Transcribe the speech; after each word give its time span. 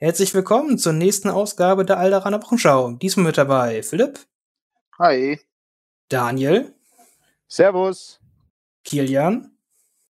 Herzlich 0.00 0.32
willkommen 0.32 0.78
zur 0.78 0.92
nächsten 0.92 1.28
Ausgabe 1.28 1.84
der 1.84 1.98
Alderaner 1.98 2.40
Wochenschau. 2.40 2.92
Diesmal 2.92 3.26
mit 3.26 3.36
dabei 3.36 3.82
Philipp. 3.82 4.20
Hi. 4.96 5.40
Daniel. 6.08 6.72
Servus. 7.48 8.20
Kilian. 8.84 9.58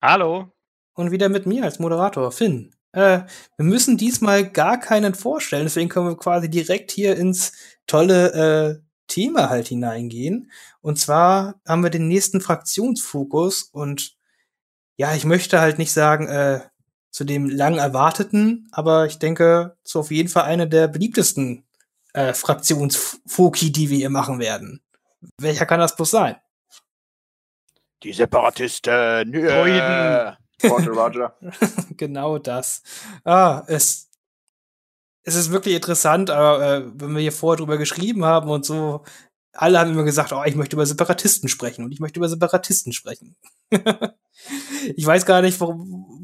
Hallo. 0.02 0.50
Und 0.94 1.12
wieder 1.12 1.28
mit 1.28 1.46
mir 1.46 1.62
als 1.62 1.78
Moderator, 1.78 2.32
Finn. 2.32 2.74
Äh, 2.90 3.20
wir 3.56 3.64
müssen 3.64 3.96
diesmal 3.96 4.50
gar 4.50 4.80
keinen 4.80 5.14
vorstellen, 5.14 5.66
deswegen 5.66 5.88
können 5.88 6.08
wir 6.08 6.16
quasi 6.16 6.50
direkt 6.50 6.90
hier 6.90 7.16
ins 7.16 7.52
tolle 7.86 8.32
äh, 8.32 8.82
Thema 9.06 9.50
halt 9.50 9.68
hineingehen. 9.68 10.50
Und 10.80 10.98
zwar 10.98 11.60
haben 11.64 11.84
wir 11.84 11.90
den 11.90 12.08
nächsten 12.08 12.40
Fraktionsfokus 12.40 13.62
und 13.62 14.16
ja, 14.96 15.14
ich 15.14 15.24
möchte 15.24 15.60
halt 15.60 15.78
nicht 15.78 15.92
sagen, 15.92 16.26
äh, 16.26 16.62
zu 17.16 17.24
dem 17.24 17.48
lang 17.48 17.78
erwarteten, 17.78 18.68
aber 18.72 19.06
ich 19.06 19.18
denke, 19.18 19.78
zu 19.84 20.00
auf 20.00 20.10
jeden 20.10 20.28
Fall 20.28 20.42
eine 20.42 20.68
der 20.68 20.86
beliebtesten 20.86 21.66
äh, 22.12 22.34
Fraktionsfoki, 22.34 23.72
die 23.72 23.88
wir 23.88 23.96
hier 23.96 24.10
machen 24.10 24.38
werden. 24.38 24.82
Welcher 25.40 25.64
kann 25.64 25.80
das 25.80 25.96
bloß 25.96 26.10
sein? 26.10 26.36
Die 28.02 28.12
Separatisten. 28.12 29.34
Yeah. 29.34 30.36
Roger, 30.62 30.90
Roger. 30.90 31.34
genau 31.96 32.36
das. 32.36 32.82
Ah, 33.24 33.62
es, 33.66 34.10
es 35.22 35.36
ist 35.36 35.50
wirklich 35.50 35.74
interessant, 35.74 36.28
aber 36.28 36.60
äh, 36.60 36.82
wenn 36.96 37.14
wir 37.14 37.22
hier 37.22 37.32
vorher 37.32 37.56
drüber 37.56 37.78
geschrieben 37.78 38.26
haben 38.26 38.50
und 38.50 38.66
so, 38.66 39.06
alle 39.54 39.78
haben 39.78 39.92
immer 39.92 40.04
gesagt, 40.04 40.34
oh, 40.34 40.42
ich 40.44 40.54
möchte 40.54 40.76
über 40.76 40.84
Separatisten 40.84 41.48
sprechen 41.48 41.82
und 41.82 41.92
ich 41.92 42.00
möchte 42.00 42.18
über 42.18 42.28
Separatisten 42.28 42.92
sprechen. 42.92 43.36
ich 44.96 45.06
weiß 45.06 45.24
gar 45.24 45.40
nicht, 45.40 45.58
warum, 45.60 46.15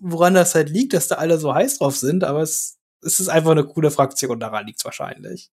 woran 0.00 0.34
das 0.34 0.54
halt 0.54 0.70
liegt, 0.70 0.92
dass 0.92 1.08
da 1.08 1.16
alle 1.16 1.38
so 1.38 1.54
heiß 1.54 1.78
drauf 1.78 1.96
sind, 1.96 2.24
aber 2.24 2.42
es, 2.42 2.78
es 3.02 3.20
ist 3.20 3.28
einfach 3.28 3.52
eine 3.52 3.64
coole 3.64 3.90
Fraktion, 3.90 4.40
daran 4.40 4.66
liegt's 4.66 4.84
wahrscheinlich. 4.84 5.50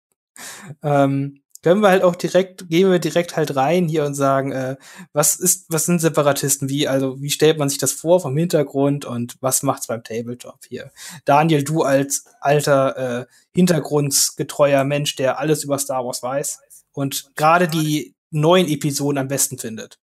Ähm, 0.83 1.42
können 1.62 1.83
wir 1.83 1.91
halt 1.91 2.03
auch 2.03 2.17
direkt, 2.17 2.70
gehen 2.70 2.91
wir 2.91 2.98
direkt 2.98 3.37
halt 3.37 3.55
rein 3.55 3.87
hier 3.87 4.05
und 4.06 4.15
sagen, 4.15 4.53
äh, 4.53 4.77
was 5.12 5.37
ist, 5.37 5.67
was 5.69 5.84
sind 5.84 6.00
Separatisten? 6.00 6.70
Wie, 6.70 6.89
also, 6.89 7.20
wie 7.20 7.28
stellt 7.31 7.59
man 7.59 7.69
sich 7.69 7.78
das 7.78 7.92
vor 7.92 8.20
vom 8.20 8.37
Hintergrund 8.37 9.05
und 9.05 9.37
was 9.41 9.62
macht's 9.62 9.87
beim 9.87 10.03
Tabletop 10.03 10.61
hier? 10.67 10.91
Daniel, 11.27 11.62
du 11.62 11.83
als 11.83 12.25
alter, 12.41 13.20
äh, 13.20 13.27
hintergrundsgetreuer 13.55 14.84
Mensch, 14.84 15.17
der 15.17 15.39
alles 15.39 15.65
über 15.65 15.78
Star 15.78 16.05
Wars 16.05 16.22
weiß 16.22 16.61
und 16.93 17.31
gerade 17.37 17.69
die 17.69 18.15
neuen 18.31 18.69
Episoden 18.69 19.19
am 19.19 19.28
besten 19.28 19.59
findet. 19.59 19.98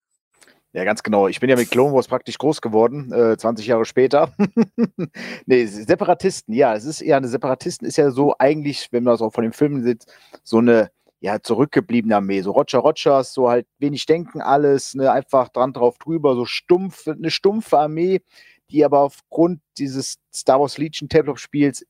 Ja, 0.77 0.83
ganz 0.83 1.01
genau. 1.01 1.27
Ich 1.27 1.39
bin 1.39 1.49
ja 1.49 1.55
mit 1.55 1.71
Clone 1.71 1.91
Wars 1.91 2.07
praktisch 2.07 2.37
groß 2.37 2.61
geworden, 2.61 3.11
äh, 3.11 3.35
20 3.35 3.65
Jahre 3.65 3.83
später. 3.83 4.31
nee, 5.47 5.65
Separatisten, 5.65 6.53
ja, 6.53 6.75
es 6.75 6.85
ist 6.85 7.01
eher 7.01 7.17
eine 7.17 7.29
Separatisten, 7.29 7.87
ist 7.87 7.97
ja 7.97 8.11
so 8.11 8.35
eigentlich, 8.37 8.89
wenn 8.91 9.03
man 9.03 9.15
das 9.15 9.23
auch 9.23 9.33
von 9.33 9.41
den 9.41 9.53
Filmen 9.53 9.83
sieht, 9.83 10.05
so 10.43 10.59
eine 10.59 10.91
ja, 11.19 11.41
zurückgebliebene 11.41 12.17
Armee. 12.17 12.41
So 12.41 12.51
Roger 12.51 12.77
Rogers, 12.77 13.33
so 13.33 13.49
halt 13.49 13.65
wenig 13.79 14.05
denken, 14.05 14.39
alles, 14.39 14.93
ne, 14.93 15.11
einfach 15.11 15.49
dran 15.49 15.73
drauf 15.73 15.97
drüber, 15.97 16.35
so 16.35 16.45
stumpf, 16.45 17.07
eine 17.07 17.31
stumpfe 17.31 17.79
Armee, 17.79 18.21
die 18.69 18.85
aber 18.85 18.99
aufgrund 18.99 19.61
dieses 19.79 20.19
Star 20.31 20.59
Wars 20.59 20.77
Legion 20.77 21.09
Tabletop-Spiels, 21.09 21.87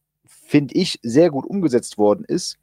finde 0.47 0.75
ich, 0.75 0.99
sehr 1.03 1.29
gut 1.29 1.45
umgesetzt 1.45 1.97
worden 1.97 2.23
ist. 2.25 2.57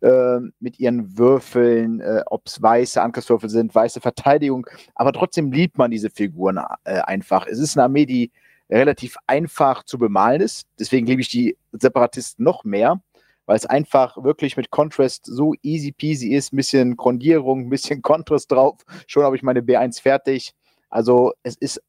Äh, 0.00 0.40
mit 0.60 0.78
ihren 0.78 1.16
Würfeln, 1.16 2.00
äh, 2.00 2.22
ob 2.26 2.46
es 2.46 2.60
weiße 2.60 3.00
Angriffswürfel 3.00 3.48
sind, 3.48 3.74
weiße 3.74 4.00
Verteidigung, 4.00 4.66
aber 4.94 5.10
trotzdem 5.10 5.50
liebt 5.50 5.78
man 5.78 5.90
diese 5.90 6.10
Figuren 6.10 6.60
äh, 6.84 7.00
einfach. 7.00 7.46
Es 7.46 7.58
ist 7.58 7.78
eine 7.78 7.84
Armee, 7.84 8.04
die 8.04 8.30
relativ 8.68 9.16
einfach 9.26 9.84
zu 9.84 9.96
bemalen 9.96 10.42
ist, 10.42 10.66
deswegen 10.78 11.06
liebe 11.06 11.22
ich 11.22 11.30
die 11.30 11.56
Separatisten 11.72 12.44
noch 12.44 12.62
mehr, 12.62 13.00
weil 13.46 13.56
es 13.56 13.64
einfach 13.64 14.22
wirklich 14.22 14.58
mit 14.58 14.70
Contrast 14.70 15.24
so 15.24 15.54
easy 15.62 15.92
peasy 15.92 16.34
ist, 16.34 16.52
ein 16.52 16.56
bisschen 16.56 16.96
Grundierung, 16.98 17.60
ein 17.60 17.70
bisschen 17.70 18.02
Contrast 18.02 18.52
drauf, 18.52 18.76
schon 19.06 19.24
habe 19.24 19.36
ich 19.36 19.42
meine 19.42 19.60
B1 19.60 20.02
fertig. 20.02 20.52
Also 20.90 21.32
es 21.42 21.56
ist 21.56 21.82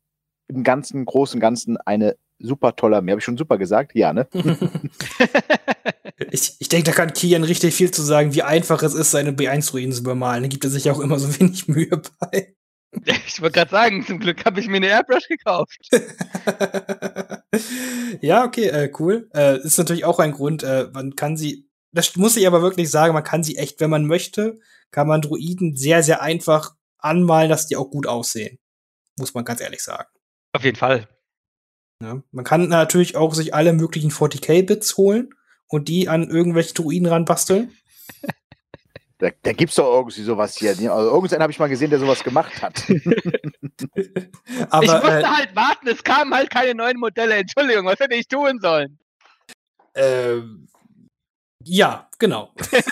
im 0.47 0.63
ganzen, 0.63 1.03
großen 1.03 1.41
Ganzen 1.41 1.75
eine 1.75 2.15
super 2.39 2.75
toller 2.75 2.97
Armee. 2.97 3.11
Habe 3.11 3.19
ich 3.19 3.25
schon 3.25 3.37
super 3.37 3.57
gesagt? 3.57 3.93
Ja, 3.95 4.13
ne? 4.13 4.27
ich 6.31 6.55
ich 6.59 6.69
denke, 6.69 6.91
da 6.91 6.91
kann 6.91 7.13
Kian 7.13 7.43
richtig 7.43 7.73
viel 7.75 7.91
zu 7.91 8.01
sagen, 8.01 8.33
wie 8.33 8.43
einfach 8.43 8.83
es 8.83 8.93
ist, 8.93 9.11
seine 9.11 9.31
B1-Ruinen 9.31 9.91
zu 9.91 10.03
bemalen. 10.03 10.43
Da 10.43 10.49
gibt 10.49 10.63
er 10.63 10.69
sich 10.69 10.89
auch 10.89 10.99
immer 10.99 11.19
so 11.19 11.27
wenig 11.39 11.67
Mühe 11.67 12.01
bei. 12.19 12.55
Ich 13.27 13.41
wollte 13.41 13.59
gerade 13.59 13.71
sagen, 13.71 14.05
zum 14.05 14.19
Glück 14.19 14.45
habe 14.45 14.59
ich 14.59 14.67
mir 14.67 14.77
eine 14.77 14.87
Airbrush 14.87 15.27
gekauft. 15.27 15.77
ja, 18.21 18.45
okay, 18.45 18.67
äh, 18.67 18.91
cool. 18.99 19.29
Äh, 19.33 19.59
ist 19.61 19.77
natürlich 19.77 20.05
auch 20.05 20.19
ein 20.19 20.31
Grund, 20.31 20.63
äh, 20.63 20.87
man 20.93 21.15
kann 21.15 21.37
sie, 21.37 21.69
das 21.91 22.15
muss 22.15 22.37
ich 22.37 22.47
aber 22.47 22.61
wirklich 22.61 22.89
sagen, 22.89 23.13
man 23.13 23.23
kann 23.23 23.43
sie 23.43 23.57
echt, 23.57 23.79
wenn 23.81 23.89
man 23.89 24.05
möchte, 24.05 24.59
kann 24.91 25.07
man 25.07 25.21
Druiden 25.21 25.75
sehr, 25.75 26.03
sehr 26.03 26.21
einfach 26.21 26.75
anmalen, 26.97 27.49
dass 27.49 27.67
die 27.67 27.75
auch 27.75 27.89
gut 27.89 28.07
aussehen. 28.07 28.57
Muss 29.17 29.33
man 29.33 29.45
ganz 29.45 29.61
ehrlich 29.61 29.83
sagen. 29.83 30.09
Auf 30.53 30.63
jeden 30.63 30.77
Fall. 30.77 31.07
Ja, 32.01 32.21
man 32.31 32.45
kann 32.45 32.69
natürlich 32.69 33.15
auch 33.15 33.33
sich 33.33 33.53
alle 33.53 33.73
möglichen 33.73 34.11
40k-Bits 34.11 34.97
holen 34.97 35.33
und 35.67 35.87
die 35.87 36.09
an 36.09 36.29
irgendwelche 36.29 36.73
Druiden 36.73 37.07
ranbasteln. 37.07 37.71
Da, 39.19 39.31
da 39.41 39.51
gibt 39.51 39.71
es 39.71 39.77
doch 39.77 39.95
irgendwie 39.95 40.21
sowas 40.21 40.55
hier. 40.57 40.69
Also 40.69 41.09
irgendeinen 41.09 41.41
habe 41.41 41.51
ich 41.51 41.57
mal 41.57 41.69
gesehen, 41.69 41.89
der 41.89 41.97
sowas 41.97 42.23
gemacht 42.23 42.61
hat. 42.61 42.83
Aber, 44.69 44.83
ich 44.83 44.91
musste 44.91 45.07
äh, 45.07 45.23
halt 45.23 45.55
warten, 45.55 45.87
es 45.87 46.03
kamen 46.03 46.35
halt 46.35 46.51
keine 46.51 46.75
neuen 46.75 46.99
Modelle. 46.99 47.37
Entschuldigung, 47.37 47.87
was 47.87 47.99
hätte 47.99 48.13
ich 48.13 48.27
tun 48.27 48.59
sollen? 48.61 48.99
Ähm, 49.95 50.67
ja, 51.63 52.07
genau. 52.19 52.53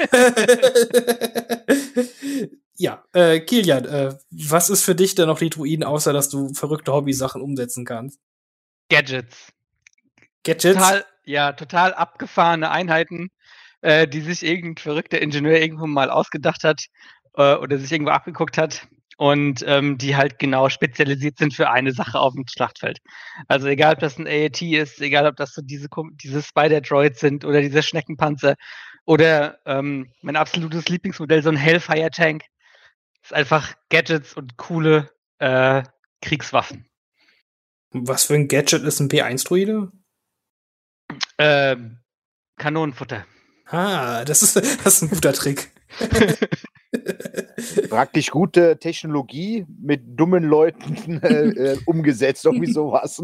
ja, 2.76 3.04
äh, 3.14 3.42
Kilian, 3.42 3.86
äh, 3.86 4.18
was 4.32 4.72
ist 4.72 4.82
für 4.82 4.96
dich 4.96 5.14
denn 5.14 5.28
noch 5.28 5.38
die 5.38 5.52
Druiden, 5.52 5.86
außer 5.86 6.12
dass 6.12 6.30
du 6.30 6.56
verrückte 6.56 6.92
Hobby-Sachen 6.92 7.44
umsetzen 7.44 7.86
kannst? 7.86 8.20
Gadgets. 8.90 9.52
Gadgets? 10.44 10.78
Total, 10.78 11.06
ja, 11.24 11.54
total 11.54 11.94
abgefahrene 11.94 12.70
Einheiten, 12.70 13.30
äh, 13.82 14.08
die 14.08 14.22
sich 14.22 14.44
irgendein 14.44 14.82
verrückter 14.82 15.22
Ingenieur 15.22 15.60
irgendwo 15.60 15.88
mal 15.88 16.10
ausgedacht 16.10 16.64
hat 16.64 16.86
äh, 17.36 17.56
oder 17.56 17.78
sich 17.78 17.92
irgendwo 17.92 18.12
abgeguckt 18.12 18.58
hat 18.58 18.88
und 19.18 19.64
ähm, 19.68 19.98
die 19.98 20.16
halt 20.16 20.40
genau 20.40 20.70
spezialisiert 20.70 21.38
sind 21.38 21.54
für 21.54 21.70
eine 21.70 21.94
Sache 21.94 22.20
auf 22.20 22.34
dem 22.34 22.46
Schlachtfeld. 22.48 23.00
Also 23.48 23.68
egal, 23.68 23.94
ob 23.94 24.00
das 24.00 24.18
ein 24.18 24.28
AAT 24.28 24.62
ist, 24.62 25.02
egal, 25.02 25.26
ob 25.26 25.38
das 25.38 25.54
so 25.54 25.62
diese, 25.62 25.88
diese 26.22 26.44
Spider-Droids 26.44 27.20
sind 27.20 27.46
oder 27.46 27.62
diese 27.62 27.82
Schneckenpanzer 27.82 28.56
oder 29.06 29.60
ähm, 29.66 30.12
mein 30.22 30.36
absolutes 30.36 30.90
Lieblingsmodell, 30.90 31.44
so 31.44 31.50
ein 31.50 31.58
Hellfire-Tank. 31.58 32.44
Ist 33.24 33.34
einfach 33.34 33.74
Gadgets 33.90 34.34
und 34.34 34.58
coole 34.58 35.10
äh, 35.40 35.84
Kriegswaffen. 36.22 36.88
Was 37.98 38.26
für 38.26 38.34
ein 38.34 38.50
Gadget 38.50 38.84
ist 38.84 39.00
ein 39.00 39.08
P1-Druide? 39.08 39.90
Ähm, 41.38 42.00
Kanonenfutter. 42.58 43.26
Ah, 43.68 44.26
das 44.26 44.44
ist, 44.44 44.56
das 44.84 44.96
ist 44.96 45.02
ein 45.04 45.10
guter 45.10 45.32
Trick. 45.32 45.72
Praktisch 47.90 48.32
gute 48.32 48.78
Technologie 48.80 49.66
mit 49.82 50.02
dummen 50.20 50.44
Leuten 50.44 51.22
äh, 51.24 51.48
äh, 51.48 51.80
umgesetzt, 51.86 52.44
irgendwie 52.44 52.72
sowas. 52.72 53.24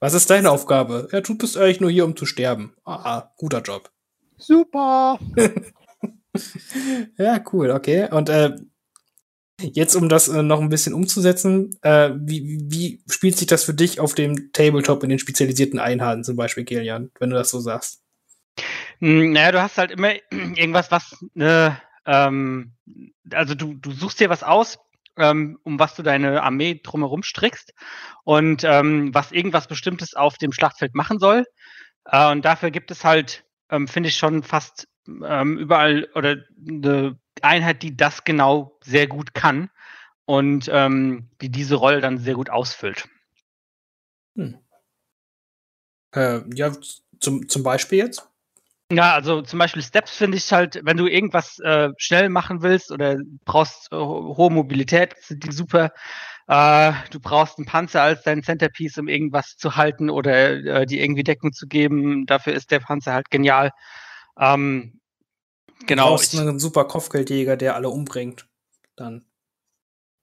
Was 0.00 0.14
ist 0.14 0.30
deine 0.30 0.50
Aufgabe? 0.50 1.08
Ja, 1.12 1.20
du 1.20 1.36
bist 1.36 1.58
eigentlich 1.58 1.80
nur 1.80 1.90
hier, 1.90 2.06
um 2.06 2.16
zu 2.16 2.24
sterben. 2.24 2.74
Ah, 2.86 3.30
guter 3.36 3.60
Job. 3.60 3.90
Super. 4.38 5.18
ja, 7.18 7.44
cool, 7.52 7.70
okay. 7.70 8.08
Und 8.10 8.30
äh, 8.30 8.56
Jetzt, 9.60 9.94
um 9.94 10.10
das 10.10 10.28
äh, 10.28 10.42
noch 10.42 10.60
ein 10.60 10.68
bisschen 10.68 10.92
umzusetzen, 10.92 11.78
äh, 11.80 12.10
wie, 12.14 12.58
wie 12.70 13.02
spielt 13.08 13.38
sich 13.38 13.46
das 13.46 13.64
für 13.64 13.72
dich 13.72 14.00
auf 14.00 14.14
dem 14.14 14.52
Tabletop 14.52 15.02
in 15.02 15.08
den 15.08 15.18
spezialisierten 15.18 15.78
Einheiten, 15.78 16.24
zum 16.24 16.36
Beispiel, 16.36 16.64
Kilian, 16.64 17.10
wenn 17.18 17.30
du 17.30 17.36
das 17.36 17.50
so 17.50 17.60
sagst? 17.60 18.02
Hm, 18.98 19.32
naja, 19.32 19.52
du 19.52 19.62
hast 19.62 19.78
halt 19.78 19.90
immer 19.90 20.12
irgendwas, 20.30 20.90
was, 20.90 21.16
ne, 21.32 21.80
ähm, 22.04 22.72
also 23.32 23.54
du, 23.54 23.74
du 23.74 23.92
suchst 23.92 24.20
dir 24.20 24.28
was 24.28 24.42
aus, 24.42 24.78
ähm, 25.16 25.58
um 25.62 25.78
was 25.78 25.94
du 25.94 26.02
deine 26.02 26.42
Armee 26.42 26.80
drumherum 26.82 27.22
strickst 27.22 27.72
und 28.24 28.62
ähm, 28.64 29.14
was 29.14 29.32
irgendwas 29.32 29.68
Bestimmtes 29.68 30.14
auf 30.14 30.36
dem 30.36 30.52
Schlachtfeld 30.52 30.94
machen 30.94 31.18
soll. 31.18 31.44
Äh, 32.04 32.30
und 32.30 32.44
dafür 32.44 32.70
gibt 32.70 32.90
es 32.90 33.04
halt, 33.04 33.44
ähm, 33.70 33.88
finde 33.88 34.10
ich, 34.10 34.16
schon 34.16 34.42
fast 34.42 34.86
ähm, 35.06 35.56
überall 35.58 36.08
oder 36.14 36.36
eine 36.68 37.18
Einheit, 37.42 37.82
die 37.82 37.96
das 37.96 38.24
genau 38.24 38.78
sehr 38.82 39.06
gut 39.06 39.34
kann 39.34 39.70
und 40.24 40.68
ähm, 40.72 41.30
die 41.40 41.50
diese 41.50 41.76
Rolle 41.76 42.00
dann 42.00 42.18
sehr 42.18 42.34
gut 42.34 42.50
ausfüllt. 42.50 43.08
Hm. 44.36 44.58
Äh, 46.14 46.40
ja, 46.54 46.72
zum, 47.20 47.48
zum 47.48 47.62
Beispiel 47.62 47.98
jetzt? 47.98 48.28
Ja, 48.92 49.14
also 49.14 49.42
zum 49.42 49.58
Beispiel 49.58 49.82
Steps 49.82 50.16
finde 50.16 50.36
ich 50.36 50.52
halt, 50.52 50.80
wenn 50.84 50.96
du 50.96 51.08
irgendwas 51.08 51.58
äh, 51.58 51.88
schnell 51.98 52.28
machen 52.28 52.62
willst 52.62 52.92
oder 52.92 53.16
brauchst 53.44 53.92
äh, 53.92 53.96
hohe 53.96 54.50
Mobilität, 54.50 55.16
sind 55.20 55.42
die 55.44 55.50
super. 55.50 55.90
Äh, 56.46 56.92
du 57.10 57.18
brauchst 57.18 57.58
einen 57.58 57.66
Panzer 57.66 58.02
als 58.02 58.22
dein 58.22 58.44
Centerpiece, 58.44 58.98
um 58.98 59.08
irgendwas 59.08 59.56
zu 59.56 59.74
halten 59.74 60.08
oder 60.08 60.52
äh, 60.82 60.86
die 60.86 61.00
irgendwie 61.00 61.24
Deckung 61.24 61.52
zu 61.52 61.66
geben. 61.66 62.26
Dafür 62.26 62.52
ist 62.52 62.70
der 62.70 62.78
Panzer 62.78 63.14
halt 63.14 63.30
genial. 63.30 63.72
Ähm, 64.38 65.00
genau. 65.86 66.04
Du 66.04 66.10
brauchst 66.10 66.38
einen 66.38 66.58
super 66.58 66.84
Kopfgeldjäger, 66.84 67.56
der 67.56 67.74
alle 67.74 67.88
umbringt. 67.88 68.46
Dann. 68.96 69.24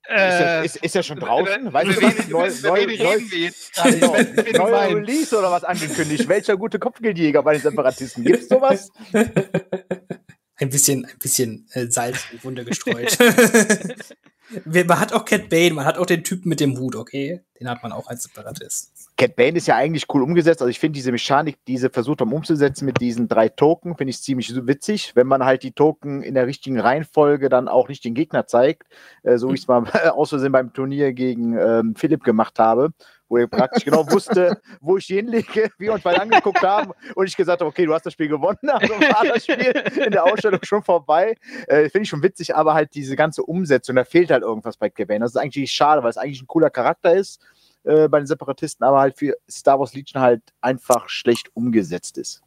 Äh, 0.09 0.65
ist, 0.65 0.75
ist, 0.75 0.83
ist 0.83 0.95
er 0.97 1.03
schon 1.03 1.19
draußen? 1.19 1.71
Weißt 1.71 1.97
du, 1.97 2.01
was 2.01 2.27
neu, 2.27 2.49
neu, 2.61 2.87
neu, 2.97 4.57
neuer 4.57 4.95
Release 4.95 5.37
oder 5.37 5.49
was 5.49 5.63
angekündigt? 5.63 6.27
Welcher 6.27 6.57
gute 6.57 6.77
Kopfgeldjäger 6.77 7.41
bei 7.41 7.53
den 7.53 7.61
Separatisten? 7.61 8.23
Gibt's 8.25 8.49
sowas? 8.49 8.91
ein 9.13 10.69
bisschen, 10.69 11.05
ein 11.05 11.17
bisschen 11.19 11.67
äh, 11.73 11.87
Salz 11.89 12.25
in 12.31 12.37
die 12.37 12.43
Wunde 12.43 12.65
gestreut. 12.65 13.17
man 14.65 14.99
hat 14.99 15.13
auch 15.13 15.25
Cat 15.25 15.49
Bane, 15.49 15.73
man 15.73 15.85
hat 15.85 15.97
auch 15.97 16.05
den 16.05 16.23
Typen 16.23 16.49
mit 16.49 16.59
dem 16.59 16.77
Hut, 16.77 16.95
okay? 16.95 17.41
Den 17.59 17.69
hat 17.69 17.81
man 17.81 17.91
auch 17.91 18.07
als 18.07 18.23
Separatist. 18.23 18.91
Cat 19.15 19.35
Bane 19.35 19.57
ist 19.57 19.67
ja 19.67 19.75
eigentlich 19.75 20.05
cool 20.13 20.23
umgesetzt. 20.23 20.61
Also 20.61 20.69
ich 20.69 20.79
finde 20.79 20.97
diese 20.97 21.11
Mechanik, 21.11 21.57
die 21.67 21.77
sie 21.77 21.89
versucht 21.89 22.21
haben 22.21 22.33
umzusetzen 22.33 22.85
mit 22.85 22.99
diesen 22.99 23.27
drei 23.27 23.47
Token, 23.47 23.95
finde 23.95 24.11
ich 24.11 24.21
ziemlich 24.21 24.53
witzig, 24.67 25.11
wenn 25.15 25.27
man 25.27 25.45
halt 25.45 25.63
die 25.63 25.71
Token 25.71 26.23
in 26.23 26.33
der 26.33 26.47
richtigen 26.47 26.79
Reihenfolge 26.79 27.49
dann 27.49 27.67
auch 27.67 27.87
nicht 27.87 28.03
den 28.03 28.15
Gegner 28.15 28.47
zeigt, 28.47 28.87
äh, 29.23 29.37
so 29.37 29.49
wie 29.49 29.55
ich 29.55 29.61
es 29.61 29.67
mal 29.67 29.83
aus 30.15 30.29
Versehen 30.29 30.51
beim 30.51 30.73
Turnier 30.73 31.13
gegen 31.13 31.57
ähm, 31.57 31.95
Philipp 31.95 32.23
gemacht 32.23 32.59
habe 32.59 32.91
wo 33.33 33.37
er 33.37 33.47
praktisch 33.47 33.83
genau 33.83 34.09
wusste, 34.11 34.61
wo 34.79 34.97
ich 34.97 35.07
hinlege, 35.07 35.71
wie 35.79 35.85
wir 35.85 35.93
uns 35.93 36.03
beide 36.03 36.21
angeguckt 36.21 36.61
haben 36.61 36.91
und 37.15 37.25
ich 37.25 37.35
gesagt 37.35 37.61
habe, 37.61 37.69
okay, 37.69 37.85
du 37.85 37.93
hast 37.93 38.05
das 38.05 38.13
Spiel 38.13 38.27
gewonnen, 38.27 38.69
also 38.69 38.93
war 38.93 39.25
das 39.25 39.43
Spiel 39.43 39.73
in 40.05 40.11
der 40.11 40.23
Ausstellung 40.23 40.59
schon 40.61 40.83
vorbei. 40.83 41.35
Äh, 41.67 41.89
Finde 41.89 42.03
ich 42.03 42.09
schon 42.09 42.21
witzig, 42.21 42.55
aber 42.55 42.75
halt 42.75 42.93
diese 42.93 43.15
ganze 43.15 43.41
Umsetzung, 43.41 43.95
da 43.95 44.03
fehlt 44.03 44.29
halt 44.29 44.43
irgendwas 44.43 44.77
bei 44.77 44.91
Kevin. 44.91 45.21
Das 45.21 45.31
ist 45.31 45.37
eigentlich 45.37 45.71
schade, 45.71 46.03
weil 46.03 46.11
es 46.11 46.17
eigentlich 46.17 46.43
ein 46.43 46.47
cooler 46.47 46.69
Charakter 46.69 47.15
ist 47.15 47.41
äh, 47.85 48.07
bei 48.07 48.19
den 48.19 48.27
Separatisten, 48.27 48.85
aber 48.85 48.99
halt 48.99 49.17
für 49.17 49.35
Star 49.49 49.79
Wars 49.79 49.95
Legion 49.95 50.21
halt 50.21 50.43
einfach 50.61 51.09
schlecht 51.09 51.49
umgesetzt 51.55 52.19
ist. 52.19 52.43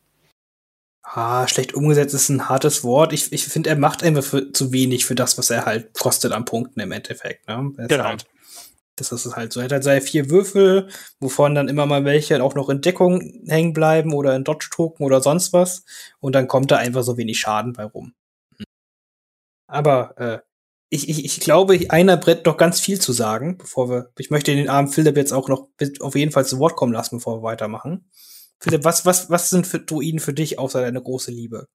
Ah, 1.02 1.48
schlecht 1.48 1.74
umgesetzt 1.74 2.14
ist 2.14 2.28
ein 2.28 2.48
hartes 2.48 2.84
Wort. 2.84 3.12
Ich, 3.12 3.32
ich 3.32 3.44
finde, 3.44 3.70
er 3.70 3.76
macht 3.76 4.04
einfach 4.04 4.24
für, 4.24 4.52
zu 4.52 4.72
wenig 4.72 5.04
für 5.04 5.16
das, 5.16 5.36
was 5.36 5.50
er 5.50 5.64
halt 5.64 5.94
kostet 5.94 6.32
an 6.32 6.44
Punkten 6.44 6.78
im 6.78 6.92
Endeffekt. 6.92 7.48
Ne? 7.48 7.72
Genau. 7.88 8.04
Halt, 8.04 8.26
das 8.96 9.12
ist 9.12 9.36
halt 9.36 9.52
so. 9.52 9.60
Er 9.60 9.64
hat 9.64 9.72
halt 9.72 9.84
seine 9.84 10.00
vier 10.00 10.30
Würfel, 10.30 10.88
wovon 11.20 11.54
dann 11.54 11.68
immer 11.68 11.86
mal 11.86 12.04
welche 12.04 12.42
auch 12.42 12.54
noch 12.54 12.68
in 12.68 12.80
Deckung 12.80 13.20
hängen 13.46 13.72
bleiben 13.72 14.12
oder 14.14 14.34
in 14.34 14.44
Dodge-Token 14.44 15.04
oder 15.04 15.20
sonst 15.20 15.52
was. 15.52 15.84
Und 16.18 16.34
dann 16.34 16.48
kommt 16.48 16.70
da 16.70 16.76
einfach 16.76 17.02
so 17.02 17.16
wenig 17.16 17.38
Schaden 17.38 17.72
bei 17.74 17.84
rum. 17.84 18.14
Aber 19.66 20.18
äh, 20.18 20.38
ich, 20.88 21.08
ich, 21.08 21.24
ich 21.24 21.40
glaube, 21.40 21.78
einer 21.88 22.16
brett 22.16 22.46
doch 22.46 22.56
ganz 22.56 22.80
viel 22.80 23.00
zu 23.00 23.12
sagen, 23.12 23.58
bevor 23.58 23.90
wir. 23.90 24.10
Ich 24.18 24.30
möchte 24.30 24.54
den 24.54 24.68
armen 24.68 24.88
Philipp 24.88 25.16
jetzt 25.16 25.32
auch 25.32 25.48
noch 25.48 25.68
auf 26.00 26.14
jeden 26.14 26.32
Fall 26.32 26.46
zu 26.46 26.58
Wort 26.58 26.76
kommen 26.76 26.92
lassen, 26.92 27.16
bevor 27.16 27.38
wir 27.38 27.42
weitermachen. 27.42 28.08
Philipp, 28.60 28.84
was, 28.84 29.04
was, 29.04 29.28
was 29.28 29.50
sind 29.50 29.66
für 29.66 29.80
Druiden 29.80 30.20
für 30.20 30.32
dich 30.32 30.58
außer 30.58 30.80
deine 30.80 31.02
große 31.02 31.30
Liebe? 31.30 31.68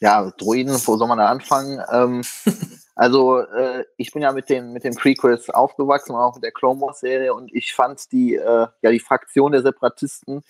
Ja, 0.00 0.30
Druiden, 0.30 0.74
wo 0.86 0.96
soll 0.96 1.08
man 1.08 1.18
da 1.18 1.28
anfangen? 1.28 1.80
Ähm, 1.92 2.22
also, 3.02 3.40
äh, 3.40 3.84
ich 3.96 4.12
bin 4.12 4.22
ja 4.22 4.30
mit 4.30 4.48
den, 4.48 4.72
mit 4.72 4.84
den 4.84 4.94
Prequels 4.94 5.50
aufgewachsen, 5.50 6.14
auch 6.14 6.36
mit 6.36 6.44
der 6.44 6.52
Clone 6.52 6.80
Wars 6.80 7.00
Serie 7.00 7.34
und 7.34 7.52
ich 7.52 7.74
fand 7.74 8.12
die, 8.12 8.36
äh, 8.36 8.68
ja, 8.80 8.90
die 8.92 9.00
Fraktion 9.00 9.50
der 9.50 9.62
Separatisten, 9.62 10.44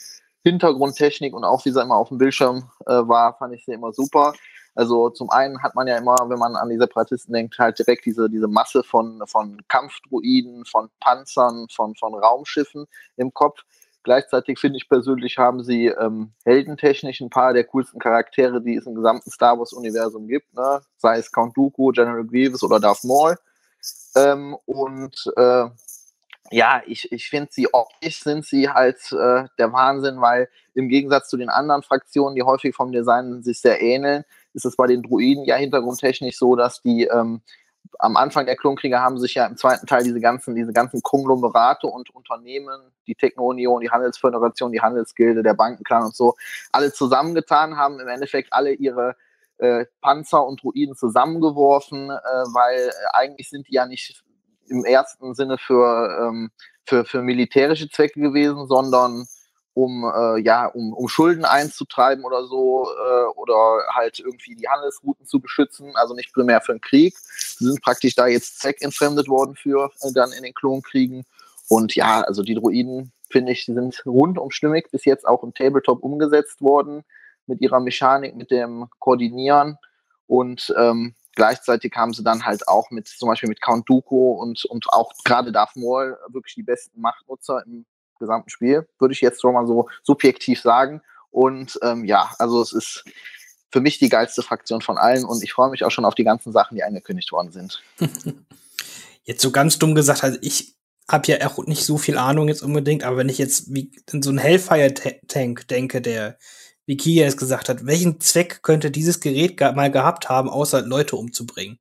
Hintergrundtechnik 0.44 1.32
und 1.32 1.44
auch 1.44 1.64
wie 1.64 1.70
sie 1.70 1.81
immer 1.81 1.96
auf 1.96 2.08
dem 2.08 2.19
Bildschirm 2.19 2.69
äh, 2.84 3.08
war, 3.08 3.38
fand 3.38 3.54
ich 3.54 3.64
sie 3.64 3.72
immer 3.72 3.94
super. 3.94 4.34
Also 4.75 5.08
zum 5.08 5.31
einen 5.31 5.62
hat 5.62 5.75
man 5.75 5.87
ja 5.87 5.96
immer, 5.96 6.14
wenn 6.26 6.38
man 6.38 6.54
an 6.56 6.69
die 6.69 6.76
Separatisten 6.76 7.32
denkt, 7.32 7.58
halt 7.58 7.78
direkt 7.78 8.04
diese, 8.04 8.28
diese 8.28 8.49
Masse 8.49 8.82
von, 8.82 9.22
von 9.26 9.62
Kampfdruiden, 9.69 10.66
von 10.66 10.90
Panzern, 11.00 11.69
von, 11.75 11.94
von 11.94 12.14
Raumschiffen 12.14 12.84
im 13.16 13.32
Kopf. 13.32 13.62
Gleichzeitig 14.04 14.58
finde 14.58 14.78
ich 14.78 14.88
persönlich, 14.88 15.38
haben 15.38 15.62
sie 15.62 15.87
ähm, 15.87 16.32
heldentechnisch 16.44 17.20
ein 17.20 17.31
paar 17.31 17.52
der 17.52 17.64
coolsten 17.64 18.00
Charaktere, 18.00 18.60
die 18.60 18.75
es 18.75 18.87
im 18.87 18.94
gesamten 18.96 19.31
Star 19.31 19.58
Wars-Universum 19.58 20.26
gibt, 20.26 20.52
ne? 20.54 20.81
sei 20.96 21.19
es 21.19 21.31
Count 21.31 21.56
Dooku, 21.56 21.93
General 21.93 22.25
Grievous 22.25 22.62
oder 22.62 22.81
Darth 22.81 23.04
Maul. 23.04 23.37
Ähm, 24.16 24.56
und 24.66 25.16
äh, 25.37 25.66
ja, 26.50 26.82
ich, 26.87 27.10
ich 27.12 27.28
finde 27.28 27.49
sie 27.50 27.72
optisch 27.72 28.22
sind 28.22 28.44
sie 28.44 28.69
halt 28.69 28.99
äh, 29.12 29.44
der 29.58 29.72
Wahnsinn, 29.72 30.20
weil 30.20 30.49
im 30.75 30.88
Gegensatz 30.88 31.28
zu 31.28 31.37
den 31.37 31.49
anderen 31.49 31.82
Fraktionen, 31.82 32.34
die 32.34 32.43
häufig 32.43 32.75
vom 32.75 32.93
Design 32.93 33.43
sich 33.43 33.60
sehr 33.60 33.81
ähneln, 33.81 34.25
ist 34.52 34.66
es 34.66 34.76
bei 34.76 34.87
den 34.87 35.02
Druiden 35.02 35.44
ja 35.44 35.56
hintergrundtechnisch 35.56 36.37
so, 36.37 36.56
dass 36.56 36.82
die 36.82 37.04
ähm, 37.04 37.40
am 37.99 38.17
Anfang 38.17 38.47
der 38.47 38.56
Klonkrieger 38.56 39.00
haben 39.00 39.19
sich 39.19 39.35
ja 39.35 39.47
im 39.47 39.56
zweiten 39.56 39.87
Teil 39.87 40.05
diese 40.05 40.21
ganzen, 40.21 40.55
diese 40.55 40.73
ganzen 40.73 41.03
Konglomerate 41.03 41.87
und 41.87 42.11
Unternehmen, 42.11 42.81
die 43.06 43.15
Techno-Union, 43.15 43.81
die 43.81 43.91
Handelsföderation, 43.91 44.73
die 44.73 44.81
Handelsgilde, 44.81 45.43
der 45.43 45.55
Bankenclan 45.55 46.05
und 46.05 46.15
so, 46.15 46.35
alle 46.73 46.93
zusammengetan, 46.93 47.77
haben 47.77 48.00
im 48.00 48.09
Endeffekt 48.09 48.53
alle 48.53 48.73
ihre 48.73 49.17
äh, 49.59 49.87
Panzer 50.00 50.47
und 50.47 50.62
Druiden 50.62 50.97
zusammengeworfen, 50.97 52.11
äh, 52.11 52.12
weil 52.12 52.79
äh, 52.79 52.93
eigentlich 53.12 53.49
sind 53.49 53.69
die 53.69 53.75
ja 53.75 53.87
nicht 53.87 54.23
im 54.69 54.85
ersten 54.85 55.35
Sinne 55.35 55.59
für, 55.59 56.19
ähm, 56.21 56.50
für, 56.85 57.05
für 57.05 57.23
militärische 57.23 57.88
Zwecke 57.88 58.21
gewesen, 58.21 58.67
sondern 58.67 59.27
um 59.75 60.05
äh, 60.05 60.41
ja 60.41 60.67
um, 60.67 60.93
um 60.93 61.09
Schulden 61.09 61.45
einzutreiben 61.45 62.25
oder 62.25 62.45
so 62.47 62.87
äh, 62.91 63.25
oder 63.37 63.83
halt 63.95 64.19
irgendwie 64.19 64.55
die 64.55 64.69
Handelsrouten 64.69 65.27
zu 65.27 65.41
beschützen, 65.41 65.93
also 65.97 66.15
nicht 66.15 66.33
primär 66.33 66.61
für 66.61 66.73
den 66.73 66.81
Krieg. 66.81 67.17
Sie 67.19 67.65
sind 67.65 67.83
praktisch 67.83 68.15
da 68.15 68.27
jetzt 68.27 68.61
zweckentfremdet 68.61 69.29
worden 69.29 69.55
für 69.55 69.91
äh, 70.03 70.13
dann 70.13 70.33
in 70.33 70.43
den 70.43 70.55
Klonkriegen. 70.55 71.25
Und 71.69 71.95
ja, 71.95 72.21
also 72.23 72.43
die 72.43 72.55
Druiden, 72.55 73.13
finde 73.31 73.53
ich, 73.53 73.65
sind 73.65 74.03
rundum 74.05 74.51
stimmig, 74.51 74.91
bis 74.91 75.05
jetzt 75.05 75.27
auch 75.27 75.43
im 75.43 75.55
Tabletop 75.55 76.03
umgesetzt 76.03 76.61
worden, 76.61 77.05
mit 77.47 77.61
ihrer 77.61 77.81
Mechanik, 77.81 78.37
mit 78.37 78.51
dem 78.51 78.89
Koordinieren. 78.99 79.79
Und 80.27 80.73
ähm, 80.79 81.15
gleichzeitig 81.35 81.95
haben 81.97 82.13
sie 82.13 82.23
dann 82.23 82.45
halt 82.45 82.69
auch 82.69 82.91
mit, 82.91 83.09
zum 83.09 83.29
Beispiel 83.29 83.49
mit 83.49 83.63
Count 83.63 83.89
Dooku 83.89 84.33
und, 84.33 84.65
und 84.67 84.87
auch 84.91 85.13
gerade 85.25 85.51
Darth 85.51 85.77
Maul 85.77 86.19
wirklich 86.29 86.55
die 86.55 86.63
besten 86.63 87.01
Machtnutzer 87.01 87.63
im 87.67 87.87
gesamten 88.23 88.51
Spiel, 88.51 88.89
würde 88.99 89.13
ich 89.13 89.21
jetzt 89.21 89.41
schon 89.41 89.55
mal 89.55 89.67
so 89.67 89.89
subjektiv 90.03 90.61
sagen. 90.61 91.03
Und 91.31 91.79
ähm, 91.83 92.05
ja, 92.05 92.31
also 92.39 92.63
es 92.63 92.73
ist 92.73 93.05
für 93.71 93.81
mich 93.81 93.99
die 93.99 94.09
geilste 94.09 94.43
Fraktion 94.43 94.81
von 94.81 94.99
allen 94.99 95.25
und 95.25 95.43
ich 95.43 95.53
freue 95.53 95.71
mich 95.71 95.85
auch 95.85 95.91
schon 95.91 96.05
auf 96.05 96.15
die 96.15 96.25
ganzen 96.25 96.53
Sachen, 96.53 96.75
die 96.77 96.85
angekündigt 96.85 97.33
worden 97.33 97.53
sind. 97.53 97.83
Jetzt 99.25 99.43
so 99.43 99.51
ganz 99.51 99.79
dumm 99.79 99.95
gesagt, 99.95 100.25
also 100.25 100.39
ich 100.43 100.75
habe 101.09 101.31
ja 101.31 101.47
auch 101.47 101.59
nicht 101.67 101.85
so 101.85 101.99
viel 101.99 102.17
Ahnung 102.17 102.49
jetzt 102.49 102.63
unbedingt, 102.63 103.05
aber 103.05 103.19
wenn 103.19 103.29
ich 103.29 103.39
jetzt 103.39 103.73
wie 103.75 103.93
in 104.11 104.23
so 104.23 104.31
einen 104.31 104.39
Hellfire-Tank 104.39 105.69
denke, 105.69 106.01
der, 106.01 106.39
wie 106.87 106.97
Kia 106.97 107.27
es 107.27 107.37
gesagt 107.37 107.69
hat, 107.69 107.87
welchen 107.87 108.21
Zweck 108.21 108.62
könnte 108.62 108.91
dieses 108.91 109.21
Gerät 109.21 109.61
mal 109.61 109.91
gehabt 109.91 110.29
haben, 110.29 110.49
außer 110.49 110.83
Leute 110.83 111.17
umzubringen? 111.17 111.79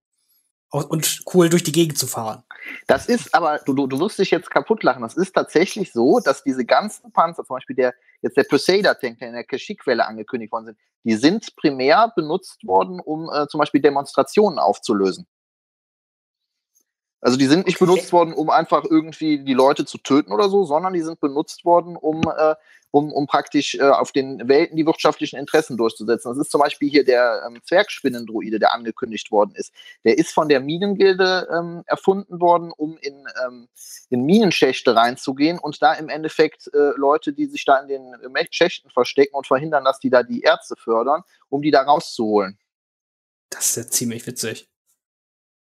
und 0.71 1.23
cool 1.33 1.49
durch 1.49 1.63
die 1.63 1.71
Gegend 1.71 1.97
zu 1.97 2.07
fahren. 2.07 2.43
Das 2.87 3.07
ist 3.07 3.33
aber, 3.33 3.59
du, 3.65 3.73
du, 3.73 3.87
du 3.87 3.99
wirst 3.99 4.19
dich 4.19 4.31
jetzt 4.31 4.49
kaputt 4.49 4.83
lachen. 4.83 5.01
Das 5.01 5.17
ist 5.17 5.33
tatsächlich 5.33 5.91
so, 5.91 6.19
dass 6.19 6.43
diese 6.43 6.65
ganzen 6.65 7.11
Panzer, 7.11 7.43
zum 7.43 7.55
Beispiel 7.55 7.75
der, 7.75 7.93
jetzt 8.21 8.37
der 8.37 8.45
Crusader-Tank, 8.45 9.19
der 9.19 9.29
in 9.29 9.33
der 9.33 9.43
Kashyyyk-Welle 9.43 10.05
angekündigt 10.05 10.51
worden 10.51 10.65
sind, 10.65 10.77
die 11.03 11.15
sind 11.15 11.55
primär 11.55 12.11
benutzt 12.15 12.65
worden, 12.65 12.99
um 12.99 13.29
äh, 13.33 13.47
zum 13.47 13.59
Beispiel 13.59 13.81
Demonstrationen 13.81 14.59
aufzulösen. 14.59 15.27
Also 17.21 17.37
die 17.37 17.45
sind 17.45 17.67
nicht 17.67 17.77
benutzt 17.77 18.11
worden, 18.11 18.33
um 18.33 18.49
einfach 18.49 18.83
irgendwie 18.83 19.43
die 19.43 19.53
Leute 19.53 19.85
zu 19.85 19.99
töten 19.99 20.31
oder 20.31 20.49
so, 20.49 20.63
sondern 20.65 20.93
die 20.93 21.01
sind 21.01 21.19
benutzt 21.19 21.63
worden, 21.65 21.95
um, 21.95 22.23
äh, 22.23 22.55
um, 22.91 23.11
um 23.11 23.25
praktisch 23.25 23.75
äh, 23.75 23.81
auf 23.81 24.11
den 24.11 24.47
Welten 24.47 24.77
die 24.77 24.85
wirtschaftlichen 24.85 25.37
Interessen 25.37 25.77
durchzusetzen. 25.77 26.29
Das 26.29 26.37
ist 26.37 26.51
zum 26.51 26.61
Beispiel 26.61 26.89
hier 26.89 27.03
der 27.03 27.43
ähm, 27.47 27.59
Zwergspinnendruide, 27.63 28.59
der 28.59 28.73
angekündigt 28.73 29.31
worden 29.31 29.53
ist. 29.55 29.73
Der 30.03 30.17
ist 30.17 30.31
von 30.31 30.49
der 30.49 30.59
Minengilde 30.59 31.47
ähm, 31.51 31.83
erfunden 31.85 32.39
worden, 32.39 32.71
um 32.75 32.97
in, 33.01 33.25
ähm, 33.45 33.67
in 34.09 34.25
Minenschächte 34.25 34.95
reinzugehen 34.95 35.57
und 35.57 35.81
da 35.81 35.93
im 35.93 36.09
Endeffekt 36.09 36.69
äh, 36.73 36.91
Leute, 36.97 37.33
die 37.33 37.45
sich 37.45 37.65
da 37.65 37.79
in 37.79 37.87
den 37.87 38.15
Schächten 38.51 38.89
verstecken 38.89 39.35
und 39.35 39.47
verhindern, 39.47 39.85
dass 39.85 39.99
die 39.99 40.09
da 40.09 40.23
die 40.23 40.43
Erze 40.43 40.75
fördern, 40.75 41.23
um 41.49 41.61
die 41.61 41.71
da 41.71 41.81
rauszuholen. 41.83 42.57
Das 43.49 43.69
ist 43.69 43.75
ja 43.75 43.87
ziemlich 43.87 44.25
witzig. 44.27 44.70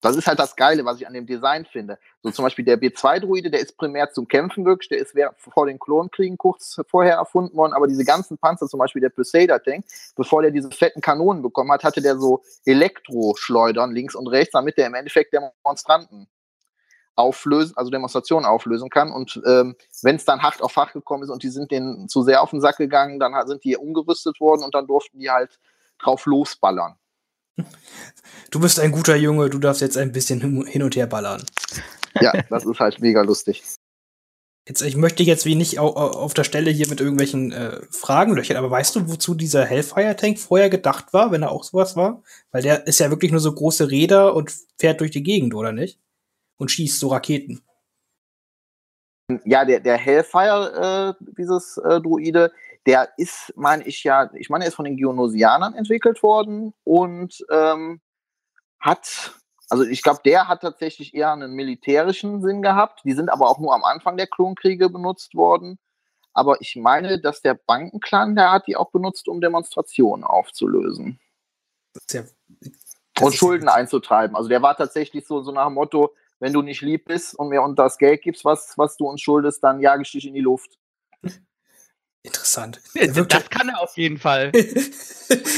Das 0.00 0.16
ist 0.16 0.26
halt 0.26 0.38
das 0.38 0.56
Geile, 0.56 0.84
was 0.84 0.98
ich 0.98 1.06
an 1.06 1.12
dem 1.12 1.26
Design 1.26 1.66
finde. 1.66 1.98
So 2.22 2.30
zum 2.30 2.44
Beispiel 2.44 2.64
der 2.64 2.80
B2-Druide, 2.80 3.50
der 3.50 3.60
ist 3.60 3.76
primär 3.76 4.10
zum 4.10 4.26
Kämpfen 4.26 4.64
wirklich, 4.64 4.88
der 4.88 4.98
ist 5.00 5.14
vor 5.36 5.66
den 5.66 5.78
Klonkriegen 5.78 6.38
kurz 6.38 6.80
vorher 6.88 7.16
erfunden 7.16 7.56
worden, 7.56 7.74
aber 7.74 7.86
diese 7.86 8.04
ganzen 8.04 8.38
Panzer, 8.38 8.66
zum 8.66 8.78
Beispiel 8.78 9.00
der 9.00 9.10
Crusader-Tank, 9.10 9.84
bevor 10.16 10.42
der 10.42 10.50
diese 10.50 10.70
fetten 10.70 11.00
Kanonen 11.02 11.42
bekommen 11.42 11.70
hat, 11.70 11.84
hatte 11.84 12.00
der 12.00 12.16
so 12.16 12.42
Elektroschleudern 12.64 13.92
links 13.92 14.14
und 14.14 14.26
rechts, 14.28 14.52
damit 14.52 14.78
der 14.78 14.86
im 14.86 14.94
Endeffekt 14.94 15.34
Demonstranten 15.34 16.28
auflösen, 17.16 17.76
also 17.76 17.90
Demonstrationen 17.90 18.46
auflösen 18.46 18.88
kann. 18.88 19.12
Und 19.12 19.40
ähm, 19.46 19.76
wenn 20.02 20.16
es 20.16 20.24
dann 20.24 20.42
hart 20.42 20.62
auf 20.62 20.72
Fach 20.72 20.92
gekommen 20.92 21.24
ist 21.24 21.30
und 21.30 21.42
die 21.42 21.50
sind 21.50 21.70
denen 21.70 22.08
zu 22.08 22.22
sehr 22.22 22.42
auf 22.42 22.50
den 22.50 22.60
Sack 22.60 22.78
gegangen, 22.78 23.20
dann 23.20 23.34
sind 23.46 23.64
die 23.64 23.76
umgerüstet 23.76 24.40
worden 24.40 24.62
und 24.62 24.74
dann 24.74 24.86
durften 24.86 25.18
die 25.18 25.30
halt 25.30 25.58
drauf 25.98 26.24
losballern. 26.24 26.96
Du 28.50 28.60
bist 28.60 28.80
ein 28.80 28.92
guter 28.92 29.16
Junge, 29.16 29.48
du 29.50 29.58
darfst 29.58 29.80
jetzt 29.80 29.96
ein 29.96 30.12
bisschen 30.12 30.64
hin 30.66 30.82
und 30.82 30.96
her 30.96 31.06
ballern. 31.06 31.44
Ja, 32.20 32.32
das 32.50 32.64
ist 32.64 32.80
halt 32.80 33.00
mega 33.00 33.22
lustig. 33.22 33.62
Jetzt, 34.68 34.82
ich 34.82 34.96
möchte 34.96 35.22
jetzt 35.22 35.46
wie 35.46 35.54
nicht 35.54 35.78
au- 35.78 35.96
au- 35.96 36.10
auf 36.18 36.34
der 36.34 36.44
Stelle 36.44 36.70
hier 36.70 36.88
mit 36.88 37.00
irgendwelchen 37.00 37.50
äh, 37.50 37.80
Fragen 37.90 38.34
löchern, 38.34 38.56
aber 38.56 38.70
weißt 38.70 38.94
du, 38.94 39.08
wozu 39.08 39.34
dieser 39.34 39.64
Hellfire-Tank 39.64 40.38
vorher 40.38 40.68
gedacht 40.68 41.12
war, 41.12 41.32
wenn 41.32 41.42
er 41.42 41.50
auch 41.50 41.64
sowas 41.64 41.96
war? 41.96 42.22
Weil 42.52 42.62
der 42.62 42.86
ist 42.86 43.00
ja 43.00 43.10
wirklich 43.10 43.30
nur 43.30 43.40
so 43.40 43.52
große 43.52 43.90
Räder 43.90 44.34
und 44.34 44.52
fährt 44.78 45.00
durch 45.00 45.10
die 45.12 45.22
Gegend, 45.22 45.54
oder 45.54 45.72
nicht? 45.72 45.98
Und 46.58 46.70
schießt 46.70 47.00
so 47.00 47.08
Raketen. 47.08 47.62
Ja, 49.44 49.64
der, 49.64 49.80
der 49.80 49.96
Hellfire, 49.96 51.16
äh, 51.20 51.24
dieses 51.38 51.78
äh, 51.78 52.00
Druide, 52.00 52.52
der 52.86 53.10
ist, 53.16 53.52
meine 53.56 53.84
ich 53.86 54.04
ja, 54.04 54.30
ich 54.34 54.48
meine, 54.48 54.64
er 54.64 54.68
ist 54.68 54.74
von 54.74 54.84
den 54.84 54.96
Geonosianern 54.96 55.74
entwickelt 55.74 56.22
worden 56.22 56.72
und 56.84 57.44
ähm, 57.50 58.00
hat, 58.78 59.34
also 59.68 59.84
ich 59.84 60.02
glaube, 60.02 60.20
der 60.24 60.48
hat 60.48 60.62
tatsächlich 60.62 61.14
eher 61.14 61.32
einen 61.32 61.52
militärischen 61.52 62.42
Sinn 62.42 62.62
gehabt. 62.62 63.02
Die 63.04 63.12
sind 63.12 63.28
aber 63.28 63.48
auch 63.48 63.58
nur 63.58 63.74
am 63.74 63.84
Anfang 63.84 64.16
der 64.16 64.26
Klonkriege 64.26 64.88
benutzt 64.88 65.34
worden. 65.34 65.78
Aber 66.32 66.60
ich 66.60 66.76
meine, 66.76 67.20
dass 67.20 67.42
der 67.42 67.54
Bankenclan, 67.54 68.34
der 68.34 68.52
hat 68.52 68.66
die 68.66 68.76
auch 68.76 68.90
benutzt, 68.90 69.28
um 69.28 69.40
Demonstrationen 69.40 70.24
aufzulösen 70.24 71.18
ja, 72.10 72.22
und 73.20 73.34
Schulden 73.34 73.66
ja, 73.66 73.74
einzutreiben. 73.74 74.36
Also 74.36 74.48
der 74.48 74.62
war 74.62 74.76
tatsächlich 74.76 75.26
so, 75.26 75.42
so 75.42 75.52
nach 75.52 75.66
dem 75.66 75.74
Motto, 75.74 76.14
wenn 76.38 76.52
du 76.52 76.62
nicht 76.62 76.80
lieb 76.80 77.06
bist 77.06 77.34
und 77.34 77.48
mir 77.48 77.62
unter 77.62 77.84
das 77.84 77.98
Geld 77.98 78.22
gibst, 78.22 78.44
was, 78.44 78.78
was 78.78 78.96
du 78.96 79.06
uns 79.06 79.20
schuldest, 79.20 79.62
dann 79.62 79.80
jage 79.80 80.02
ich 80.02 80.12
dich 80.12 80.26
in 80.26 80.34
die 80.34 80.40
Luft. 80.40 80.78
Interessant. 82.22 82.80
Wirkt 82.94 83.32
Das 83.32 83.50
kann 83.50 83.68
er 83.68 83.80
auf 83.80 83.96
jeden 83.96 84.18
Fall. 84.18 84.52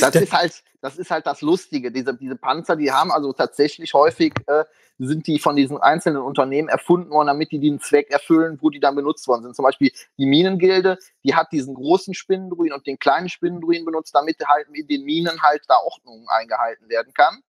Das 0.02 0.14
ist 0.16 0.32
halt, 0.34 0.62
das 0.82 0.98
ist 0.98 1.10
halt 1.10 1.26
das 1.26 1.40
Lustige. 1.40 1.90
Diese, 1.90 2.12
diese 2.14 2.36
Panzer, 2.36 2.76
die 2.76 2.92
haben 2.92 3.10
also 3.10 3.32
tatsächlich 3.32 3.94
häufig, 3.94 4.34
äh, 4.46 4.64
sind 4.98 5.26
die 5.26 5.38
von 5.38 5.56
diesen 5.56 5.78
einzelnen 5.78 6.20
Unternehmen 6.20 6.68
erfunden 6.68 7.10
worden, 7.10 7.28
damit 7.28 7.52
die 7.52 7.58
den 7.58 7.80
Zweck 7.80 8.10
erfüllen, 8.10 8.58
wo 8.60 8.68
die 8.68 8.80
dann 8.80 8.94
benutzt 8.94 9.26
worden 9.28 9.44
sind. 9.44 9.56
Zum 9.56 9.62
Beispiel 9.62 9.90
die 10.18 10.26
Minengilde, 10.26 10.98
die 11.24 11.34
hat 11.34 11.52
diesen 11.52 11.74
großen 11.74 12.12
Spinnendruiden 12.12 12.74
und 12.74 12.86
den 12.86 12.98
kleinen 12.98 13.30
Spinnendruiden 13.30 13.86
benutzt, 13.86 14.14
damit 14.14 14.36
halt 14.46 14.66
in 14.72 14.86
den 14.86 15.04
Minen 15.04 15.40
halt 15.40 15.62
da 15.68 15.76
Ordnung 15.78 16.26
eingehalten 16.28 16.88
werden 16.90 17.14
kann. 17.14 17.42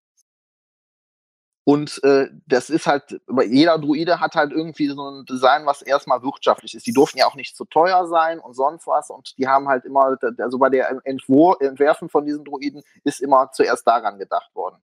Und 1.66 2.04
äh, 2.04 2.28
das 2.46 2.70
ist 2.70 2.88
halt, 2.88 3.22
jeder 3.48 3.78
Druide 3.80 4.20
hat 4.20 4.36
halt 4.36 4.52
irgendwie 4.52 4.88
so 4.90 5.10
ein 5.10 5.26
Design, 5.26 5.66
was 5.66 5.82
erstmal 5.82 6.22
wirtschaftlich 6.22 6.76
ist. 6.76 6.86
Die 6.86 6.92
durften 6.92 7.20
ja 7.20 7.26
auch 7.26 7.36
nicht 7.36 7.56
zu 7.56 7.64
teuer 7.64 8.06
sein 8.08 8.40
und 8.40 8.54
sonst 8.54 8.86
was. 8.86 9.10
Und 9.10 9.38
die 9.38 9.48
haben 9.48 9.70
halt 9.70 9.86
immer, 9.86 10.18
also 10.40 10.58
bei 10.58 10.70
der 10.70 11.00
Entwur 11.06 11.62
Entwerfen 11.62 12.10
von 12.10 12.26
diesen 12.26 12.44
Druiden 12.44 12.84
ist 13.06 13.22
immer 13.22 13.50
zuerst 13.54 13.88
daran 13.88 14.20
gedacht 14.20 14.54
worden. 14.54 14.78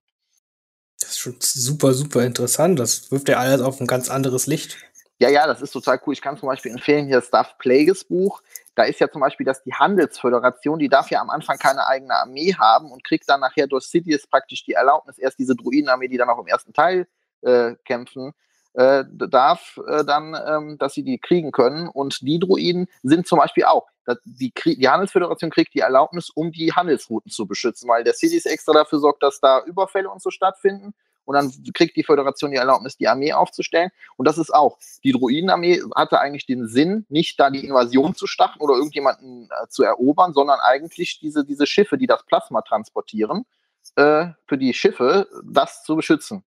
Das 1.01 1.11
ist 1.11 1.19
schon 1.19 1.37
super, 1.41 1.93
super 1.93 2.23
interessant. 2.23 2.79
Das 2.79 3.11
wirft 3.11 3.29
ja 3.29 3.39
alles 3.39 3.61
auf 3.61 3.81
ein 3.81 3.87
ganz 3.87 4.11
anderes 4.11 4.47
Licht. 4.47 4.79
Ja, 5.21 5.29
ja, 5.29 5.47
das 5.47 5.61
ist 5.61 5.73
total 5.73 6.01
cool. 6.07 6.15
Ich 6.15 6.23
kann 6.23 6.39
zum 6.39 6.49
Beispiel 6.49 6.73
empfehlen 6.73 7.07
hier 7.07 7.17
das 7.17 7.27
Stuff 7.27 7.59
Plagueis 7.59 8.05
Buch. 8.05 8.41
Da 8.75 8.85
ist 8.85 9.01
ja 9.01 9.11
zum 9.11 9.21
Beispiel, 9.21 9.45
dass 9.45 9.63
die 9.63 9.75
Handelsföderation, 9.75 10.79
die 10.79 10.89
darf 10.89 11.11
ja 11.11 11.21
am 11.21 11.29
Anfang 11.29 11.59
keine 11.59 11.87
eigene 11.87 12.15
Armee 12.15 12.55
haben 12.55 12.91
und 12.91 13.05
kriegt 13.05 13.29
dann 13.29 13.41
nachher 13.41 13.67
durch 13.67 13.85
Sidious 13.85 14.27
praktisch 14.27 14.65
die 14.65 14.73
Erlaubnis, 14.73 15.19
erst 15.19 15.39
diese 15.39 15.55
Druidenarmee, 15.55 16.09
die 16.09 16.17
dann 16.17 16.31
auch 16.31 16.39
im 16.39 16.47
ersten 16.47 16.73
Teil 16.73 17.07
äh, 17.43 17.75
kämpfen, 17.85 18.33
äh, 18.73 19.05
darf 19.11 19.79
äh, 19.87 20.07
dann, 20.07 20.35
ähm, 20.47 20.79
dass 20.79 20.95
sie 20.95 21.03
die 21.03 21.19
kriegen 21.19 21.53
können. 21.53 21.89
Und 21.89 22.23
die 22.23 22.39
Druiden 22.39 22.89
sind 23.03 23.27
zum 23.27 23.39
Beispiel 23.41 23.65
auch, 23.65 23.89
die, 24.25 24.55
die 24.65 24.89
Handelsföderation 24.89 25.51
kriegt 25.51 25.75
die 25.75 25.81
Erlaubnis, 25.81 26.31
um 26.31 26.51
die 26.51 26.73
Handelsrouten 26.73 27.31
zu 27.31 27.47
beschützen, 27.47 27.91
weil 27.91 28.05
der 28.05 28.15
Sidious 28.15 28.47
extra 28.47 28.73
dafür 28.73 28.99
sorgt, 28.99 29.23
dass 29.23 29.39
da 29.39 29.63
Überfälle 29.67 30.09
und 30.09 30.23
so 30.23 30.31
stattfinden. 30.31 30.95
Und 31.31 31.35
dann 31.37 31.53
kriegt 31.75 31.95
die 31.95 32.03
Föderation 32.03 32.51
die 32.51 32.57
Erlaubnis, 32.57 32.97
die 32.97 33.07
Armee 33.07 33.33
aufzustellen. 33.33 33.93
Und 34.17 34.27
das 34.27 34.37
ist 34.37 34.53
auch, 34.53 34.79
die 35.05 35.13
Druidenarmee 35.13 35.81
hatte 35.95 36.19
eigentlich 36.19 36.45
den 36.45 36.67
Sinn, 36.67 37.07
nicht 37.09 37.39
da 37.39 37.51
die 37.51 37.65
Invasion 37.65 38.17
zu 38.17 38.27
starten 38.27 38.59
oder 38.59 38.75
irgendjemanden 38.75 39.45
äh, 39.45 39.69
zu 39.69 39.85
erobern, 39.85 40.33
sondern 40.33 40.59
eigentlich 40.59 41.21
diese, 41.21 41.45
diese 41.45 41.69
Schiffe, 41.69 41.99
die 41.99 42.09
das 42.09 42.27
Plasma 42.27 42.63
transportieren, 42.63 43.47
äh, 43.95 44.27
für 44.45 44.59
die 44.59 44.75
Schiffe, 44.75 45.29
das 45.45 45.85
zu 45.85 45.95
beschützen. 45.95 46.43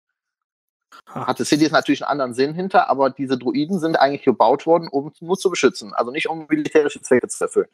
Ha. 1.12 1.26
Hatte 1.26 1.44
Sidious 1.44 1.73
natürlich 1.73 2.04
einen 2.04 2.12
anderen 2.12 2.35
Sinn 2.35 2.54
hinter, 2.54 2.88
aber 2.88 3.11
diese 3.11 3.37
Druiden 3.37 3.80
sind 3.80 3.97
eigentlich 3.97 4.23
gebaut 4.23 4.64
worden, 4.64 4.87
um 4.87 5.12
nur 5.18 5.37
zu 5.37 5.50
beschützen, 5.50 5.92
also 5.92 6.12
nicht 6.12 6.28
um 6.28 6.47
militärische 6.49 7.02
Zwecke 7.02 7.26
zu 7.26 7.42
erfüllen. 7.42 7.68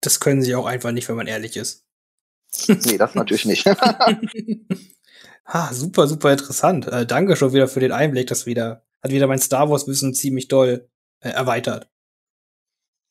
Das 0.00 0.20
können 0.20 0.40
sie 0.40 0.54
auch 0.54 0.64
einfach 0.64 0.92
nicht, 0.92 1.06
wenn 1.10 1.16
man 1.16 1.26
ehrlich 1.26 1.58
ist. 1.58 1.84
Nee, 2.66 2.96
das 2.96 3.14
natürlich 3.14 3.44
nicht. 3.44 3.66
ah, 5.50 5.72
super, 5.72 6.06
super 6.06 6.32
interessant. 6.32 6.86
Äh, 6.86 7.06
danke 7.06 7.36
schon 7.36 7.52
wieder 7.52 7.68
für 7.68 7.80
den 7.80 7.92
Einblick. 7.92 8.28
Das 8.28 8.46
wieder, 8.46 8.84
hat 9.02 9.10
wieder 9.10 9.26
mein 9.26 9.38
Star 9.38 9.68
Wars-Wissen 9.68 10.14
ziemlich 10.14 10.48
doll 10.48 10.88
äh, 11.20 11.30
erweitert. 11.30 11.88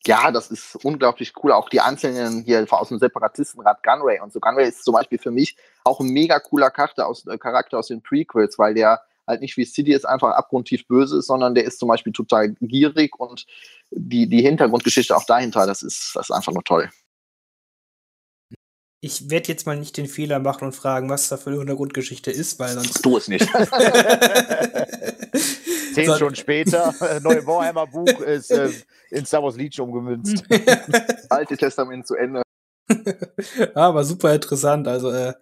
ja, 0.05 0.31
das 0.31 0.49
ist 0.49 0.77
unglaublich 0.83 1.33
cool. 1.43 1.51
Auch 1.51 1.69
die 1.69 1.81
einzelnen 1.81 2.43
hier 2.43 2.65
aus 2.69 2.89
dem 2.89 2.99
Separatistenrat 2.99 3.83
Gunray 3.83 4.19
und 4.21 4.31
so. 4.33 4.39
Gunray 4.39 4.67
ist 4.69 4.83
zum 4.85 4.93
Beispiel 4.93 5.19
für 5.19 5.31
mich 5.31 5.57
auch 5.83 5.99
ein 5.99 6.07
mega 6.07 6.39
cooler 6.39 6.71
Charakter 6.71 7.07
aus, 7.07 7.27
äh, 7.27 7.37
Charakter 7.37 7.77
aus 7.79 7.87
den 7.87 8.01
Prequels, 8.01 8.57
weil 8.57 8.73
der 8.73 9.01
halt 9.27 9.41
nicht 9.41 9.57
wie 9.57 9.65
Sidious 9.65 10.05
einfach 10.05 10.31
abgrundtief 10.31 10.87
böse 10.87 11.19
ist, 11.19 11.27
sondern 11.27 11.53
der 11.53 11.65
ist 11.65 11.79
zum 11.79 11.89
Beispiel 11.89 12.13
total 12.13 12.49
gierig 12.61 13.19
und 13.19 13.45
die, 13.91 14.27
die 14.27 14.41
Hintergrundgeschichte 14.41 15.15
auch 15.15 15.25
dahinter, 15.25 15.67
das 15.67 15.83
ist, 15.83 16.15
das 16.15 16.29
ist 16.29 16.35
einfach 16.35 16.51
nur 16.51 16.63
toll. 16.63 16.89
Ich 19.01 19.29
werde 19.29 19.47
jetzt 19.47 19.65
mal 19.65 19.77
nicht 19.77 19.95
den 19.95 20.07
Fehler 20.07 20.39
machen 20.39 20.65
und 20.65 20.73
fragen, 20.73 21.09
was 21.09 21.29
da 21.29 21.37
für 21.37 21.49
eine 21.51 21.59
Hintergrundgeschichte 21.59 22.31
ist, 22.31 22.59
weil 22.59 22.73
sonst. 22.73 23.03
Du 23.05 23.15
es 23.17 23.29
nicht. 23.29 23.47
Zehn 25.93 26.05
So- 26.07 26.15
Stunden 26.15 26.35
später, 26.35 26.93
äh, 27.01 27.19
neue 27.21 27.45
Warhammer 27.45 27.87
Buch 27.87 28.19
ist 28.21 28.51
äh, 28.51 28.69
in 29.11 29.25
Star 29.25 29.41
Wars 29.43 29.55
Legion 29.55 29.89
umgemünzt. 29.89 30.43
Alte 31.29 31.57
Testament 31.57 32.05
zu 32.07 32.15
Ende. 32.15 32.41
Aber 33.73 34.03
super 34.03 34.33
interessant. 34.33 34.87
Also, 34.87 35.11
äh, 35.11 35.33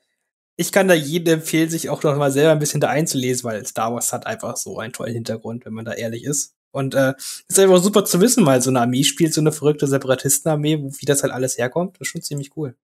ich 0.56 0.72
kann 0.72 0.88
da 0.88 0.94
jedem 0.94 1.36
empfehlen, 1.36 1.70
sich 1.70 1.90
auch 1.90 2.02
noch 2.04 2.16
mal 2.18 2.32
selber 2.32 2.52
ein 2.52 2.60
bisschen 2.60 2.82
da 2.82 2.90
einzulesen, 2.90 3.44
weil 3.44 3.66
Star 3.66 3.94
Wars 3.94 4.12
hat 4.14 4.26
einfach 4.26 4.58
so 4.58 4.80
einen 4.80 4.94
tollen 4.94 5.14
Hintergrund, 5.14 5.66
wenn 5.66 5.74
man 5.74 5.86
da 5.86 5.94
ehrlich 5.94 6.24
ist. 6.24 6.54
Und 6.72 6.94
äh, 6.96 7.14
ist 7.48 7.60
einfach 7.60 7.82
super 7.82 8.06
zu 8.06 8.20
wissen, 8.22 8.46
weil 8.46 8.62
so 8.62 8.70
eine 8.70 8.82
Armee 8.82 9.04
spielt, 9.04 9.34
so 9.34 9.42
eine 9.42 9.52
verrückte 9.52 9.88
Separatistenarmee, 9.88 10.80
wo- 10.82 10.92
wie 11.00 11.06
das 11.06 11.24
halt 11.24 11.34
alles 11.34 11.58
herkommt. 11.58 11.96
Das 11.98 12.08
ist 12.08 12.12
schon 12.12 12.22
ziemlich 12.22 12.52
cool. 12.58 12.76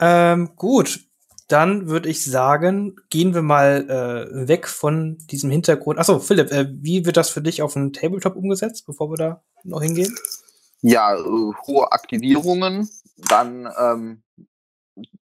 Ähm, 0.00 0.50
gut, 0.56 1.00
dann 1.48 1.88
würde 1.88 2.08
ich 2.08 2.24
sagen, 2.24 2.96
gehen 3.10 3.34
wir 3.34 3.42
mal 3.42 3.88
äh, 3.88 4.48
weg 4.48 4.66
von 4.66 5.18
diesem 5.30 5.50
Hintergrund. 5.50 5.98
Achso, 5.98 6.18
Philipp, 6.18 6.50
äh, 6.50 6.66
wie 6.70 7.04
wird 7.06 7.16
das 7.16 7.30
für 7.30 7.42
dich 7.42 7.62
auf 7.62 7.74
dem 7.74 7.92
Tabletop 7.92 8.36
umgesetzt, 8.36 8.86
bevor 8.86 9.10
wir 9.10 9.16
da 9.16 9.42
noch 9.64 9.82
hingehen? 9.82 10.14
ja, 10.82 11.14
äh, 11.14 11.52
hohe 11.66 11.92
Aktivierungen, 11.92 12.88
dann 13.28 13.68
ähm, 13.78 14.22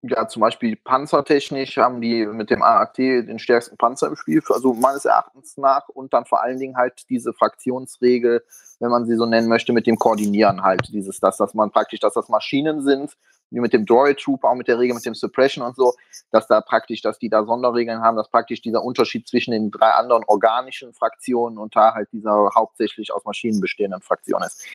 ja 0.03 0.27
zum 0.29 0.41
Beispiel 0.41 0.77
panzertechnisch 0.77 1.77
haben 1.77 2.01
die 2.01 2.27
mit 2.27 2.51
dem 2.51 2.63
AAT 2.63 2.99
den 2.99 3.39
stärksten 3.39 3.77
Panzer 3.77 4.09
im 4.09 4.17
Spiel, 4.17 4.43
also 4.49 4.75
meines 4.75 5.05
Erachtens 5.05 5.57
nach. 5.57 5.89
Und 5.89 6.13
dann 6.13 6.25
vor 6.25 6.43
allen 6.43 6.59
Dingen 6.59 6.77
halt 6.77 7.09
diese 7.09 7.33
Fraktionsregel, 7.33 8.45
wenn 8.81 8.91
man 8.91 9.07
sie 9.07 9.17
so 9.17 9.27
nennen 9.27 9.49
möchte, 9.49 9.73
mit 9.73 9.87
dem 9.87 9.97
Koordinieren 9.97 10.63
halt, 10.63 10.89
dieses, 10.89 11.21
dass, 11.21 11.37
dass 11.37 11.55
man 11.55 11.71
praktisch, 11.71 12.01
dass 12.01 12.15
das 12.15 12.29
Maschinen 12.29 12.83
sind, 12.83 13.17
wie 13.51 13.61
mit 13.61 13.73
dem 13.73 13.87
Droid 13.87 14.19
Trooper, 14.19 14.51
auch 14.51 14.55
mit 14.55 14.69
der 14.69 14.79
Regel 14.79 14.95
mit 14.95 15.07
dem 15.07 15.15
Suppression 15.15 15.65
und 15.65 15.77
so, 15.77 15.95
dass 16.31 16.47
da 16.47 16.61
praktisch, 16.61 17.01
dass 17.01 17.19
die 17.19 17.31
da 17.31 17.45
Sonderregeln 17.45 18.03
haben, 18.03 18.17
dass 18.17 18.31
praktisch 18.31 18.61
dieser 18.61 18.83
Unterschied 18.83 19.27
zwischen 19.27 19.53
den 19.53 19.71
drei 19.71 19.91
anderen 19.91 20.25
organischen 20.27 20.93
Fraktionen 20.93 21.59
und 21.59 21.75
da 21.75 21.95
halt 21.95 22.09
dieser 22.13 22.51
hauptsächlich 22.55 23.13
aus 23.13 23.25
Maschinen 23.25 23.61
bestehenden 23.61 24.03
Fraktion 24.03 24.43
ist. 24.43 24.67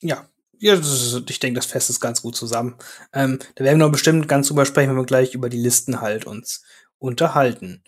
Ja, 0.00 0.26
ja 0.58 0.78
ich 1.28 1.38
denke, 1.40 1.58
das 1.58 1.66
Fest 1.66 1.90
ist 1.90 2.00
ganz 2.00 2.22
gut 2.22 2.36
zusammen. 2.36 2.76
Ähm, 3.12 3.38
da 3.54 3.64
werden 3.64 3.78
wir 3.78 3.86
noch 3.86 3.92
bestimmt 3.92 4.28
ganz 4.28 4.48
drüber 4.48 4.66
sprechen, 4.66 4.90
wenn 4.90 4.96
wir 4.96 5.04
gleich 5.04 5.34
über 5.34 5.48
die 5.48 5.58
Listen 5.58 6.00
halt 6.00 6.26
uns 6.26 6.62
unterhalten. 6.98 7.82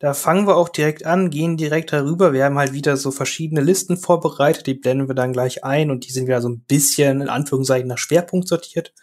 Da 0.00 0.14
fangen 0.14 0.46
wir 0.46 0.56
auch 0.56 0.70
direkt 0.70 1.04
an, 1.04 1.28
gehen 1.28 1.58
direkt 1.58 1.92
darüber. 1.92 2.32
Wir 2.32 2.46
haben 2.46 2.58
halt 2.58 2.72
wieder 2.72 2.96
so 2.96 3.10
verschiedene 3.10 3.60
Listen 3.60 3.98
vorbereitet, 3.98 4.66
die 4.66 4.74
blenden 4.74 5.08
wir 5.08 5.14
dann 5.14 5.34
gleich 5.34 5.62
ein 5.62 5.90
und 5.90 6.06
die 6.06 6.12
sind 6.12 6.26
wieder 6.26 6.40
so 6.40 6.48
ein 6.48 6.60
bisschen 6.60 7.20
in 7.20 7.28
Anführungszeichen 7.28 7.86
nach 7.86 7.98
Schwerpunkt 7.98 8.48
sortiert. 8.48 8.94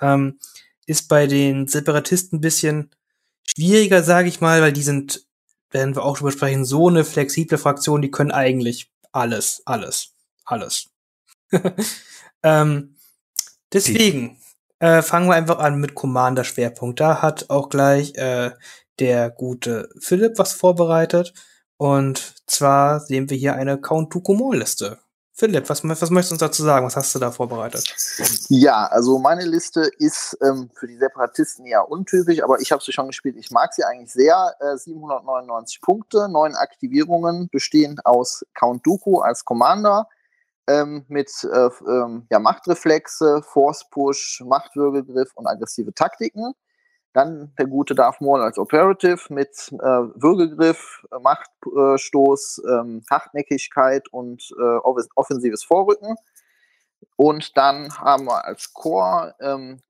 Ähm, 0.00 0.38
ist 0.86 1.08
bei 1.08 1.26
den 1.26 1.66
Separatisten 1.66 2.38
ein 2.38 2.40
bisschen 2.40 2.90
schwieriger, 3.44 4.04
sage 4.04 4.28
ich 4.28 4.40
mal, 4.40 4.62
weil 4.62 4.72
die 4.72 4.82
sind, 4.82 5.26
werden 5.72 5.96
wir 5.96 6.04
auch 6.04 6.18
drüber 6.18 6.30
sprechen, 6.30 6.64
so 6.64 6.88
eine 6.88 7.04
flexible 7.04 7.58
Fraktion, 7.58 8.00
die 8.00 8.12
können 8.12 8.30
eigentlich 8.30 8.92
alles, 9.10 9.62
alles, 9.64 10.12
alles. 10.44 10.90
ähm, 12.44 12.96
deswegen 13.72 14.38
äh, 14.78 15.02
fangen 15.02 15.28
wir 15.28 15.34
einfach 15.34 15.58
an 15.58 15.80
mit 15.80 15.94
Commander-Schwerpunkt. 15.94 17.00
Da 17.00 17.22
hat 17.22 17.50
auch 17.50 17.70
gleich 17.70 18.14
äh, 18.16 18.52
der 18.98 19.30
gute 19.30 19.88
Philipp 19.98 20.38
was 20.38 20.52
vorbereitet. 20.52 21.32
Und 21.76 22.34
zwar 22.46 23.00
sehen 23.00 23.30
wir 23.30 23.36
hier 23.36 23.54
eine 23.54 23.80
Count 23.80 24.14
Ducomont-Liste. 24.14 24.98
Philipp, 25.36 25.68
was, 25.68 25.82
was 25.82 26.10
möchtest 26.10 26.30
du 26.30 26.34
uns 26.34 26.40
dazu 26.40 26.62
sagen? 26.62 26.86
Was 26.86 26.94
hast 26.94 27.12
du 27.14 27.18
da 27.18 27.32
vorbereitet? 27.32 27.84
Ja, 28.50 28.86
also 28.86 29.18
meine 29.18 29.44
Liste 29.44 29.90
ist 29.98 30.38
ähm, 30.40 30.70
für 30.74 30.86
die 30.86 30.96
Separatisten 30.96 31.66
eher 31.66 31.90
untypisch, 31.90 32.40
aber 32.40 32.60
ich 32.60 32.70
habe 32.70 32.84
sie 32.84 32.92
schon 32.92 33.08
gespielt. 33.08 33.36
Ich 33.36 33.50
mag 33.50 33.74
sie 33.74 33.82
eigentlich 33.82 34.12
sehr. 34.12 34.54
Äh, 34.60 34.76
799 34.76 35.80
Punkte, 35.80 36.28
neun 36.28 36.54
Aktivierungen, 36.54 37.48
bestehend 37.50 38.06
aus 38.06 38.44
Count 38.54 38.86
Dooku 38.86 39.18
als 39.20 39.44
Commander 39.44 40.06
ähm, 40.68 41.04
mit 41.08 41.30
äh, 41.44 41.68
ähm, 41.88 42.26
ja, 42.30 42.38
Machtreflexe, 42.38 43.42
Force 43.42 43.88
Push, 43.90 44.42
Machtwürgegriff 44.46 45.30
und 45.34 45.46
aggressive 45.46 45.92
Taktiken. 45.94 46.54
Dann 47.12 47.52
der 47.58 47.66
gute 47.66 47.94
Darth 47.94 48.20
Maul 48.20 48.42
als 48.42 48.58
Operative 48.58 49.32
mit 49.32 49.50
äh, 49.72 49.76
Würgegriff, 49.76 51.04
äh, 51.12 51.18
Machtstoß, 51.20 52.62
äh, 52.66 53.00
Hartnäckigkeit 53.08 54.08
und 54.10 54.42
äh, 54.58 54.78
offensives 55.14 55.62
Vorrücken. 55.62 56.16
Und 57.16 57.56
dann 57.56 57.96
haben 57.98 58.24
wir 58.24 58.44
als 58.44 58.72
Core 58.72 59.34
ähm, 59.40 59.80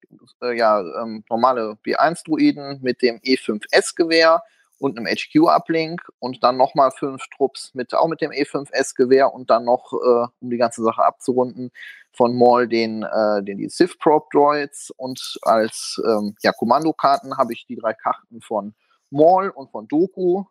äh, 0.43 0.57
ja, 0.57 0.81
ähm, 0.81 1.25
normale 1.31 1.78
B1-Druiden 1.85 2.81
mit 2.83 3.02
dem 3.02 3.19
E5S-Gewehr 3.21 4.43
und 4.78 4.99
einem 4.99 5.07
HQ-Uplink 5.07 6.02
und 6.19 6.43
dann 6.43 6.57
nochmal 6.57 6.90
fünf 6.90 7.23
Trupps 7.37 7.75
mit 7.75 7.95
auch 7.95 8.09
mit 8.09 8.21
dem 8.21 8.31
E5S-Gewehr 8.31 9.33
und 9.33 9.50
dann 9.50 9.64
noch, 9.64 9.93
äh, 9.93 10.26
um 10.40 10.50
die 10.50 10.57
ganze 10.57 10.83
Sache 10.83 11.04
abzurunden, 11.04 11.71
von 12.12 12.37
Maul 12.37 12.69
den, 12.69 13.02
äh, 13.02 13.43
den 13.43 13.59
die 13.59 13.69
Sith 13.69 13.99
Prop 13.99 14.31
Droids 14.31 14.90
und 14.97 15.38
als 15.43 16.00
ähm, 16.07 16.35
ja, 16.43 16.52
Kommandokarten 16.52 17.37
habe 17.37 17.52
ich 17.52 17.66
die 17.66 17.76
drei 17.76 17.95
Karten 17.95 18.40
von 18.40 18.75
Maul 19.11 19.49
und 19.50 19.71
von 19.71 19.88
Doku 19.88 20.45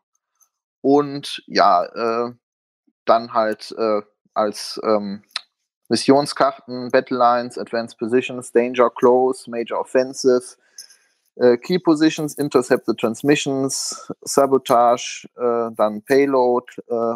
und 0.82 1.44
ja, 1.48 1.86
äh, 1.86 2.34
dann 3.06 3.34
halt 3.34 3.74
äh, 3.78 4.02
als 4.34 4.80
ähm, 4.84 5.24
Missionskarten 5.90 6.90
Battle 6.92 7.18
Lines, 7.18 7.58
Advanced 7.58 7.98
Positions, 7.98 8.52
Danger 8.52 8.90
Close, 8.90 9.50
Major 9.50 9.80
Offensive, 9.80 10.58
äh, 11.36 11.58
Key 11.58 11.80
Positions, 11.80 12.36
Intercepted 12.36 12.98
Transmissions, 12.98 14.12
Sabotage, 14.22 15.28
äh, 15.36 15.74
dann 15.76 16.02
Payload, 16.04 16.66
äh, 16.88 17.16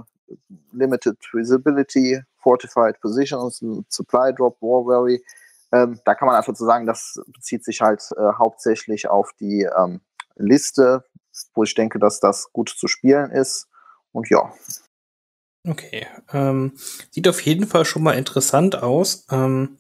Limited 0.72 1.18
Visibility, 1.32 2.22
Fortified 2.38 3.00
Positions, 3.02 3.64
Supply 3.90 4.34
Drop, 4.34 4.62
War 4.62 4.86
Worry. 4.86 5.24
Ähm, 5.72 6.00
da 6.06 6.16
kann 6.16 6.28
man 6.28 6.36
einfach 6.36 6.56
so 6.56 6.66
sagen, 6.66 6.86
das 6.86 7.20
bezieht 7.28 7.64
sich 7.64 7.82
halt 7.82 8.02
äh, 8.18 8.34
hauptsächlich 8.38 9.10
auf 9.10 9.32
die 9.40 9.68
ähm, 9.78 10.02
Liste, 10.36 11.04
wo 11.54 11.64
ich 11.64 11.76
denke, 11.76 12.00
dass 12.00 12.20
das 12.20 12.52
gut 12.54 12.70
zu 12.70 12.88
spielen 12.88 13.32
ist. 13.32 13.68
Und 14.12 14.30
ja. 14.30 14.54
Okay. 15.68 16.08
Ähm, 16.32 16.74
sieht 17.12 17.28
auf 17.28 17.42
jeden 17.42 17.68
Fall 17.68 17.86
schon 17.86 18.04
mal 18.04 18.14
interessant 18.14 18.82
aus. 18.82 19.26
Ähm, 19.30 19.78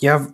ja, 0.00 0.28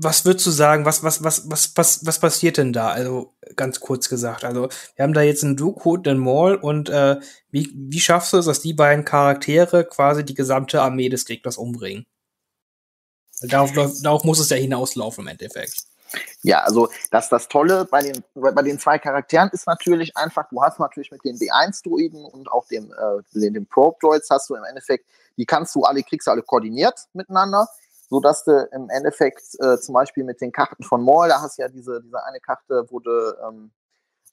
was 0.00 0.24
würdest 0.24 0.46
du 0.46 0.50
sagen, 0.50 0.84
was, 0.84 1.02
was, 1.04 1.22
was, 1.22 1.48
was, 1.50 1.76
was, 1.76 2.04
was 2.04 2.18
passiert 2.18 2.56
denn 2.56 2.72
da? 2.72 2.88
Also 2.88 3.32
ganz 3.56 3.80
kurz 3.80 4.08
gesagt. 4.08 4.44
Also 4.44 4.68
wir 4.96 5.02
haben 5.02 5.14
da 5.14 5.22
jetzt 5.22 5.44
einen 5.44 5.56
Dooku, 5.56 5.96
den 5.96 6.18
Maul 6.18 6.56
und 6.56 6.88
äh, 6.88 7.20
wie, 7.50 7.70
wie 7.74 8.00
schaffst 8.00 8.32
du 8.32 8.38
es, 8.38 8.46
dass 8.46 8.60
die 8.60 8.74
beiden 8.74 9.04
Charaktere 9.04 9.84
quasi 9.84 10.24
die 10.24 10.34
gesamte 10.34 10.82
Armee 10.82 11.08
des 11.08 11.24
Gegners 11.24 11.56
umbringen? 11.56 12.06
Darauf, 13.40 13.72
darauf 14.02 14.24
muss 14.24 14.40
es 14.40 14.48
ja 14.48 14.56
hinauslaufen 14.56 15.24
im 15.24 15.28
Endeffekt. 15.28 15.84
Ja, 16.42 16.62
also 16.62 16.88
das, 17.10 17.28
das 17.28 17.48
Tolle 17.48 17.86
bei 17.90 18.02
den, 18.02 18.22
bei 18.34 18.62
den 18.62 18.78
zwei 18.78 18.98
Charakteren 18.98 19.50
ist 19.50 19.66
natürlich 19.66 20.16
einfach, 20.16 20.48
du 20.48 20.62
hast 20.62 20.78
natürlich 20.78 21.10
mit 21.10 21.24
den 21.24 21.36
B1-Druiden 21.36 22.24
und 22.24 22.50
auch 22.50 22.66
dem, 22.66 22.92
äh, 22.92 23.22
den, 23.38 23.54
den 23.54 23.66
Probe-Droids 23.66 24.28
hast 24.30 24.50
du 24.50 24.54
im 24.54 24.64
Endeffekt, 24.64 25.06
die 25.36 25.46
kannst 25.46 25.74
du 25.74 25.82
alle, 25.82 26.02
kriegst 26.02 26.26
du 26.26 26.30
alle 26.30 26.42
koordiniert 26.42 26.98
miteinander 27.12 27.68
so 28.14 28.20
dass 28.20 28.44
du 28.44 28.68
im 28.70 28.90
Endeffekt 28.90 29.42
äh, 29.58 29.76
zum 29.76 29.92
Beispiel 29.92 30.22
mit 30.22 30.40
den 30.40 30.52
Karten 30.52 30.84
von 30.84 31.02
Maul, 31.02 31.28
da 31.28 31.42
hast 31.42 31.58
du 31.58 31.62
ja 31.62 31.68
diese, 31.68 32.00
diese 32.00 32.24
eine 32.24 32.38
Karte, 32.38 32.86
wo 32.88 33.00
du, 33.00 33.10
ähm, 33.44 33.72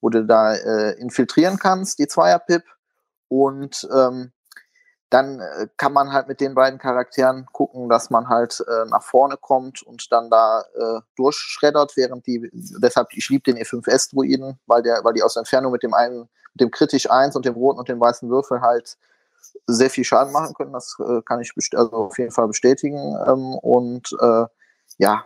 wo 0.02 0.10
du 0.10 0.24
da 0.24 0.54
äh, 0.54 0.92
infiltrieren 1.00 1.58
kannst, 1.58 1.98
die 1.98 2.08
Zweier-Pip. 2.08 2.62
Und 3.28 3.90
ähm, 3.92 4.34
dann 5.10 5.40
äh, 5.40 5.68
kann 5.78 5.94
man 5.94 6.14
halt 6.14 6.28
mit 6.28 6.42
den 6.42 6.54
beiden 6.54 6.78
Charakteren 6.78 7.48
gucken, 7.54 7.90
dass 7.90 8.12
man 8.12 8.30
halt 8.30 8.64
äh, 8.68 8.86
nach 8.86 9.02
vorne 9.02 9.36
kommt 9.36 9.82
und 9.82 10.12
dann 10.12 10.30
da 10.30 10.62
äh, 10.76 11.00
durchschreddert, 11.16 11.98
während 11.98 12.28
die, 12.28 12.52
deshalb, 12.54 13.08
ich 13.14 13.30
liebe 13.30 13.52
den 13.52 13.58
E5S-Druiden, 13.58 14.60
weil 14.68 14.84
weil 14.84 15.14
die 15.14 15.24
aus 15.24 15.34
der 15.34 15.42
Entfernung 15.42 15.72
mit 15.72 15.82
dem 15.82 15.96
einen, 15.96 16.30
mit 16.54 16.62
dem 16.62 16.70
kritisch 16.70 17.10
1 17.10 17.36
und 17.36 17.46
dem 17.46 17.56
roten 17.56 17.80
und 17.80 17.90
dem 17.90 18.00
weißen 18.00 18.30
Würfel 18.30 18.62
halt 18.62 19.00
sehr 19.68 19.90
viel 19.90 20.04
Schaden 20.04 20.34
machen 20.34 20.54
können. 20.54 20.74
Das 20.74 20.98
äh, 21.00 21.22
kann 21.24 21.42
ich 21.42 21.54
also 21.74 21.92
auf 21.94 22.18
jeden 22.18 22.32
Fall 22.32 22.48
bestätigen. 22.48 22.98
Ähm, 23.28 23.56
und 23.56 24.16
äh, 24.20 24.46
ja, 24.98 25.26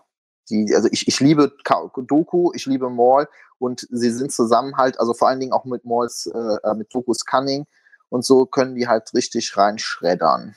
die, 0.49 0.73
also 0.75 0.87
ich, 0.91 1.07
ich 1.07 1.19
liebe 1.19 1.51
Doku, 1.95 2.51
ich 2.53 2.65
liebe 2.65 2.89
Maul 2.89 3.27
und 3.57 3.87
sie 3.89 4.11
sind 4.11 4.31
zusammen 4.31 4.77
halt, 4.77 4.99
also 4.99 5.13
vor 5.13 5.27
allen 5.27 5.39
Dingen 5.39 5.53
auch 5.53 5.65
mit 5.65 5.85
Mauls, 5.85 6.27
äh, 6.27 6.57
äh, 6.63 6.73
mit 6.75 6.93
Dokus 6.93 7.25
Cunning 7.25 7.65
und 8.09 8.23
so 8.25 8.45
können 8.45 8.75
die 8.75 8.87
halt 8.87 9.13
richtig 9.13 9.57
reinschreddern. 9.57 10.55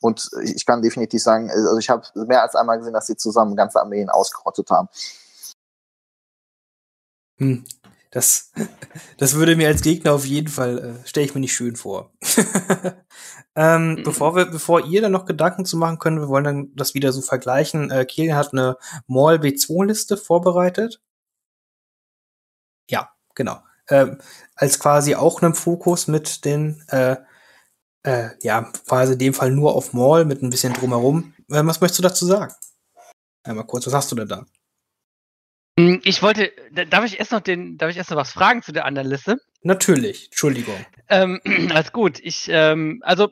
Und 0.00 0.30
ich 0.42 0.66
kann 0.66 0.82
definitiv 0.82 1.22
sagen, 1.22 1.50
also 1.50 1.78
ich 1.78 1.88
habe 1.88 2.06
mehr 2.14 2.42
als 2.42 2.54
einmal 2.54 2.78
gesehen, 2.78 2.92
dass 2.92 3.06
sie 3.06 3.16
zusammen 3.16 3.56
ganze 3.56 3.80
Armeen 3.80 4.10
ausgerottet 4.10 4.70
haben. 4.70 4.88
Hm. 7.38 7.64
Das, 8.10 8.52
das 9.18 9.34
würde 9.34 9.56
mir 9.56 9.68
als 9.68 9.82
Gegner 9.82 10.12
auf 10.14 10.24
jeden 10.24 10.48
Fall, 10.48 10.78
äh, 10.78 11.06
stelle 11.06 11.26
ich 11.26 11.34
mir 11.34 11.40
nicht 11.40 11.54
schön 11.54 11.76
vor. 11.76 12.12
ähm, 13.54 13.96
mhm. 13.96 14.02
Bevor 14.02 14.34
wir, 14.34 14.46
bevor 14.46 14.86
ihr 14.86 15.02
dann 15.02 15.12
noch 15.12 15.26
Gedanken 15.26 15.64
zu 15.66 15.76
machen 15.76 15.98
können, 15.98 16.20
wir 16.20 16.28
wollen 16.28 16.44
dann 16.44 16.72
das 16.74 16.94
wieder 16.94 17.12
so 17.12 17.20
vergleichen. 17.20 17.90
Äh, 17.90 18.06
Kiel 18.06 18.34
hat 18.34 18.52
eine 18.52 18.78
Mall 19.06 19.36
B2-Liste 19.36 20.16
vorbereitet. 20.16 21.00
Ja, 22.90 23.10
genau. 23.34 23.62
Ähm, 23.90 24.18
als 24.54 24.78
quasi 24.78 25.14
auch 25.14 25.42
einem 25.42 25.54
Fokus 25.54 26.08
mit 26.08 26.44
den, 26.44 26.82
äh, 26.88 27.16
äh, 28.04 28.30
ja, 28.42 28.62
quasi 28.86 29.14
in 29.14 29.18
dem 29.18 29.34
Fall 29.34 29.50
nur 29.50 29.74
auf 29.74 29.92
Mall 29.92 30.24
mit 30.24 30.42
ein 30.42 30.50
bisschen 30.50 30.72
drumherum. 30.72 31.34
Äh, 31.50 31.64
was 31.66 31.80
möchtest 31.80 31.98
du 31.98 32.02
dazu 32.02 32.26
sagen? 32.26 32.54
Einmal 33.42 33.66
kurz, 33.66 33.86
was 33.86 33.94
hast 33.94 34.12
du 34.12 34.16
denn 34.16 34.28
da? 34.28 34.46
Hm, 35.78 36.00
ich 36.02 36.22
wollte, 36.24 36.50
darf 36.90 37.04
ich 37.04 37.20
erst 37.20 37.30
noch 37.30 37.40
den, 37.40 37.78
darf 37.78 37.88
ich 37.88 37.96
erst 37.96 38.10
noch 38.10 38.16
was 38.16 38.32
fragen 38.32 38.62
zu 38.62 38.72
der 38.72 38.84
anderen 38.84 39.08
Liste? 39.08 39.38
Natürlich, 39.62 40.24
Entschuldigung. 40.24 40.74
Ähm, 41.08 41.40
alles 41.72 41.92
gut. 41.92 42.18
Ich, 42.20 42.48
ähm, 42.50 43.00
also 43.04 43.28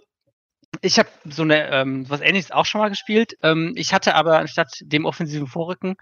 ich 0.81 1.01
habe 1.01 1.09
so 1.25 1.43
eine 1.43 1.69
ähm, 1.73 2.09
was 2.09 2.21
Ähnliches 2.21 2.53
auch 2.53 2.65
schon 2.65 2.81
mal 2.81 2.89
gespielt. 2.89 3.37
Ähm, 3.43 3.73
ich 3.75 3.93
hatte 3.93 4.15
aber 4.15 4.39
anstatt 4.39 4.69
dem 4.81 5.07
offensiven 5.07 5.49
Vorrücken 5.49 5.97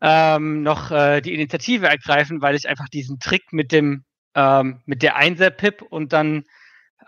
ähm, 0.00 0.62
noch 0.62 0.92
äh, 0.92 1.20
die 1.20 1.34
Initiative 1.34 1.88
ergreifen, 1.88 2.42
weil 2.42 2.54
ich 2.54 2.68
einfach 2.68 2.88
diesen 2.88 3.18
Trick 3.18 3.52
mit 3.52 3.72
dem 3.72 4.04
ähm, 4.36 4.82
mit 4.86 5.02
der 5.02 5.16
Einser-Pip 5.16 5.82
und 5.82 6.12
dann 6.12 6.44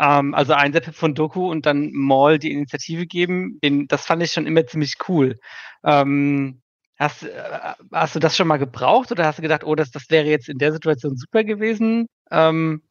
ähm, 0.01 0.35
also 0.35 0.55
Einser-Pip 0.55 0.97
von 0.97 1.15
Doku 1.15 1.49
und 1.49 1.65
dann 1.65 1.93
Maul 1.93 2.41
die 2.41 2.51
Initiative 2.51 3.07
geben, 3.07 3.61
den, 3.63 3.87
das 3.87 4.05
fand 4.05 4.21
ich 4.25 4.33
schon 4.33 4.47
immer 4.47 4.67
ziemlich 4.67 4.95
cool. 5.09 5.37
Ähm, 5.85 6.61
Hast, 7.01 7.23
äh, 7.23 7.75
hast 7.93 8.15
du 8.15 8.19
das 8.19 8.37
schon 8.37 8.47
mal 8.47 8.59
gebraucht 8.59 9.11
oder 9.11 9.25
hast 9.25 9.39
du 9.39 9.43
gedacht, 9.43 9.65
oh, 9.65 9.75
das, 9.75 9.91
das 9.91 10.05
wäre 10.11 10.27
jetzt 10.27 10.51
in 10.51 10.59
der 10.59 10.73
Situation 10.73 11.17
super 11.17 11.45
gewesen? 11.45 12.07
Ähm, 12.31 12.83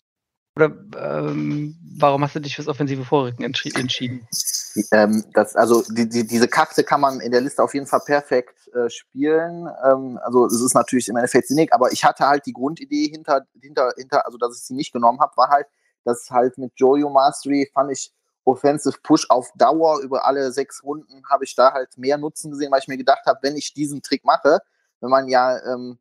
oder 0.55 0.75
ähm, 0.97 1.77
warum 1.99 2.23
hast 2.23 2.35
du 2.35 2.39
dich 2.39 2.55
fürs 2.55 2.67
offensive 2.67 3.05
Vorrücken 3.05 3.43
entschieden? 3.43 4.27
Ähm, 4.91 5.23
das, 5.33 5.55
also 5.55 5.83
die, 5.91 6.09
die, 6.09 6.25
diese 6.25 6.47
Kakte 6.47 6.83
kann 6.83 7.01
man 7.01 7.19
in 7.21 7.31
der 7.31 7.41
Liste 7.41 7.61
auf 7.61 7.75
jeden 7.75 7.85
Fall 7.85 8.01
perfekt 8.03 8.67
äh, 8.73 8.89
spielen. 8.89 9.69
Ähm, 9.85 10.19
also 10.23 10.47
es 10.47 10.59
ist 10.59 10.73
natürlich 10.73 11.07
im 11.07 11.15
Endeffekt 11.15 11.47
sinnig, 11.47 11.71
aber 11.71 11.91
ich 11.91 12.03
hatte 12.03 12.27
halt 12.27 12.47
die 12.47 12.53
Grundidee 12.53 13.09
hinter, 13.09 13.45
hinter, 13.61 13.93
hinter 13.95 14.25
also 14.25 14.39
dass 14.39 14.57
ich 14.57 14.63
sie 14.63 14.73
nicht 14.73 14.91
genommen 14.91 15.19
habe, 15.19 15.37
war 15.37 15.49
halt, 15.49 15.67
dass 16.03 16.31
halt 16.31 16.57
mit 16.57 16.73
Jojo 16.77 17.11
Mastery 17.11 17.69
fand 17.71 17.91
ich 17.91 18.11
Offensive 18.49 18.97
Push 19.03 19.27
auf 19.29 19.51
Dauer 19.55 19.99
über 20.01 20.25
alle 20.25 20.51
sechs 20.51 20.83
Runden 20.83 21.23
habe 21.29 21.43
ich 21.43 21.55
da 21.55 21.73
halt 21.73 21.97
mehr 21.97 22.17
Nutzen 22.17 22.51
gesehen, 22.51 22.71
weil 22.71 22.79
ich 22.79 22.87
mir 22.87 22.97
gedacht 22.97 23.25
habe, 23.25 23.39
wenn 23.41 23.55
ich 23.55 23.73
diesen 23.73 24.01
Trick 24.01 24.25
mache, 24.25 24.59
wenn 25.01 25.09
man 25.09 25.27
ja 25.27 25.57
ähm, 25.65 25.97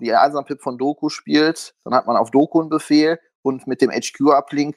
die 0.00 0.14
Eisenpip 0.14 0.62
von 0.62 0.78
Doku 0.78 1.08
spielt, 1.08 1.74
dann 1.84 1.94
hat 1.94 2.06
man 2.06 2.16
auf 2.16 2.30
Doku 2.30 2.60
einen 2.60 2.70
Befehl 2.70 3.18
und 3.42 3.66
mit 3.66 3.80
dem 3.80 3.90
HQ-Uplink 3.90 4.76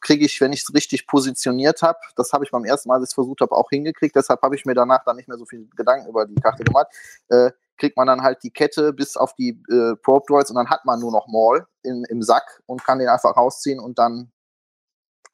kriege 0.00 0.24
ich, 0.24 0.40
wenn 0.40 0.52
ich 0.52 0.62
es 0.62 0.74
richtig 0.74 1.06
positioniert 1.06 1.82
habe, 1.82 1.98
das 2.14 2.32
habe 2.32 2.44
ich 2.44 2.50
beim 2.50 2.64
ersten 2.64 2.88
Mal, 2.88 2.96
als 2.96 3.04
ich 3.04 3.10
es 3.10 3.14
versucht 3.14 3.40
habe, 3.40 3.52
auch 3.52 3.68
hingekriegt, 3.70 4.14
deshalb 4.14 4.42
habe 4.42 4.54
ich 4.54 4.64
mir 4.64 4.74
danach 4.74 5.04
dann 5.04 5.16
nicht 5.16 5.28
mehr 5.28 5.38
so 5.38 5.44
viel 5.44 5.68
Gedanken 5.76 6.08
über 6.08 6.26
die 6.26 6.34
Karte 6.34 6.64
gemacht, 6.64 6.88
äh, 7.28 7.50
kriegt 7.78 7.96
man 7.96 8.06
dann 8.06 8.22
halt 8.22 8.42
die 8.42 8.50
Kette 8.50 8.92
bis 8.92 9.16
auf 9.16 9.34
die 9.34 9.60
äh, 9.70 9.96
Probe 9.96 10.24
Droids 10.28 10.50
und 10.50 10.56
dann 10.56 10.70
hat 10.70 10.84
man 10.84 11.00
nur 11.00 11.12
noch 11.12 11.26
Maul 11.28 11.66
in, 11.82 12.04
im 12.08 12.22
Sack 12.22 12.62
und 12.66 12.84
kann 12.84 12.98
den 12.98 13.08
einfach 13.08 13.36
rausziehen 13.36 13.80
und 13.80 13.98
dann 13.98 14.32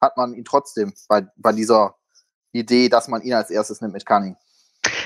hat 0.03 0.17
man 0.17 0.33
ihn 0.33 0.45
trotzdem 0.45 0.93
bei, 1.07 1.25
bei 1.37 1.51
dieser 1.51 1.95
Idee, 2.51 2.89
dass 2.89 3.07
man 3.07 3.21
ihn 3.21 3.33
als 3.33 3.49
erstes 3.49 3.81
nimmt 3.81 3.93
mit 3.93 4.05
Cunning. 4.05 4.37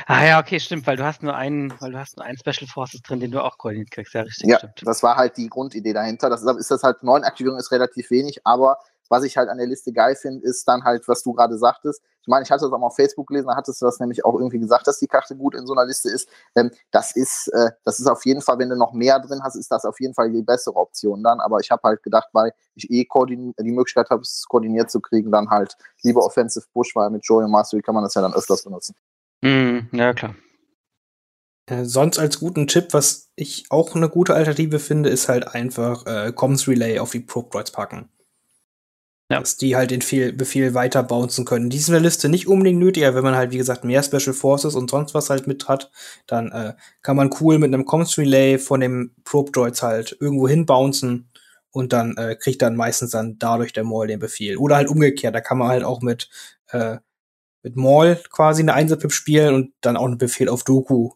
Ah 0.07 0.25
ja, 0.25 0.39
okay, 0.39 0.59
stimmt, 0.59 0.87
weil 0.87 0.97
du 0.97 1.05
hast 1.05 1.21
nur 1.21 1.35
einen, 1.35 1.73
weil 1.79 1.91
du 1.91 1.99
hast 1.99 2.17
nur 2.17 2.25
einen 2.25 2.37
Special 2.37 2.67
Forces 2.67 3.01
drin, 3.01 3.19
den 3.19 3.31
du 3.31 3.43
auch 3.43 3.57
koordiniert 3.57 3.91
kriegst, 3.91 4.13
ja, 4.13 4.21
richtig. 4.21 4.49
Ja, 4.49 4.57
stimmt. 4.57 4.81
das 4.83 5.03
war 5.03 5.17
halt 5.17 5.37
die 5.37 5.49
Grundidee 5.49 5.93
dahinter. 5.93 6.29
Das 6.29 6.41
ist, 6.41 6.49
ist 6.57 6.71
das 6.71 6.83
halt, 6.83 7.03
neun 7.03 7.23
Aktivierungen 7.23 7.59
ist 7.59 7.71
relativ 7.71 8.09
wenig, 8.09 8.45
aber 8.45 8.79
was 9.09 9.23
ich 9.23 9.37
halt 9.37 9.49
an 9.49 9.57
der 9.57 9.67
Liste 9.67 9.91
geil 9.93 10.15
finde, 10.15 10.45
ist 10.45 10.67
dann 10.67 10.83
halt, 10.83 11.07
was 11.07 11.23
du 11.23 11.33
gerade 11.33 11.57
sagtest. 11.57 12.01
Ich 12.21 12.27
meine, 12.27 12.43
ich 12.43 12.51
hatte 12.51 12.65
das 12.65 12.71
auch 12.71 12.77
mal 12.77 12.87
auf 12.87 12.95
Facebook 12.95 13.27
gelesen, 13.27 13.47
da 13.47 13.55
hattest 13.55 13.81
du 13.81 13.85
das 13.85 13.99
nämlich 13.99 14.25
auch 14.25 14.35
irgendwie 14.35 14.59
gesagt, 14.59 14.87
dass 14.87 14.99
die 14.99 15.07
Karte 15.07 15.35
gut 15.35 15.55
in 15.55 15.65
so 15.65 15.73
einer 15.73 15.85
Liste 15.85 16.09
ist. 16.09 16.27
Ähm, 16.55 16.71
das 16.91 17.15
ist, 17.15 17.47
äh, 17.53 17.71
das 17.85 17.99
ist 17.99 18.07
auf 18.07 18.25
jeden 18.25 18.41
Fall, 18.41 18.59
wenn 18.59 18.69
du 18.69 18.75
noch 18.75 18.93
mehr 18.93 19.19
drin 19.19 19.41
hast, 19.43 19.55
ist 19.55 19.71
das 19.71 19.85
auf 19.85 19.99
jeden 19.99 20.13
Fall 20.13 20.31
die 20.31 20.41
bessere 20.41 20.75
Option 20.75 21.23
dann. 21.23 21.39
Aber 21.39 21.59
ich 21.59 21.71
habe 21.71 21.81
halt 21.83 22.03
gedacht, 22.03 22.29
weil 22.33 22.51
ich 22.75 22.89
eh 22.91 23.07
die 23.17 23.71
Möglichkeit 23.71 24.09
habe, 24.09 24.21
es 24.21 24.45
koordiniert 24.47 24.91
zu 24.91 24.99
kriegen, 24.99 25.31
dann 25.31 25.49
halt 25.49 25.75
lieber 26.03 26.23
Offensive 26.23 26.65
Push, 26.73 26.95
weil 26.95 27.09
mit 27.09 27.25
Joey 27.25 27.45
und 27.45 27.51
Mastery 27.51 27.81
kann 27.81 27.95
man 27.95 28.03
das 28.03 28.13
ja 28.13 28.21
dann 28.21 28.33
öfters 28.33 28.63
benutzen. 28.63 28.95
Mm, 29.41 29.79
ja, 29.91 30.13
klar. 30.13 30.35
Äh, 31.69 31.83
sonst 31.83 32.17
als 32.17 32.39
guten 32.39 32.67
Chip, 32.67 32.93
was 32.93 33.29
ich 33.35 33.65
auch 33.69 33.95
eine 33.95 34.09
gute 34.09 34.33
Alternative 34.33 34.79
finde, 34.79 35.09
ist 35.09 35.27
halt 35.27 35.47
einfach 35.53 36.05
äh, 36.05 36.31
Comms 36.31 36.67
Relay 36.67 36.99
auf 36.99 37.11
die 37.11 37.19
Probe 37.19 37.49
Droids 37.49 37.71
packen. 37.71 38.09
Ja. 39.29 39.41
Dass 39.41 39.57
die 39.57 39.75
halt 39.75 39.91
den 39.91 40.01
Fehl, 40.01 40.31
Befehl 40.31 40.73
weiter 40.73 41.03
bouncen 41.03 41.43
können. 41.43 41.69
Die 41.69 41.77
ist 41.77 41.89
in 41.89 41.93
der 41.93 42.01
Liste 42.01 42.29
nicht 42.29 42.47
unbedingt 42.47 42.79
nötig, 42.79 43.05
aber 43.05 43.17
wenn 43.17 43.25
man 43.25 43.35
halt, 43.35 43.51
wie 43.51 43.57
gesagt, 43.57 43.83
mehr 43.83 44.01
Special 44.01 44.33
Forces 44.33 44.73
und 44.73 44.89
sonst 44.89 45.13
was 45.13 45.29
halt 45.29 45.47
mit 45.47 45.67
hat, 45.67 45.91
dann 46.27 46.49
äh, 46.53 46.75
kann 47.01 47.17
man 47.17 47.29
cool 47.41 47.59
mit 47.59 47.73
einem 47.73 47.83
Comms 47.83 48.17
Relay 48.17 48.57
von 48.57 48.79
dem 48.79 49.13
Probe 49.25 49.51
Droids 49.51 49.83
halt 49.83 50.15
irgendwo 50.21 50.47
hin 50.47 50.65
bouncen 50.65 51.29
und 51.71 51.91
dann 51.91 52.15
äh, 52.15 52.35
kriegt 52.35 52.61
dann 52.61 52.77
meistens 52.77 53.11
dann 53.11 53.37
dadurch 53.37 53.73
der 53.73 53.83
Maul 53.83 54.07
den 54.07 54.19
Befehl. 54.19 54.57
Oder 54.57 54.77
halt 54.77 54.87
umgekehrt, 54.87 55.35
da 55.35 55.41
kann 55.41 55.57
man 55.57 55.67
halt 55.67 55.83
auch 55.83 56.01
mit, 56.01 56.29
äh, 56.69 56.97
mit 57.63 57.75
Maul 57.75 58.15
quasi 58.31 58.61
eine 58.61 58.73
Einzelpip 58.75 59.11
spielen 59.11 59.53
und 59.53 59.73
dann 59.81 59.97
auch 59.97 60.05
einen 60.05 60.17
Befehl 60.17 60.47
auf 60.47 60.63
Doku 60.63 61.11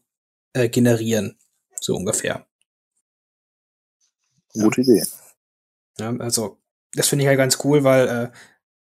äh, 0.53 0.67
generieren. 0.67 1.37
So 1.79 1.95
ungefähr. 1.95 2.45
Gute 4.53 4.81
Idee. 4.81 5.03
Ja, 5.97 6.13
also, 6.17 6.60
das 6.93 7.07
finde 7.07 7.23
ich 7.23 7.27
halt 7.27 7.37
ganz 7.37 7.59
cool, 7.63 7.83
weil 7.83 8.07
äh, 8.07 8.31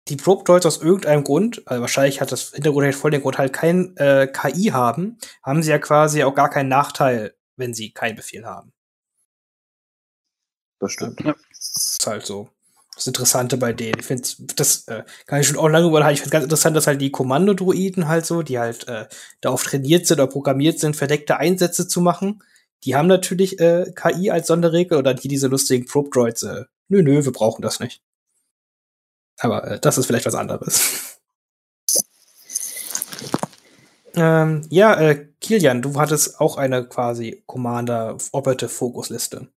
die 0.07 0.17
Probe 0.17 0.43
Droids 0.43 0.65
aus 0.65 0.81
irgendeinem 0.81 1.23
Grund, 1.23 1.61
also 1.65 1.81
wahrscheinlich 1.81 2.19
hat 2.19 2.31
das 2.31 2.51
Hintergrund 2.51 2.85
halt 2.85 2.95
voll 2.95 3.11
den 3.11 3.21
Grund, 3.21 3.37
halt 3.37 3.53
kein 3.53 3.95
äh, 3.97 4.27
KI 4.27 4.71
haben, 4.71 5.17
haben 5.43 5.63
sie 5.63 5.71
ja 5.71 5.79
quasi 5.79 6.23
auch 6.23 6.35
gar 6.35 6.49
keinen 6.49 6.69
Nachteil, 6.69 7.35
wenn 7.55 7.73
sie 7.73 7.91
keinen 7.91 8.15
Befehl 8.15 8.45
haben. 8.45 8.73
Das 10.79 10.91
stimmt. 10.91 11.21
Ja. 11.21 11.35
Das 11.49 11.97
ist 11.99 12.07
halt 12.07 12.25
so 12.25 12.49
das 12.95 13.07
Interessante 13.07 13.57
bei 13.57 13.73
denen. 13.73 13.99
Ich 13.99 14.05
finde, 14.05 14.27
das 14.55 14.87
äh, 14.87 15.03
kann 15.25 15.39
ich 15.39 15.47
schon 15.47 15.57
auch 15.57 15.67
lange 15.67 15.87
überlegen. 15.87 16.13
Ich 16.13 16.21
finde 16.21 16.31
ganz 16.31 16.43
interessant, 16.43 16.75
dass 16.75 16.87
halt 16.87 17.01
die 17.01 17.11
Kommandodruiden 17.11 18.07
halt 18.07 18.25
so, 18.25 18.43
die 18.43 18.59
halt 18.59 18.87
äh, 18.87 19.07
darauf 19.41 19.63
trainiert 19.63 20.05
sind 20.05 20.19
oder 20.19 20.27
programmiert 20.27 20.79
sind, 20.79 20.95
verdeckte 20.95 21.37
Einsätze 21.37 21.87
zu 21.87 22.01
machen. 22.01 22.43
Die 22.83 22.95
haben 22.95 23.07
natürlich 23.07 23.59
äh, 23.59 23.91
KI 23.95 24.29
als 24.29 24.47
Sonderregel 24.47 24.97
oder 24.97 25.13
die 25.13 25.27
diese 25.27 25.47
lustigen 25.47 25.85
Probe-Droids. 25.85 26.43
Äh, 26.43 26.65
nö, 26.93 27.01
nö, 27.01 27.25
wir 27.25 27.31
brauchen 27.31 27.61
das 27.61 27.79
nicht. 27.79 28.01
Aber 29.39 29.63
äh, 29.67 29.79
das 29.79 29.97
ist 29.97 30.05
vielleicht 30.05 30.25
was 30.25 30.35
anderes. 30.35 31.19
ähm, 34.15 34.65
ja, 34.69 34.99
äh, 34.99 35.27
Kilian, 35.41 35.81
du 35.81 35.99
hattest 35.99 36.39
auch 36.39 36.57
eine 36.57 36.87
quasi 36.87 37.43
Commander 37.45 38.17
Operative 38.31 38.69
Focus 38.69 39.09
Liste. 39.09 39.49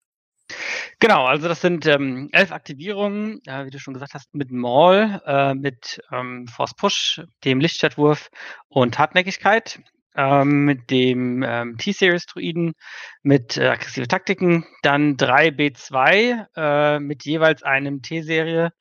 Genau, 1.00 1.26
also 1.26 1.48
das 1.48 1.60
sind 1.60 1.86
ähm, 1.86 2.28
elf 2.32 2.52
Aktivierungen, 2.52 3.40
äh, 3.46 3.66
wie 3.66 3.70
du 3.70 3.78
schon 3.78 3.94
gesagt 3.94 4.14
hast, 4.14 4.34
mit 4.34 4.50
Maul, 4.50 5.20
äh, 5.26 5.54
mit 5.54 6.00
ähm, 6.12 6.46
Force 6.46 6.74
Push, 6.74 7.22
dem 7.44 7.60
Lichtschwertwurf 7.60 8.30
und 8.68 8.98
Hartnäckigkeit, 8.98 9.80
ähm, 10.16 10.64
mit 10.64 10.90
dem 10.90 11.42
ähm, 11.42 11.76
T-Series-Druiden, 11.78 12.74
mit 13.22 13.56
äh, 13.56 13.68
aggressive 13.68 14.08
Taktiken, 14.08 14.64
dann 14.82 15.16
drei 15.16 15.48
B2 15.48 16.46
äh, 16.56 17.00
mit 17.00 17.24
jeweils 17.24 17.62
einem 17.62 18.02
T-Serie 18.02 18.72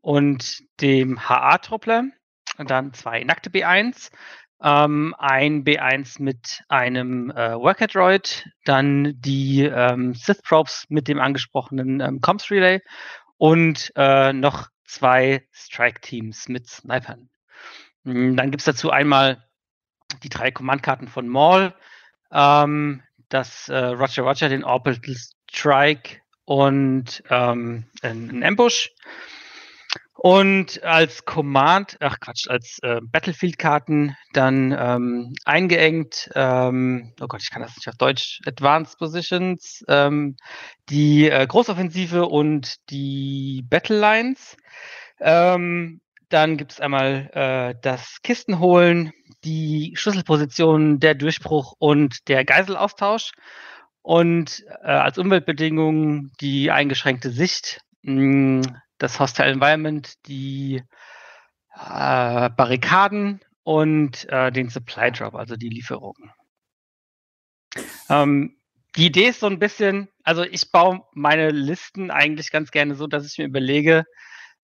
und 0.00 0.62
dem 0.80 1.28
HA-Troppler, 1.28 2.04
dann 2.58 2.92
zwei 2.92 3.24
nackte 3.24 3.50
B1, 3.50 4.10
ähm, 4.62 5.14
ein 5.18 5.64
B1 5.64 6.22
mit 6.22 6.62
einem 6.68 7.30
äh, 7.30 7.54
Worker 7.54 7.88
Droid, 7.88 8.48
dann 8.64 9.14
die 9.20 9.62
ähm, 9.62 10.14
Sith 10.14 10.42
Probes 10.42 10.84
mit 10.88 11.08
dem 11.08 11.18
angesprochenen 11.18 12.00
ähm, 12.00 12.20
Comms 12.20 12.50
Relay 12.50 12.80
und 13.38 13.92
äh, 13.96 14.32
noch 14.32 14.68
zwei 14.84 15.42
Strike 15.52 16.00
Teams 16.00 16.48
mit 16.48 16.68
Snipern. 16.68 17.28
Hm, 18.04 18.36
dann 18.36 18.50
gibt 18.50 18.60
es 18.60 18.66
dazu 18.66 18.90
einmal 18.90 19.42
die 20.22 20.28
drei 20.28 20.50
Command-Karten 20.50 21.08
von 21.08 21.28
Maul, 21.28 21.74
ähm, 22.32 23.02
das 23.28 23.68
äh, 23.68 23.76
Roger 23.76 24.22
Roger, 24.22 24.48
den 24.48 24.64
Orbital 24.64 25.16
Strike 25.50 26.20
und 26.44 27.22
ähm, 27.30 27.84
ein 28.02 28.42
Ambush. 28.44 28.90
Und 30.14 30.84
als 30.84 31.24
Command, 31.24 31.96
ach 31.98 32.20
Quatsch, 32.20 32.46
als 32.48 32.78
äh, 32.82 33.00
Battlefield-Karten 33.02 34.16
dann 34.32 34.70
ähm, 34.78 35.34
eingeengt, 35.44 36.30
ähm, 36.36 37.12
oh 37.20 37.26
Gott, 37.26 37.42
ich 37.42 37.50
kann 37.50 37.62
das 37.62 37.74
nicht 37.74 37.88
auf 37.88 37.96
Deutsch, 37.96 38.40
Advanced 38.46 38.98
Positions, 38.98 39.82
ähm, 39.88 40.36
die 40.90 41.28
äh, 41.28 41.44
Großoffensive 41.44 42.26
und 42.26 42.76
die 42.90 43.64
Battle 43.68 43.98
Lines. 43.98 44.56
Ähm, 45.18 46.00
dann 46.32 46.56
gibt 46.56 46.72
es 46.72 46.80
einmal 46.80 47.30
äh, 47.34 47.74
das 47.82 48.22
Kistenholen, 48.22 49.12
die 49.44 49.92
Schlüsselpositionen, 49.96 51.00
der 51.00 51.14
Durchbruch 51.14 51.74
und 51.78 52.28
der 52.28 52.44
Geiselaustausch. 52.44 53.32
Und 54.02 54.64
äh, 54.82 54.88
als 54.88 55.18
Umweltbedingungen 55.18 56.32
die 56.40 56.70
eingeschränkte 56.70 57.30
Sicht, 57.30 57.80
mh, 58.02 58.62
das 58.98 59.20
Hostile 59.20 59.50
Environment, 59.50 60.12
die 60.26 60.82
äh, 61.74 62.50
Barrikaden 62.50 63.40
und 63.62 64.28
äh, 64.28 64.50
den 64.50 64.70
Supply 64.70 65.12
Drop, 65.12 65.34
also 65.34 65.56
die 65.56 65.68
Lieferungen. 65.68 66.32
Ähm, 68.08 68.56
die 68.96 69.06
Idee 69.06 69.28
ist 69.28 69.40
so 69.40 69.46
ein 69.46 69.58
bisschen, 69.58 70.08
also 70.22 70.42
ich 70.42 70.70
baue 70.70 71.02
meine 71.12 71.50
Listen 71.50 72.10
eigentlich 72.10 72.50
ganz 72.50 72.70
gerne 72.70 72.94
so, 72.94 73.06
dass 73.06 73.26
ich 73.26 73.38
mir 73.38 73.46
überlege, 73.46 74.04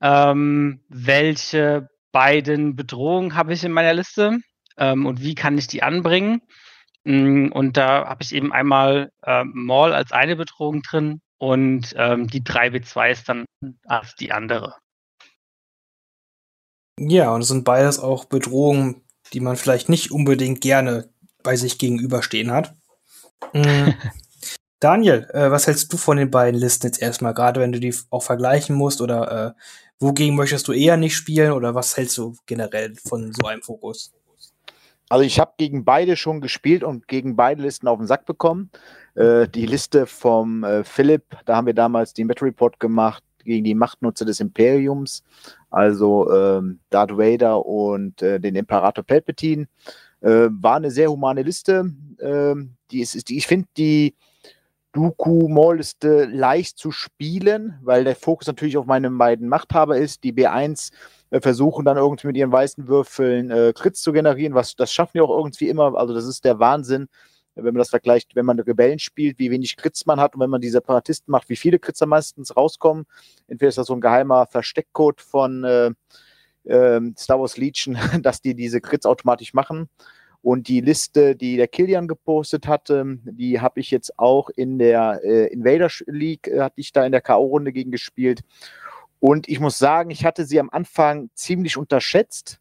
ähm, 0.01 0.81
welche 0.89 1.89
beiden 2.13 2.77
Bedrohungen 2.77 3.35
habe 3.35 3.53
ich 3.53 3.65
in 3.65 3.73
meiner 3.73 3.95
Liste 3.95 4.39
ähm, 4.77 5.07
und 5.07 5.23
wie 5.23 5.35
kann 5.35 5.59
ich 5.59 5.67
die 5.67 5.83
anbringen. 5.83 6.43
Mm, 7.05 7.49
und 7.53 7.77
da 7.77 8.07
habe 8.09 8.23
ich 8.23 8.35
eben 8.35 8.53
einmal 8.53 9.11
äh, 9.23 9.45
Mall 9.45 9.93
als 9.93 10.13
eine 10.13 10.37
Bedrohung 10.37 10.83
drin 10.83 11.21
und 11.39 11.95
ähm, 11.97 12.27
die 12.29 12.43
3W2 12.43 13.11
ist 13.11 13.29
dann 13.29 13.45
als 13.87 14.15
die 14.17 14.33
andere. 14.33 14.75
Ja, 16.99 17.33
und 17.33 17.43
es 17.43 17.49
sind 17.49 17.65
beides 17.65 17.99
auch 18.01 18.25
Bedrohungen, 18.25 19.03
die 19.33 19.41
man 19.41 19.57
vielleicht 19.57 19.89
nicht 19.89 20.11
unbedingt 20.11 20.61
gerne 20.61 21.09
bei 21.43 21.57
sich 21.57 21.79
gegenüberstehen 21.79 22.51
hat. 22.51 22.75
Mhm. 23.53 23.95
Daniel, 24.81 25.29
äh, 25.33 25.51
was 25.51 25.67
hältst 25.67 25.93
du 25.93 25.97
von 25.97 26.17
den 26.17 26.31
beiden 26.31 26.59
Listen 26.59 26.87
jetzt 26.87 27.03
erstmal, 27.03 27.35
gerade 27.35 27.61
wenn 27.61 27.73
du 27.73 27.81
die 27.81 27.95
auch 28.11 28.23
vergleichen 28.23 28.77
musst 28.77 29.01
oder 29.01 29.57
äh, 29.57 29.61
wogegen 30.01 30.37
möchtest 30.37 30.69
du 30.69 30.73
eher 30.73 30.97
nicht 30.97 31.17
spielen 31.17 31.53
oder 31.53 31.75
was 31.75 31.97
hältst 31.97 32.19
du 32.19 32.37
generell 32.47 32.95
von 32.97 33.33
so 33.33 33.47
einem 33.47 33.63
Fokus? 33.63 34.13
Also 35.09 35.25
ich 35.25 35.41
habe 35.41 35.55
gegen 35.57 35.85
beide 35.85 36.17
schon 36.17 36.41
gespielt 36.41 36.85
und 36.85 37.09
gegen 37.09 37.35
beide 37.35 37.63
Listen 37.63 37.89
auf 37.89 37.99
den 37.99 38.07
Sack 38.07 38.27
bekommen. 38.27 38.71
Äh, 39.15 39.49
die 39.49 39.67
Liste 39.67 40.07
vom 40.07 40.65
äh, 40.65 40.85
Philipp, 40.85 41.25
da 41.47 41.57
haben 41.57 41.67
wir 41.67 41.75
damals 41.75 42.13
den 42.13 42.29
Battle 42.29 42.49
Report 42.49 42.79
gemacht 42.79 43.25
gegen 43.43 43.65
die 43.65 43.75
Machtnutzer 43.75 44.27
des 44.27 44.41
Imperiums, 44.41 45.25
also 45.71 46.31
ähm, 46.31 46.81
Darth 46.91 47.17
Vader 47.17 47.65
und 47.65 48.21
äh, 48.21 48.39
den 48.39 48.55
Imperator 48.55 49.03
Palpatine. 49.03 49.67
Äh, 50.21 50.49
war 50.51 50.77
eine 50.77 50.91
sehr 50.91 51.11
humane 51.11 51.43
Liste. 51.43 51.91
Ähm, 52.21 52.75
die 52.91 53.01
ist, 53.01 53.29
die, 53.29 53.39
ich 53.39 53.47
finde 53.47 53.69
die 53.77 54.15
Dooku-Maul-Liste 54.99 56.25
leicht 56.25 56.77
zu 56.77 56.91
spielen, 56.91 57.79
weil 57.83 58.03
der 58.03 58.17
Fokus 58.17 58.49
natürlich 58.49 58.77
auf 58.77 58.87
meinen 58.87 59.17
beiden 59.17 59.49
Machthaber 59.49 59.97
ist. 59.97 60.25
Die 60.25 60.33
B1 60.33 60.91
äh, 61.31 61.41
versuchen 61.41 61.85
dann 61.85 61.97
irgendwie 61.97 62.27
mit 62.27 62.37
ihren 62.37 62.51
weißen 62.51 62.89
Würfeln 62.89 63.53
äh, 63.53 63.73
Crits 63.73 64.03
zu 64.03 64.13
generieren, 64.13 64.55
was 64.55 64.75
das 64.75 64.93
schaffen 64.93 65.13
die 65.15 65.21
auch 65.21 65.31
irgendwie 65.31 65.69
immer. 65.69 65.95
Also 65.97 66.15
das 66.15 66.27
ist 66.27 66.45
der 66.45 66.59
Wahnsinn, 66.59 67.07
wenn 67.55 67.67
man 67.67 67.77
das 67.77 67.91
vergleicht, 67.91 68.35
wenn 68.35 68.45
man 68.45 68.59
Rebellen 68.59 68.99
spielt, 68.99 69.39
wie 69.39 69.53
wenig 69.53 69.77
Crits 69.77 70.05
man 70.05 70.19
hat 70.19 70.35
und 70.35 70.41
wenn 70.41 70.51
man 70.51 70.61
die 70.61 70.69
Separatisten 70.69 71.31
macht, 71.31 71.49
wie 71.49 71.57
viele 71.57 71.79
Crits 71.79 72.01
da 72.01 72.07
meistens 72.07 72.57
rauskommen. 72.57 73.05
Entweder 73.47 73.69
ist 73.69 73.79
das 73.79 73.87
so 73.87 73.95
ein 73.95 74.01
geheimer 74.01 74.47
Versteckcode 74.47 75.21
von 75.21 75.63
äh, 75.63 75.91
äh, 76.65 77.01
Star 77.17 77.39
Wars 77.39 77.57
Legion, 77.57 77.97
dass 78.23 78.43
die 78.43 78.57
diese 78.57 78.81
Crits 78.81 79.07
automatisch 79.07 79.55
machen. 79.55 79.89
Und 80.49 80.69
die 80.69 80.81
Liste, 80.81 81.37
die 81.37 81.59
der 81.59 81.69
Kilian 81.69 82.09
gepostet 82.09 82.67
hatte, 82.67 83.19
die 83.25 83.61
habe 83.61 83.81
ich 83.81 83.91
jetzt 83.91 84.19
auch 84.19 84.49
in 84.49 84.79
der 84.79 85.21
äh, 85.23 85.53
Invader 85.53 85.91
League, 86.07 86.49
äh, 86.49 86.61
hatte 86.61 86.81
ich 86.81 86.91
da 86.91 87.05
in 87.05 87.13
der 87.13 87.21
K.O.-Runde 87.21 87.71
gegen 87.71 87.91
gespielt. 87.91 88.41
Und 89.21 89.47
ich 89.47 89.61
muss 89.61 89.79
sagen, 89.79 90.09
ich 90.09 90.25
hatte 90.25 90.47
sie 90.47 90.59
am 90.59 90.71
Anfang 90.71 91.29
ziemlich 91.35 91.77
unterschätzt. 91.77 92.61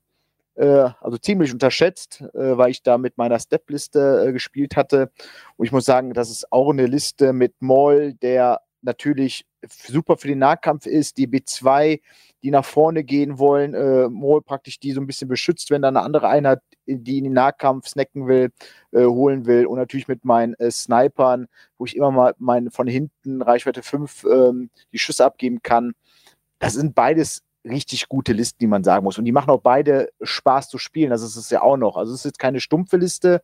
Äh, 0.55 0.89
also 0.99 1.17
ziemlich 1.17 1.53
unterschätzt, 1.53 2.25
äh, 2.33 2.57
weil 2.57 2.71
ich 2.71 2.83
da 2.83 2.97
mit 2.97 3.17
meiner 3.17 3.39
Step-Liste 3.39 4.25
äh, 4.27 4.33
gespielt 4.33 4.75
hatte. 4.75 5.09
Und 5.55 5.65
ich 5.65 5.71
muss 5.71 5.85
sagen, 5.85 6.13
das 6.13 6.29
ist 6.29 6.51
auch 6.51 6.71
eine 6.71 6.87
Liste 6.87 7.31
mit 7.31 7.53
Maul, 7.61 8.15
der 8.15 8.59
natürlich 8.81 9.45
super 9.65 10.17
für 10.17 10.27
den 10.27 10.39
Nahkampf 10.39 10.87
ist, 10.87 11.17
die 11.17 11.27
B2, 11.29 12.01
die 12.43 12.51
nach 12.51 12.65
vorne 12.65 13.03
gehen 13.03 13.39
wollen, 13.39 13.73
äh, 13.73 14.07
Maul 14.09 14.41
praktisch 14.41 14.79
die 14.79 14.91
so 14.91 15.01
ein 15.01 15.07
bisschen 15.07 15.27
beschützt, 15.27 15.71
wenn 15.71 15.81
da 15.81 15.87
eine 15.87 16.01
andere 16.01 16.29
Einheit, 16.29 16.59
die 16.85 17.17
in 17.17 17.23
den 17.23 17.33
Nahkampf 17.33 17.87
snacken 17.87 18.27
will, 18.27 18.51
äh, 18.91 19.05
holen 19.05 19.45
will. 19.45 19.65
Und 19.65 19.79
natürlich 19.79 20.07
mit 20.07 20.23
meinen 20.23 20.53
äh, 20.55 20.71
Snipern, 20.71 21.47
wo 21.77 21.85
ich 21.85 21.95
immer 21.95 22.11
mal 22.11 22.35
mein, 22.37 22.71
von 22.71 22.87
hinten 22.87 23.41
Reichweite 23.41 23.81
5 23.81 24.25
ähm, 24.25 24.69
die 24.93 24.99
Schüsse 24.99 25.25
abgeben 25.25 25.61
kann. 25.63 25.93
Das 26.59 26.73
sind 26.73 26.95
beides 26.95 27.41
richtig 27.67 28.07
gute 28.07 28.33
Listen, 28.33 28.57
die 28.59 28.67
man 28.67 28.83
sagen 28.83 29.03
muss. 29.03 29.17
Und 29.17 29.25
die 29.25 29.31
machen 29.31 29.49
auch 29.49 29.61
beide 29.61 30.09
Spaß 30.21 30.69
zu 30.69 30.77
spielen. 30.77 31.09
Das 31.09 31.21
ist 31.21 31.35
es 31.35 31.49
ja 31.49 31.61
auch 31.61 31.77
noch. 31.77 31.97
Also 31.97 32.13
es 32.13 32.19
ist 32.19 32.25
jetzt 32.25 32.39
keine 32.39 32.59
stumpfe 32.59 32.97
Liste, 32.97 33.41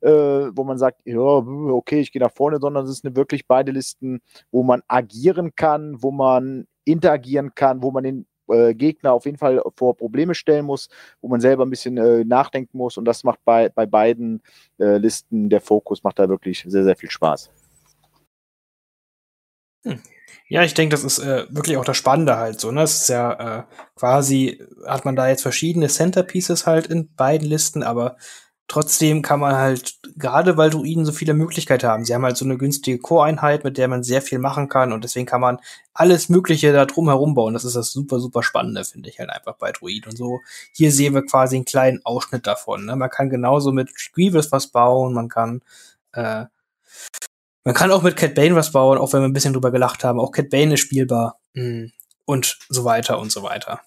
äh, 0.00 0.10
wo 0.10 0.64
man 0.64 0.78
sagt, 0.78 1.00
ja, 1.04 1.18
okay, 1.18 2.00
ich 2.00 2.12
gehe 2.12 2.22
nach 2.22 2.32
vorne, 2.32 2.58
sondern 2.60 2.84
es 2.84 2.90
ist 2.90 3.04
eine 3.04 3.16
wirklich 3.16 3.46
beide 3.46 3.72
Listen, 3.72 4.20
wo 4.50 4.62
man 4.62 4.82
agieren 4.88 5.54
kann, 5.56 6.02
wo 6.02 6.10
man 6.10 6.66
interagieren 6.84 7.54
kann, 7.54 7.82
wo 7.82 7.90
man 7.90 8.04
den 8.04 8.26
äh, 8.52 8.74
Gegner 8.74 9.12
auf 9.12 9.24
jeden 9.24 9.38
Fall 9.38 9.62
vor 9.76 9.96
Probleme 9.96 10.34
stellen 10.34 10.66
muss, 10.66 10.88
wo 11.20 11.28
man 11.28 11.40
selber 11.40 11.64
ein 11.64 11.70
bisschen 11.70 11.96
äh, 11.96 12.24
nachdenken 12.24 12.78
muss. 12.78 12.96
Und 12.96 13.04
das 13.04 13.24
macht 13.24 13.40
bei, 13.44 13.68
bei 13.68 13.86
beiden 13.86 14.42
äh, 14.78 14.98
Listen, 14.98 15.48
der 15.48 15.60
Fokus 15.60 16.02
macht 16.02 16.18
da 16.18 16.28
wirklich 16.28 16.64
sehr, 16.66 16.84
sehr 16.84 16.96
viel 16.96 17.10
Spaß. 17.10 17.50
Hm. 19.84 20.00
Ja, 20.48 20.62
ich 20.62 20.74
denke, 20.74 20.94
das 20.94 21.04
ist 21.04 21.18
äh, 21.18 21.46
wirklich 21.48 21.76
auch 21.78 21.84
das 21.84 21.96
Spannende 21.96 22.36
halt 22.36 22.60
so. 22.60 22.70
Ne? 22.70 22.82
Es 22.82 23.02
ist 23.02 23.08
ja 23.08 23.60
äh, 23.60 23.62
quasi, 23.96 24.62
hat 24.86 25.04
man 25.04 25.16
da 25.16 25.28
jetzt 25.28 25.42
verschiedene 25.42 25.88
Centerpieces 25.88 26.66
halt 26.66 26.88
in 26.88 27.14
beiden 27.14 27.48
Listen, 27.48 27.82
aber 27.82 28.16
trotzdem 28.68 29.22
kann 29.22 29.40
man 29.40 29.54
halt, 29.54 29.96
gerade 30.16 30.56
weil 30.56 30.70
Druiden 30.70 31.04
so 31.04 31.12
viele 31.12 31.34
Möglichkeiten 31.34 31.86
haben, 31.86 32.04
sie 32.04 32.14
haben 32.14 32.24
halt 32.24 32.36
so 32.36 32.44
eine 32.44 32.56
günstige 32.56 32.98
Core-Einheit, 32.98 33.64
mit 33.64 33.76
der 33.78 33.88
man 33.88 34.02
sehr 34.02 34.22
viel 34.22 34.38
machen 34.38 34.68
kann 34.68 34.92
und 34.92 35.04
deswegen 35.04 35.26
kann 35.26 35.40
man 35.40 35.58
alles 35.94 36.28
Mögliche 36.28 36.72
da 36.72 36.86
drum 36.86 37.08
herum 37.08 37.34
bauen. 37.34 37.54
Das 37.54 37.64
ist 37.64 37.76
das 37.76 37.92
super, 37.92 38.18
super 38.18 38.42
Spannende, 38.42 38.84
finde 38.84 39.10
ich 39.10 39.18
halt 39.18 39.30
einfach 39.30 39.56
bei 39.56 39.72
Druiden. 39.72 40.10
Und 40.10 40.16
so, 40.16 40.40
hier 40.72 40.90
sehen 40.90 41.14
wir 41.14 41.26
quasi 41.26 41.56
einen 41.56 41.66
kleinen 41.66 42.04
Ausschnitt 42.04 42.46
davon. 42.46 42.86
Ne? 42.86 42.96
Man 42.96 43.10
kann 43.10 43.28
genauso 43.28 43.72
mit 43.72 43.90
Grievous 44.14 44.52
was 44.52 44.68
bauen, 44.68 45.12
man 45.12 45.28
kann 45.28 45.60
äh, 46.12 46.46
man 47.64 47.74
kann 47.74 47.92
auch 47.92 48.02
mit 48.02 48.16
Cat 48.16 48.34
Bane 48.34 48.56
was 48.56 48.72
bauen, 48.72 48.98
auch 48.98 49.12
wenn 49.12 49.20
wir 49.20 49.28
ein 49.28 49.32
bisschen 49.32 49.52
drüber 49.52 49.70
gelacht 49.70 50.02
haben. 50.02 50.18
Auch 50.18 50.32
Cat 50.32 50.50
Bane 50.50 50.74
ist 50.74 50.80
spielbar. 50.80 51.38
Mhm. 51.54 51.92
Und 52.24 52.58
so 52.68 52.84
weiter 52.84 53.18
und 53.18 53.30
so 53.30 53.42
weiter. 53.42 53.80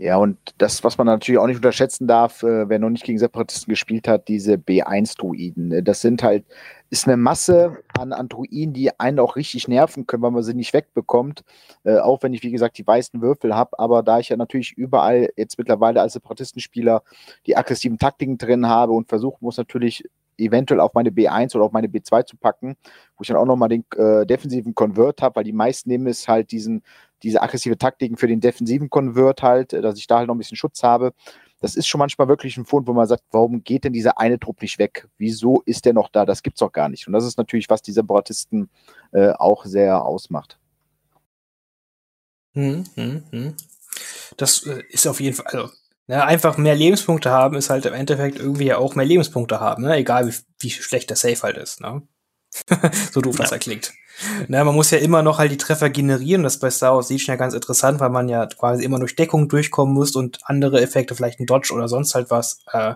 Ja, 0.00 0.16
und 0.16 0.38
das, 0.56 0.82
was 0.82 0.96
man 0.96 1.06
natürlich 1.06 1.38
auch 1.38 1.46
nicht 1.46 1.56
unterschätzen 1.56 2.06
darf, 2.06 2.42
äh, 2.42 2.70
wer 2.70 2.78
noch 2.78 2.88
nicht 2.88 3.04
gegen 3.04 3.18
Separatisten 3.18 3.70
gespielt 3.70 4.08
hat, 4.08 4.28
diese 4.28 4.54
B1-Druiden. 4.54 5.72
Äh, 5.72 5.82
das 5.82 6.00
sind 6.00 6.22
halt, 6.22 6.46
ist 6.88 7.06
eine 7.06 7.18
Masse 7.18 7.76
an, 7.98 8.14
an 8.14 8.30
Druiden, 8.30 8.72
die 8.72 8.98
einen 8.98 9.18
auch 9.18 9.36
richtig 9.36 9.68
nerven 9.68 10.06
können, 10.06 10.22
weil 10.22 10.30
man 10.30 10.42
sie 10.42 10.54
nicht 10.54 10.72
wegbekommt. 10.72 11.44
Äh, 11.84 11.98
auch 11.98 12.22
wenn 12.22 12.32
ich, 12.32 12.42
wie 12.42 12.50
gesagt, 12.50 12.78
die 12.78 12.86
weißen 12.86 13.20
Würfel 13.20 13.54
habe. 13.54 13.78
Aber 13.78 14.02
da 14.02 14.18
ich 14.18 14.30
ja 14.30 14.38
natürlich 14.38 14.72
überall 14.72 15.28
jetzt 15.36 15.58
mittlerweile 15.58 16.00
als 16.00 16.14
Separatistenspieler 16.14 17.02
die 17.46 17.58
aggressiven 17.58 17.98
Taktiken 17.98 18.38
drin 18.38 18.68
habe 18.68 18.94
und 18.94 19.06
versuchen 19.10 19.44
muss 19.44 19.58
natürlich 19.58 20.08
eventuell 20.38 20.80
auf 20.80 20.94
meine 20.94 21.10
B1 21.10 21.54
oder 21.54 21.66
auf 21.66 21.72
meine 21.72 21.88
B2 21.88 22.24
zu 22.24 22.38
packen, 22.38 22.76
wo 23.16 23.22
ich 23.22 23.28
dann 23.28 23.36
auch 23.36 23.44
nochmal 23.44 23.68
den 23.68 23.84
äh, 23.96 24.24
defensiven 24.24 24.74
Convert 24.74 25.20
habe, 25.20 25.36
weil 25.36 25.44
die 25.44 25.52
meisten 25.52 25.90
nehmen 25.90 26.06
es 26.06 26.26
halt 26.26 26.50
diesen, 26.50 26.82
diese 27.22 27.42
aggressive 27.42 27.78
Taktiken 27.78 28.16
für 28.16 28.26
den 28.26 28.40
defensiven 28.40 28.90
Convert 28.90 29.42
halt, 29.42 29.72
äh, 29.72 29.82
dass 29.82 29.98
ich 29.98 30.06
da 30.06 30.18
halt 30.18 30.28
noch 30.28 30.34
ein 30.34 30.38
bisschen 30.38 30.56
Schutz 30.56 30.82
habe. 30.82 31.12
Das 31.60 31.76
ist 31.76 31.86
schon 31.86 31.98
manchmal 31.98 32.28
wirklich 32.28 32.56
ein 32.56 32.64
Fund, 32.64 32.86
wo 32.86 32.92
man 32.92 33.06
sagt, 33.06 33.24
warum 33.32 33.62
geht 33.62 33.84
denn 33.84 33.92
dieser 33.92 34.18
eine 34.18 34.38
Trupp 34.38 34.62
nicht 34.62 34.78
weg? 34.78 35.08
Wieso 35.18 35.62
ist 35.66 35.84
der 35.84 35.92
noch 35.92 36.08
da? 36.08 36.24
Das 36.24 36.42
gibt's 36.42 36.60
doch 36.60 36.72
gar 36.72 36.88
nicht. 36.88 37.06
Und 37.06 37.12
das 37.12 37.24
ist 37.24 37.36
natürlich, 37.36 37.68
was 37.68 37.82
die 37.82 37.92
Separatisten 37.92 38.70
äh, 39.12 39.30
auch 39.32 39.66
sehr 39.66 40.02
ausmacht. 40.04 40.58
Hm, 42.54 42.84
hm, 42.94 43.24
hm. 43.30 43.54
Das 44.36 44.66
äh, 44.66 44.82
ist 44.88 45.06
auf 45.06 45.20
jeden 45.20 45.36
Fall, 45.36 45.46
also 45.46 45.70
Ne, 46.10 46.24
einfach 46.24 46.58
mehr 46.58 46.74
Lebenspunkte 46.74 47.30
haben 47.30 47.54
ist 47.54 47.70
halt 47.70 47.86
im 47.86 47.94
Endeffekt 47.94 48.36
irgendwie 48.36 48.74
auch 48.74 48.96
mehr 48.96 49.06
Lebenspunkte 49.06 49.60
haben, 49.60 49.84
ne? 49.84 49.94
egal 49.94 50.26
wie, 50.26 50.34
wie 50.58 50.70
schlecht 50.70 51.08
der 51.08 51.16
Safe 51.16 51.40
halt 51.40 51.56
ist. 51.56 51.80
Ne? 51.80 52.02
so 53.12 53.20
doof 53.20 53.36
das 53.36 53.50
ja. 53.50 53.58
klingt. 53.58 53.92
Ne, 54.48 54.62
man 54.64 54.74
muss 54.74 54.90
ja 54.90 54.98
immer 54.98 55.22
noch 55.22 55.38
halt 55.38 55.50
die 55.50 55.56
Treffer 55.56 55.88
generieren. 55.88 56.42
Das 56.42 56.58
bei 56.58 56.70
Star 56.70 56.94
Wars 56.94 57.08
Siege 57.08 57.24
ja 57.26 57.36
ganz 57.36 57.54
interessant, 57.54 58.00
weil 58.00 58.10
man 58.10 58.28
ja 58.28 58.46
quasi 58.46 58.84
immer 58.84 58.98
durch 58.98 59.16
Deckung 59.16 59.48
durchkommen 59.48 59.94
muss 59.94 60.14
und 60.14 60.40
andere 60.44 60.80
Effekte, 60.82 61.14
vielleicht 61.14 61.40
ein 61.40 61.46
Dodge 61.46 61.72
oder 61.72 61.88
sonst 61.88 62.14
halt 62.14 62.30
was. 62.30 62.60
Äh, 62.72 62.94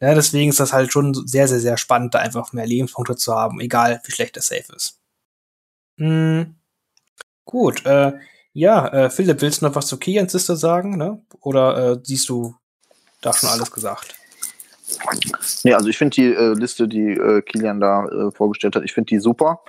ja, 0.00 0.14
deswegen 0.14 0.50
ist 0.50 0.60
das 0.60 0.72
halt 0.72 0.92
schon 0.92 1.14
sehr, 1.26 1.46
sehr, 1.48 1.60
sehr 1.60 1.76
spannend, 1.76 2.14
da 2.14 2.18
einfach 2.18 2.52
mehr 2.52 2.66
Lebenspunkte 2.66 3.16
zu 3.16 3.34
haben, 3.34 3.60
egal 3.60 4.00
wie 4.04 4.12
schlecht 4.12 4.36
der 4.36 4.42
Safe 4.42 4.72
ist. 4.74 4.98
Hm. 5.98 6.56
Gut, 7.44 7.84
äh, 7.84 8.12
ja, 8.52 8.88
äh, 8.88 9.10
Philipp, 9.10 9.40
willst 9.42 9.60
du 9.60 9.66
noch 9.66 9.74
was 9.74 9.86
zu 9.86 9.98
Kians 9.98 10.32
Sister 10.32 10.56
sagen? 10.56 10.96
Ne? 10.96 11.22
Oder 11.40 11.92
äh, 11.92 12.00
siehst 12.02 12.28
du 12.28 12.54
da 13.20 13.32
schon 13.32 13.48
alles 13.48 13.70
gesagt? 13.70 14.14
Nee, 15.62 15.74
also 15.74 15.88
ich 15.88 15.96
finde 15.96 16.14
die 16.14 16.34
äh, 16.34 16.54
Liste, 16.54 16.86
die 16.86 17.12
äh, 17.12 17.42
Kilian 17.42 17.80
da 17.80 18.06
äh, 18.06 18.30
vorgestellt 18.30 18.76
hat, 18.76 18.84
ich 18.84 18.92
finde 18.92 19.08
die 19.08 19.18
super. 19.18 19.60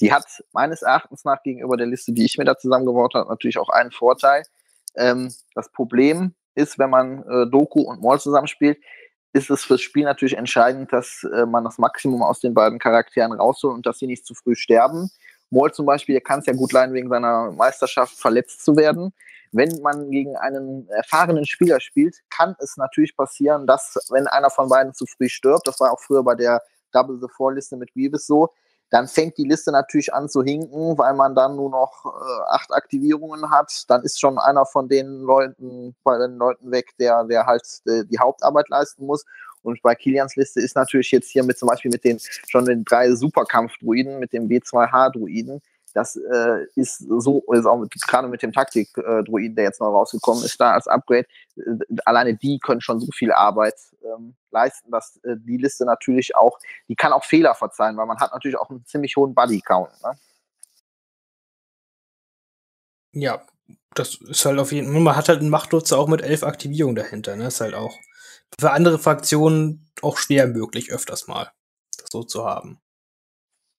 Die 0.00 0.12
hat 0.12 0.24
meines 0.52 0.82
Erachtens 0.82 1.24
nach 1.24 1.42
gegenüber 1.42 1.76
der 1.76 1.86
Liste, 1.86 2.12
die 2.12 2.24
ich 2.24 2.38
mir 2.38 2.44
da 2.44 2.56
zusammengebaut 2.56 3.14
habe, 3.14 3.28
natürlich 3.28 3.58
auch 3.58 3.68
einen 3.68 3.90
Vorteil. 3.90 4.44
Ähm, 4.96 5.32
das 5.54 5.70
Problem 5.70 6.34
ist, 6.54 6.78
wenn 6.78 6.90
man 6.90 7.22
äh, 7.22 7.46
Doku 7.46 7.82
und 7.82 8.02
Maul 8.02 8.20
zusammenspielt, 8.20 8.78
ist 9.32 9.50
es 9.50 9.64
fürs 9.64 9.80
Spiel 9.80 10.04
natürlich 10.04 10.36
entscheidend, 10.36 10.92
dass 10.92 11.26
äh, 11.34 11.46
man 11.46 11.64
das 11.64 11.78
Maximum 11.78 12.22
aus 12.22 12.40
den 12.40 12.54
beiden 12.54 12.78
Charakteren 12.78 13.32
rausholt 13.32 13.74
und 13.74 13.86
dass 13.86 13.98
sie 13.98 14.06
nicht 14.06 14.26
zu 14.26 14.34
früh 14.34 14.54
sterben. 14.54 15.10
Moll 15.50 15.72
zum 15.72 15.86
Beispiel, 15.86 16.14
der 16.14 16.22
kann 16.22 16.40
es 16.40 16.46
ja 16.46 16.52
gut 16.52 16.72
leiden, 16.72 16.94
wegen 16.94 17.08
seiner 17.08 17.52
Meisterschaft 17.52 18.18
verletzt 18.18 18.64
zu 18.64 18.76
werden. 18.76 19.12
Wenn 19.52 19.80
man 19.82 20.10
gegen 20.10 20.36
einen 20.36 20.88
erfahrenen 20.88 21.44
Spieler 21.44 21.78
spielt, 21.80 22.16
kann 22.30 22.56
es 22.58 22.76
natürlich 22.76 23.16
passieren, 23.16 23.66
dass, 23.66 23.98
wenn 24.10 24.26
einer 24.26 24.50
von 24.50 24.68
beiden 24.68 24.94
zu 24.94 25.06
früh 25.06 25.28
stirbt, 25.28 25.68
das 25.68 25.78
war 25.78 25.92
auch 25.92 26.00
früher 26.00 26.22
bei 26.22 26.34
der 26.34 26.62
Double 26.92 27.18
the 27.20 27.28
Four 27.36 27.54
Liste 27.54 27.76
mit 27.76 27.92
Grievous 27.92 28.26
so, 28.26 28.50
dann 28.92 29.08
fängt 29.08 29.38
die 29.38 29.44
Liste 29.44 29.72
natürlich 29.72 30.12
an 30.12 30.28
zu 30.28 30.42
hinken, 30.42 30.98
weil 30.98 31.14
man 31.14 31.34
dann 31.34 31.56
nur 31.56 31.70
noch 31.70 32.04
äh, 32.04 32.42
acht 32.50 32.70
Aktivierungen 32.72 33.50
hat. 33.50 33.84
Dann 33.88 34.02
ist 34.02 34.20
schon 34.20 34.38
einer 34.38 34.66
von 34.66 34.86
den 34.86 35.22
Leuten, 35.22 35.96
bei 36.04 36.18
den 36.18 36.36
Leuten 36.36 36.70
weg, 36.70 36.90
der, 36.98 37.24
der 37.24 37.46
halt 37.46 37.62
äh, 37.86 38.04
die 38.04 38.18
Hauptarbeit 38.18 38.68
leisten 38.68 39.06
muss. 39.06 39.24
Und 39.62 39.80
bei 39.80 39.94
Kilians 39.94 40.36
Liste 40.36 40.60
ist 40.60 40.76
natürlich 40.76 41.10
jetzt 41.10 41.30
hier 41.30 41.42
mit 41.42 41.58
zum 41.58 41.68
Beispiel 41.68 41.90
mit 41.90 42.04
den 42.04 42.18
schon 42.20 42.66
den 42.66 42.84
drei 42.84 43.10
Superkampf-Druiden, 43.14 44.18
mit 44.18 44.34
dem 44.34 44.46
B2H-Druiden, 44.46 45.62
das 45.92 46.16
äh, 46.16 46.66
ist 46.74 46.98
so, 46.98 47.42
ist 47.52 47.66
auch 47.66 47.78
mit, 47.78 47.92
gerade 47.92 48.28
mit 48.28 48.42
dem 48.42 48.52
Taktik-Druiden, 48.52 49.56
der 49.56 49.64
jetzt 49.64 49.80
noch 49.80 49.88
rausgekommen 49.92 50.44
ist, 50.44 50.60
da 50.60 50.72
als 50.72 50.86
Upgrade, 50.86 51.26
äh, 51.56 51.62
alleine 52.04 52.34
die 52.34 52.58
können 52.58 52.80
schon 52.80 53.00
so 53.00 53.08
viel 53.12 53.32
Arbeit 53.32 53.74
ähm, 54.04 54.34
leisten, 54.50 54.90
dass 54.90 55.16
äh, 55.24 55.36
die 55.38 55.56
Liste 55.56 55.84
natürlich 55.84 56.36
auch, 56.36 56.58
die 56.88 56.96
kann 56.96 57.12
auch 57.12 57.24
Fehler 57.24 57.54
verzeihen, 57.54 57.96
weil 57.96 58.06
man 58.06 58.18
hat 58.18 58.32
natürlich 58.32 58.58
auch 58.58 58.70
einen 58.70 58.84
ziemlich 58.86 59.16
hohen 59.16 59.34
Buddy-Count. 59.34 59.90
Ne? 60.02 60.18
Ja, 63.14 63.42
das 63.94 64.14
ist 64.14 64.44
halt 64.46 64.58
auf 64.58 64.72
jeden 64.72 64.92
Fall, 64.92 65.02
man 65.02 65.16
hat 65.16 65.28
halt 65.28 65.40
einen 65.40 65.50
Machtnutzer 65.50 65.98
auch 65.98 66.08
mit 66.08 66.22
elf 66.22 66.42
Aktivierungen 66.42 66.96
dahinter, 66.96 67.36
ne? 67.36 67.48
Ist 67.48 67.60
halt 67.60 67.74
auch 67.74 67.98
für 68.58 68.70
andere 68.70 68.98
Fraktionen 68.98 69.90
auch 70.00 70.16
schwer 70.16 70.46
möglich, 70.46 70.90
öfters 70.90 71.26
mal 71.28 71.52
das 71.98 72.10
so 72.10 72.22
zu 72.22 72.44
haben. 72.46 72.80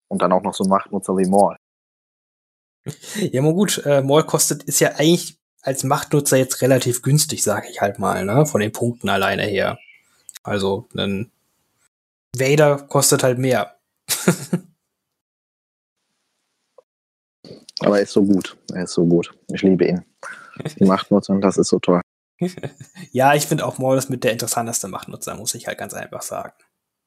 Und 0.09 0.21
dann 0.21 0.31
auch 0.31 0.43
noch 0.43 0.53
so 0.53 0.65
Machtnutzer 0.65 1.17
wie 1.17 1.27
Maul. 1.27 1.57
Ja, 3.15 3.41
mal 3.41 3.53
gut, 3.53 3.81
äh, 3.85 4.01
Maul 4.01 4.23
kostet, 4.23 4.63
ist 4.63 4.79
ja 4.79 4.95
eigentlich 4.95 5.37
als 5.61 5.83
Machtnutzer 5.83 6.37
jetzt 6.37 6.61
relativ 6.61 7.01
günstig, 7.01 7.43
sage 7.43 7.67
ich 7.69 7.79
halt 7.81 7.99
mal, 7.99 8.25
ne? 8.25 8.45
Von 8.45 8.59
den 8.61 8.71
Punkten 8.73 9.09
alleine 9.09 9.43
her. 9.43 9.77
Also, 10.43 10.89
ein 10.97 11.31
Vader 12.35 12.77
kostet 12.77 13.23
halt 13.23 13.37
mehr. 13.37 13.77
Aber 17.79 17.97
er 17.97 18.03
ist 18.03 18.13
so 18.13 18.23
gut. 18.23 18.57
Er 18.73 18.83
ist 18.83 18.93
so 18.93 19.05
gut. 19.05 19.33
Ich 19.51 19.61
liebe 19.61 19.85
ihn. 19.85 20.05
Die 20.79 20.85
Machtnutzer, 20.85 21.37
das 21.39 21.57
ist 21.57 21.69
so 21.69 21.79
toll. 21.79 22.01
ja, 23.11 23.33
ich 23.33 23.45
finde 23.45 23.65
auch 23.65 23.77
Morris 23.77 24.09
mit 24.09 24.23
der 24.23 24.31
interessanteste 24.31 24.87
Machtnutzer, 24.87 25.35
muss 25.35 25.55
ich 25.55 25.67
halt 25.67 25.77
ganz 25.77 25.93
einfach 25.93 26.21
sagen. 26.21 26.53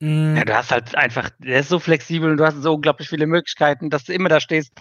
Ja, 0.01 0.45
du 0.45 0.55
hast 0.55 0.71
halt 0.71 0.95
einfach, 0.95 1.31
der 1.39 1.61
ist 1.61 1.71
so 1.71 1.79
flexibel 1.79 2.31
und 2.31 2.37
du 2.37 2.45
hast 2.45 2.57
so 2.57 2.75
unglaublich 2.75 3.09
viele 3.09 3.27
Möglichkeiten, 3.27 3.89
dass 3.89 4.05
du 4.05 4.12
immer 4.12 4.29
da 4.29 4.41
stehst. 4.41 4.73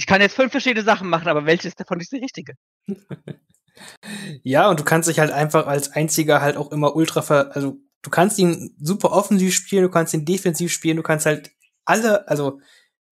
Ich 0.00 0.06
kann 0.06 0.22
jetzt 0.22 0.34
fünf 0.34 0.50
verschiedene 0.50 0.82
Sachen 0.82 1.10
machen, 1.10 1.28
aber 1.28 1.44
welches 1.44 1.74
davon 1.74 2.00
ist 2.00 2.10
die 2.10 2.16
richtige? 2.16 2.54
ja, 4.42 4.70
und 4.70 4.80
du 4.80 4.84
kannst 4.84 5.10
dich 5.10 5.18
halt 5.18 5.30
einfach 5.30 5.66
als 5.66 5.92
einziger 5.92 6.40
halt 6.40 6.56
auch 6.56 6.72
immer 6.72 6.96
ultra 6.96 7.20
ver, 7.20 7.54
also 7.54 7.76
du 8.00 8.08
kannst 8.08 8.38
ihn 8.38 8.74
super 8.80 9.12
offensiv 9.12 9.54
spielen, 9.54 9.82
du 9.82 9.90
kannst 9.90 10.14
ihn 10.14 10.24
defensiv 10.24 10.72
spielen, 10.72 10.96
du 10.96 11.02
kannst 11.02 11.26
halt 11.26 11.50
alle, 11.84 12.26
also 12.28 12.60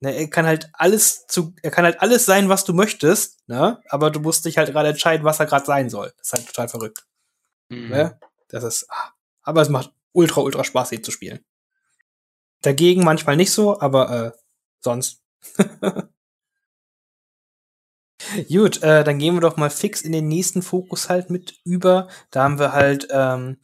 Ne, 0.01 0.14
er 0.14 0.31
kann 0.31 0.46
halt 0.46 0.70
alles 0.74 1.27
zu, 1.27 1.57
er 1.61 1.72
kann 1.72 1.85
halt 1.85 2.01
alles 2.01 2.24
sein, 2.24 2.48
was 2.48 2.64
du 2.64 2.72
möchtest, 2.72 3.48
ne? 3.48 3.83
Aber 3.88 4.12
du 4.12 4.20
musst 4.20 4.44
dich 4.44 4.57
halt 4.57 4.70
gerade 4.70 4.90
entscheiden, 4.90 5.24
was 5.24 5.40
er 5.40 5.46
gerade 5.46 5.66
sein 5.66 5.90
soll. 5.90 6.12
Das 6.18 6.29
ist 6.29 6.33
halt 6.35 6.46
total 6.46 6.68
verrückt. 6.68 7.05
Mhm. 7.68 7.88
Ne? 7.88 8.20
Das 8.46 8.62
ist, 8.62 8.87
ah, 8.90 9.11
aber 9.42 9.61
es 9.61 9.68
macht 9.68 9.92
ultra, 10.12 10.40
ultra 10.40 10.62
Spaß, 10.62 10.92
ihn 10.92 11.03
zu 11.03 11.11
spielen. 11.11 11.44
Dagegen 12.62 13.03
manchmal 13.03 13.37
nicht 13.37 13.51
so, 13.51 13.81
aber 13.81 14.27
äh, 14.27 14.38
sonst. 14.81 15.20
Gut, 18.48 18.82
äh, 18.82 19.04
dann 19.04 19.18
gehen 19.18 19.34
wir 19.34 19.40
doch 19.40 19.56
mal 19.56 19.70
fix 19.70 20.02
in 20.02 20.12
den 20.12 20.28
nächsten 20.28 20.62
Fokus 20.62 21.08
halt 21.08 21.30
mit 21.30 21.54
über. 21.64 22.08
Da 22.30 22.42
haben 22.44 22.58
wir 22.58 22.72
halt 22.72 23.08
ähm, 23.10 23.58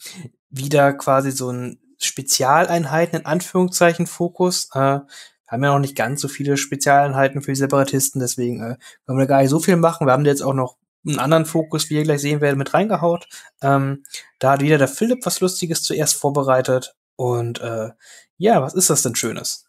wieder 0.50 0.92
quasi 0.92 1.30
so 1.30 1.50
ein 1.50 1.80
Spezialeinheiten 1.98 3.20
in 3.20 3.26
Anführungszeichen 3.26 4.06
Fokus. 4.06 4.68
Äh, 4.74 5.00
haben 5.46 5.62
ja 5.62 5.72
noch 5.72 5.78
nicht 5.78 5.96
ganz 5.96 6.20
so 6.20 6.28
viele 6.28 6.56
Spezialeinheiten 6.56 7.42
für 7.42 7.52
die 7.52 7.58
Separatisten, 7.58 8.20
deswegen 8.20 8.60
äh, 8.60 8.76
wollen 9.06 9.18
wir 9.18 9.26
gar 9.26 9.40
nicht 9.40 9.50
so 9.50 9.60
viel 9.60 9.76
machen. 9.76 10.06
Wir 10.06 10.12
haben 10.12 10.24
jetzt 10.24 10.42
auch 10.42 10.54
noch 10.54 10.76
einen 11.06 11.18
anderen 11.18 11.46
Fokus, 11.46 11.90
wie 11.90 11.94
ihr 11.94 12.02
gleich 12.02 12.20
sehen 12.20 12.40
werdet, 12.40 12.58
mit 12.58 12.74
reingehaut. 12.74 13.28
Ähm, 13.62 14.04
da 14.38 14.52
hat 14.52 14.62
wieder 14.62 14.78
der 14.78 14.88
Philipp 14.88 15.24
was 15.24 15.40
Lustiges 15.40 15.82
zuerst 15.82 16.16
vorbereitet. 16.16 16.94
Und 17.16 17.60
äh, 17.60 17.90
ja, 18.38 18.62
was 18.62 18.74
ist 18.74 18.90
das 18.90 19.02
denn 19.02 19.14
Schönes? 19.14 19.66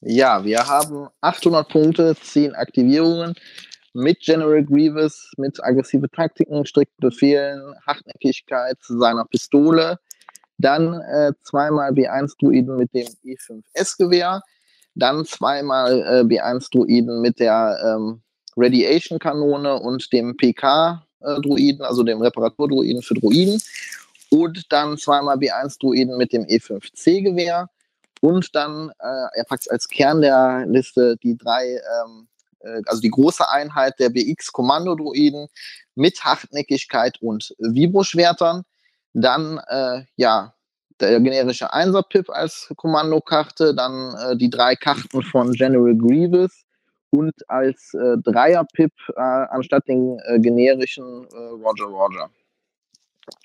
Ja, 0.00 0.44
wir 0.44 0.66
haben 0.66 1.08
800 1.20 1.68
Punkte, 1.68 2.16
10 2.20 2.54
Aktivierungen 2.54 3.34
mit 3.94 4.20
General 4.20 4.62
Grievous, 4.64 5.30
mit 5.36 5.62
aggressive 5.62 6.10
Taktiken, 6.10 6.64
strikten 6.66 7.00
Befehlen, 7.00 7.74
Hartnäckigkeit 7.86 8.78
seiner 8.82 9.24
Pistole. 9.24 9.98
Dann 10.58 10.94
äh, 10.94 11.32
zweimal 11.42 11.90
B1-Druiden 11.92 12.76
mit 12.76 12.94
dem 12.94 13.06
E5S-Gewehr. 13.24 14.42
Dann 14.94 15.24
zweimal 15.24 16.00
äh, 16.00 16.20
B1-Druiden 16.24 17.20
mit 17.20 17.40
der 17.40 17.78
ähm, 17.84 18.22
Radiation-Kanone 18.56 19.80
und 19.80 20.12
dem 20.12 20.36
PK-Druiden, 20.36 21.84
also 21.84 22.02
dem 22.02 22.20
Reparaturdruiden 22.20 23.02
für 23.02 23.14
Druiden. 23.14 23.60
Und 24.30 24.72
dann 24.72 24.96
zweimal 24.98 25.36
B1-Druiden 25.36 26.16
mit 26.16 26.32
dem 26.32 26.44
E5C-Gewehr. 26.44 27.68
Und 28.20 28.54
dann 28.54 28.90
äh, 29.00 29.38
er 29.38 29.44
packt 29.44 29.70
als 29.70 29.88
Kern 29.88 30.20
der 30.20 30.64
Liste 30.66 31.16
die 31.22 31.36
drei, 31.36 31.72
ähm, 31.72 32.28
äh, 32.28 32.31
also 32.86 33.00
die 33.00 33.10
große 33.10 33.48
Einheit 33.48 33.98
der 33.98 34.10
BX-Kommandodruiden 34.10 35.48
mit 35.94 36.22
Hartnäckigkeit 36.24 37.20
und 37.20 37.54
Vibroschwertern. 37.58 38.62
Dann, 39.14 39.60
äh, 39.68 40.04
ja, 40.16 40.54
der 41.00 41.20
generische 41.20 41.72
Einser-Pip 41.72 42.30
als 42.30 42.72
Kommandokarte, 42.76 43.74
dann 43.74 44.14
äh, 44.14 44.36
die 44.36 44.50
drei 44.50 44.76
Karten 44.76 45.22
von 45.22 45.52
General 45.52 45.94
Grievous 45.96 46.64
und 47.10 47.34
als 47.48 47.92
äh, 47.94 48.16
Dreier-Pip 48.18 48.92
äh, 49.16 49.20
anstatt 49.20 49.86
den 49.88 50.18
äh, 50.26 50.38
generischen 50.38 51.26
äh, 51.32 51.36
Roger 51.36 51.86
Roger. 51.86 52.30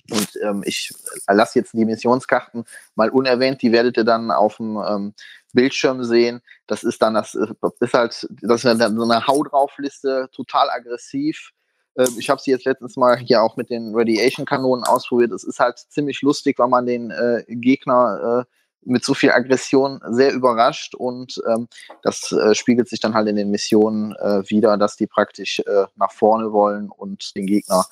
Und 0.09 0.29
ähm, 0.41 0.63
ich 0.65 0.93
lasse 1.27 1.59
jetzt 1.59 1.73
die 1.73 1.85
Missionskarten 1.85 2.65
mal 2.95 3.09
unerwähnt, 3.09 3.61
die 3.61 3.71
werdet 3.71 3.97
ihr 3.97 4.03
dann 4.03 4.31
auf 4.31 4.57
dem 4.57 4.77
ähm, 4.77 5.13
Bildschirm 5.53 6.03
sehen. 6.03 6.41
Das 6.65 6.83
ist 6.83 7.01
dann 7.01 7.13
das, 7.13 7.35
äh, 7.35 7.47
ist 7.79 7.93
halt, 7.93 8.27
das 8.41 8.63
ist 8.63 8.65
eine, 8.65 8.95
so 8.95 9.03
eine 9.03 9.27
Hau 9.27 9.43
drauf 9.43 9.73
Liste, 9.77 10.29
total 10.31 10.69
aggressiv. 10.69 11.51
Ähm, 11.97 12.15
ich 12.17 12.29
habe 12.29 12.41
sie 12.41 12.51
jetzt 12.51 12.65
letztens 12.65 12.95
mal 12.95 13.17
hier 13.17 13.41
auch 13.41 13.57
mit 13.57 13.69
den 13.69 13.93
Radiation-Kanonen 13.93 14.85
ausprobiert. 14.85 15.31
Es 15.31 15.43
ist 15.43 15.59
halt 15.59 15.77
ziemlich 15.77 16.21
lustig, 16.21 16.57
weil 16.59 16.69
man 16.69 16.85
den 16.85 17.11
äh, 17.11 17.43
Gegner 17.47 18.45
äh, 18.45 18.51
mit 18.87 19.03
so 19.03 19.13
viel 19.13 19.31
Aggression 19.31 20.01
sehr 20.09 20.33
überrascht 20.33 20.95
und 20.95 21.41
ähm, 21.47 21.67
das 22.03 22.31
äh, 22.31 22.55
spiegelt 22.55 22.89
sich 22.89 22.99
dann 22.99 23.13
halt 23.13 23.27
in 23.27 23.35
den 23.35 23.51
Missionen 23.51 24.15
äh, 24.15 24.49
wieder, 24.49 24.77
dass 24.77 24.95
die 24.95 25.07
praktisch 25.07 25.59
äh, 25.59 25.85
nach 25.95 26.11
vorne 26.11 26.51
wollen 26.51 26.89
und 26.89 27.35
den 27.35 27.45
Gegner 27.45 27.85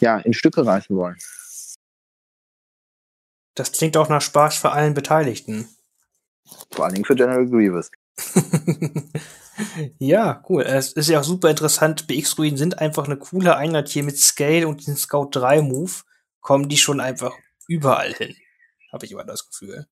ja 0.00 0.18
in 0.18 0.34
Stücke 0.34 0.64
reißen 0.64 0.94
wollen. 0.96 1.16
Das 3.54 3.72
klingt 3.72 3.96
auch 3.96 4.08
nach 4.08 4.20
Spaß 4.20 4.56
für 4.56 4.72
allen 4.72 4.94
Beteiligten. 4.94 5.68
Vor 6.70 6.84
allen 6.84 6.94
Dingen 6.94 7.04
für 7.04 7.14
General 7.14 7.46
Grievous. 7.46 7.90
ja, 9.98 10.42
cool. 10.48 10.62
Es 10.62 10.92
ist 10.92 11.08
ja 11.08 11.20
auch 11.20 11.24
super 11.24 11.50
interessant. 11.50 12.06
BX-Ruinen 12.06 12.56
sind 12.56 12.80
einfach 12.80 13.06
eine 13.06 13.16
coole 13.16 13.56
Einheit 13.56 13.88
hier 13.88 14.02
mit 14.02 14.18
Scale 14.18 14.66
und 14.66 14.86
den 14.86 14.96
Scout 14.96 15.28
3 15.32 15.62
Move. 15.62 15.92
Kommen 16.40 16.68
die 16.68 16.76
schon 16.76 17.00
einfach 17.00 17.32
überall 17.68 18.12
hin. 18.12 18.36
Habe 18.92 19.06
ich 19.06 19.12
immer 19.12 19.24
das 19.24 19.46
Gefühl. 19.46 19.86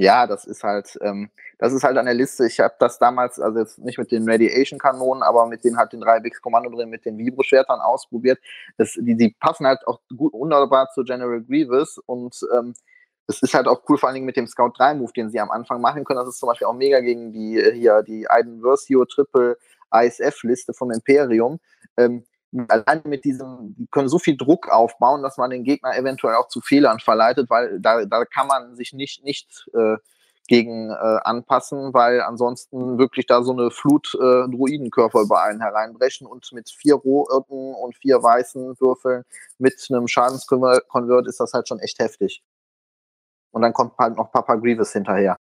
Ja, 0.00 0.28
das 0.28 0.44
ist 0.44 0.62
halt, 0.62 0.96
ähm, 1.02 1.28
das 1.58 1.72
ist 1.72 1.82
halt 1.82 1.96
an 1.98 2.04
der 2.06 2.14
Liste. 2.14 2.46
Ich 2.46 2.60
habe 2.60 2.74
das 2.78 3.00
damals, 3.00 3.40
also 3.40 3.58
jetzt 3.58 3.80
nicht 3.80 3.98
mit 3.98 4.12
den 4.12 4.30
Radiation-Kanonen, 4.30 5.24
aber 5.24 5.46
mit 5.46 5.64
den 5.64 5.76
halt 5.76 5.92
den 5.92 6.00
3 6.00 6.20
bix 6.20 6.40
kommando 6.40 6.70
drin, 6.70 6.88
mit 6.88 7.04
den 7.04 7.18
Vibro-Schwertern 7.18 7.80
ausprobiert. 7.80 8.38
Das, 8.76 8.92
die, 8.92 9.16
die 9.16 9.34
passen 9.40 9.66
halt 9.66 9.84
auch 9.88 9.98
gut 10.16 10.32
wunderbar 10.34 10.88
zu 10.94 11.02
General 11.02 11.42
Grievous 11.42 11.98
und 12.06 12.38
ähm, 12.56 12.74
es 13.26 13.42
ist 13.42 13.54
halt 13.54 13.66
auch 13.66 13.82
cool, 13.88 13.98
vor 13.98 14.08
allen 14.08 14.14
Dingen 14.14 14.26
mit 14.26 14.36
dem 14.36 14.46
Scout 14.46 14.70
3 14.78 14.94
Move, 14.94 15.12
den 15.12 15.30
sie 15.30 15.40
am 15.40 15.50
Anfang 15.50 15.80
machen 15.80 16.04
können. 16.04 16.20
Das 16.20 16.28
ist 16.28 16.38
zum 16.38 16.46
Beispiel 16.48 16.68
auch 16.68 16.74
mega 16.74 17.00
gegen 17.00 17.32
die 17.32 17.58
äh, 17.58 17.74
hier 17.74 18.02
die 18.04 18.30
Aiden 18.30 18.60
Versio 18.62 19.04
Triple 19.04 19.58
ISF 19.92 20.44
Liste 20.44 20.74
vom 20.74 20.92
Imperium. 20.92 21.58
Ähm, 21.96 22.24
allein 22.68 23.02
mit 23.04 23.24
diesem, 23.24 23.74
die 23.76 23.86
können 23.90 24.08
so 24.08 24.18
viel 24.18 24.36
Druck 24.36 24.68
aufbauen, 24.68 25.22
dass 25.22 25.36
man 25.36 25.50
den 25.50 25.64
Gegner 25.64 25.96
eventuell 25.96 26.36
auch 26.36 26.48
zu 26.48 26.60
Fehlern 26.60 27.00
verleitet, 27.00 27.50
weil 27.50 27.80
da, 27.80 28.04
da 28.04 28.24
kann 28.24 28.46
man 28.46 28.74
sich 28.74 28.92
nicht, 28.92 29.24
nicht 29.24 29.68
äh, 29.74 29.96
gegen 30.48 30.90
äh, 30.90 30.94
anpassen, 30.94 31.92
weil 31.92 32.22
ansonsten 32.22 32.98
wirklich 32.98 33.26
da 33.26 33.42
so 33.42 33.52
eine 33.52 33.70
Flut 33.70 34.14
äh, 34.14 34.48
Druidenkörper 34.48 35.20
über 35.20 35.42
einen 35.42 35.60
hereinbrechen 35.60 36.26
und 36.26 36.50
mit 36.52 36.70
vier 36.70 36.94
roten 36.94 37.74
und 37.74 37.96
vier 37.96 38.22
weißen 38.22 38.80
Würfeln 38.80 39.24
mit 39.58 39.86
einem 39.90 40.08
Schadenskonvert 40.08 41.26
ist 41.26 41.38
das 41.38 41.52
halt 41.52 41.68
schon 41.68 41.80
echt 41.80 41.98
heftig. 41.98 42.42
Und 43.50 43.62
dann 43.62 43.74
kommt 43.74 43.96
halt 43.98 44.16
noch 44.16 44.32
Papa 44.32 44.54
Grievous 44.56 44.92
hinterher. 44.92 45.36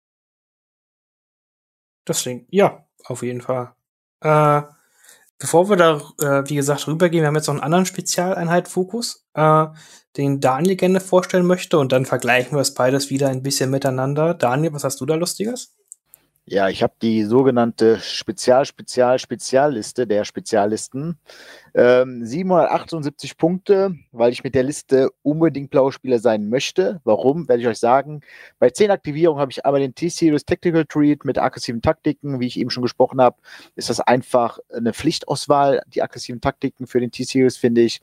Das 2.05 2.23
Ding, 2.23 2.47
ja, 2.51 2.85
auf 3.05 3.23
jeden 3.23 3.40
Fall. 3.40 3.75
Äh, 4.21 4.62
Bevor 5.38 5.68
wir 5.68 5.77
da, 5.77 6.01
äh, 6.20 6.49
wie 6.49 6.57
gesagt, 6.57 6.87
rübergehen, 6.87 7.22
wir 7.22 7.29
haben 7.29 7.37
jetzt 7.37 7.46
noch 7.46 7.55
einen 7.55 7.62
anderen 7.62 7.87
Spezialeinheit-Fokus, 7.87 9.27
äh, 9.35 9.66
den 10.16 10.40
Daniel 10.40 10.77
gerne 10.77 11.01
vorstellen 11.01 11.46
möchte 11.46 11.79
und 11.79 11.92
dann 11.92 12.07
vergleichen 12.07 12.57
wir 12.57 12.62
es 12.62 12.72
beides 12.72 13.11
wieder 13.11 13.29
ein 13.29 13.42
bisschen 13.42 13.70
miteinander. 13.70 14.33
Daniel, 14.33 14.72
was 14.72 14.85
hast 14.85 15.01
du 15.01 15.07
da 15.07 15.14
Lustiges? 15.14 15.75
Ja, 16.49 16.69
ich 16.69 16.85
habe 16.85 16.95
die 17.03 17.25
sogenannte 17.25 17.99
Spezial-Spezial-Spezialliste 17.99 20.07
der 20.07 20.25
Spezialisten. 20.25 21.19
Ähm, 21.75 22.25
778 22.25 23.37
Punkte, 23.37 23.97
weil 24.13 24.31
ich 24.31 24.45
mit 24.45 24.55
der 24.55 24.63
Liste 24.63 25.11
unbedingt 25.23 25.71
blaue 25.71 25.91
Spieler 25.91 26.21
sein 26.21 26.49
möchte. 26.49 27.01
Warum, 27.03 27.49
werde 27.49 27.63
ich 27.63 27.69
euch 27.69 27.81
sagen. 27.81 28.21
Bei 28.61 28.71
10 28.71 28.93
Aktivierungen 28.93 29.41
habe 29.41 29.51
ich 29.51 29.67
einmal 29.67 29.81
den 29.81 29.97
T-Series 29.97 30.45
Tactical 30.45 30.85
Treat 30.85 31.25
mit 31.25 31.37
aggressiven 31.37 31.83
Taktiken. 31.83 32.39
Wie 32.39 32.47
ich 32.47 32.61
eben 32.61 32.71
schon 32.71 32.85
gesprochen 32.85 33.21
habe, 33.21 33.39
ist 33.75 33.91
das 33.91 33.99
einfach 33.99 34.61
eine 34.73 34.93
Pflichtauswahl. 34.93 35.83
Die 35.89 36.01
aggressiven 36.01 36.41
Taktiken 36.41 36.87
für 36.87 37.01
den 37.01 37.11
T-Series 37.11 37.57
finde 37.57 37.81
ich. 37.81 38.01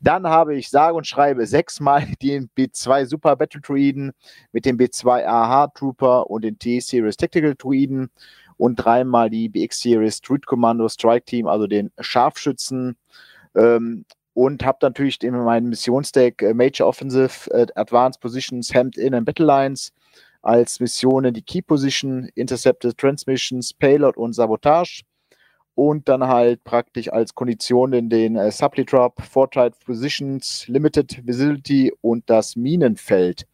Dann 0.00 0.26
habe 0.26 0.56
ich 0.56 0.70
sage 0.70 0.96
und 0.96 1.06
schreibe 1.06 1.46
sechsmal 1.46 2.06
den 2.22 2.48
B2 2.56 3.06
Super 3.06 3.36
Battle 3.36 3.60
Druiden 3.60 4.12
mit 4.52 4.64
dem 4.64 4.78
B2 4.78 5.26
AH 5.26 5.68
Trooper 5.74 6.30
und 6.30 6.42
den 6.42 6.58
T-Series 6.58 7.16
Tactical 7.16 7.54
Druiden 7.54 8.10
und 8.56 8.76
dreimal 8.76 9.30
die 9.30 9.48
BX 9.48 9.80
Series 9.80 10.18
Street 10.18 10.46
Commando 10.46 10.88
Strike 10.88 11.24
Team, 11.24 11.46
also 11.46 11.66
den 11.66 11.90
Scharfschützen. 11.98 12.96
Ähm, 13.54 14.04
und 14.32 14.64
habe 14.64 14.78
natürlich 14.82 15.22
in 15.22 15.34
meinem 15.34 15.70
Missionsdeck 15.70 16.40
äh, 16.42 16.54
Major 16.54 16.88
Offensive, 16.88 17.50
äh, 17.50 17.66
Advanced 17.74 18.20
Positions, 18.20 18.72
Hemmed 18.72 18.96
In 18.96 19.14
and 19.14 19.26
Battle 19.26 19.46
Lines 19.46 19.92
als 20.42 20.80
Missionen 20.80 21.34
die 21.34 21.42
Key 21.42 21.62
Position, 21.62 22.28
Intercepted 22.34 22.96
Transmissions, 22.96 23.74
Payload 23.74 24.18
und 24.18 24.32
Sabotage 24.32 25.02
und 25.74 26.08
dann 26.08 26.26
halt 26.26 26.64
praktisch 26.64 27.12
als 27.12 27.34
Konditionen 27.34 28.08
den 28.08 28.36
äh, 28.36 28.50
Supply 28.50 28.84
Drop, 28.84 29.20
Fortide 29.22 29.72
Positions, 29.84 30.66
Limited 30.68 31.26
Visibility 31.26 31.92
und 32.00 32.28
das 32.28 32.56
Minenfeld. 32.56 33.46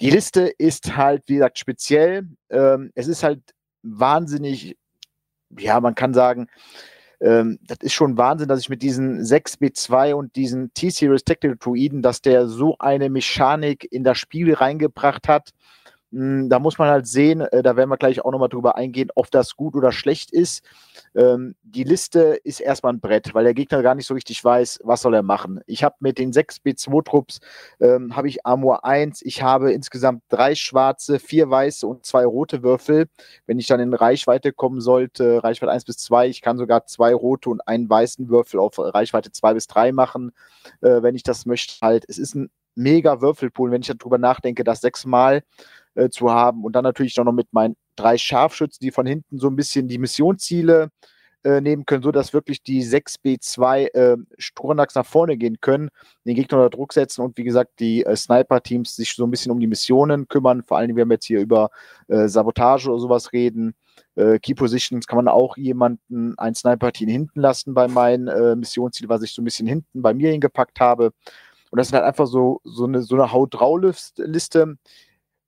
Die 0.00 0.10
Liste 0.10 0.42
ist 0.58 0.96
halt, 0.96 1.22
wie 1.26 1.34
gesagt, 1.34 1.58
speziell. 1.58 2.26
Ähm, 2.50 2.90
es 2.94 3.08
ist 3.08 3.22
halt 3.22 3.40
wahnsinnig, 3.82 4.76
ja, 5.58 5.80
man 5.80 5.94
kann 5.94 6.14
sagen, 6.14 6.48
ähm, 7.20 7.58
das 7.62 7.78
ist 7.80 7.92
schon 7.92 8.18
Wahnsinn, 8.18 8.48
dass 8.48 8.60
ich 8.60 8.68
mit 8.68 8.82
diesen 8.82 9.20
6B2 9.20 10.14
und 10.14 10.36
diesen 10.36 10.74
T-Series 10.74 11.24
Tactical 11.24 11.56
Druiden, 11.58 12.02
dass 12.02 12.20
der 12.20 12.48
so 12.48 12.76
eine 12.78 13.08
Mechanik 13.08 13.86
in 13.90 14.04
das 14.04 14.18
Spiel 14.18 14.52
reingebracht 14.52 15.28
hat. 15.28 15.50
Hm, 16.14 16.48
da 16.48 16.60
muss 16.60 16.78
man 16.78 16.88
halt 16.88 17.08
sehen, 17.08 17.40
äh, 17.40 17.62
da 17.62 17.74
werden 17.76 17.90
wir 17.90 17.96
gleich 17.96 18.24
auch 18.24 18.30
nochmal 18.30 18.48
drüber 18.48 18.76
eingehen, 18.76 19.10
ob 19.16 19.32
das 19.32 19.56
gut 19.56 19.74
oder 19.74 19.90
schlecht 19.90 20.30
ist. 20.30 20.64
Ähm, 21.16 21.56
die 21.64 21.82
Liste 21.82 22.38
ist 22.44 22.60
erstmal 22.60 22.92
ein 22.92 23.00
Brett, 23.00 23.34
weil 23.34 23.42
der 23.42 23.54
Gegner 23.54 23.82
gar 23.82 23.96
nicht 23.96 24.06
so 24.06 24.14
richtig 24.14 24.42
weiß, 24.44 24.78
was 24.84 25.02
soll 25.02 25.14
er 25.14 25.24
machen. 25.24 25.60
Ich 25.66 25.82
habe 25.82 25.96
mit 25.98 26.18
den 26.18 26.32
6 26.32 26.58
B2-Trupps, 26.58 27.40
ähm, 27.80 28.14
habe 28.14 28.28
ich 28.28 28.46
Armor 28.46 28.84
1, 28.84 29.22
ich 29.22 29.42
habe 29.42 29.72
insgesamt 29.72 30.22
drei 30.28 30.54
schwarze, 30.54 31.18
vier 31.18 31.50
weiße 31.50 31.84
und 31.84 32.06
zwei 32.06 32.24
rote 32.24 32.62
Würfel. 32.62 33.06
Wenn 33.46 33.58
ich 33.58 33.66
dann 33.66 33.80
in 33.80 33.92
Reichweite 33.92 34.52
kommen 34.52 34.80
sollte, 34.80 35.42
Reichweite 35.42 35.72
1 35.72 35.84
bis 35.84 35.96
2, 35.98 36.28
ich 36.28 36.42
kann 36.42 36.58
sogar 36.58 36.86
zwei 36.86 37.12
rote 37.12 37.50
und 37.50 37.66
einen 37.66 37.90
weißen 37.90 38.28
Würfel 38.28 38.60
auf 38.60 38.78
Reichweite 38.78 39.32
2 39.32 39.54
bis 39.54 39.66
3 39.66 39.90
machen, 39.90 40.30
äh, 40.80 41.02
wenn 41.02 41.16
ich 41.16 41.24
das 41.24 41.44
möchte. 41.44 41.74
Halt, 41.82 42.04
es 42.08 42.18
ist 42.18 42.36
ein 42.36 42.50
mega 42.74 43.20
Würfelpool, 43.20 43.70
wenn 43.70 43.82
ich 43.82 43.88
darüber 43.88 44.18
nachdenke, 44.18 44.64
das 44.64 44.80
sechsmal 44.80 45.42
äh, 45.94 46.08
zu 46.08 46.30
haben. 46.30 46.64
Und 46.64 46.74
dann 46.76 46.84
natürlich 46.84 47.16
noch 47.16 47.32
mit 47.32 47.52
meinen 47.52 47.76
drei 47.96 48.18
Scharfschützen, 48.18 48.80
die 48.82 48.90
von 48.90 49.06
hinten 49.06 49.38
so 49.38 49.48
ein 49.48 49.56
bisschen 49.56 49.88
die 49.88 49.98
Missionsziele 49.98 50.90
äh, 51.44 51.60
nehmen 51.60 51.84
können, 51.84 52.02
sodass 52.02 52.32
wirklich 52.32 52.62
die 52.62 52.82
6B2 52.82 53.94
äh, 53.94 54.16
Sturnax 54.38 54.94
nach 54.94 55.06
vorne 55.06 55.36
gehen 55.36 55.60
können, 55.60 55.90
den 56.24 56.34
Gegner 56.34 56.58
unter 56.58 56.70
Druck 56.70 56.92
setzen 56.92 57.20
und 57.20 57.36
wie 57.36 57.44
gesagt, 57.44 57.80
die 57.80 58.04
äh, 58.04 58.16
Sniper-Teams 58.16 58.96
sich 58.96 59.14
so 59.14 59.24
ein 59.24 59.30
bisschen 59.30 59.52
um 59.52 59.60
die 59.60 59.66
Missionen 59.66 60.26
kümmern. 60.26 60.62
Vor 60.62 60.78
allem, 60.78 60.96
wir 60.96 61.02
haben 61.02 61.10
jetzt 61.10 61.26
hier 61.26 61.40
über 61.40 61.70
äh, 62.08 62.28
Sabotage 62.28 62.88
oder 62.90 62.98
sowas 62.98 63.32
reden. 63.32 63.74
Äh, 64.16 64.38
Key 64.38 64.54
Positions 64.54 65.06
kann 65.06 65.16
man 65.16 65.28
auch 65.28 65.56
jemanden, 65.56 66.34
ein 66.38 66.54
Sniper-Team 66.54 67.08
hinten 67.08 67.40
lassen 67.40 67.74
bei 67.74 67.88
meinem 67.88 68.28
äh, 68.28 68.56
Missionsziel, 68.56 69.08
was 69.08 69.22
ich 69.22 69.32
so 69.32 69.42
ein 69.42 69.44
bisschen 69.44 69.66
hinten 69.66 70.02
bei 70.02 70.14
mir 70.14 70.30
hingepackt 70.30 70.80
habe. 70.80 71.12
Und 71.74 71.78
das 71.78 71.88
ist 71.88 71.92
halt 71.92 72.04
einfach 72.04 72.28
so, 72.28 72.60
so 72.62 72.84
eine, 72.84 73.02
so 73.02 73.16
eine 73.16 73.32
Haut-Drauf-Liste. 73.32 74.76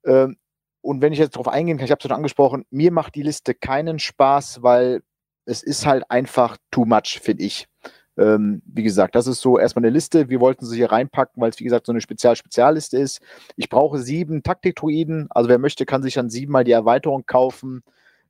Ähm, 0.03 0.35
und 0.81 1.01
wenn 1.01 1.13
ich 1.13 1.19
jetzt 1.19 1.37
darauf 1.37 1.47
eingehen 1.47 1.77
kann, 1.77 1.85
ich 1.85 1.91
habe 1.91 1.99
es 1.99 2.03
schon 2.03 2.11
angesprochen, 2.11 2.65
mir 2.69 2.91
macht 2.91 3.15
die 3.15 3.21
Liste 3.21 3.53
keinen 3.53 3.97
Spaß, 3.97 4.61
weil 4.61 5.03
es 5.45 5.63
ist 5.63 5.85
halt 5.85 6.11
einfach 6.11 6.57
too 6.69 6.83
much, 6.83 7.21
finde 7.23 7.45
ich. 7.45 7.69
Ähm, 8.17 8.61
wie 8.65 8.83
gesagt, 8.83 9.15
das 9.15 9.25
ist 9.25 9.39
so 9.39 9.57
erstmal 9.57 9.85
eine 9.85 9.93
Liste. 9.93 10.27
Wir 10.27 10.41
wollten 10.41 10.65
sie 10.65 10.75
hier 10.75 10.91
reinpacken, 10.91 11.41
weil 11.41 11.51
es, 11.51 11.61
wie 11.61 11.63
gesagt, 11.63 11.85
so 11.85 11.93
eine 11.93 12.01
Spezial-Spezialliste 12.01 12.97
ist. 12.97 13.21
Ich 13.55 13.69
brauche 13.69 13.97
sieben 13.99 14.43
Taktik-Druiden. 14.43 15.27
Also 15.29 15.47
wer 15.47 15.59
möchte, 15.59 15.85
kann 15.85 16.03
sich 16.03 16.15
dann 16.15 16.29
siebenmal 16.29 16.65
die 16.65 16.73
Erweiterung 16.73 17.25
kaufen 17.25 17.83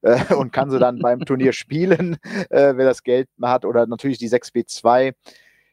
äh, 0.04 0.36
und 0.36 0.54
kann 0.54 0.70
sie 0.70 0.78
dann 0.78 1.00
beim 1.00 1.22
Turnier 1.22 1.52
spielen, 1.52 2.18
äh, 2.52 2.74
wer 2.76 2.86
das 2.86 3.02
Geld 3.02 3.28
hat. 3.42 3.66
Oder 3.66 3.88
natürlich 3.88 4.20
die 4.20 4.30
6B2. 4.30 5.16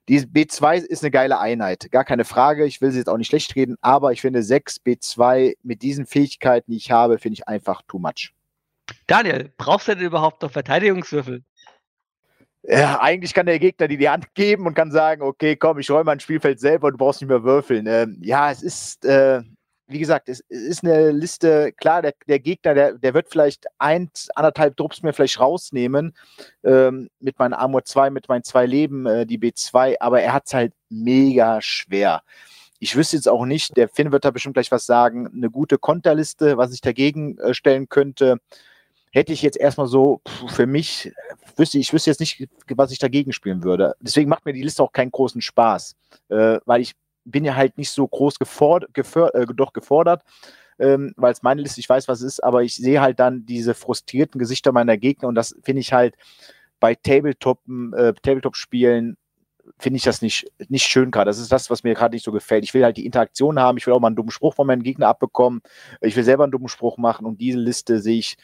Die 0.09 0.21
B2 0.21 0.85
ist 0.85 1.03
eine 1.03 1.11
geile 1.11 1.39
Einheit, 1.39 1.91
gar 1.91 2.05
keine 2.05 2.25
Frage. 2.25 2.67
Ich 2.67 2.81
will 2.81 2.91
sie 2.91 2.99
jetzt 2.99 3.09
auch 3.09 3.17
nicht 3.17 3.29
schlecht 3.29 3.57
reden, 3.57 3.77
aber 3.81 4.13
ich 4.13 4.21
finde 4.21 4.43
6 4.43 4.83
B2 4.85 5.55
mit 5.63 5.83
diesen 5.83 6.05
Fähigkeiten, 6.05 6.71
die 6.71 6.77
ich 6.77 6.91
habe, 6.91 7.19
finde 7.19 7.35
ich 7.35 7.49
einfach 7.49 7.83
too 7.89 7.99
much. 7.99 8.35
Daniel, 9.07 9.51
brauchst 9.57 9.89
du 9.89 9.95
denn 9.95 10.05
überhaupt 10.05 10.43
noch 10.43 10.51
Verteidigungswürfel? 10.51 11.43
Ja, 12.67 13.01
eigentlich 13.01 13.35
kann 13.35 13.47
der 13.47 13.59
Gegner 13.59 13.89
dir 13.89 13.99
die 13.99 14.09
Hand 14.09 14.35
geben 14.35 14.67
und 14.67 14.75
kann 14.75 14.91
sagen, 14.91 15.23
okay, 15.23 15.55
komm, 15.57 15.79
ich 15.79 15.91
räume 15.91 16.05
mein 16.05 16.21
Spielfeld 16.21 16.61
selber 16.61 16.87
und 16.87 16.95
du 16.95 16.99
brauchst 16.99 17.21
nicht 17.21 17.29
mehr 17.29 17.45
würfeln. 17.45 17.87
Ähm, 17.87 18.19
ja, 18.23 18.51
es 18.51 18.63
ist, 18.63 19.05
äh, 19.05 19.43
wie 19.87 19.99
gesagt, 19.99 20.29
es, 20.29 20.41
ist 20.49 20.83
eine 20.83 21.11
Liste, 21.11 21.73
klar, 21.73 22.03
der, 22.03 22.15
der 22.27 22.41
Gegner, 22.41 22.75
der, 22.75 22.93
der 22.95 23.15
wird 23.15 23.29
vielleicht 23.31 23.67
ein, 23.79 24.11
anderthalb 24.35 24.77
Drops 24.77 25.03
mir 25.03 25.13
vielleicht 25.13 25.41
rausnehmen 25.41 26.17
ähm, 26.63 27.11
mit 27.21 27.39
meinem 27.39 27.55
Armor 27.55 27.85
2, 27.85 28.11
mit 28.11 28.29
meinen 28.29 28.45
zwei 28.45 28.67
Leben, 28.67 29.07
äh, 29.07 29.27
die 29.27 29.39
B2, 29.39 29.97
aber 30.01 30.23
er 30.23 30.33
hat 30.33 30.45
es 30.47 30.55
halt 30.55 30.73
mega 30.89 31.61
schwer. 31.61 32.23
Ich 32.79 32.97
wüsste 32.97 33.17
jetzt 33.17 33.29
auch 33.29 33.47
nicht, 33.47 33.77
der 33.77 33.89
Finn 33.89 34.13
wird 34.13 34.25
da 34.25 34.31
bestimmt 34.31 34.55
gleich 34.55 34.71
was 34.71 34.87
sagen, 34.87 35.29
eine 35.35 35.51
gute 35.51 35.79
Konterliste, 35.79 36.57
was 36.57 36.73
ich 36.73 36.81
dagegen 36.81 37.39
äh, 37.39 37.55
stellen 37.55 37.89
könnte 37.89 38.39
hätte 39.15 39.33
ich 39.33 39.43
jetzt 39.43 39.57
erstmal 39.57 39.87
so 39.87 40.21
für 40.49 40.67
mich, 40.67 41.13
wüsste 41.57 41.79
ich 41.79 41.93
wüsste 41.93 42.11
jetzt 42.11 42.19
nicht, 42.19 42.49
was 42.71 42.91
ich 42.91 42.99
dagegen 42.99 43.33
spielen 43.33 43.63
würde. 43.63 43.95
Deswegen 44.01 44.29
macht 44.29 44.45
mir 44.45 44.53
die 44.53 44.63
Liste 44.63 44.83
auch 44.83 44.93
keinen 44.93 45.13
großen 45.13 45.41
Spaß, 45.41 45.95
äh, 46.31 46.59
weil 46.67 46.81
ich 46.81 46.95
bin 47.25 47.45
ja 47.45 47.55
halt 47.55 47.79
nicht 47.79 47.91
so 47.91 48.07
groß 48.07 48.39
gefordert, 48.39 48.93
geför, 48.95 49.35
äh, 49.35 49.47
doch 49.47 49.73
gefordert, 49.73 50.23
ähm, 50.79 51.13
weil 51.17 51.33
es 51.33 51.43
meine 51.43 51.63
Liste, 51.63 51.81
ich 51.81 51.89
weiß, 51.89 52.09
was 52.09 52.21
es 52.21 52.35
ist, 52.35 52.45
aber 52.45 52.63
ich 52.63 52.75
sehe 52.75 53.01
halt 53.01 53.21
dann 53.21 53.47
diese 53.47 53.75
frustrierten 53.75 54.39
Gesichter 54.39 54.73
meiner 54.73 54.97
Gegner 54.97 55.29
und 55.29 55.35
das 55.35 55.57
finde 55.63 55.81
ich 55.81 55.93
halt 55.93 56.17
bei 56.81 56.95
Tabletop, 56.95 57.61
äh, 57.97 58.13
Tabletop-Spielen 58.23 59.17
finde 59.79 59.97
ich 59.97 60.03
das 60.03 60.23
nicht, 60.23 60.47
nicht 60.69 60.85
schön 60.85 61.11
gerade. 61.11 61.31
Das 61.31 61.39
ist 61.39 61.51
das, 61.51 61.71
was 61.71 61.85
mir 61.85 61.95
gerade 61.95 62.15
nicht 62.15 62.25
so 62.25 62.33
gefällt. 62.33 62.65
Ich 62.65 62.75
will 62.75 62.85
halt 62.85 62.97
die 62.97 63.07
Interaktion 63.07 63.59
haben, 63.59 63.79
ich 63.79 63.87
will 63.87 63.95
auch 63.95 64.01
mal 64.01 64.09
einen 64.09 64.17
dummen 64.17 64.31
Spruch 64.31 64.55
von 64.55 64.67
meinen 64.67 64.83
Gegner 64.83 65.09
abbekommen, 65.09 65.63
ich 66.01 66.17
will 66.17 66.25
selber 66.25 66.45
einen 66.45 66.53
dummen 66.53 66.69
Spruch 66.69 66.99
machen 66.99 67.27
und 67.27 67.41
diese 67.41 67.59
Liste 67.59 68.01
sehe 68.01 68.19
ich 68.19 68.37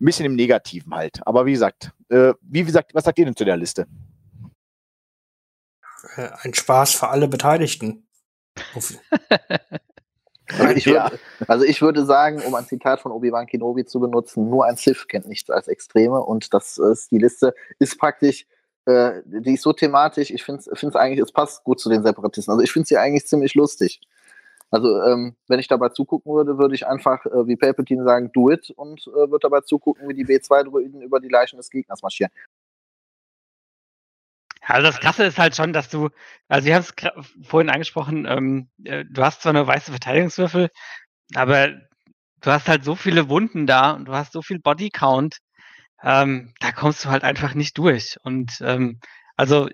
ein 0.00 0.04
bisschen 0.04 0.26
im 0.26 0.34
Negativen 0.34 0.94
halt. 0.94 1.20
Aber 1.26 1.46
wie 1.46 1.52
gesagt, 1.52 1.92
äh, 2.08 2.34
wie 2.42 2.64
gesagt, 2.64 2.94
was 2.94 3.04
sagt 3.04 3.18
ihr 3.18 3.24
denn 3.24 3.36
zu 3.36 3.44
der 3.44 3.56
Liste? 3.56 3.86
Äh, 6.16 6.28
ein 6.42 6.54
Spaß 6.54 6.94
für 6.94 7.08
alle 7.08 7.28
Beteiligten. 7.28 8.05
also, 10.58 10.74
ich 10.74 10.86
würde, 10.86 11.18
also 11.46 11.64
ich 11.64 11.82
würde 11.82 12.04
sagen, 12.04 12.42
um 12.42 12.54
ein 12.54 12.64
Zitat 12.66 13.00
von 13.00 13.12
Obi-Wan 13.12 13.46
Kenobi 13.46 13.84
zu 13.84 14.00
benutzen, 14.00 14.48
nur 14.48 14.64
ein 14.64 14.76
Sith 14.76 15.08
kennt 15.08 15.28
nichts 15.28 15.50
als 15.50 15.68
Extreme 15.68 16.20
und 16.22 16.52
das 16.54 16.78
ist 16.78 17.10
die 17.10 17.18
Liste, 17.18 17.54
ist 17.78 17.98
praktisch, 17.98 18.46
äh, 18.86 19.22
die 19.26 19.54
ist 19.54 19.62
so 19.62 19.72
thematisch, 19.72 20.30
ich 20.30 20.44
finde 20.44 20.62
es 20.70 20.96
eigentlich, 20.96 21.20
es 21.20 21.32
passt 21.32 21.64
gut 21.64 21.80
zu 21.80 21.88
den 21.88 22.02
Separatisten. 22.02 22.52
Also 22.52 22.62
ich 22.62 22.72
finde 22.72 22.86
sie 22.86 22.96
eigentlich 22.96 23.26
ziemlich 23.26 23.54
lustig. 23.54 24.00
Also 24.70 25.00
ähm, 25.02 25.36
wenn 25.46 25.60
ich 25.60 25.68
dabei 25.68 25.90
zugucken 25.90 26.32
würde, 26.32 26.58
würde 26.58 26.74
ich 26.74 26.86
einfach 26.86 27.24
äh, 27.26 27.46
wie 27.46 27.56
Palpatine 27.56 28.04
sagen, 28.04 28.30
do 28.32 28.50
it 28.50 28.70
und 28.70 29.06
äh, 29.06 29.30
würde 29.30 29.38
dabei 29.42 29.60
zugucken, 29.60 30.08
wie 30.08 30.14
die 30.14 30.26
B2-Druiden 30.26 31.02
über 31.02 31.20
die 31.20 31.28
Leichen 31.28 31.56
des 31.56 31.70
Gegners 31.70 32.02
marschieren. 32.02 32.32
Also 34.68 34.82
das 34.82 35.00
Krasse 35.00 35.24
ist 35.24 35.38
halt 35.38 35.54
schon, 35.54 35.72
dass 35.72 35.88
du, 35.88 36.10
also 36.48 36.68
ich 36.68 36.74
habe 36.74 36.84
es 36.84 37.46
vorhin 37.48 37.70
angesprochen, 37.70 38.26
ähm, 38.28 38.68
äh, 38.84 39.04
du 39.08 39.22
hast 39.22 39.42
zwar 39.42 39.52
nur 39.52 39.66
weiße 39.66 39.92
Verteidigungswürfel, 39.92 40.70
aber 41.34 41.68
du 42.40 42.50
hast 42.50 42.68
halt 42.68 42.84
so 42.84 42.96
viele 42.96 43.28
Wunden 43.28 43.66
da 43.66 43.92
und 43.92 44.06
du 44.06 44.12
hast 44.12 44.32
so 44.32 44.42
viel 44.42 44.58
Bodycount, 44.58 45.38
ähm, 46.02 46.52
da 46.60 46.72
kommst 46.72 47.04
du 47.04 47.10
halt 47.10 47.24
einfach 47.24 47.54
nicht 47.54 47.78
durch. 47.78 48.16
Und 48.22 48.58
ähm, 48.60 49.00
also 49.36 49.68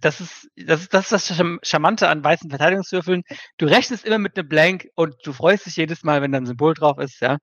das 0.00 0.20
ist, 0.20 0.48
das 0.56 0.82
ist 0.82 0.94
das, 0.94 1.10
ist 1.10 1.30
das 1.30 1.42
Charmante 1.62 2.08
an 2.08 2.22
weißen 2.22 2.50
Verteidigungswürfeln. 2.50 3.22
Du 3.58 3.66
rechnest 3.66 4.04
immer 4.04 4.18
mit 4.18 4.38
einem 4.38 4.48
Blank 4.48 4.88
und 4.94 5.16
du 5.24 5.32
freust 5.32 5.66
dich 5.66 5.76
jedes 5.76 6.04
Mal, 6.04 6.22
wenn 6.22 6.32
da 6.32 6.38
ein 6.38 6.46
Symbol 6.46 6.74
drauf 6.74 6.98
ist, 6.98 7.20
ja. 7.20 7.38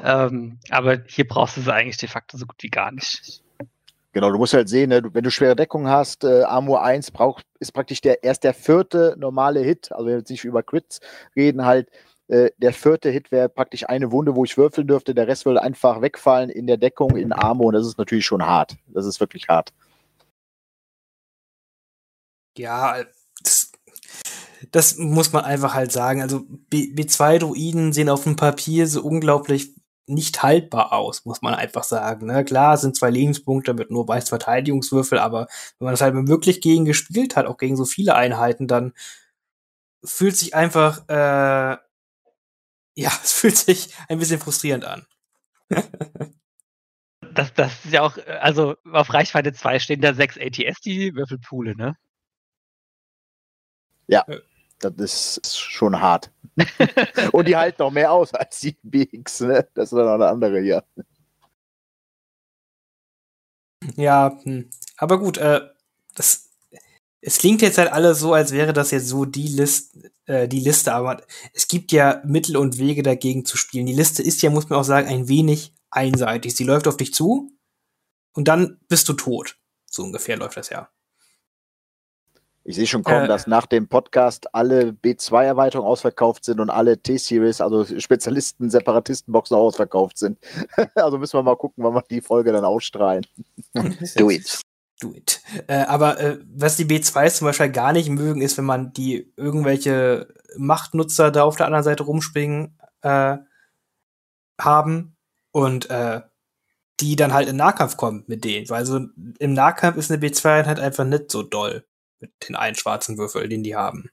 Ähm, 0.00 0.60
aber 0.70 1.02
hier 1.06 1.26
brauchst 1.26 1.56
du 1.56 1.62
sie 1.62 1.74
eigentlich 1.74 1.98
de 1.98 2.08
facto 2.08 2.38
so 2.38 2.46
gut 2.46 2.62
wie 2.62 2.68
gar 2.68 2.92
nicht. 2.92 3.42
Genau, 4.12 4.30
du 4.30 4.38
musst 4.38 4.54
halt 4.54 4.68
sehen, 4.68 4.88
ne, 4.88 5.02
wenn 5.12 5.22
du 5.22 5.30
schwere 5.30 5.54
Deckung 5.54 5.88
hast, 5.88 6.24
äh, 6.24 6.42
Armor 6.42 6.82
1 6.82 7.12
braucht, 7.12 7.46
ist 7.60 7.72
praktisch 7.72 8.00
der, 8.00 8.24
erst 8.24 8.42
der 8.42 8.54
vierte 8.54 9.14
normale 9.16 9.60
Hit, 9.60 9.92
also 9.92 10.06
wenn 10.06 10.14
wir 10.14 10.18
jetzt 10.18 10.30
nicht 10.30 10.44
über 10.44 10.64
Crits 10.64 11.00
reden, 11.36 11.64
halt, 11.64 11.88
äh, 12.26 12.50
der 12.58 12.72
vierte 12.72 13.10
Hit 13.10 13.30
wäre 13.30 13.48
praktisch 13.48 13.88
eine 13.88 14.10
Wunde, 14.10 14.34
wo 14.34 14.44
ich 14.44 14.56
würfeln 14.56 14.88
dürfte, 14.88 15.14
der 15.14 15.28
Rest 15.28 15.46
würde 15.46 15.62
einfach 15.62 16.00
wegfallen 16.00 16.50
in 16.50 16.66
der 16.66 16.76
Deckung, 16.76 17.16
in 17.16 17.32
Armor 17.32 17.66
und 17.68 17.74
das 17.74 17.86
ist 17.86 17.98
natürlich 17.98 18.26
schon 18.26 18.44
hart. 18.44 18.76
Das 18.88 19.06
ist 19.06 19.20
wirklich 19.20 19.48
hart. 19.48 19.72
Ja, 22.56 23.04
das, 23.42 23.72
das 24.72 24.96
muss 24.96 25.32
man 25.32 25.44
einfach 25.44 25.74
halt 25.74 25.92
sagen. 25.92 26.20
Also 26.20 26.42
B, 26.68 26.92
B2-Druiden 26.94 27.92
sehen 27.92 28.08
auf 28.08 28.24
dem 28.24 28.36
Papier 28.36 28.86
so 28.86 29.02
unglaublich 29.02 29.74
nicht 30.10 30.42
haltbar 30.42 30.92
aus, 30.92 31.24
muss 31.24 31.42
man 31.42 31.54
einfach 31.54 31.84
sagen. 31.84 32.26
Ne? 32.26 32.44
Klar, 32.44 32.76
sind 32.76 32.96
zwei 32.96 33.10
Lebenspunkte 33.10 33.74
mit 33.74 33.90
nur 33.90 34.06
weiß 34.08 34.28
Verteidigungswürfel, 34.28 35.18
aber 35.18 35.46
wenn 35.78 35.86
man 35.86 35.92
das 35.92 36.00
halt 36.00 36.14
wirklich 36.28 36.60
gegen 36.60 36.84
gespielt 36.84 37.36
hat, 37.36 37.46
auch 37.46 37.56
gegen 37.58 37.76
so 37.76 37.84
viele 37.84 38.14
Einheiten, 38.14 38.66
dann 38.66 38.92
fühlt 40.04 40.36
sich 40.36 40.54
einfach, 40.54 41.08
äh, 41.08 41.76
ja, 42.96 43.10
es 43.22 43.32
fühlt 43.32 43.56
sich 43.56 43.94
ein 44.08 44.18
bisschen 44.18 44.40
frustrierend 44.40 44.84
an. 44.84 45.06
das, 47.34 47.54
das 47.54 47.84
ist 47.84 47.92
ja 47.92 48.02
auch, 48.02 48.18
also 48.26 48.76
auf 48.92 49.12
Reichweite 49.12 49.52
2 49.52 49.78
stehen 49.78 50.00
da 50.00 50.14
sechs 50.14 50.36
ATS, 50.38 50.80
die 50.80 51.14
Würfelpoole, 51.14 51.76
ne? 51.76 51.96
Ja, 54.08 54.24
das 54.80 55.36
ist 55.36 55.58
schon 55.58 56.00
hart. 56.00 56.30
Und 57.32 57.48
die 57.48 57.56
halten 57.56 57.82
noch 57.82 57.90
mehr 57.90 58.12
aus 58.12 58.32
als 58.34 58.60
die 58.60 58.76
BX, 58.82 59.40
ne? 59.40 59.68
Das 59.74 59.92
ist 59.92 59.96
dann 59.96 60.08
auch 60.08 60.14
eine 60.14 60.28
andere 60.28 60.60
hier. 60.60 60.84
Ja, 63.96 64.38
hm. 64.42 64.68
aber 64.96 65.18
gut, 65.18 65.38
äh, 65.38 65.60
das, 66.14 66.50
es 67.22 67.38
klingt 67.38 67.62
jetzt 67.62 67.78
halt 67.78 67.92
alles 67.92 68.20
so, 68.20 68.34
als 68.34 68.52
wäre 68.52 68.72
das 68.72 68.90
jetzt 68.90 69.08
so 69.08 69.24
die, 69.24 69.48
List, 69.48 69.96
äh, 70.26 70.48
die 70.48 70.60
Liste, 70.60 70.92
aber 70.92 71.22
es 71.54 71.68
gibt 71.68 71.92
ja 71.92 72.22
Mittel 72.24 72.56
und 72.56 72.78
Wege 72.78 73.02
dagegen 73.02 73.44
zu 73.44 73.56
spielen. 73.56 73.86
Die 73.86 73.94
Liste 73.94 74.22
ist 74.22 74.42
ja, 74.42 74.50
muss 74.50 74.68
man 74.68 74.78
auch 74.78 74.84
sagen, 74.84 75.08
ein 75.08 75.28
wenig 75.28 75.72
einseitig. 75.90 76.54
Sie 76.56 76.64
läuft 76.64 76.88
auf 76.88 76.96
dich 76.96 77.14
zu 77.14 77.52
und 78.34 78.48
dann 78.48 78.78
bist 78.88 79.08
du 79.08 79.14
tot. 79.14 79.58
So 79.90 80.02
ungefähr 80.02 80.36
läuft 80.36 80.56
das 80.56 80.70
ja. 80.70 80.90
Ich 82.62 82.76
sehe 82.76 82.86
schon 82.86 83.02
kommen, 83.02 83.24
äh, 83.24 83.28
dass 83.28 83.46
nach 83.46 83.66
dem 83.66 83.88
Podcast 83.88 84.54
alle 84.54 84.90
B2-Erweiterungen 84.90 85.88
ausverkauft 85.88 86.44
sind 86.44 86.60
und 86.60 86.68
alle 86.68 86.98
T-Series, 86.98 87.60
also 87.60 87.84
Spezialisten, 87.98 88.70
Separatistenboxen 88.70 89.56
ausverkauft 89.56 90.18
sind. 90.18 90.38
also 90.94 91.18
müssen 91.18 91.38
wir 91.38 91.42
mal 91.42 91.56
gucken, 91.56 91.82
wann 91.84 91.94
wir 91.94 92.02
die 92.02 92.20
Folge 92.20 92.52
dann 92.52 92.64
ausstrahlen. 92.64 93.26
Do 94.16 94.30
it. 94.30 94.60
Do 95.00 95.14
it. 95.14 95.40
Äh, 95.66 95.84
aber 95.84 96.20
äh, 96.20 96.38
was 96.54 96.76
die 96.76 96.84
B2s 96.84 97.36
zum 97.36 97.46
Beispiel 97.46 97.70
gar 97.70 97.92
nicht 97.94 98.10
mögen, 98.10 98.42
ist, 98.42 98.58
wenn 98.58 98.66
man 98.66 98.92
die 98.92 99.32
irgendwelche 99.36 100.28
Machtnutzer 100.58 101.30
da 101.30 101.44
auf 101.44 101.56
der 101.56 101.66
anderen 101.66 101.84
Seite 101.84 102.02
rumspringen 102.02 102.78
äh, 103.00 103.38
haben 104.60 105.16
und 105.52 105.88
äh, 105.88 106.20
die 107.00 107.16
dann 107.16 107.32
halt 107.32 107.48
in 107.48 107.56
Nahkampf 107.56 107.96
kommen 107.96 108.24
mit 108.26 108.44
denen. 108.44 108.70
Also 108.70 109.00
im 109.38 109.54
Nahkampf 109.54 109.96
ist 109.96 110.12
eine 110.12 110.20
B2 110.20 110.66
halt 110.66 110.78
einfach 110.78 111.06
nicht 111.06 111.30
so 111.30 111.42
doll 111.42 111.86
mit 112.20 112.32
den 112.48 112.56
einen 112.56 112.76
schwarzen 112.76 113.18
Würfel, 113.18 113.48
den 113.48 113.62
die 113.62 113.76
haben. 113.76 114.10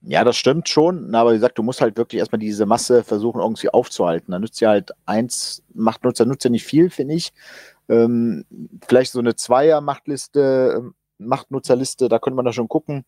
Ja, 0.00 0.22
das 0.22 0.36
stimmt 0.36 0.68
schon, 0.68 1.12
aber 1.14 1.32
wie 1.32 1.36
gesagt, 1.36 1.58
du 1.58 1.62
musst 1.64 1.80
halt 1.80 1.96
wirklich 1.96 2.20
erstmal 2.20 2.38
diese 2.38 2.66
Masse 2.66 3.02
versuchen, 3.02 3.40
irgendwie 3.40 3.68
aufzuhalten. 3.68 4.30
Da 4.30 4.38
nützt 4.38 4.60
ja 4.60 4.70
halt 4.70 4.92
eins, 5.06 5.64
macht 5.74 6.04
Nutzer, 6.04 6.24
nutzt 6.24 6.44
ja 6.44 6.50
nicht 6.50 6.64
viel, 6.64 6.88
finde 6.88 7.14
ich. 7.14 7.32
Ähm, 7.88 8.44
vielleicht 8.86 9.12
so 9.12 9.18
eine 9.18 9.34
Zweier-Machtliste, 9.34 10.76
ähm, 10.78 10.94
Machtnutzerliste, 11.18 12.08
da 12.08 12.20
könnte 12.20 12.36
man 12.36 12.44
da 12.44 12.52
schon 12.52 12.68
gucken. 12.68 13.04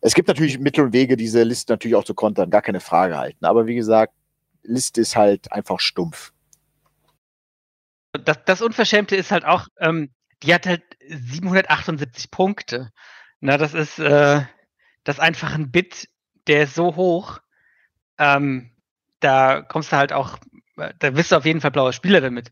Es 0.00 0.14
gibt 0.14 0.26
natürlich 0.26 0.58
Mittel 0.58 0.86
und 0.86 0.92
Wege, 0.92 1.16
diese 1.16 1.44
Liste 1.44 1.72
natürlich 1.72 1.94
auch 1.94 2.04
zu 2.04 2.14
kontern, 2.14 2.50
gar 2.50 2.62
keine 2.62 2.80
Frage 2.80 3.16
halten. 3.16 3.44
Aber 3.44 3.66
wie 3.66 3.76
gesagt, 3.76 4.12
Liste 4.62 5.00
ist 5.00 5.14
halt 5.14 5.52
einfach 5.52 5.78
stumpf. 5.78 6.32
Das, 8.12 8.38
das 8.44 8.60
Unverschämte 8.60 9.14
ist 9.14 9.30
halt 9.30 9.44
auch, 9.44 9.68
ähm, 9.78 10.10
die 10.44 10.54
hat 10.54 10.66
halt 10.66 10.82
778 11.08 12.30
Punkte. 12.30 12.92
Na, 13.40 13.56
das 13.56 13.74
ist, 13.74 13.98
äh, 13.98 14.42
das 15.04 15.16
ist 15.16 15.20
einfach 15.20 15.54
ein 15.54 15.70
Bit, 15.70 16.08
der 16.46 16.64
ist 16.64 16.74
so 16.74 16.96
hoch. 16.96 17.40
Ähm, 18.18 18.70
da 19.20 19.62
kommst 19.62 19.92
du 19.92 19.96
halt 19.96 20.12
auch, 20.12 20.38
da 20.98 21.10
bist 21.10 21.32
du 21.32 21.36
auf 21.36 21.46
jeden 21.46 21.60
Fall 21.60 21.70
blauer 21.70 21.92
Spieler 21.92 22.20
damit. 22.20 22.50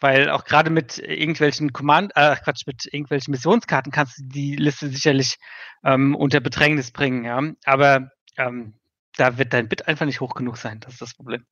Weil 0.00 0.30
auch 0.30 0.44
gerade 0.44 0.70
mit 0.70 0.98
irgendwelchen 0.98 1.72
Command, 1.72 2.12
äh, 2.14 2.36
Quatsch, 2.36 2.66
mit 2.66 2.86
irgendwelchen 2.86 3.32
Missionskarten 3.32 3.92
kannst 3.92 4.18
du 4.18 4.22
die 4.24 4.54
Liste 4.56 4.88
sicherlich 4.88 5.36
ähm, 5.84 6.14
unter 6.14 6.40
Bedrängnis 6.40 6.92
bringen, 6.92 7.24
ja. 7.24 7.42
Aber 7.64 8.10
ähm, 8.36 8.74
da 9.16 9.38
wird 9.38 9.52
dein 9.52 9.68
Bit 9.68 9.88
einfach 9.88 10.06
nicht 10.06 10.20
hoch 10.20 10.34
genug 10.34 10.56
sein. 10.56 10.80
Das 10.80 10.94
ist 10.94 11.02
das 11.02 11.14
Problem. 11.14 11.44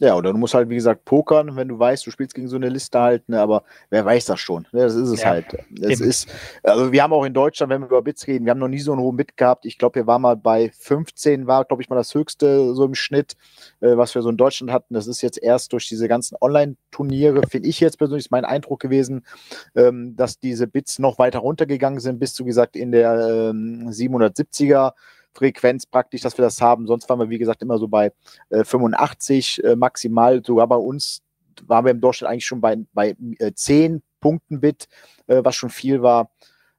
Ja, 0.00 0.14
oder 0.14 0.32
du 0.32 0.38
musst 0.38 0.54
halt, 0.54 0.68
wie 0.68 0.76
gesagt, 0.76 1.04
pokern, 1.04 1.56
wenn 1.56 1.66
du 1.66 1.78
weißt, 1.78 2.06
du 2.06 2.12
spielst 2.12 2.34
gegen 2.34 2.46
so 2.46 2.54
eine 2.54 2.68
Liste 2.68 3.00
halt, 3.00 3.28
ne, 3.28 3.40
aber 3.40 3.64
wer 3.90 4.04
weiß 4.04 4.26
das 4.26 4.38
schon? 4.38 4.66
Ne, 4.70 4.82
das 4.82 4.94
ist 4.94 5.08
es 5.08 5.22
ja, 5.22 5.30
halt. 5.30 5.46
Es 5.80 6.00
ist, 6.00 6.28
also 6.62 6.92
wir 6.92 7.02
haben 7.02 7.12
auch 7.12 7.24
in 7.24 7.34
Deutschland, 7.34 7.70
wenn 7.70 7.80
wir 7.82 7.88
über 7.88 8.02
Bits 8.02 8.26
reden, 8.28 8.44
wir 8.44 8.52
haben 8.52 8.60
noch 8.60 8.68
nie 8.68 8.78
so 8.78 8.92
einen 8.92 9.00
hohen 9.00 9.16
Bit 9.16 9.36
gehabt. 9.36 9.66
Ich 9.66 9.76
glaube, 9.76 9.96
wir 9.96 10.06
waren 10.06 10.22
mal 10.22 10.36
bei 10.36 10.70
15, 10.78 11.48
war, 11.48 11.64
glaube 11.64 11.82
ich, 11.82 11.88
mal 11.88 11.96
das 11.96 12.14
höchste 12.14 12.74
so 12.74 12.84
im 12.84 12.94
Schnitt, 12.94 13.36
äh, 13.80 13.96
was 13.96 14.14
wir 14.14 14.22
so 14.22 14.30
in 14.30 14.36
Deutschland 14.36 14.72
hatten. 14.72 14.94
Das 14.94 15.08
ist 15.08 15.20
jetzt 15.20 15.42
erst 15.42 15.72
durch 15.72 15.88
diese 15.88 16.06
ganzen 16.06 16.36
Online-Turniere, 16.40 17.42
finde 17.48 17.68
ich 17.68 17.80
jetzt 17.80 17.98
persönlich, 17.98 18.26
ist 18.26 18.30
mein 18.30 18.44
Eindruck 18.44 18.78
gewesen, 18.78 19.26
ähm, 19.74 20.14
dass 20.14 20.38
diese 20.38 20.68
Bits 20.68 21.00
noch 21.00 21.18
weiter 21.18 21.40
runtergegangen 21.40 21.98
sind, 21.98 22.20
bis 22.20 22.34
zu, 22.34 22.44
wie 22.44 22.50
gesagt, 22.50 22.76
in 22.76 22.92
der 22.92 23.50
ähm, 23.50 23.88
770er 23.88 24.92
Frequenz 25.34 25.86
praktisch, 25.86 26.22
dass 26.22 26.36
wir 26.36 26.42
das 26.42 26.60
haben. 26.60 26.86
Sonst 26.86 27.08
waren 27.08 27.20
wir, 27.20 27.30
wie 27.30 27.38
gesagt, 27.38 27.62
immer 27.62 27.78
so 27.78 27.88
bei 27.88 28.12
äh, 28.50 28.64
85 28.64 29.62
äh, 29.64 29.76
maximal. 29.76 30.44
Sogar 30.44 30.66
bei 30.66 30.76
uns 30.76 31.22
waren 31.66 31.84
wir 31.84 31.92
im 31.92 32.00
Durchschnitt 32.00 32.30
eigentlich 32.30 32.46
schon 32.46 32.60
bei, 32.60 32.76
bei 32.92 33.16
äh, 33.38 33.52
10 33.52 34.02
Punkten 34.20 34.60
Bit, 34.60 34.88
äh, 35.26 35.42
was 35.44 35.56
schon 35.56 35.70
viel 35.70 36.02
war. 36.02 36.30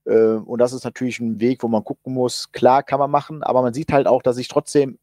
Äh, 0.05 0.33
und 0.33 0.59
das 0.59 0.73
ist 0.73 0.83
natürlich 0.83 1.19
ein 1.19 1.39
Weg, 1.39 1.63
wo 1.63 1.67
man 1.67 1.83
gucken 1.83 2.13
muss. 2.13 2.51
Klar 2.51 2.83
kann 2.83 2.99
man 2.99 3.11
machen, 3.11 3.43
aber 3.43 3.61
man 3.61 3.73
sieht 3.73 3.91
halt 3.91 4.07
auch, 4.07 4.21
dass 4.21 4.37
ich 4.37 4.47
trotzdem 4.47 4.99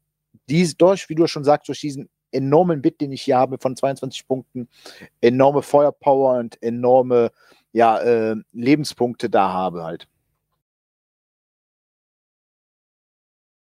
dies 0.49 0.77
durch, 0.77 1.09
wie 1.09 1.15
du 1.15 1.27
schon 1.27 1.43
sagst, 1.43 1.67
durch 1.67 1.81
diesen 1.81 2.09
enormen 2.31 2.81
Bit, 2.81 3.01
den 3.01 3.11
ich 3.11 3.21
hier 3.21 3.37
habe 3.37 3.57
von 3.59 3.75
22 3.75 4.27
Punkten, 4.27 4.67
enorme 5.21 5.61
Feuerpower 5.61 6.37
und 6.37 6.61
enorme 6.61 7.31
ja, 7.71 7.99
äh, 7.99 8.35
Lebenspunkte 8.53 9.29
da 9.29 9.51
habe 9.51 9.83
halt. 9.83 10.07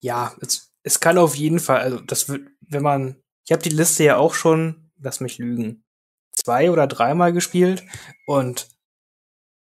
Ja, 0.07 0.33
es, 0.39 0.71
es 0.83 1.01
kann 1.01 1.17
auf 1.17 1.35
jeden 1.35 1.59
Fall, 1.59 1.81
also 1.81 1.99
das 1.99 2.29
wird, 2.29 2.47
wenn 2.61 2.81
man, 2.81 3.17
ich 3.45 3.51
habe 3.51 3.61
die 3.61 3.75
Liste 3.75 4.05
ja 4.05 4.15
auch 4.15 4.33
schon, 4.33 4.89
lass 5.01 5.19
mich 5.19 5.37
lügen, 5.37 5.83
zwei 6.31 6.71
oder 6.71 6.87
dreimal 6.87 7.33
gespielt 7.33 7.83
und 8.25 8.69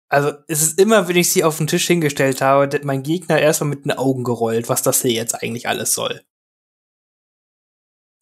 also 0.09 0.33
es 0.49 0.61
ist 0.61 0.77
immer, 0.77 1.07
wenn 1.07 1.15
ich 1.15 1.31
sie 1.31 1.45
auf 1.45 1.57
den 1.57 1.67
Tisch 1.67 1.87
hingestellt 1.87 2.41
habe, 2.41 2.81
mein 2.83 3.01
Gegner 3.01 3.39
erstmal 3.39 3.69
mit 3.69 3.85
den 3.85 3.93
Augen 3.93 4.25
gerollt, 4.25 4.67
was 4.67 4.81
das 4.81 5.01
hier 5.01 5.13
jetzt 5.13 5.41
eigentlich 5.41 5.69
alles 5.69 5.93
soll. 5.93 6.25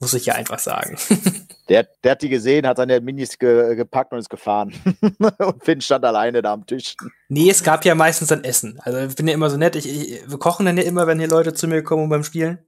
Muss 0.03 0.13
ich 0.13 0.25
ja 0.25 0.35
einfach 0.35 0.59
sagen. 0.59 0.97
Der, 1.69 1.87
der 2.03 2.11
hat 2.11 2.21
die 2.21 2.27
gesehen, 2.27 2.67
hat 2.67 2.75
seine 2.75 2.99
Minis 2.99 3.39
ge, 3.39 3.73
gepackt 3.75 4.11
und 4.11 4.19
ist 4.19 4.29
gefahren. 4.29 4.73
und 5.39 5.63
Finn 5.63 5.79
stand 5.79 6.03
alleine 6.03 6.41
da 6.41 6.51
am 6.51 6.65
Tisch. 6.65 6.97
Nee, 7.29 7.49
es 7.49 7.63
gab 7.63 7.85
ja 7.85 7.95
meistens 7.95 8.27
dann 8.27 8.43
Essen. 8.43 8.81
Also 8.81 8.99
ich 8.99 9.15
bin 9.15 9.29
ja 9.29 9.33
immer 9.33 9.49
so 9.49 9.55
nett. 9.55 9.77
Ich, 9.77 9.87
ich, 9.87 10.29
wir 10.29 10.37
kochen 10.39 10.65
dann 10.65 10.75
ja 10.75 10.83
immer, 10.83 11.07
wenn 11.07 11.19
hier 11.19 11.29
Leute 11.29 11.53
zu 11.53 11.69
mir 11.69 11.81
kommen 11.81 12.09
beim 12.09 12.25
Spielen. 12.25 12.59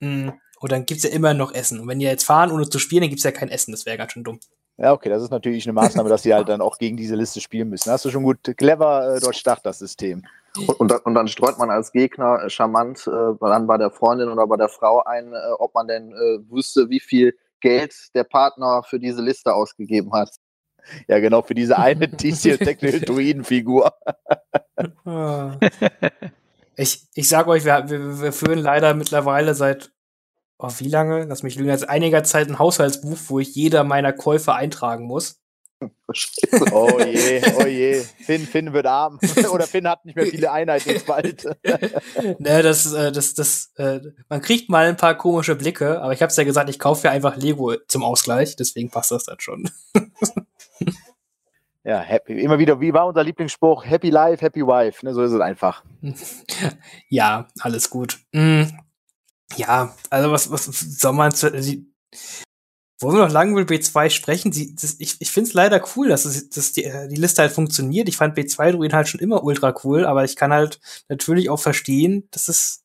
Mm. 0.00 0.28
Und 0.60 0.70
dann 0.70 0.84
gibt's 0.84 1.02
ja 1.02 1.08
immer 1.08 1.32
noch 1.32 1.54
Essen. 1.54 1.80
Und 1.80 1.88
wenn 1.88 1.98
die 1.98 2.04
jetzt 2.04 2.24
fahren, 2.24 2.52
ohne 2.52 2.68
zu 2.68 2.78
spielen, 2.78 3.00
dann 3.00 3.08
gibt's 3.08 3.24
ja 3.24 3.32
kein 3.32 3.48
Essen. 3.48 3.72
Das 3.72 3.86
wäre 3.86 3.96
ganz 3.96 4.12
schön 4.12 4.22
dumm. 4.22 4.38
Ja, 4.76 4.92
okay, 4.92 5.08
das 5.08 5.22
ist 5.22 5.30
natürlich 5.30 5.64
eine 5.64 5.72
Maßnahme, 5.72 6.10
dass 6.10 6.22
sie 6.22 6.34
halt 6.34 6.48
dann 6.50 6.60
auch 6.60 6.76
gegen 6.76 6.98
diese 6.98 7.16
Liste 7.16 7.40
spielen 7.40 7.70
müssen. 7.70 7.90
Hast 7.90 8.04
du 8.04 8.10
schon 8.10 8.22
gut 8.22 8.40
clever 8.58 9.16
äh, 9.16 9.20
durchdacht, 9.20 9.64
das 9.64 9.78
System. 9.78 10.24
Und, 10.56 10.68
und, 10.80 10.90
dann, 10.90 11.00
und, 11.00 11.14
dann 11.14 11.28
streut 11.28 11.58
man 11.58 11.70
als 11.70 11.92
Gegner 11.92 12.42
äh, 12.42 12.50
charmant 12.50 13.06
äh, 13.06 13.34
dann 13.40 13.66
bei 13.66 13.78
der 13.78 13.90
Freundin 13.90 14.28
oder 14.28 14.46
bei 14.46 14.56
der 14.56 14.68
Frau 14.68 15.02
ein, 15.02 15.32
äh, 15.32 15.52
ob 15.58 15.74
man 15.74 15.88
denn 15.88 16.12
äh, 16.12 16.38
wüsste, 16.50 16.90
wie 16.90 17.00
viel 17.00 17.34
Geld 17.60 17.94
der 18.14 18.24
Partner 18.24 18.82
für 18.82 18.98
diese 18.98 19.22
Liste 19.22 19.54
ausgegeben 19.54 20.12
hat. 20.12 20.30
Ja, 21.08 21.20
genau, 21.20 21.42
für 21.42 21.54
diese 21.54 21.78
eine 21.78 22.08
Diesel-Technoid-Druiden-Figur. 22.08 23.92
ich, 26.76 27.06
ich 27.14 27.28
sag 27.28 27.46
euch, 27.46 27.64
wir, 27.64 27.88
wir, 27.88 28.20
wir 28.20 28.32
führen 28.32 28.58
leider 28.58 28.94
mittlerweile 28.94 29.54
seit 29.54 29.92
oh, 30.62 30.70
wie 30.78 30.88
lange? 30.88 31.24
Lass 31.24 31.42
mich 31.42 31.56
lügen, 31.56 31.70
jetzt 31.70 31.88
einiger 31.88 32.24
Zeit 32.24 32.48
ein 32.48 32.58
Haushaltsbuch, 32.58 33.18
wo 33.26 33.40
ich 33.40 33.54
jeder 33.54 33.84
meiner 33.84 34.12
Käufe 34.12 34.54
eintragen 34.54 35.06
muss. 35.06 35.41
Oh 36.72 37.00
je, 37.00 37.42
oh 37.56 37.66
je. 37.66 38.00
Finn, 38.00 38.46
Finn 38.46 38.72
wird 38.72 38.86
arm. 38.86 39.18
Oder 39.52 39.66
Finn 39.66 39.88
hat 39.88 40.04
nicht 40.04 40.16
mehr 40.16 40.26
viele 40.26 40.50
Einheiten 40.50 41.00
bald. 41.06 41.44
ne, 42.38 42.62
das, 42.62 42.92
äh, 42.92 43.12
das, 43.12 43.34
das, 43.34 43.72
äh, 43.76 44.00
man 44.28 44.40
kriegt 44.40 44.68
mal 44.68 44.86
ein 44.86 44.96
paar 44.96 45.16
komische 45.16 45.56
Blicke, 45.56 46.00
aber 46.00 46.12
ich 46.12 46.22
hab's 46.22 46.36
ja 46.36 46.44
gesagt, 46.44 46.70
ich 46.70 46.78
kaufe 46.78 47.06
ja 47.06 47.12
einfach 47.12 47.36
Lego 47.36 47.74
zum 47.88 48.02
Ausgleich, 48.02 48.56
deswegen 48.56 48.90
passt 48.90 49.10
das 49.10 49.24
dann 49.24 49.40
schon. 49.40 49.70
ja, 51.84 51.98
happy. 52.00 52.40
Immer 52.40 52.58
wieder, 52.58 52.80
wie 52.80 52.92
war 52.92 53.06
unser 53.06 53.24
Lieblingsspruch? 53.24 53.84
Happy 53.84 54.10
Life, 54.10 54.44
Happy 54.44 54.62
Wife. 54.62 55.04
Ne, 55.04 55.14
so 55.14 55.22
ist 55.22 55.32
es 55.32 55.40
einfach. 55.40 55.84
ja, 57.08 57.48
alles 57.60 57.90
gut. 57.90 58.18
Mm. 58.32 58.64
Ja, 59.56 59.94
also 60.10 60.32
was, 60.32 60.50
was 60.50 60.64
soll 60.64 61.12
man 61.12 61.32
zu, 61.32 61.50
wollen 63.02 63.16
wir 63.16 63.24
noch 63.24 63.32
lange 63.32 63.52
über 63.52 63.74
B2 63.74 64.10
sprechen? 64.10 64.52
Sie, 64.52 64.74
das, 64.74 64.96
ich 64.98 65.16
ich 65.20 65.30
finde 65.30 65.48
es 65.48 65.54
leider 65.54 65.82
cool, 65.96 66.08
dass, 66.08 66.24
es, 66.24 66.48
dass 66.48 66.72
die, 66.72 66.90
die 67.10 67.16
Liste 67.16 67.42
halt 67.42 67.52
funktioniert. 67.52 68.08
Ich 68.08 68.16
fand 68.16 68.36
B2-Druiden 68.36 68.94
halt 68.94 69.08
schon 69.08 69.20
immer 69.20 69.44
ultra 69.44 69.74
cool, 69.84 70.04
aber 70.04 70.24
ich 70.24 70.36
kann 70.36 70.52
halt 70.52 70.80
natürlich 71.08 71.50
auch 71.50 71.60
verstehen, 71.60 72.28
dass 72.30 72.48
es 72.48 72.84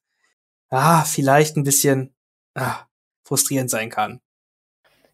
ah, 0.69 1.03
vielleicht 1.03 1.57
ein 1.57 1.63
bisschen 1.63 2.13
ah, 2.55 2.85
frustrierend 3.23 3.69
sein 3.69 3.89
kann. 3.89 4.21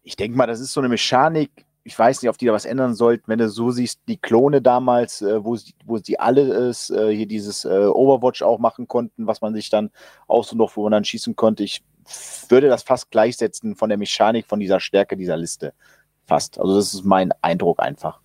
Ich 0.02 0.16
denke 0.16 0.36
mal, 0.36 0.46
das 0.46 0.60
ist 0.60 0.72
so 0.72 0.80
eine 0.80 0.88
Mechanik, 0.88 1.64
ich 1.84 1.98
weiß 1.98 2.22
nicht, 2.22 2.30
ob 2.30 2.38
die 2.38 2.46
da 2.46 2.52
was 2.52 2.64
ändern 2.64 2.94
sollten, 2.94 3.24
wenn 3.26 3.38
du 3.38 3.48
so 3.48 3.70
siehst, 3.70 4.00
die 4.08 4.16
Klone 4.16 4.62
damals, 4.62 5.20
äh, 5.20 5.44
wo, 5.44 5.54
sie, 5.54 5.74
wo 5.84 5.98
sie 5.98 6.18
alle 6.18 6.70
äh, 6.70 7.14
hier 7.14 7.26
dieses 7.26 7.66
äh, 7.66 7.68
Overwatch 7.68 8.42
auch 8.42 8.58
machen 8.58 8.88
konnten, 8.88 9.26
was 9.26 9.42
man 9.42 9.54
sich 9.54 9.68
dann 9.68 9.90
auch 10.26 10.44
so 10.44 10.56
noch, 10.56 10.76
wo 10.76 10.82
man 10.84 10.92
dann 10.92 11.04
schießen 11.04 11.36
konnte. 11.36 11.62
Ich 11.62 11.84
würde 12.48 12.68
das 12.68 12.82
fast 12.82 13.10
gleichsetzen 13.10 13.76
von 13.76 13.88
der 13.88 13.98
Mechanik, 13.98 14.46
von 14.46 14.60
dieser 14.60 14.80
Stärke 14.80 15.16
dieser 15.16 15.36
Liste. 15.36 15.74
Fast. 16.26 16.58
Also 16.58 16.76
das 16.76 16.94
ist 16.94 17.04
mein 17.04 17.32
Eindruck 17.42 17.80
einfach. 17.80 18.20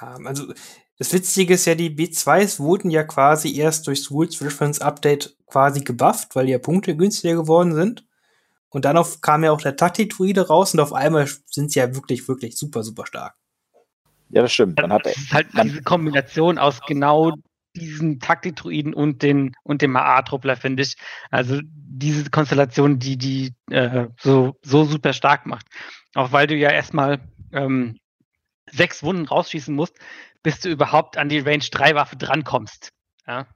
Ja, 0.00 0.18
also 0.24 0.52
das 0.98 1.12
Witzige 1.12 1.54
ist 1.54 1.66
ja, 1.66 1.74
die 1.74 1.90
B2s 1.90 2.58
wurden 2.58 2.90
ja 2.90 3.04
quasi 3.04 3.56
erst 3.56 3.86
durchs 3.86 4.10
Rules 4.10 4.42
Reference 4.42 4.80
Update 4.80 5.36
quasi 5.46 5.80
gebufft, 5.80 6.34
weil 6.34 6.46
die 6.46 6.52
ja 6.52 6.58
Punkte 6.58 6.96
günstiger 6.96 7.34
geworden 7.34 7.74
sind. 7.74 8.04
Und 8.70 8.84
dann 8.84 8.96
auf, 8.96 9.20
kam 9.20 9.44
ja 9.44 9.52
auch 9.52 9.60
der 9.60 9.76
Taktik-Druide 9.76 10.48
raus 10.48 10.74
und 10.74 10.80
auf 10.80 10.92
einmal 10.92 11.26
sind 11.46 11.72
sie 11.72 11.78
ja 11.78 11.94
wirklich, 11.94 12.28
wirklich 12.28 12.56
super, 12.56 12.82
super 12.82 13.06
stark. 13.06 13.34
Ja, 14.30 14.42
das 14.42 14.52
stimmt. 14.52 14.78
Man 14.80 14.92
hat, 14.92 15.06
das 15.06 15.16
ist 15.16 15.32
halt 15.32 15.46
diese 15.62 15.82
Kombination 15.82 16.58
aus 16.58 16.80
genau 16.86 17.32
diesen 17.78 18.20
Taktik-Druiden 18.20 18.94
und 18.94 19.22
den 19.22 19.54
und 19.62 19.82
dem 19.82 19.96
AA-Truppler, 19.96 20.56
finde 20.56 20.82
ich. 20.82 20.96
Also 21.30 21.60
diese 21.64 22.30
Konstellation, 22.30 22.98
die 22.98 23.16
die 23.16 23.54
äh, 23.70 24.08
so, 24.20 24.56
so 24.62 24.84
super 24.84 25.12
stark 25.12 25.46
macht. 25.46 25.66
Auch 26.14 26.32
weil 26.32 26.46
du 26.46 26.54
ja 26.54 26.70
erstmal 26.70 27.20
ähm, 27.52 27.98
sechs 28.70 29.02
Wunden 29.02 29.26
rausschießen 29.26 29.74
musst, 29.74 29.96
bis 30.42 30.60
du 30.60 30.68
überhaupt 30.68 31.16
an 31.16 31.28
die 31.28 31.40
Range 31.40 31.64
3 31.70 31.94
Waffe 31.94 32.16
drankommst. 32.16 32.90
Ja. 33.26 33.46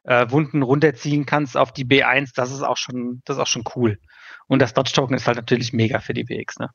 äh, 0.03 0.29
Wunden 0.29 0.61
runterziehen 0.61 1.25
kannst 1.25 1.55
auf 1.55 1.71
die 1.71 1.85
B1, 1.85 2.31
das 2.35 2.51
ist 2.51 2.61
auch 2.61 2.75
schon, 2.75 3.21
das 3.23 3.37
ist 3.37 3.41
auch 3.41 3.47
schon 3.47 3.63
cool. 3.75 3.99
Und 4.47 4.59
das 4.59 4.73
Dodge-Token 4.73 5.15
ist 5.15 5.27
halt 5.27 5.37
natürlich 5.37 5.71
mega 5.71 5.99
für 5.99 6.13
die 6.13 6.25
BX, 6.25 6.59
ne? 6.59 6.69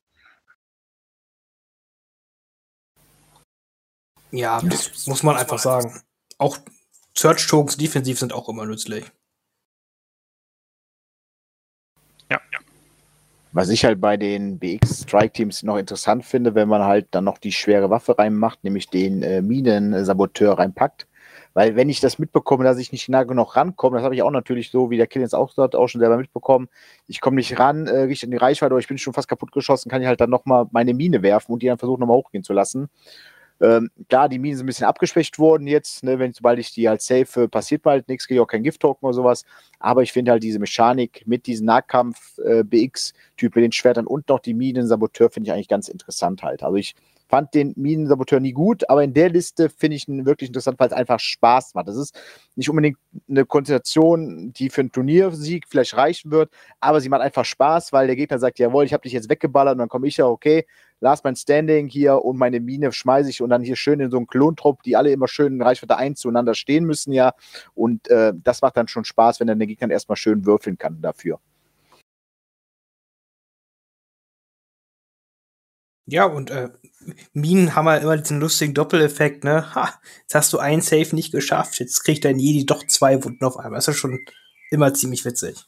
Ja, 4.31 4.61
das 4.63 5.07
muss 5.07 5.23
man 5.23 5.37
einfach 5.37 5.59
sagen. 5.59 6.03
Auch 6.39 6.59
Search 7.15 7.47
Tokens 7.47 7.77
defensiv 7.77 8.19
sind 8.19 8.33
auch 8.33 8.49
immer 8.49 8.65
nützlich. 8.67 9.05
Ja, 12.31 12.41
ja. 12.53 12.59
Was 13.57 13.71
ich 13.71 13.87
halt 13.87 14.03
bei 14.03 14.19
den 14.19 14.59
BX-Strike-Teams 14.59 15.63
noch 15.63 15.79
interessant 15.79 16.27
finde, 16.27 16.55
wenn 16.55 16.69
man 16.69 16.83
halt 16.83 17.07
dann 17.13 17.25
noch 17.25 17.39
die 17.39 17.53
schwere 17.53 17.89
Waffe 17.89 18.19
reinmacht, 18.19 18.63
nämlich 18.65 18.91
den 18.91 19.23
äh, 19.23 19.41
Minensaboteur 19.41 20.59
reinpackt. 20.59 21.07
Weil 21.55 21.75
wenn 21.75 21.89
ich 21.89 22.01
das 22.01 22.19
mitbekomme, 22.19 22.65
dass 22.65 22.77
ich 22.77 22.93
nicht 22.93 23.09
nah 23.09 23.23
genug 23.23 23.57
rankomme, 23.57 23.97
das 23.97 24.05
habe 24.05 24.15
ich 24.15 24.23
auch 24.23 24.31
natürlich 24.31 24.71
so, 24.71 24.91
wie 24.91 24.99
der 24.99 25.07
Kind 25.07 25.23
jetzt 25.23 25.35
auch 25.35 25.51
sagt, 25.55 25.75
auch 25.75 25.89
schon 25.89 26.03
selber 26.03 26.19
mitbekommen. 26.19 26.69
Ich 27.07 27.23
komme 27.23 27.37
nicht 27.37 27.59
ran, 27.59 27.87
äh, 27.87 28.01
richtig 28.01 28.25
in 28.25 28.33
die 28.33 28.37
Reichweite, 28.37 28.73
aber 28.73 28.79
ich 28.79 28.89
bin 28.89 28.99
schon 28.99 29.15
fast 29.15 29.27
kaputt 29.27 29.53
geschossen, 29.53 29.89
kann 29.89 30.03
ich 30.03 30.07
halt 30.07 30.21
dann 30.21 30.29
nochmal 30.29 30.67
meine 30.71 30.93
Mine 30.93 31.23
werfen 31.23 31.53
und 31.53 31.63
die 31.63 31.69
dann 31.69 31.79
versuchen, 31.79 32.01
nochmal 32.01 32.19
hochgehen 32.19 32.45
zu 32.45 32.53
lassen. 32.53 32.91
Ähm, 33.61 33.91
klar, 34.09 34.29
die 34.29 34.39
Minen 34.39 34.57
sind 34.57 34.65
ein 34.65 34.67
bisschen 34.67 34.87
abgeschwächt 34.87 35.39
worden 35.39 35.67
jetzt, 35.67 36.05
ne, 36.05 36.19
wenn 36.19 36.33
sobald 36.33 36.59
ich 36.59 36.73
die 36.73 36.89
halt 36.89 37.01
safe, 37.01 37.49
passiert 37.49 37.83
bald 37.83 38.09
nichts, 38.09 38.27
kriege 38.27 38.39
ich 38.39 38.43
auch 38.43 38.47
kein 38.47 38.63
Gift-Token 38.63 39.07
oder 39.07 39.15
sowas. 39.15 39.45
Aber 39.79 40.03
ich 40.03 40.13
finde 40.13 40.33
halt 40.33 40.43
diese 40.43 40.59
Mechanik 40.59 41.23
mit 41.27 41.47
diesem 41.47 41.67
Nahkampf-BX-Typ 41.67 43.57
äh, 43.57 43.59
mit 43.59 43.65
den 43.65 43.73
Schwertern 43.73 44.07
und 44.07 44.29
noch 44.29 44.41
die 44.41 44.55
Minen-Saboteur 44.55 45.31
finde 45.31 45.49
ich 45.49 45.53
eigentlich 45.55 45.69
ganz 45.69 45.89
interessant 45.89 46.43
halt. 46.43 46.63
Also 46.63 46.77
ich 46.77 46.95
fand 47.29 47.55
den 47.55 47.73
Minensaboteur 47.77 48.41
nie 48.41 48.53
gut, 48.53 48.89
aber 48.89 49.03
in 49.03 49.15
der 49.15 49.31
Liste 49.31 49.69
finde 49.69 49.97
ich 49.97 50.09
ihn 50.09 50.27
wirklich 50.27 50.49
interessant, 50.49 50.79
weil 50.79 50.89
es 50.89 50.93
einfach 50.93 51.19
Spaß 51.19 51.75
macht. 51.75 51.89
Das 51.89 51.97
ist 51.97 52.19
nicht 52.55 52.71
unbedingt 52.71 52.99
eine 53.29 53.45
Konzentration, 53.45 54.53
die 54.53 54.71
für 54.71 54.83
einen 54.83 54.93
Turniersieg 54.93 55.67
vielleicht 55.69 55.97
reichen 55.97 56.31
wird, 56.31 56.51
aber 56.81 57.01
sie 57.01 57.09
macht 57.09 57.23
einfach 57.23 57.45
Spaß, 57.45 57.93
weil 57.93 58.07
der 58.07 58.17
Gegner 58.17 58.39
sagt, 58.39 58.59
jawohl, 58.59 58.85
ich 58.85 58.93
habe 58.93 59.03
dich 59.03 59.13
jetzt 59.13 59.29
weggeballert 59.29 59.73
und 59.73 59.79
dann 59.79 59.89
komme 59.89 60.07
ich 60.07 60.17
ja, 60.17 60.27
okay, 60.27 60.67
las 61.01 61.25
mein 61.25 61.37
Standing 61.37 61.89
hier 61.89 62.25
und 62.25 62.39
meine 62.39 62.61
Mine 62.61 62.93
schmeiße 62.93 63.29
ich 63.31 63.43
und 63.43 63.51
dann 63.51 63.63
hier 63.63 63.77
schön 63.77 64.01
in 64.01 64.11
so 64.11 64.17
einen 64.17 64.27
Klontrupp, 64.27 64.83
die 64.83 64.97
alle 64.97 65.11
immer 65.11 65.29
schön 65.29 65.55
in 65.55 65.63
Reichweite 65.63 65.97
1 65.97 66.21
zueinander 66.21 66.55
stehen 66.55 66.85
müssen 66.85 67.13
ja 67.13 67.33
und 67.75 68.09
äh, 68.09 68.33
das 68.35 68.63
macht 68.63 68.77
dann 68.77 68.89
schon 68.89 69.05
Spaß, 69.05 69.41
wenn 69.41 69.47
dann 69.47 69.59
der 69.59 69.69
Gegner 69.69 69.91
erstmal 69.91 70.17
schön 70.17 70.47
würfeln 70.47 70.79
kann 70.79 71.01
dafür. 71.01 71.39
Ja, 76.09 76.25
und 76.25 76.51
äh, 76.51 76.71
Minen 77.33 77.75
haben 77.75 77.89
halt 77.89 78.03
immer 78.03 78.17
diesen 78.17 78.41
lustigen 78.41 78.75
Doppeleffekt, 78.75 79.45
ne? 79.45 79.75
Ha, 79.75 79.95
jetzt 80.23 80.35
hast 80.35 80.53
du 80.53 80.59
einen 80.59 80.83
Save 80.83 81.15
nicht 81.15 81.33
geschafft, 81.33 81.81
jetzt 81.81 82.05
kriegt 82.05 82.25
dein 82.25 82.39
Jedi 82.39 82.65
doch 82.65 82.87
zwei 82.87 83.25
Wunden 83.25 83.45
auf 83.45 83.59
einmal. 83.59 83.79
Das 83.79 83.89
ist 83.89 83.97
schon 83.97 84.21
immer 84.71 84.95
ziemlich 84.95 85.25
witzig. 85.25 85.67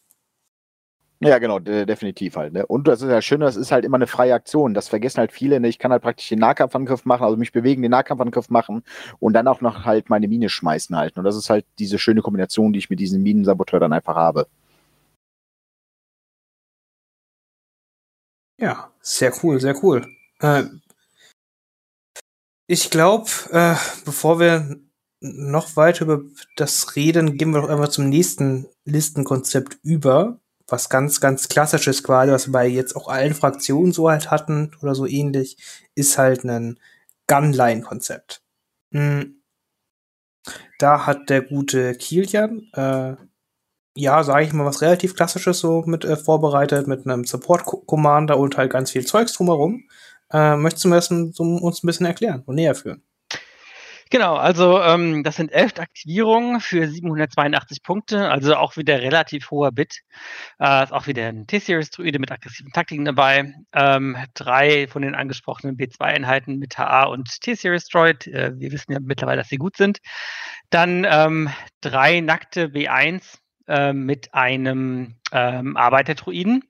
Ja, 1.21 1.39
genau, 1.39 1.59
de 1.59 1.85
definitiv 1.85 2.37
halt. 2.37 2.53
Ne? 2.53 2.65
Und 2.65 2.87
das 2.87 3.03
ist 3.03 3.11
ja 3.11 3.21
schön, 3.21 3.41
das 3.41 3.57
ist 3.57 3.73
halt 3.73 3.85
immer 3.85 3.97
eine 3.97 4.07
freie 4.07 4.35
Aktion. 4.35 4.73
Das 4.73 4.89
vergessen 4.89 5.19
halt 5.19 5.33
viele. 5.33 5.59
Ne? 5.59 5.67
Ich 5.69 5.81
kann 5.81 5.91
halt 5.91 6.03
praktisch 6.03 6.29
den 6.29 6.39
Nahkampfangriff 6.39 7.05
machen, 7.07 7.25
also 7.25 7.37
mich 7.37 7.51
bewegen, 7.51 7.83
den 7.83 7.91
Nahkampfangriff 7.91 8.51
machen 8.51 8.85
und 9.19 9.33
dann 9.33 9.49
auch 9.49 9.61
noch 9.61 9.85
halt 9.85 10.11
meine 10.11 10.29
Mine 10.29 10.49
schmeißen 10.49 10.97
halt. 10.97 11.17
Und 11.19 11.25
das 11.25 11.35
ist 11.37 11.51
halt 11.51 11.67
diese 11.81 11.99
schöne 11.99 12.23
Kombination, 12.23 12.73
die 12.73 12.79
ich 12.79 12.89
mit 12.91 13.01
diesem 13.01 13.23
Minensaboteur 13.25 13.81
dann 13.81 13.93
einfach 13.93 14.15
habe. 14.15 14.47
Ja, 18.61 18.93
sehr 19.01 19.33
cool, 19.43 19.61
sehr 19.61 19.75
cool. 19.83 20.07
Äh, 20.41 20.65
ich 22.67 22.91
glaube, 22.91 23.31
äh, 23.51 23.77
bevor 24.05 24.41
wir 24.41 24.79
noch 25.21 25.77
weiter 25.77 26.05
über 26.05 26.21
das 26.57 26.97
reden, 26.97 27.37
gehen 27.37 27.51
wir 27.53 27.63
doch 27.63 27.69
einmal 27.69 27.91
zum 27.91 28.09
nächsten 28.09 28.67
Listenkonzept 28.85 29.79
über. 29.83 30.39
Was 30.67 30.91
ganz, 30.91 31.21
ganz 31.21 31.49
klassisches 31.49 32.05
quasi, 32.05 32.31
was 32.31 32.49
wir 32.49 32.53
bei 32.53 32.67
jetzt 32.67 32.95
auch 32.95 33.09
allen 33.09 33.35
Fraktionen 33.35 33.93
so 33.93 34.11
halt 34.11 34.31
hatten 34.31 34.73
oder 34.83 34.95
so 34.95 35.07
ähnlich, 35.07 35.57
ist 35.95 36.19
halt 36.19 36.45
ein 36.45 36.79
Gunline-Konzept. 37.27 38.43
Hm. 38.93 39.43
Da 40.79 41.07
hat 41.07 41.31
der 41.31 41.43
gute 41.43 41.95
Kilian, 41.95 42.69
äh, 42.75 43.17
ja, 43.97 44.23
sage 44.23 44.45
ich 44.45 44.53
mal, 44.53 44.67
was 44.67 44.83
relativ 44.83 45.17
klassisches 45.17 45.59
so 45.59 45.83
mit 45.87 46.05
äh, 46.05 46.17
vorbereitet, 46.17 46.87
mit 46.87 47.07
einem 47.07 47.25
Support-Commander 47.25 48.39
und 48.39 48.57
halt 48.57 48.71
ganz 48.71 48.91
viel 48.91 49.07
Zeugs 49.07 49.33
drumherum. 49.33 49.89
Äh, 50.33 50.57
möchtest 50.57 50.85
du 50.85 50.91
das 50.91 51.11
uns 51.11 51.83
ein 51.83 51.87
bisschen 51.87 52.07
erklären 52.07 52.43
und 52.47 52.57
näher 52.57 52.75
führen? 52.75 53.03
Genau, 54.11 54.37
also 54.37 54.81
ähm, 54.81 55.23
das 55.23 55.37
sind 55.37 55.53
elf 55.53 55.79
Aktivierungen 55.79 56.61
für 56.61 56.89
782 56.89 57.83
Punkte, 57.83 58.31
also 58.31 58.57
auch 58.57 58.79
wieder 58.79 59.03
relativ 59.03 59.51
hoher 59.51 59.71
Bit. 59.71 60.01
Äh, 60.59 60.85
ist 60.85 60.95
auch 60.95 61.07
wieder 61.07 61.27
ein 61.29 61.47
T-Series-Druide 61.47 62.19
mit 62.19 62.33
aggressiven 62.33 62.73
Taktiken 62.73 63.05
dabei. 63.05 63.53
Ähm, 63.75 64.17
drei 64.33 64.89
von 64.89 65.03
den 65.03 65.15
angesprochenen 65.15 65.77
B2-Einheiten 65.77 66.57
mit 66.59 66.79
HA 66.79 67.05
und 67.05 67.29
T-Series-Droid. 67.43 68.29
Äh, 68.29 68.53
wir 68.57 68.73
wissen 68.73 68.93
ja 68.93 68.99
mittlerweile, 69.01 69.43
dass 69.43 69.51
sie 69.51 69.57
gut 69.57 69.77
sind. 69.77 69.99
Dann 70.71 71.07
ähm, 71.07 71.51
drei 71.83 72.21
nackte 72.21 72.69
B1 72.69 73.39
äh, 73.67 73.93
mit 73.93 74.33
einem 74.33 75.17
ähm, 75.33 75.77
Arbeiter-Druiden. 75.77 76.65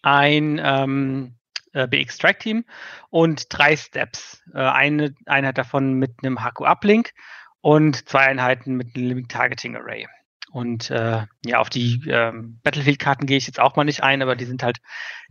Ein 0.00 0.58
ähm, 0.64 1.37
äh, 1.72 1.86
BX-Track-Team 1.86 2.64
und 3.10 3.46
drei 3.50 3.76
Steps. 3.76 4.42
Äh, 4.54 4.58
eine 4.58 5.14
Einheit 5.26 5.58
davon 5.58 5.94
mit 5.94 6.12
einem 6.22 6.42
Haku-Uplink 6.42 7.12
und 7.60 8.08
zwei 8.08 8.26
Einheiten 8.26 8.74
mit 8.74 8.94
einem 8.94 9.08
Limit 9.08 9.30
Targeting 9.30 9.76
Array. 9.76 10.06
Und 10.50 10.90
äh, 10.90 11.26
ja, 11.44 11.58
auf 11.58 11.68
die 11.68 12.02
ähm, 12.08 12.60
Battlefield-Karten 12.62 13.26
gehe 13.26 13.36
ich 13.36 13.46
jetzt 13.46 13.60
auch 13.60 13.76
mal 13.76 13.84
nicht 13.84 14.02
ein, 14.02 14.22
aber 14.22 14.34
die 14.34 14.46
sind 14.46 14.62
halt 14.62 14.78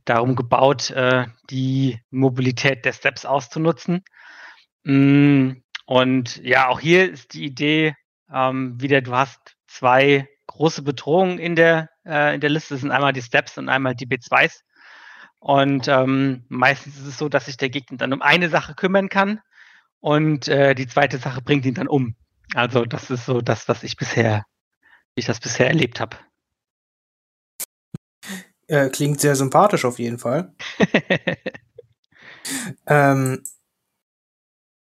darum 0.06 0.36
gebaut, 0.36 0.92
äh, 0.92 1.26
die 1.50 2.00
Mobilität 2.12 2.86
der 2.86 2.94
Steps 2.94 3.26
auszunutzen. 3.26 4.04
Mm, 4.84 5.54
und 5.86 6.38
ja, 6.38 6.68
auch 6.68 6.80
hier 6.80 7.12
ist 7.12 7.34
die 7.34 7.46
Idee 7.46 7.96
ähm, 8.32 8.80
wieder, 8.80 9.02
du 9.02 9.14
hast 9.14 9.56
zwei 9.68 10.28
große 10.48 10.82
Bedrohungen 10.82 11.40
in 11.40 11.56
der, 11.56 11.90
äh, 12.06 12.36
in 12.36 12.42
der 12.42 12.50
Liste. 12.50 12.74
Das 12.74 12.82
sind 12.82 12.92
einmal 12.92 13.14
die 13.14 13.22
Steps 13.22 13.58
und 13.58 13.70
einmal 13.70 13.96
die 13.96 14.08
B2s. 14.08 14.62
Und 15.48 15.88
ähm, 15.88 16.44
meistens 16.50 16.98
ist 16.98 17.08
es 17.08 17.18
so, 17.18 17.30
dass 17.30 17.46
sich 17.46 17.56
der 17.56 17.70
Gegner 17.70 17.98
dann 17.98 18.12
um 18.12 18.22
eine 18.22 18.50
Sache 18.50 18.76
kümmern 18.76 19.08
kann 19.08 19.40
und 20.02 20.50
äh, 20.50 20.76
die 20.76 20.88
zweite 20.88 21.20
Sache 21.20 21.42
bringt 21.42 21.66
ihn 21.66 21.74
dann 21.74 21.88
um. 21.88 22.18
Also 22.54 22.84
das 22.84 23.10
ist 23.10 23.26
so 23.26 23.40
das, 23.40 23.70
was 23.70 23.84
ich 23.84 23.96
bisher, 23.96 24.46
wie 25.16 25.22
ich 25.22 25.26
das 25.26 25.40
bisher 25.40 25.68
erlebt 25.68 26.02
habe. 26.02 26.18
Äh, 28.68 28.90
klingt 28.90 29.22
sehr 29.22 29.38
sympathisch 29.38 29.86
auf 29.86 30.00
jeden 30.00 30.20
Fall. 30.20 30.54
ähm, 32.86 33.42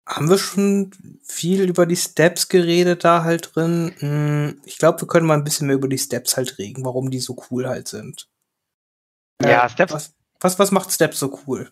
haben 0.05 0.29
wir 0.29 0.37
schon 0.37 0.91
viel 1.23 1.69
über 1.69 1.85
die 1.85 1.95
Steps 1.95 2.49
geredet 2.49 3.05
da 3.05 3.23
halt 3.23 3.55
drin? 3.55 3.95
Hm, 3.99 4.61
ich 4.65 4.77
glaube, 4.77 4.99
wir 4.99 5.07
können 5.07 5.27
mal 5.27 5.37
ein 5.37 5.45
bisschen 5.45 5.67
mehr 5.67 5.77
über 5.77 5.87
die 5.87 5.97
Steps 5.97 6.35
halt 6.35 6.57
reden, 6.57 6.83
warum 6.83 7.09
die 7.09 7.21
so 7.21 7.41
cool 7.49 7.69
halt 7.69 7.87
sind. 7.87 8.27
Ja, 9.41 9.65
äh, 9.65 9.69
Steps. 9.69 9.93
Was, 9.93 10.13
was, 10.41 10.59
was 10.59 10.71
macht 10.71 10.91
Steps 10.91 11.19
so 11.19 11.41
cool? 11.45 11.71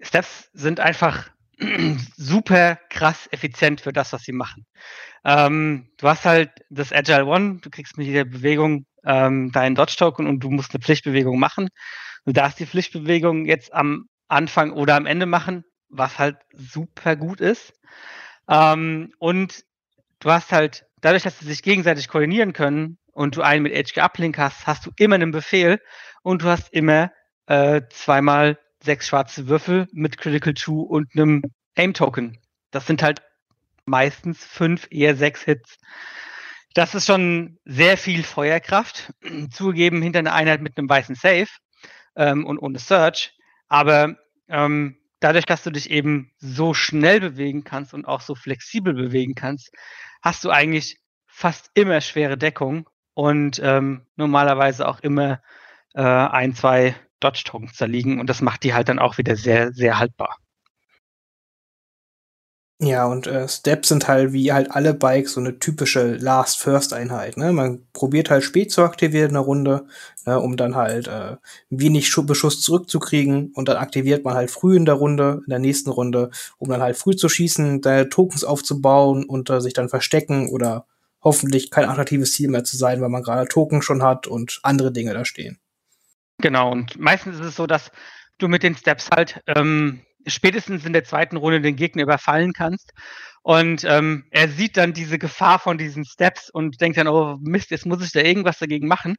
Steps 0.00 0.50
sind 0.52 0.80
einfach 0.80 1.30
super 2.16 2.78
krass 2.90 3.28
effizient 3.30 3.80
für 3.80 3.92
das, 3.92 4.12
was 4.12 4.22
sie 4.22 4.32
machen. 4.32 4.66
Ähm, 5.24 5.88
du 5.96 6.08
hast 6.08 6.24
halt 6.24 6.50
das 6.70 6.92
Agile 6.92 7.26
One, 7.26 7.58
du 7.62 7.70
kriegst 7.70 7.96
mit 7.96 8.06
jeder 8.06 8.24
Bewegung 8.24 8.86
ähm, 9.04 9.52
deinen 9.52 9.74
Dodge-Token 9.74 10.26
und 10.26 10.40
du 10.40 10.50
musst 10.50 10.74
eine 10.74 10.82
Pflichtbewegung 10.82 11.38
machen. 11.38 11.68
Du 12.24 12.32
darfst 12.32 12.58
die 12.60 12.66
Pflichtbewegung 12.66 13.46
jetzt 13.46 13.72
am 13.72 14.08
Anfang 14.28 14.72
oder 14.72 14.96
am 14.96 15.06
Ende 15.06 15.26
machen, 15.26 15.64
was 15.88 16.18
halt 16.18 16.36
super 16.52 17.16
gut 17.16 17.40
ist. 17.40 17.72
Ähm, 18.48 19.12
und 19.18 19.64
du 20.20 20.30
hast 20.30 20.52
halt, 20.52 20.84
dadurch, 21.00 21.22
dass 21.22 21.38
sie 21.38 21.46
sich 21.46 21.62
gegenseitig 21.62 22.08
koordinieren 22.08 22.52
können 22.52 22.98
und 23.12 23.36
du 23.36 23.42
einen 23.42 23.62
mit 23.62 23.72
HG 23.72 24.00
Uplink 24.00 24.38
hast, 24.38 24.66
hast 24.66 24.86
du 24.86 24.90
immer 24.98 25.14
einen 25.14 25.30
Befehl 25.30 25.80
und 26.22 26.42
du 26.42 26.48
hast 26.48 26.72
immer 26.72 27.10
äh, 27.46 27.82
zweimal 27.90 28.58
sechs 28.82 29.08
schwarze 29.08 29.48
Würfel 29.48 29.88
mit 29.92 30.18
Critical 30.18 30.54
Two 30.54 30.82
und 30.82 31.08
einem 31.14 31.42
Aim 31.74 31.94
Token. 31.94 32.38
Das 32.70 32.86
sind 32.86 33.02
halt 33.02 33.22
meistens 33.84 34.44
fünf, 34.44 34.88
eher 34.90 35.16
sechs 35.16 35.42
Hits. 35.42 35.78
Das 36.74 36.94
ist 36.94 37.06
schon 37.06 37.58
sehr 37.64 37.96
viel 37.96 38.22
Feuerkraft. 38.22 39.12
Zugegeben 39.50 40.02
hinter 40.02 40.18
einer 40.20 40.34
Einheit 40.34 40.60
mit 40.60 40.76
einem 40.76 40.88
weißen 40.88 41.14
Safe 41.14 41.48
ähm, 42.16 42.44
und 42.44 42.58
ohne 42.58 42.78
Search. 42.78 43.34
Aber 43.68 44.16
ähm, 44.48 44.98
dadurch, 45.20 45.46
dass 45.46 45.62
du 45.62 45.70
dich 45.70 45.90
eben 45.90 46.30
so 46.38 46.74
schnell 46.74 47.20
bewegen 47.20 47.64
kannst 47.64 47.94
und 47.94 48.04
auch 48.04 48.20
so 48.20 48.34
flexibel 48.34 48.94
bewegen 48.94 49.34
kannst, 49.34 49.70
hast 50.22 50.44
du 50.44 50.50
eigentlich 50.50 50.98
fast 51.26 51.70
immer 51.74 52.00
schwere 52.00 52.36
Deckung 52.36 52.88
und 53.14 53.60
ähm, 53.62 54.06
normalerweise 54.16 54.86
auch 54.86 55.00
immer 55.00 55.40
äh, 55.96 56.02
ein, 56.02 56.54
zwei 56.54 56.94
Dodge-Tokens 57.20 57.76
da 57.78 57.86
liegen 57.86 58.20
und 58.20 58.28
das 58.28 58.42
macht 58.42 58.62
die 58.62 58.74
halt 58.74 58.88
dann 58.88 58.98
auch 58.98 59.18
wieder 59.18 59.36
sehr, 59.36 59.72
sehr 59.72 59.98
haltbar. 59.98 60.36
Ja, 62.78 63.06
und 63.06 63.26
äh, 63.26 63.48
Steps 63.48 63.88
sind 63.88 64.06
halt 64.06 64.34
wie 64.34 64.52
halt 64.52 64.70
alle 64.70 64.92
Bikes 64.92 65.32
so 65.32 65.40
eine 65.40 65.58
typische 65.58 66.16
Last-First-Einheit. 66.16 67.38
Ne? 67.38 67.50
Man 67.52 67.86
probiert 67.94 68.28
halt 68.28 68.44
spät 68.44 68.70
zu 68.70 68.82
aktivieren 68.82 69.28
in 69.28 69.34
der 69.34 69.42
Runde, 69.42 69.86
ne, 70.26 70.38
um 70.38 70.58
dann 70.58 70.76
halt 70.76 71.08
äh, 71.08 71.36
wenig 71.70 72.08
Schu 72.08 72.24
Beschuss 72.26 72.60
zurückzukriegen 72.60 73.52
und 73.54 73.68
dann 73.70 73.78
aktiviert 73.78 74.26
man 74.26 74.34
halt 74.34 74.50
früh 74.50 74.76
in 74.76 74.84
der 74.84 74.96
Runde, 74.96 75.40
in 75.46 75.50
der 75.50 75.58
nächsten 75.58 75.88
Runde, 75.88 76.30
um 76.58 76.68
dann 76.68 76.82
halt 76.82 76.98
früh 76.98 77.16
zu 77.16 77.30
schießen, 77.30 77.80
deine 77.80 78.10
Tokens 78.10 78.44
aufzubauen 78.44 79.24
und 79.24 79.48
äh, 79.48 79.62
sich 79.62 79.72
dann 79.72 79.88
verstecken 79.88 80.50
oder 80.50 80.84
hoffentlich 81.22 81.70
kein 81.70 81.86
attraktives 81.88 82.32
Ziel 82.32 82.50
mehr 82.50 82.64
zu 82.64 82.76
sein, 82.76 83.00
weil 83.00 83.08
man 83.08 83.22
gerade 83.22 83.48
Token 83.48 83.80
schon 83.80 84.02
hat 84.02 84.26
und 84.26 84.60
andere 84.62 84.92
Dinge 84.92 85.14
da 85.14 85.24
stehen. 85.24 85.58
Genau, 86.38 86.70
und 86.70 86.98
meistens 86.98 87.38
ist 87.38 87.46
es 87.46 87.56
so, 87.56 87.66
dass 87.66 87.90
du 88.38 88.48
mit 88.48 88.62
den 88.62 88.76
Steps 88.76 89.10
halt 89.10 89.40
ähm, 89.46 90.02
spätestens 90.26 90.84
in 90.84 90.92
der 90.92 91.04
zweiten 91.04 91.36
Runde 91.36 91.60
den 91.60 91.76
Gegner 91.76 92.02
überfallen 92.02 92.52
kannst. 92.52 92.92
Und 93.42 93.84
ähm, 93.84 94.24
er 94.30 94.48
sieht 94.48 94.76
dann 94.76 94.92
diese 94.92 95.20
Gefahr 95.20 95.60
von 95.60 95.78
diesen 95.78 96.04
Steps 96.04 96.50
und 96.50 96.80
denkt 96.80 96.98
dann, 96.98 97.06
oh 97.06 97.36
Mist, 97.40 97.70
jetzt 97.70 97.86
muss 97.86 98.04
ich 98.04 98.10
da 98.10 98.20
irgendwas 98.20 98.58
dagegen 98.58 98.88
machen. 98.88 99.14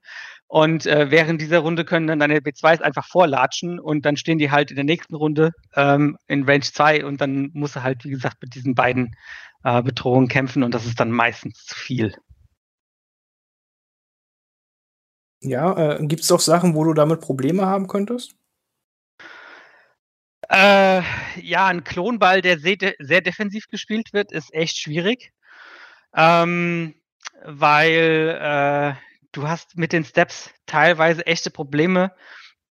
Und 0.48 0.86
äh, 0.86 1.10
während 1.10 1.40
dieser 1.40 1.60
Runde 1.60 1.86
können 1.86 2.08
dann 2.08 2.20
deine 2.20 2.40
B2s 2.40 2.82
einfach 2.82 3.08
vorlatschen 3.08 3.80
und 3.80 4.06
dann 4.06 4.18
stehen 4.18 4.38
die 4.38 4.52
halt 4.52 4.70
in 4.70 4.76
der 4.76 4.84
nächsten 4.84 5.16
Runde 5.16 5.52
ähm, 5.76 6.18
in 6.28 6.44
Range 6.44 6.60
2 6.60 7.06
und 7.06 7.22
dann 7.22 7.52
muss 7.54 7.78
er 7.78 7.84
halt, 7.84 8.04
wie 8.04 8.10
gesagt, 8.10 8.42
mit 8.42 8.54
diesen 8.54 8.76
beiden 8.76 9.16
äh, 9.64 9.82
Bedrohungen 9.82 10.28
kämpfen 10.28 10.62
und 10.62 10.74
das 10.74 10.86
ist 10.86 11.00
dann 11.00 11.12
meistens 11.12 11.66
zu 11.66 11.76
viel. 11.76 12.14
Ja, 15.50 15.96
äh, 15.96 16.06
gibt 16.06 16.24
es 16.24 16.32
auch 16.32 16.40
Sachen, 16.40 16.76
wo 16.76 16.84
du 16.84 16.94
damit 16.94 17.22
Probleme 17.22 17.66
haben 17.66 17.88
könntest? 17.88 18.36
Äh, 20.50 21.02
ja, 21.42 21.68
ein 21.68 21.84
Klonball, 21.84 22.42
der 22.42 22.60
sehr, 22.60 22.78
sehr, 23.00 23.22
defensiv 23.22 23.68
gespielt 23.68 24.14
wird, 24.14 24.32
ist 24.32 24.54
echt 24.54 24.78
schwierig. 24.78 25.32
Ähm, 26.16 26.96
weil 27.44 28.38
äh, 28.42 28.94
du 29.34 29.48
hast 29.48 29.78
mit 29.78 29.94
den 29.94 30.06
Steps 30.06 30.52
teilweise 30.66 31.26
echte 31.26 31.52
Probleme, 31.52 32.12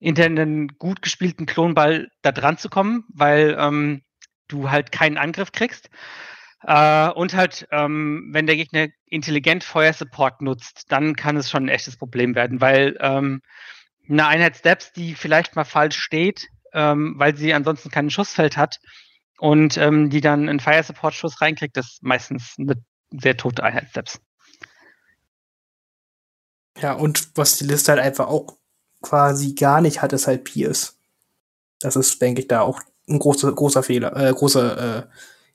hinter 0.01 0.25
einen 0.25 0.69
gut 0.79 1.03
gespielten 1.03 1.47
Klonball 1.47 2.09
da 2.23 2.31
dran 2.33 2.59
zu 2.59 2.69
kommen, 2.69 3.05
weil 3.09 3.57
ähm, 3.59 4.03
du 4.49 4.71
halt 4.71 4.93
keinen 4.93 5.19
Angriff 5.19 5.53
kriegst. 5.53 5.89
Äh, 6.67 7.11
und 7.11 7.35
halt, 7.35 7.67
ähm, 7.71 8.29
wenn 8.31 8.47
der 8.47 8.57
Gegner 8.57 8.89
intelligent 9.07 9.65
Feuersupport 9.65 10.41
nutzt, 10.41 10.91
dann 10.91 11.15
kann 11.15 11.37
es 11.37 11.51
schon 11.51 11.65
ein 11.65 11.69
echtes 11.69 11.97
Problem 11.97 12.35
werden, 12.35 12.61
weil 12.61 12.97
ähm, 13.01 13.43
eine 14.09 14.27
Einheit 14.27 14.57
Steps, 14.57 14.93
die 14.93 15.15
vielleicht 15.15 15.57
mal 15.57 15.65
falsch 15.65 15.99
steht, 15.99 16.49
ähm, 16.73 17.15
weil 17.19 17.37
sie 17.37 17.53
ansonsten 17.53 17.91
kein 17.91 18.11
Schussfeld 18.11 18.57
hat 18.57 18.81
und 19.39 19.77
ähm, 19.77 20.09
die 20.09 20.21
dann 20.21 20.49
einen 20.49 20.61
Fire 20.61 20.83
Support 20.83 21.15
Schuss 21.15 21.41
reinkriegt, 21.41 21.77
ist 21.77 22.03
meistens 22.03 22.55
eine 22.59 22.75
sehr 23.11 23.37
tote 23.37 23.63
Einheit 23.63 23.91
Steps. 23.91 24.21
Ja, 26.81 26.95
und 26.95 27.37
was 27.37 27.59
die 27.59 27.65
Liste 27.65 27.93
halt 27.93 28.01
einfach 28.01 28.27
auch 28.27 28.57
quasi 29.03 29.55
gar 29.55 29.81
nicht 29.81 30.01
hat, 30.01 30.13
ist 30.13 30.27
halt 30.27 30.45
Pierce. 30.45 30.99
Das 31.79 31.95
ist, 31.95 32.21
denke 32.23 32.41
ich, 32.41 32.49
da 32.49 32.63
auch 32.63 32.81
ein 33.07 33.19
großer, 33.19 33.53
großer 33.53 33.83
Fehler, 33.83 34.17
äh, 34.17 34.33
großer 34.33 34.99
äh, 34.99 35.07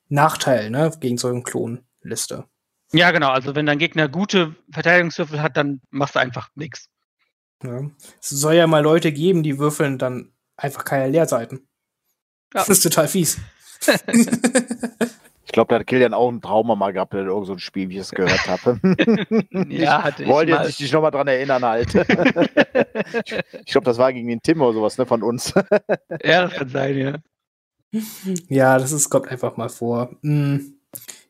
Nachteil, 0.10 0.70
ne, 0.70 0.92
gegen 1.00 1.18
so 1.18 1.28
eine 1.30 1.44
Klonliste. 1.44 2.46
Ja, 2.92 3.12
genau. 3.12 3.30
Also 3.30 3.56
wenn 3.56 3.66
dein 3.66 3.78
Gegner 3.78 4.10
gute 4.10 4.56
Verteidigungswürfel 4.72 5.42
hat, 5.42 5.58
dann 5.58 5.82
machst 5.92 6.16
du 6.16 6.20
einfach 6.20 6.50
nichts. 6.56 6.90
Ja. 7.64 7.82
Es 8.22 8.30
soll 8.30 8.56
ja 8.56 8.68
mal 8.68 8.82
Leute 8.82 9.12
geben, 9.12 9.44
die 9.44 9.60
würfeln 9.60 9.98
dann 9.98 10.32
einfach 10.58 10.86
keine 10.86 11.10
Leerseiten. 11.10 11.68
Ja. 12.54 12.62
Das 12.62 12.70
ist 12.70 12.82
total 12.82 13.08
fies. 13.08 13.38
ich 15.46 15.52
glaube, 15.52 15.70
da 15.70 15.80
hat 15.80 15.88
Kilian 15.88 16.14
auch 16.14 16.30
ein 16.30 16.42
Trauma 16.42 16.76
mal 16.76 16.92
gehabt 16.92 17.14
in 17.14 17.28
irgendein 17.28 17.46
so 17.46 17.58
Spiel, 17.60 17.90
wie 17.90 17.96
ich 17.98 18.02
es 18.02 18.12
gehört 18.12 18.48
habe. 18.48 18.80
ja, 19.70 20.04
hatte 20.04 20.24
ich. 20.24 20.30
Wollte 20.30 20.54
jetzt 20.54 20.80
dich 20.80 20.92
nochmal 20.92 21.12
dran 21.12 21.28
erinnern, 21.28 21.64
halt. 21.64 21.94
ich 21.96 23.72
glaube, 23.72 23.86
das 23.86 23.98
war 23.98 24.12
gegen 24.14 24.30
den 24.30 24.42
Tim 24.42 24.62
oder 24.62 24.74
sowas, 24.74 24.98
ne, 24.98 25.06
von 25.06 25.22
uns. 25.22 25.54
ja, 26.24 26.44
das 26.48 26.54
kann 26.54 26.70
sein, 26.70 26.98
ja. 26.98 27.14
Ja, 28.50 28.78
das 28.78 28.92
ist, 28.92 29.10
kommt 29.10 29.28
einfach 29.28 29.58
mal 29.58 29.70
vor. 29.70 30.16
Hm. 30.22 30.80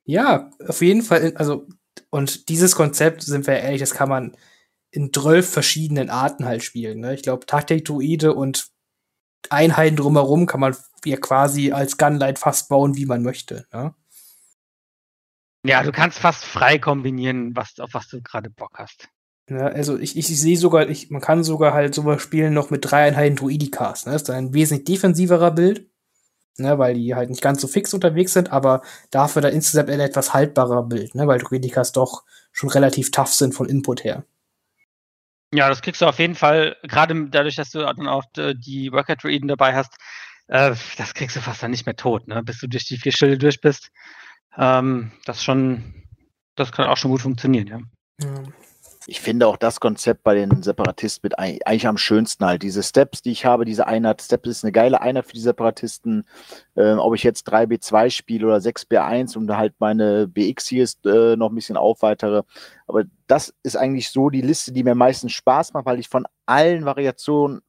Ja, 0.05 0.51
auf 0.67 0.81
jeden 0.81 1.01
Fall, 1.01 1.33
also, 1.35 1.67
und 2.09 2.49
dieses 2.49 2.75
Konzept, 2.75 3.21
sind 3.21 3.47
wir 3.47 3.59
ehrlich, 3.59 3.81
das 3.81 3.93
kann 3.93 4.09
man 4.09 4.35
in 4.91 5.13
12 5.13 5.47
verschiedenen 5.47 6.09
Arten 6.09 6.45
halt 6.45 6.63
spielen. 6.63 6.99
Ne? 6.99 7.13
Ich 7.13 7.21
glaube, 7.21 7.45
Taktik-Druide 7.45 8.33
und 8.33 8.69
Einheiten 9.49 9.95
drumherum 9.95 10.47
kann 10.47 10.59
man 10.59 10.75
ja 11.05 11.17
quasi 11.17 11.71
als 11.71 11.97
Gunlight 11.97 12.39
fast 12.39 12.69
bauen, 12.69 12.95
wie 12.95 13.05
man 13.05 13.21
möchte. 13.21 13.67
Ne? 13.71 13.93
Ja, 15.63 15.83
du 15.83 15.91
kannst 15.91 16.19
fast 16.19 16.43
frei 16.43 16.79
kombinieren, 16.79 17.55
was, 17.55 17.79
auf 17.79 17.93
was 17.93 18.07
du 18.07 18.21
gerade 18.21 18.49
Bock 18.49 18.79
hast. 18.79 19.09
Ja, 19.49 19.67
also 19.67 19.97
ich, 19.97 20.17
ich, 20.17 20.29
ich 20.29 20.39
sehe 20.39 20.57
sogar, 20.57 20.87
ich, 20.89 21.09
man 21.09 21.21
kann 21.21 21.43
sogar 21.43 21.73
halt 21.73 21.95
sowas 21.95 22.21
spielen 22.21 22.53
noch 22.53 22.69
mit 22.69 22.89
drei 22.89 23.07
Einheiten 23.07 23.35
Druidikas. 23.35 24.05
Ne? 24.05 24.13
Das 24.13 24.23
ist 24.23 24.29
ein 24.29 24.53
wesentlich 24.53 24.85
defensiverer 24.85 25.51
Bild 25.51 25.88
ne, 26.57 26.77
weil 26.77 26.95
die 26.95 27.15
halt 27.15 27.29
nicht 27.29 27.41
ganz 27.41 27.61
so 27.61 27.67
fix 27.67 27.93
unterwegs 27.93 28.33
sind, 28.33 28.51
aber 28.51 28.81
dafür 29.11 29.41
dann 29.41 29.53
insgesamt 29.53 29.89
ein 29.89 29.99
etwas 29.99 30.33
haltbarer 30.33 30.83
Bild, 30.83 31.15
ne, 31.15 31.27
weil 31.27 31.39
Druidikas 31.39 31.91
doch 31.91 32.23
schon 32.51 32.69
relativ 32.69 33.11
tough 33.11 33.33
sind 33.33 33.53
von 33.53 33.69
Input 33.69 34.03
her. 34.03 34.25
Ja, 35.53 35.67
das 35.69 35.81
kriegst 35.81 36.01
du 36.01 36.05
auf 36.05 36.19
jeden 36.19 36.35
Fall, 36.35 36.77
gerade 36.83 37.29
dadurch, 37.29 37.55
dass 37.55 37.71
du 37.71 37.79
dann 37.79 38.07
auch 38.07 38.25
äh, 38.37 38.53
die 38.55 38.91
Worker 38.91 39.15
Druiden 39.15 39.47
dabei 39.47 39.75
hast, 39.75 39.95
äh, 40.47 40.75
das 40.97 41.13
kriegst 41.13 41.35
du 41.35 41.41
fast 41.41 41.63
dann 41.63 41.71
nicht 41.71 41.85
mehr 41.85 41.95
tot, 41.95 42.27
ne, 42.27 42.43
bis 42.43 42.59
du 42.59 42.67
durch 42.67 42.85
die 42.85 42.97
vier 42.97 43.11
Schilde 43.11 43.37
durch 43.37 43.61
bist. 43.61 43.91
Ähm, 44.57 45.11
das 45.25 45.43
schon, 45.43 46.03
das 46.55 46.71
kann 46.71 46.87
auch 46.87 46.97
schon 46.97 47.11
gut 47.11 47.21
funktionieren, 47.21 47.67
ja. 47.67 47.79
ja 48.21 48.43
ich 49.09 49.21
finde 49.21 49.47
auch 49.47 49.57
das 49.57 49.79
Konzept 49.79 50.23
bei 50.23 50.35
den 50.35 50.61
Separatisten 50.61 51.21
mit 51.23 51.39
eigentlich 51.39 51.87
am 51.87 51.97
schönsten 51.97 52.45
halt. 52.45 52.61
Diese 52.61 52.83
Steps, 52.83 53.23
die 53.23 53.31
ich 53.31 53.43
habe, 53.43 53.65
diese 53.65 53.87
Einheit, 53.87 54.21
Steps 54.21 54.47
ist 54.47 54.63
eine 54.63 54.71
geile 54.71 55.01
Einheit 55.01 55.25
für 55.25 55.33
die 55.33 55.39
Separatisten. 55.39 56.25
Äh, 56.75 56.93
ob 56.93 57.15
ich 57.15 57.23
jetzt 57.23 57.51
3B2 57.51 58.11
spiele 58.11 58.45
oder 58.45 58.57
6B1 58.57 59.35
und 59.35 59.55
halt 59.57 59.73
meine 59.79 60.27
BX 60.27 60.67
hier 60.67 60.83
ist, 60.83 61.05
äh, 61.07 61.35
noch 61.35 61.49
ein 61.49 61.55
bisschen 61.55 61.75
aufweitere. 61.75 62.43
Aber 62.85 63.03
das 63.25 63.53
ist 63.63 63.75
eigentlich 63.75 64.09
so 64.09 64.29
die 64.29 64.41
Liste, 64.41 64.71
die 64.71 64.83
mir 64.83 64.95
meistens 64.95 65.31
Spaß 65.31 65.73
macht, 65.73 65.87
weil 65.87 65.99
ich 65.99 66.07
von 66.07 66.25
allen 66.45 66.85
Variationen 66.85 67.61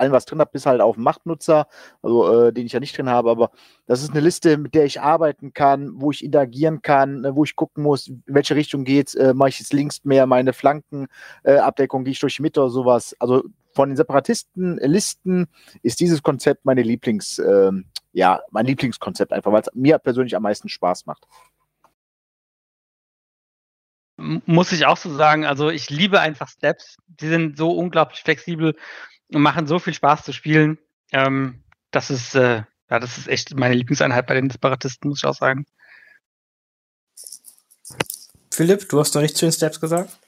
allem 0.00 0.12
was 0.12 0.24
drin 0.24 0.40
habe, 0.40 0.50
bis 0.52 0.66
halt 0.66 0.80
auf 0.80 0.96
Machtnutzer, 0.96 1.66
also 2.02 2.46
äh, 2.46 2.52
den 2.52 2.66
ich 2.66 2.72
ja 2.72 2.80
nicht 2.80 2.96
drin 2.96 3.08
habe, 3.08 3.30
aber 3.30 3.50
das 3.86 4.02
ist 4.02 4.10
eine 4.10 4.20
Liste, 4.20 4.56
mit 4.56 4.74
der 4.74 4.84
ich 4.84 5.00
arbeiten 5.00 5.52
kann, 5.52 5.92
wo 5.94 6.10
ich 6.10 6.24
interagieren 6.24 6.82
kann, 6.82 7.24
äh, 7.24 7.34
wo 7.34 7.44
ich 7.44 7.56
gucken 7.56 7.82
muss, 7.82 8.08
in 8.08 8.22
welche 8.26 8.56
Richtung 8.56 8.84
geht's, 8.84 9.14
äh, 9.14 9.34
mache 9.34 9.50
ich 9.50 9.60
jetzt 9.60 9.72
links 9.72 10.04
mehr 10.04 10.26
meine 10.26 10.52
Flankenabdeckung, 10.52 12.02
äh, 12.02 12.04
gehe 12.04 12.12
ich 12.12 12.20
durch 12.20 12.40
Mitte 12.40 12.60
oder 12.60 12.70
sowas. 12.70 13.14
Also 13.18 13.44
von 13.72 13.88
den 13.88 13.96
Separatistenlisten 13.96 15.46
ist 15.82 16.00
dieses 16.00 16.22
Konzept 16.22 16.64
meine 16.64 16.82
Lieblings, 16.82 17.38
ähm, 17.38 17.86
ja, 18.12 18.40
mein 18.50 18.66
Lieblingskonzept 18.66 19.32
einfach, 19.32 19.52
weil 19.52 19.62
es 19.62 19.70
mir 19.74 19.98
persönlich 19.98 20.34
am 20.34 20.42
meisten 20.42 20.68
Spaß 20.68 21.06
macht. 21.06 21.26
Muss 24.16 24.72
ich 24.72 24.84
auch 24.84 24.98
so 24.98 25.14
sagen, 25.14 25.46
also 25.46 25.70
ich 25.70 25.88
liebe 25.88 26.20
einfach 26.20 26.48
Steps. 26.48 26.96
Die 27.06 27.28
sind 27.28 27.56
so 27.56 27.70
unglaublich 27.70 28.20
flexibel 28.20 28.76
und 29.32 29.42
machen 29.42 29.66
so 29.66 29.78
viel 29.78 29.94
Spaß 29.94 30.24
zu 30.24 30.32
spielen. 30.32 30.78
Ähm, 31.12 31.62
das 31.90 32.10
ist, 32.10 32.34
äh, 32.34 32.62
ja, 32.90 32.98
das 32.98 33.18
ist 33.18 33.28
echt 33.28 33.56
meine 33.56 33.74
Lieblingseinheit 33.74 34.26
bei 34.26 34.34
den 34.34 34.50
Separatisten, 34.50 35.08
muss 35.08 35.20
ich 35.20 35.26
auch 35.26 35.34
sagen. 35.34 35.66
Philipp, 38.52 38.88
du 38.88 39.00
hast 39.00 39.14
noch 39.14 39.22
nichts 39.22 39.38
zu 39.38 39.46
den 39.46 39.52
Steps 39.52 39.80
gesagt? 39.80 40.18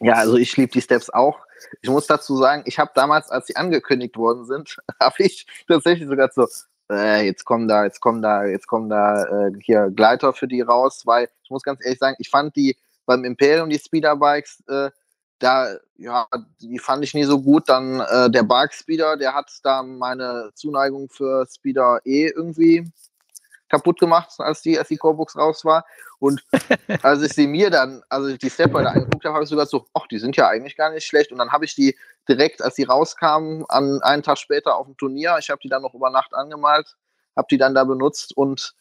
Ja, 0.00 0.14
also 0.14 0.36
ich 0.36 0.56
liebe 0.56 0.72
die 0.72 0.80
Steps 0.80 1.10
auch. 1.10 1.40
Ich 1.82 1.90
muss 1.90 2.06
dazu 2.06 2.36
sagen, 2.36 2.62
ich 2.66 2.78
habe 2.78 2.90
damals, 2.94 3.30
als 3.30 3.46
sie 3.46 3.56
angekündigt 3.56 4.16
worden 4.16 4.44
sind, 4.44 4.78
habe 5.00 5.16
ich 5.18 5.46
tatsächlich 5.68 6.08
sogar 6.08 6.30
so, 6.32 6.48
äh, 6.90 7.26
jetzt 7.26 7.44
kommen 7.44 7.68
da, 7.68 7.84
jetzt 7.84 8.00
kommen 8.00 8.22
da, 8.22 8.44
jetzt 8.44 8.66
kommen 8.66 8.88
da 8.88 9.24
äh, 9.24 9.52
hier 9.60 9.90
Gleiter 9.94 10.32
für 10.32 10.48
die 10.48 10.62
raus, 10.62 11.02
weil 11.04 11.28
ich 11.42 11.50
muss 11.50 11.62
ganz 11.62 11.84
ehrlich 11.84 11.98
sagen, 11.98 12.16
ich 12.18 12.30
fand 12.30 12.56
die 12.56 12.76
beim 13.06 13.24
Imperium, 13.24 13.68
die 13.68 13.78
Speederbikes, 13.78 14.62
äh, 14.68 14.90
da, 15.40 15.76
ja, 15.96 16.26
die 16.60 16.78
fand 16.78 17.02
ich 17.02 17.14
nie 17.14 17.24
so 17.24 17.40
gut. 17.40 17.68
Dann 17.68 18.00
äh, 18.00 18.30
der 18.30 18.44
Bark 18.44 18.72
Speeder, 18.72 19.16
der 19.16 19.34
hat 19.34 19.50
da 19.64 19.82
meine 19.82 20.50
Zuneigung 20.54 21.08
für 21.08 21.46
Speeder 21.50 22.00
E 22.04 22.28
irgendwie 22.28 22.90
kaputt 23.68 24.00
gemacht, 24.00 24.32
als 24.38 24.62
die, 24.62 24.78
als 24.78 24.88
die 24.88 24.96
Corebox 24.96 25.36
raus 25.36 25.64
war. 25.64 25.86
Und 26.18 26.44
als 27.02 27.22
ich 27.22 27.32
sie 27.32 27.46
mir 27.46 27.70
dann, 27.70 28.02
also 28.08 28.36
die 28.36 28.50
Stepper 28.50 28.82
da 28.82 28.90
angeguckt 28.90 29.24
habe, 29.24 29.34
habe 29.34 29.44
ich 29.44 29.50
sogar 29.50 29.66
so, 29.66 29.86
ach, 29.94 30.06
die 30.08 30.18
sind 30.18 30.36
ja 30.36 30.48
eigentlich 30.48 30.76
gar 30.76 30.90
nicht 30.90 31.06
schlecht. 31.06 31.32
Und 31.32 31.38
dann 31.38 31.52
habe 31.52 31.64
ich 31.64 31.74
die 31.74 31.96
direkt, 32.28 32.62
als 32.62 32.74
die 32.74 32.84
rauskamen, 32.84 33.64
an 33.68 34.02
einen 34.02 34.22
Tag 34.22 34.38
später 34.38 34.76
auf 34.76 34.86
dem 34.86 34.96
Turnier, 34.96 35.36
ich 35.38 35.50
habe 35.50 35.60
die 35.62 35.68
dann 35.68 35.82
noch 35.82 35.94
über 35.94 36.10
Nacht 36.10 36.34
angemalt, 36.34 36.96
habe 37.36 37.46
die 37.50 37.58
dann 37.58 37.74
da 37.74 37.84
benutzt 37.84 38.36
und 38.36 38.74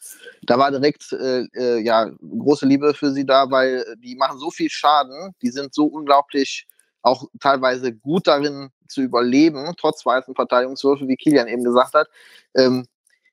da 0.44 0.58
war 0.58 0.72
direkt 0.72 1.12
äh, 1.14 1.46
äh, 1.54 1.80
ja 1.80 2.10
große 2.22 2.66
Liebe 2.66 2.94
für 2.94 3.12
sie 3.12 3.26
da, 3.26 3.50
weil 3.50 3.86
die 4.00 4.16
machen 4.16 4.40
so 4.40 4.50
viel 4.50 4.70
Schaden, 4.70 5.34
die 5.42 5.50
sind 5.50 5.74
so 5.74 5.86
unglaublich 5.86 6.68
auch 7.02 7.26
teilweise 7.40 7.94
gut 7.94 8.28
darin 8.28 8.70
zu 8.88 9.02
überleben, 9.02 9.74
trotz 9.78 10.06
weißen 10.06 10.36
Verteidigungswürfe, 10.36 11.08
wie 11.08 11.16
Kilian 11.16 11.48
eben 11.48 11.64
gesagt 11.64 11.94
hat. 11.94 12.10
Ähm, 12.56 12.88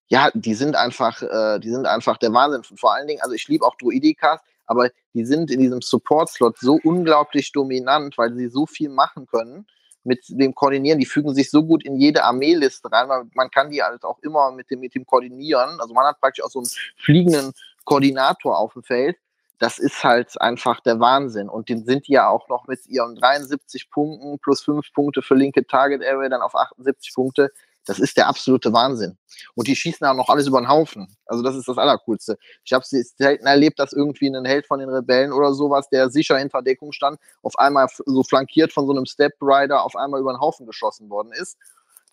ja, 0.09 0.31
die 0.35 0.55
sind 0.55 0.77
einfach, 0.77 1.21
äh, 1.23 1.59
die 1.59 1.71
sind 1.71 1.87
einfach 1.87 2.17
der 2.19 2.33
Wahnsinn. 2.33 2.63
vor 2.63 2.95
allen 2.95 3.09
Dingen, 3.09 3.23
also 3.23 3.35
ich 3.35 3.49
liebe 3.49 3.65
auch 3.65 3.75
Druidikas, 3.77 4.41
aber 4.67 4.91
die 5.15 5.25
sind 5.25 5.51
in 5.51 5.61
diesem 5.61 5.83
Support-Slot 5.83 6.59
so 6.59 6.79
unglaublich 6.85 7.51
dominant, 7.53 8.17
weil 8.19 8.35
sie 8.35 8.49
so 8.49 8.67
viel 8.67 8.89
machen 8.89 9.27
können 9.27 9.67
mit 10.07 10.25
dem 10.29 10.55
Koordinieren. 10.55 10.99
Die 10.99 11.07
fügen 11.07 11.35
sich 11.35 11.51
so 11.51 11.65
gut 11.65 11.85
in 11.85 11.97
jede 11.97 12.25
Armeeliste 12.25 12.91
rein, 12.91 13.09
weil 13.09 13.25
man 13.35 13.51
kann 13.51 13.71
die 13.71 13.83
halt 13.83 14.05
auch 14.05 14.19
immer 14.21 14.51
mit 14.53 14.71
dem, 14.71 14.81
mit 14.81 14.95
dem 14.95 15.05
Koordinieren. 15.05 15.81
Also 15.81 15.93
man 15.93 16.07
hat 16.07 16.21
praktisch 16.21 16.45
auch 16.45 16.51
so 16.51 16.61
einen 16.61 16.69
fliegenden 16.97 17.53
Koordinator 17.85 18.59
auf 18.59 18.73
dem 18.73 18.83
Feld. 18.83 19.17
Das 19.59 19.79
ist 19.79 20.05
halt 20.05 20.41
einfach 20.41 20.81
der 20.81 21.01
Wahnsinn. 21.01 21.49
Und 21.49 21.69
den 21.69 21.85
sind 21.85 22.09
die 22.09 22.13
ja 22.13 22.29
auch 22.29 22.49
noch 22.49 22.67
mit 22.67 22.87
ihren 22.87 23.17
73 23.17 23.91
Punkten 23.91 24.39
plus 24.39 24.63
5 24.63 24.93
Punkte 24.93 25.23
für 25.23 25.35
linke 25.35 25.67
Target 25.67 26.05
Area 26.05 26.29
dann 26.29 26.43
auf 26.43 26.55
78 26.55 27.15
Punkte. 27.15 27.51
Das 27.87 28.01
ist 28.01 28.17
der 28.17 28.27
absolute 28.27 28.73
Wahnsinn. 28.73 29.17
Und 29.55 29.69
die 29.69 29.77
schießen 29.77 30.07
auch 30.07 30.15
noch 30.15 30.29
alles 30.29 30.49
über 30.49 30.61
den 30.61 30.69
Haufen. 30.69 31.17
Also 31.25 31.43
das 31.43 31.55
ist 31.55 31.69
das 31.69 31.79
Allercoolste. 31.79 32.37
Ich 32.65 32.73
habe 32.73 32.83
es 32.83 32.91
selten 33.17 33.47
erlebt, 33.47 33.79
dass 33.79 33.93
irgendwie 33.93 34.29
ein 34.29 34.45
Held 34.45 34.67
von 34.67 34.81
den 34.81 34.91
Rebellen 34.91 35.33
oder 35.33 35.55
sowas, 35.55 35.89
der 35.89 36.11
sicher 36.11 36.39
in 36.39 36.51
Verdeckung 36.51 36.93
stand, 36.93 37.19
auf 37.43 37.59
einmal 37.59 37.87
so 38.05 38.23
flankiert 38.25 38.73
von 38.73 38.87
so 38.87 38.93
einem 38.93 39.07
Step 39.07 39.35
Rider 39.41 39.85
auf 39.85 39.95
einmal 39.95 40.21
über 40.21 40.33
den 40.33 40.41
Haufen 40.41 40.67
geschossen 40.67 41.09
worden 41.09 41.33
ist. 41.33 41.57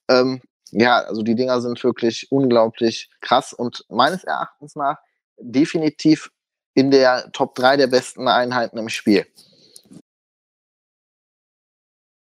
Ähm, 0.08 0.42
ja, 0.72 1.00
also 1.00 1.24
die 1.24 1.36
Dinger 1.36 1.60
sind 1.60 1.84
wirklich 1.84 2.32
unglaublich 2.32 3.10
krass 3.20 3.52
und 3.52 3.86
meines 3.90 4.24
Erachtens 4.24 4.76
nach 4.76 5.00
definitiv 5.40 6.32
in 6.76 6.92
der 6.92 7.32
Top 7.32 7.56
3 7.56 7.78
der 7.78 7.88
besten 7.88 8.28
Einheiten 8.28 8.78
im 8.78 8.90
Spiel. 8.90 9.26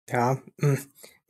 Ja, 0.09 0.37
hm 0.59 0.77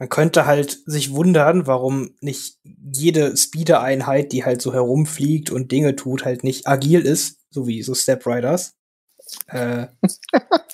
man 0.04 0.10
könnte 0.10 0.46
halt 0.46 0.80
sich 0.86 1.14
wundern, 1.14 1.66
warum 1.66 2.10
nicht 2.20 2.58
jede 2.66 3.38
Speeder-Einheit, 3.38 4.34
die 4.34 4.44
halt 4.44 4.62
so 4.62 4.74
herumfliegt 4.74 5.50
und 5.50 5.72
Dinge 5.72 5.96
tut, 5.96 6.26
halt 6.26 6.44
nicht 6.44 6.68
agil 6.68 7.00
ist, 7.00 7.38
so 7.52 7.68
wie 7.68 7.82
so 7.84 7.96
Step 7.96 8.28
Riders. 8.28 8.74
Äh, 9.48 9.88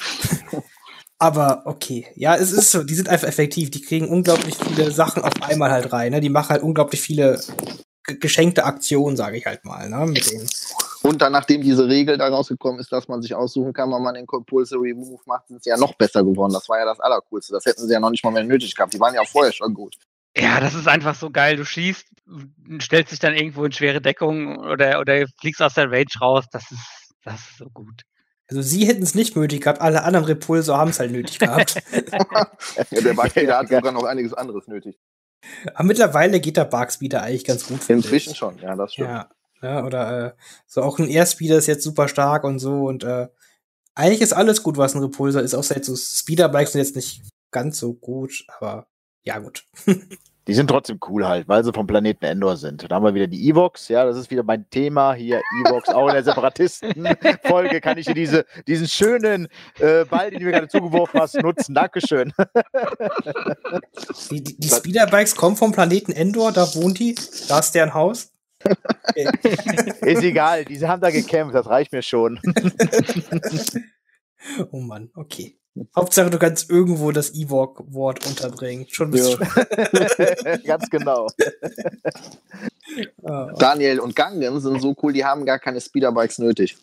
aber 1.20 1.62
okay, 1.66 2.08
ja, 2.16 2.36
es 2.38 2.52
ist 2.52 2.72
so, 2.72 2.82
die 2.82 2.96
sind 2.96 3.08
einfach 3.08 3.28
effektiv, 3.28 3.70
die 3.70 3.82
kriegen 3.82 4.10
unglaublich 4.10 4.56
viele 4.56 4.90
Sachen 4.90 5.22
auf 5.22 5.44
einmal 5.44 5.70
halt 5.70 5.94
rein, 5.94 6.12
ne? 6.12 6.22
Die 6.22 6.30
machen 6.30 6.50
halt 6.50 6.64
unglaublich 6.64 7.00
viele 7.00 7.40
geschenkte 8.16 8.66
Aktionen, 8.66 9.18
sage 9.18 9.38
ich 9.38 9.46
halt 9.46 9.66
mal, 9.66 9.90
ne? 9.90 10.06
Mit 10.06 10.32
denen. 10.32 10.48
Und 11.02 11.22
dann, 11.22 11.32
nachdem 11.32 11.62
diese 11.62 11.88
Regel 11.88 12.18
da 12.18 12.28
rausgekommen 12.28 12.80
ist, 12.80 12.92
dass 12.92 13.08
man 13.08 13.22
sich 13.22 13.34
aussuchen 13.34 13.74
kann, 13.74 13.90
wann 13.92 14.04
man 14.04 14.16
den 14.16 14.28
Compulsory 14.28 14.94
Move 14.94 15.22
macht, 15.26 15.48
sind 15.48 15.64
sie 15.64 15.70
ja 15.70 15.78
noch 15.78 15.96
besser 15.96 16.24
geworden. 16.24 16.52
Das 16.54 16.68
war 16.68 16.78
ja 16.78 16.86
das 16.86 17.00
Allercoolste. 17.00 17.54
Das 17.54 17.66
hätten 17.66 17.88
sie 17.88 17.94
ja 17.94 18.00
noch 18.00 18.10
nicht 18.10 18.24
mal 18.24 18.32
mehr 18.32 18.44
nötig 18.44 18.76
gehabt. 18.76 18.94
Die 18.94 19.00
waren 19.00 19.14
ja 19.14 19.22
auch 19.22 19.28
vorher 19.28 19.54
schon 19.54 19.74
gut. 19.74 19.96
Ja, 20.36 20.60
das 20.60 20.76
ist 20.76 20.88
einfach 20.88 21.16
so 21.16 21.30
geil. 21.30 21.56
Du 21.56 21.66
schießt, 21.66 22.06
stellst 22.82 23.12
dich 23.12 23.20
dann 23.20 23.34
irgendwo 23.34 23.64
in 23.64 23.72
schwere 23.72 24.02
Deckung 24.02 24.58
oder, 24.58 25.00
oder 25.00 25.26
fliegst 25.40 25.62
aus 25.62 25.74
der 25.74 25.90
Range 25.90 26.06
raus. 26.20 26.46
Das 26.52 26.70
ist, 26.72 27.14
das 27.24 27.40
ist 27.40 27.58
so 27.58 27.70
gut. 27.70 28.04
Also 28.50 28.64
sie 28.64 28.88
hätten 28.88 29.04
es 29.04 29.14
nicht 29.14 29.36
nötig 29.36 29.62
gehabt, 29.62 29.80
alle 29.80 30.04
anderen 30.04 30.26
Repulsor 30.26 30.78
haben 30.78 30.90
es 30.90 31.00
halt 31.00 31.12
nötig 31.12 31.38
gehabt. 31.38 31.76
ja, 31.92 33.02
der 33.02 33.14
Barkspeeder 33.14 33.58
hat 33.60 33.70
sogar 33.70 33.92
noch 33.92 34.06
einiges 34.06 34.34
anderes 34.34 34.68
nötig. 34.68 34.98
Aber 35.74 35.84
mittlerweile 35.84 36.40
geht 36.40 36.58
der 36.58 36.66
Barkspeeder 36.66 37.22
eigentlich 37.22 37.46
ganz 37.46 37.68
gut. 37.68 37.90
Inzwischen 37.90 38.36
schon, 38.36 38.58
ja, 38.60 38.76
das 38.76 38.94
stimmt. 38.94 39.10
Ja. 39.10 39.30
Ja, 39.62 39.86
oder 39.86 40.28
äh, 40.28 40.32
so 40.68 40.82
auch 40.82 41.00
ein 41.00 41.10
Airspeeder 41.10 41.58
ist 41.58 41.68
jetzt 41.68 41.84
super 41.84 42.08
stark 42.08 42.46
und 42.46 42.60
so 42.60 42.88
und 42.88 43.04
äh, 43.04 43.28
eigentlich 43.94 44.22
ist 44.22 44.32
alles 44.32 44.64
gut, 44.64 44.78
was 44.78 44.96
ein 44.96 45.02
Repulsor 45.02 45.42
ist, 45.42 45.54
außer 45.54 45.76
jetzt 45.76 45.88
so 45.88 45.96
Speederbikes 45.98 46.72
sind 46.72 46.80
jetzt 46.80 46.96
nicht 46.96 47.24
ganz 47.52 47.78
so 47.78 47.94
gut, 47.94 48.46
aber 48.60 48.88
ja 49.24 49.40
gut. 49.40 49.68
Die 50.50 50.56
sind 50.56 50.68
trotzdem 50.68 50.98
cool 51.08 51.28
halt, 51.28 51.48
weil 51.48 51.64
sie 51.64 51.72
vom 51.72 51.86
Planeten 51.86 52.26
Endor 52.26 52.58
sind. 52.58 52.90
Da 52.90 52.96
haben 52.96 53.06
wir 53.06 53.14
wieder 53.14 53.28
die 53.28 53.48
Evox, 53.48 53.88
ja, 53.88 54.04
das 54.04 54.18
ist 54.18 54.32
wieder 54.32 54.42
mein 54.42 54.68
Thema 54.72 55.14
hier, 55.14 55.44
Evox, 55.64 55.90
auch 55.90 56.08
in 56.08 56.14
der 56.14 56.24
Separatisten-Folge 56.24 57.80
kann 57.82 58.00
ich 58.00 58.08
hier 58.08 58.16
diese, 58.16 58.48
diesen 58.66 58.88
schönen 58.88 59.48
äh, 59.78 60.06
Ball, 60.06 60.32
den 60.32 60.40
du 60.40 60.46
mir 60.46 60.54
gerade 60.54 60.68
zugeworfen 60.68 61.20
hast, 61.20 61.36
nutzen. 61.36 61.76
Dankeschön. 61.76 62.34
Die, 64.32 64.44
die, 64.44 64.60
die 64.60 64.70
Speederbikes 64.70 65.36
kommen 65.36 65.56
vom 65.56 65.72
Planeten 65.72 66.14
Endor, 66.14 66.52
da 66.52 66.74
wohnt 66.74 66.98
die, 66.98 67.14
da 67.48 67.60
ist 67.60 67.76
deren 67.76 67.94
Haus. 67.94 68.32
Ist 70.02 70.24
egal, 70.24 70.66
diese 70.66 70.88
haben 70.88 71.02
da 71.02 71.12
gekämpft, 71.12 71.54
das 71.54 71.68
reicht 71.68 71.94
mir 71.94 72.02
schon. 72.02 72.40
oh 74.72 74.80
Mann, 74.80 75.12
okay. 75.14 75.59
Hauptsache, 75.96 76.30
du 76.30 76.40
kannst 76.40 76.70
irgendwo 76.70 77.12
das 77.12 77.34
Ewok-Wort 77.34 78.26
unterbringen. 78.26 78.86
Schon 78.90 79.12
bist 79.12 79.38
ja. 79.40 80.58
Ganz 80.66 80.90
genau. 80.90 81.28
Ah. 83.24 83.54
Daniel 83.58 84.00
und 84.00 84.16
Gangen 84.16 84.60
sind 84.60 84.82
so 84.82 84.96
cool, 85.02 85.14
die 85.14 85.24
haben 85.24 85.46
gar 85.46 85.60
keine 85.60 85.80
Speederbikes 85.80 86.40
nötig. 86.40 86.78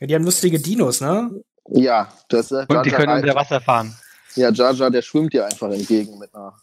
Ja, 0.00 0.06
die 0.06 0.14
haben 0.14 0.24
lustige 0.24 0.58
Dinos, 0.58 1.00
ne? 1.00 1.30
Ja, 1.70 2.12
das 2.28 2.50
äh, 2.52 2.64
Und 2.68 2.86
die 2.86 2.90
können 2.90 3.20
unter 3.20 3.34
Wasser 3.34 3.60
fahren. 3.60 3.94
Ja, 4.36 4.50
Jar 4.50 4.72
Jar, 4.72 4.90
der 4.90 5.02
schwimmt 5.02 5.32
dir 5.32 5.46
einfach 5.46 5.70
entgegen 5.70 6.18
mit 6.18 6.34
einer 6.34 6.54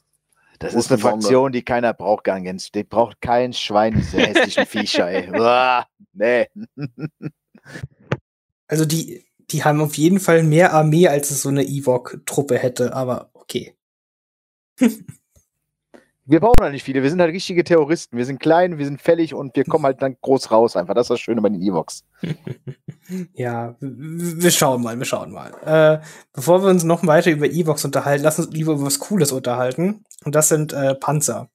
das 0.60 0.74
ist 0.74 0.92
eine 0.92 1.00
Fraktion, 1.00 1.52
die 1.52 1.64
keiner 1.64 1.94
braucht, 1.94 2.24
Gangens. 2.24 2.72
Die 2.72 2.84
braucht 2.84 3.22
kein 3.22 3.54
Schwein, 3.54 3.96
diese 3.96 4.18
hässlichen 4.18 4.66
Viecher, 4.66 5.10
ey. 5.10 5.30
Uah, 5.40 5.86
nee. 6.14 6.48
Also 8.68 8.86
die, 8.86 9.26
die 9.52 9.64
haben 9.64 9.82
auf 9.82 9.96
jeden 9.96 10.20
Fall 10.20 10.44
mehr 10.44 10.74
Armee, 10.74 11.08
als 11.08 11.32
es 11.32 11.42
so 11.42 11.50
eine 11.50 11.64
Ewok-Truppe 11.64 12.58
hätte, 12.58 12.94
aber 12.94 13.30
okay. 13.34 13.76
wir 16.26 16.40
brauchen 16.40 16.62
halt 16.62 16.74
nicht 16.74 16.84
viele. 16.84 17.04
Wir 17.04 17.10
sind 17.10 17.22
halt 17.22 17.34
richtige 17.34 17.64
Terroristen. 17.64 18.18
Wir 18.18 18.26
sind 18.26 18.40
klein, 18.40 18.78
wir 18.80 18.86
sind 18.86 19.02
fällig 19.02 19.34
und 19.34 19.56
wir 19.56 19.64
kommen 19.64 19.86
halt 19.86 20.02
dann 20.02 20.18
groß 20.22 20.50
raus 20.52 20.76
einfach. 20.76 20.96
Das 20.96 21.06
ist 21.06 21.12
das 21.12 21.20
Schöne 21.20 21.42
bei 21.42 21.50
den 21.50 21.62
Evox. 21.62 22.04
ja, 23.34 23.76
wir 23.80 24.52
schauen 24.52 24.82
mal, 24.82 24.98
wir 24.98 25.06
schauen 25.06 25.32
mal. 25.32 25.52
Äh, 25.64 26.04
bevor 26.34 26.64
wir 26.64 26.70
uns 26.70 26.84
noch 26.84 27.06
weiter 27.06 27.32
über 27.32 27.46
Evox 27.46 27.86
unterhalten, 27.86 28.24
lass 28.24 28.40
uns 28.40 28.50
lieber 28.52 28.74
über 28.74 28.86
was 28.86 29.00
Cooles 29.00 29.32
unterhalten. 29.32 30.04
Und 30.24 30.34
das 30.34 30.50
sind 30.50 30.74
äh, 30.74 30.96
Panzer. 30.96 31.50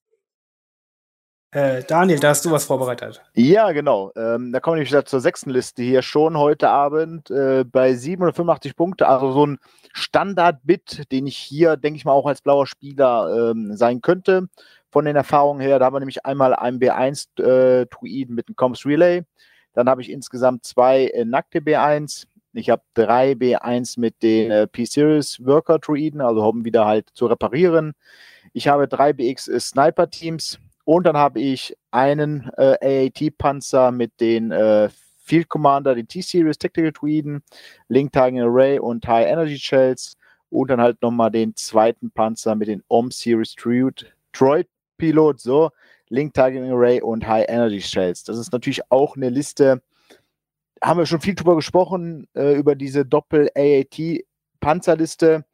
Äh, 1.52 1.82
Daniel, 1.82 2.20
da 2.20 2.28
hast 2.28 2.44
du 2.44 2.52
was 2.52 2.64
vorbereitet. 2.64 3.20
Ja, 3.34 3.72
genau. 3.72 4.12
Ähm, 4.14 4.52
da 4.52 4.60
kommen 4.60 4.76
wir 4.76 4.84
nämlich 4.84 5.06
zur 5.06 5.20
sechsten 5.20 5.50
Liste 5.50 5.82
hier 5.82 6.00
schon 6.02 6.38
heute 6.38 6.68
Abend 6.68 7.28
äh, 7.30 7.64
bei 7.64 7.94
785 7.94 8.76
Punkte. 8.76 9.08
Also 9.08 9.32
so 9.32 9.46
ein 9.46 9.58
Standard-Bit, 9.92 11.10
den 11.10 11.26
ich 11.26 11.36
hier, 11.36 11.76
denke 11.76 11.96
ich 11.96 12.04
mal, 12.04 12.12
auch 12.12 12.26
als 12.26 12.40
blauer 12.40 12.68
Spieler 12.68 13.50
ähm, 13.50 13.74
sein 13.76 14.00
könnte. 14.00 14.48
Von 14.90 15.04
den 15.04 15.16
Erfahrungen 15.16 15.60
her, 15.60 15.80
da 15.80 15.86
haben 15.86 15.94
wir 15.94 16.00
nämlich 16.00 16.24
einmal 16.24 16.54
einen 16.54 16.78
B1-Druiden 16.78 18.32
äh, 18.32 18.36
mit 18.36 18.46
einem 18.46 18.56
Comms 18.56 18.86
Relay. 18.86 19.22
Dann 19.72 19.88
habe 19.88 20.02
ich 20.02 20.10
insgesamt 20.10 20.64
zwei 20.64 21.06
äh, 21.06 21.24
nackte 21.24 21.58
B1. 21.58 22.26
Ich 22.52 22.70
habe 22.70 22.82
drei 22.94 23.32
B1 23.32 23.98
mit 23.98 24.22
den 24.22 24.52
äh, 24.52 24.66
P-Series 24.68 25.44
Worker 25.44 25.80
Druiden, 25.80 26.20
also 26.20 26.44
haben 26.44 26.64
wieder 26.64 26.86
halt 26.86 27.08
zu 27.12 27.26
reparieren. 27.26 27.94
Ich 28.52 28.68
habe 28.68 28.86
drei 28.86 29.12
BX 29.12 29.44
Sniper 29.58 30.10
Teams 30.10 30.58
und 30.84 31.06
dann 31.06 31.16
habe 31.16 31.40
ich 31.40 31.76
einen 31.90 32.50
äh, 32.56 32.76
AAT-Panzer 32.80 33.92
mit 33.92 34.20
den 34.20 34.50
äh, 34.50 34.88
Field 35.30 35.48
Commander, 35.48 35.94
den 35.94 36.08
T-Series 36.08 36.58
Tactical 36.58 36.92
Tweeden, 36.92 37.42
Link 37.88 38.12
Targeting 38.12 38.42
Array 38.42 38.78
und 38.78 39.06
High 39.06 39.26
Energy 39.28 39.58
Shells 39.58 40.16
und 40.48 40.70
dann 40.70 40.80
halt 40.80 41.02
nochmal 41.02 41.30
den 41.30 41.54
zweiten 41.54 42.10
Panzer 42.10 42.54
mit 42.56 42.68
den 42.68 42.82
OM 42.88 43.10
Series 43.10 43.54
Droid 43.54 44.66
Pilot, 44.96 45.40
so 45.40 45.70
Link 46.08 46.32
Targeting 46.34 46.72
Array 46.72 47.00
und 47.00 47.26
High 47.26 47.46
Energy 47.48 47.80
Shells. 47.80 48.24
Das 48.24 48.36
ist 48.38 48.52
natürlich 48.52 48.82
auch 48.90 49.16
eine 49.16 49.30
Liste, 49.30 49.80
haben 50.82 50.98
wir 50.98 51.06
schon 51.06 51.20
viel 51.20 51.36
drüber 51.36 51.54
gesprochen, 51.56 52.26
äh, 52.34 52.54
über 52.54 52.74
diese 52.74 53.06
Doppel-AAT-Panzerliste. 53.06 55.44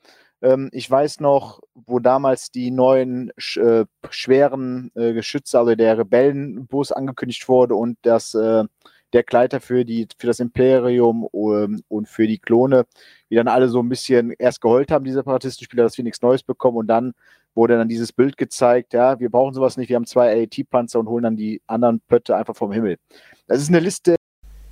Ähm, 0.43 0.69
ich 0.73 0.91
weiß 0.91 1.21
noch, 1.21 1.61
wo 1.75 1.99
damals 1.99 2.51
die 2.51 2.71
neuen 2.71 3.31
äh, 3.57 3.85
schweren 4.11 4.91
äh, 4.95 5.13
Geschütze, 5.13 5.59
also 5.59 5.75
der 5.75 5.99
Rebellenbus 5.99 6.93
angekündigt 6.93 7.49
wurde 7.49 7.75
und 7.75 7.99
das 8.03 8.35
äh, 8.35 8.65
der 9.13 9.23
Gleiter 9.23 9.61
für, 9.61 9.85
die, 9.85 10.09
für 10.19 10.27
das 10.27 10.41
Imperium 10.41 11.25
um, 11.25 11.81
und 11.89 12.09
für 12.09 12.27
die 12.27 12.39
Klone, 12.39 12.87
die 13.31 13.37
dann 13.37 13.49
alle 13.49 13.69
so 13.69 13.81
ein 13.81 13.89
bisschen 13.89 14.33
erst 14.39 14.61
geheult 14.61 14.91
haben, 14.91 15.05
die 15.05 15.13
Separatistenspieler, 15.13 15.85
dass 15.85 15.97
wir 15.97 16.05
nichts 16.05 16.23
Neues 16.23 16.43
bekommen 16.43 16.77
und 16.77 16.89
dann 16.89 17.13
wurde 17.55 17.79
dann 17.79 17.89
dieses 17.89 18.13
Bild 18.13 18.37
gezeigt, 18.37 18.93
ja, 18.93 19.19
wir 19.19 19.31
brauchen 19.31 19.55
sowas 19.55 19.77
nicht, 19.77 19.89
wir 19.89 19.97
haben 19.97 20.07
zwei 20.07 20.43
AAT-Panzer 20.43 21.01
und 21.01 21.09
holen 21.09 21.23
dann 21.23 21.37
die 21.37 21.63
anderen 21.67 22.01
Pötte 22.01 22.37
einfach 22.37 22.55
vom 22.55 22.73
Himmel. 22.73 22.99
Das 23.47 23.63
ist 23.63 23.69
eine 23.69 23.81
Liste. 23.81 24.17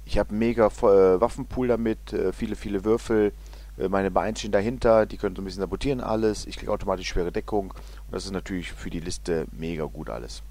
Ich 0.04 0.18
habe 0.18 0.34
mega 0.34 0.66
äh, 0.66 1.20
Waffenpool 1.20 1.68
damit, 1.68 2.12
äh, 2.12 2.32
viele, 2.32 2.56
viele 2.56 2.84
Würfel, 2.84 3.32
meine 3.76 4.10
Beine 4.10 4.36
stehen 4.36 4.52
dahinter, 4.52 5.06
die 5.06 5.16
können 5.16 5.34
so 5.34 5.42
ein 5.42 5.44
bisschen 5.44 5.60
sabotieren 5.60 6.00
alles, 6.00 6.46
ich 6.46 6.56
kriege 6.56 6.72
automatisch 6.72 7.08
schwere 7.08 7.32
Deckung 7.32 7.72
und 7.72 8.12
das 8.12 8.24
ist 8.24 8.32
natürlich 8.32 8.72
für 8.72 8.90
die 8.90 9.00
Liste 9.00 9.46
mega 9.52 9.84
gut 9.84 10.10
alles. 10.10 10.42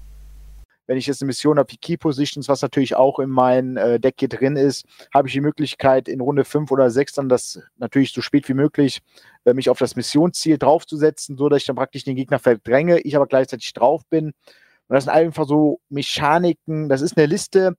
Wenn 0.86 0.98
ich 0.98 1.06
jetzt 1.06 1.22
eine 1.22 1.28
Mission 1.28 1.58
habe 1.58 1.72
wie 1.72 1.78
Key 1.78 1.96
Positions, 1.96 2.48
was 2.48 2.60
natürlich 2.60 2.94
auch 2.94 3.18
in 3.18 3.30
meinem 3.30 3.78
äh, 3.78 3.98
Deck 3.98 4.16
hier 4.18 4.28
drin 4.28 4.56
ist, 4.56 4.84
habe 5.14 5.28
ich 5.28 5.32
die 5.32 5.40
Möglichkeit, 5.40 6.08
in 6.08 6.20
Runde 6.20 6.44
5 6.44 6.70
oder 6.70 6.90
6 6.90 7.14
dann 7.14 7.28
das 7.30 7.58
natürlich 7.78 8.12
so 8.12 8.20
spät 8.20 8.46
wie 8.50 8.54
möglich 8.54 9.00
äh, 9.44 9.54
mich 9.54 9.70
auf 9.70 9.78
das 9.78 9.96
Missionsziel 9.96 10.58
draufzusetzen, 10.58 11.38
so 11.38 11.48
dass 11.48 11.62
ich 11.62 11.66
dann 11.66 11.76
praktisch 11.76 12.04
den 12.04 12.16
Gegner 12.16 12.38
verdränge, 12.38 13.00
ich 13.00 13.16
aber 13.16 13.26
gleichzeitig 13.26 13.72
drauf 13.72 14.02
bin. 14.10 14.26
Und 14.26 14.94
das 14.94 15.04
sind 15.04 15.12
einfach 15.14 15.46
so 15.46 15.80
Mechaniken, 15.88 16.90
das 16.90 17.00
ist 17.00 17.16
eine 17.16 17.26
Liste, 17.26 17.76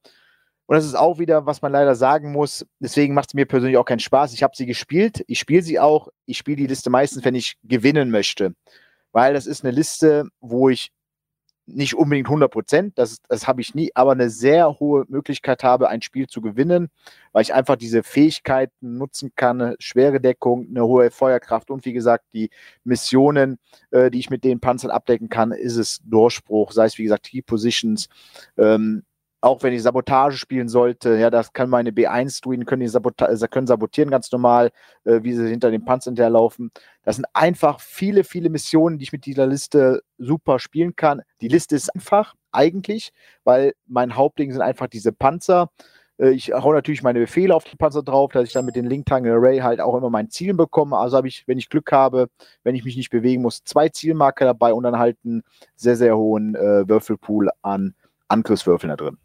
und 0.67 0.75
das 0.75 0.85
ist 0.85 0.95
auch 0.95 1.19
wieder, 1.19 1.45
was 1.45 1.61
man 1.61 1.71
leider 1.71 1.95
sagen 1.95 2.31
muss. 2.31 2.65
Deswegen 2.79 3.13
macht 3.13 3.29
es 3.29 3.33
mir 3.35 3.45
persönlich 3.45 3.77
auch 3.77 3.85
keinen 3.85 3.99
Spaß. 3.99 4.33
Ich 4.33 4.41
habe 4.41 4.55
sie 4.55 4.65
gespielt. 4.65 5.23
Ich 5.27 5.39
spiele 5.39 5.61
sie 5.61 5.79
auch. 5.79 6.09
Ich 6.25 6.37
spiele 6.37 6.57
die 6.57 6.67
Liste 6.67 6.89
meistens, 6.89 7.23
wenn 7.23 7.35
ich 7.35 7.57
gewinnen 7.63 8.09
möchte. 8.09 8.55
Weil 9.11 9.35
das 9.35 9.45
ist 9.45 9.63
eine 9.63 9.75
Liste, 9.75 10.27
wo 10.41 10.69
ich 10.69 10.91
nicht 11.67 11.95
unbedingt 11.95 12.27
100 12.27 12.51
Prozent, 12.51 12.97
das, 12.97 13.17
das 13.27 13.47
habe 13.47 13.61
ich 13.61 13.73
nie, 13.73 13.91
aber 13.95 14.11
eine 14.11 14.29
sehr 14.29 14.79
hohe 14.79 15.05
Möglichkeit 15.07 15.63
habe, 15.63 15.89
ein 15.89 16.01
Spiel 16.01 16.27
zu 16.27 16.41
gewinnen, 16.41 16.89
weil 17.31 17.41
ich 17.41 17.53
einfach 17.53 17.75
diese 17.75 18.03
Fähigkeiten 18.03 18.97
nutzen 18.97 19.31
kann, 19.35 19.75
schwere 19.79 20.21
Deckung, 20.21 20.67
eine 20.69 20.85
hohe 20.85 21.09
Feuerkraft 21.09 21.71
und 21.71 21.85
wie 21.85 21.93
gesagt, 21.93 22.25
die 22.33 22.49
Missionen, 22.83 23.57
äh, 23.91 24.11
die 24.11 24.19
ich 24.19 24.29
mit 24.29 24.43
den 24.43 24.59
Panzern 24.59 24.91
abdecken 24.91 25.29
kann, 25.29 25.51
ist 25.51 25.77
es 25.77 26.01
Durchbruch, 26.03 26.71
sei 26.71 26.85
es 26.85 26.97
wie 26.97 27.03
gesagt 27.03 27.25
Key 27.25 27.41
Positions, 27.41 28.09
ähm, 28.57 29.03
auch 29.45 29.61
wenn 29.61 29.73
ich 29.73 29.83
Sabotage 29.83 30.37
spielen 30.37 30.67
sollte, 30.67 31.17
ja, 31.17 31.29
das 31.29 31.53
kann 31.53 31.69
meine 31.69 31.91
B1-Druiden, 31.91 32.65
können, 32.65 32.87
sabota 32.87 33.27
äh, 33.27 33.47
können 33.47 33.67
sabotieren 33.67 34.09
ganz 34.09 34.31
normal, 34.31 34.71
äh, 35.03 35.19
wie 35.21 35.33
sie 35.33 35.47
hinter 35.47 35.69
dem 35.69 35.85
Panzer 35.85 36.09
hinterherlaufen. 36.09 36.71
Das 37.03 37.17
sind 37.17 37.25
einfach 37.33 37.79
viele, 37.79 38.23
viele 38.23 38.49
Missionen, 38.49 38.97
die 38.97 39.03
ich 39.03 39.11
mit 39.11 39.27
dieser 39.27 39.45
Liste 39.45 40.01
super 40.17 40.57
spielen 40.57 40.95
kann. 40.95 41.21
Die 41.41 41.47
Liste 41.47 41.75
ist 41.75 41.93
einfach, 41.93 42.33
eigentlich, 42.51 43.11
weil 43.43 43.73
mein 43.85 44.15
Hauptding 44.15 44.51
sind 44.51 44.61
einfach 44.61 44.87
diese 44.87 45.11
Panzer. 45.11 45.69
Äh, 46.17 46.31
ich 46.31 46.51
hau 46.51 46.73
natürlich 46.73 47.03
meine 47.03 47.19
Befehle 47.19 47.53
auf 47.53 47.65
die 47.65 47.75
Panzer 47.75 48.01
drauf, 48.01 48.31
dass 48.31 48.47
ich 48.47 48.53
dann 48.53 48.65
mit 48.65 48.75
den 48.75 48.87
Link 48.87 49.05
Tangle 49.05 49.33
Array 49.33 49.59
halt 49.59 49.79
auch 49.79 49.95
immer 49.95 50.09
mein 50.09 50.31
Ziel 50.31 50.55
bekomme. 50.55 50.97
Also 50.97 51.17
habe 51.17 51.27
ich, 51.27 51.47
wenn 51.47 51.59
ich 51.59 51.69
Glück 51.69 51.91
habe, 51.91 52.29
wenn 52.63 52.73
ich 52.73 52.83
mich 52.83 52.97
nicht 52.97 53.11
bewegen 53.11 53.43
muss, 53.43 53.63
zwei 53.63 53.89
Zielmarker 53.89 54.45
dabei 54.45 54.73
und 54.73 54.81
dann 54.81 54.97
halt 54.97 55.17
einen 55.23 55.43
sehr, 55.75 55.97
sehr 55.97 56.17
hohen 56.17 56.55
äh, 56.55 56.89
Würfelpool 56.89 57.51
an 57.61 57.93
Angriffswürfeln 58.27 58.89
da 58.89 58.95
drin. 58.95 59.17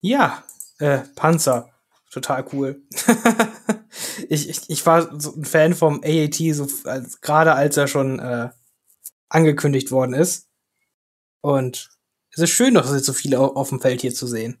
Ja, 0.00 0.44
äh, 0.78 1.00
Panzer. 1.16 1.70
Total 2.10 2.44
cool. 2.52 2.82
ich, 4.28 4.48
ich, 4.48 4.70
ich 4.70 4.86
war 4.86 5.20
so 5.20 5.34
ein 5.34 5.44
Fan 5.44 5.74
vom 5.74 6.00
AAT, 6.02 6.36
so 6.52 6.66
als, 6.84 7.20
gerade 7.20 7.54
als 7.54 7.76
er 7.76 7.86
schon 7.88 8.18
äh, 8.18 8.48
angekündigt 9.28 9.90
worden 9.90 10.14
ist. 10.14 10.48
Und 11.42 11.90
es 12.30 12.42
ist 12.42 12.50
schön, 12.50 12.74
dass 12.74 12.92
jetzt 12.92 13.06
so 13.06 13.12
viele 13.12 13.40
auf 13.40 13.68
dem 13.68 13.80
Feld 13.80 14.00
hier 14.00 14.14
zu 14.14 14.26
sehen. 14.26 14.58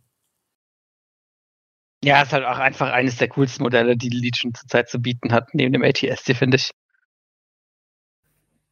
Ja, 2.04 2.22
ist 2.22 2.32
halt 2.32 2.44
auch 2.44 2.58
einfach 2.58 2.92
eines 2.92 3.16
der 3.16 3.28
coolsten 3.28 3.64
Modelle, 3.64 3.96
die 3.96 4.08
Legion 4.08 4.54
zurzeit 4.54 4.88
zu 4.88 5.00
bieten 5.00 5.32
hat, 5.32 5.52
neben 5.54 5.72
dem 5.72 5.82
ATS, 5.82 6.24
die 6.24 6.34
finde 6.34 6.56
ich. 6.56 6.70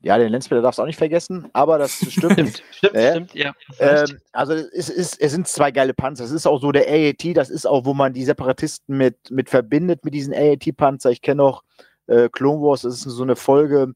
Ja, 0.00 0.18
den 0.18 0.30
Lensspieler 0.30 0.62
darfst 0.62 0.78
du 0.78 0.82
auch 0.82 0.86
nicht 0.86 0.98
vergessen, 0.98 1.48
aber 1.52 1.78
das 1.78 1.94
stimmt. 2.10 2.34
stimmt, 2.34 2.62
stimmt, 2.70 2.94
äh, 2.94 3.10
stimmt, 3.10 3.34
ja. 3.34 3.52
Ähm, 3.80 4.20
also 4.32 4.52
es, 4.52 4.88
ist, 4.88 5.20
es 5.20 5.32
sind 5.32 5.48
zwei 5.48 5.72
geile 5.72 5.94
Panzer. 5.94 6.24
Es 6.24 6.30
ist 6.30 6.46
auch 6.46 6.60
so 6.60 6.70
der 6.70 6.86
AAT, 6.88 7.36
das 7.36 7.50
ist 7.50 7.66
auch, 7.66 7.84
wo 7.84 7.94
man 7.94 8.12
die 8.12 8.24
Separatisten 8.24 8.96
mit, 8.96 9.16
mit 9.30 9.50
verbindet, 9.50 10.04
mit 10.04 10.14
diesen 10.14 10.32
AAT-Panzer. 10.32 11.10
Ich 11.10 11.22
kenne 11.22 11.42
auch 11.42 11.64
äh, 12.06 12.28
Clone 12.28 12.60
Wars, 12.60 12.82
das 12.82 12.94
ist 12.94 13.02
so 13.02 13.22
eine 13.24 13.34
Folge, 13.34 13.94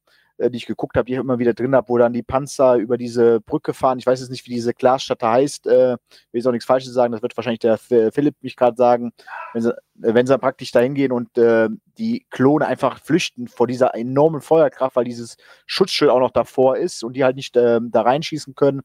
die 0.48 0.56
ich 0.56 0.66
geguckt 0.66 0.96
habe, 0.96 1.04
die 1.04 1.12
ich 1.12 1.18
immer 1.18 1.38
wieder 1.38 1.52
drin 1.52 1.74
habe, 1.74 1.88
wo 1.88 1.98
dann 1.98 2.12
die 2.12 2.22
Panzer 2.22 2.76
über 2.76 2.96
diese 2.96 3.40
Brücke 3.40 3.74
fahren. 3.74 3.98
Ich 3.98 4.06
weiß 4.06 4.20
jetzt 4.20 4.30
nicht, 4.30 4.46
wie 4.46 4.54
diese 4.54 4.72
Glasstadt 4.72 5.22
heißt. 5.22 5.66
Äh, 5.66 5.70
will 5.90 5.98
jetzt 6.32 6.46
auch 6.46 6.52
nichts 6.52 6.66
Falsches 6.66 6.94
sagen. 6.94 7.12
Das 7.12 7.22
wird 7.22 7.36
wahrscheinlich 7.36 7.60
der 7.60 7.76
Philipp 7.76 8.36
mich 8.40 8.56
gerade 8.56 8.76
sagen. 8.76 9.12
Wenn 9.52 9.62
sie, 9.62 9.70
äh, 9.70 10.14
wenn 10.14 10.26
sie 10.26 10.38
praktisch 10.38 10.70
dahin 10.70 10.94
gehen 10.94 11.12
und 11.12 11.36
äh, 11.36 11.68
die 11.98 12.26
Klone 12.30 12.66
einfach 12.66 13.00
flüchten 13.02 13.48
vor 13.48 13.66
dieser 13.66 13.94
enormen 13.94 14.40
Feuerkraft, 14.40 14.96
weil 14.96 15.04
dieses 15.04 15.36
Schutzschild 15.66 16.10
auch 16.10 16.20
noch 16.20 16.30
davor 16.30 16.76
ist 16.76 17.04
und 17.04 17.14
die 17.14 17.24
halt 17.24 17.36
nicht 17.36 17.56
äh, 17.56 17.80
da 17.82 18.02
reinschießen 18.02 18.54
können 18.54 18.82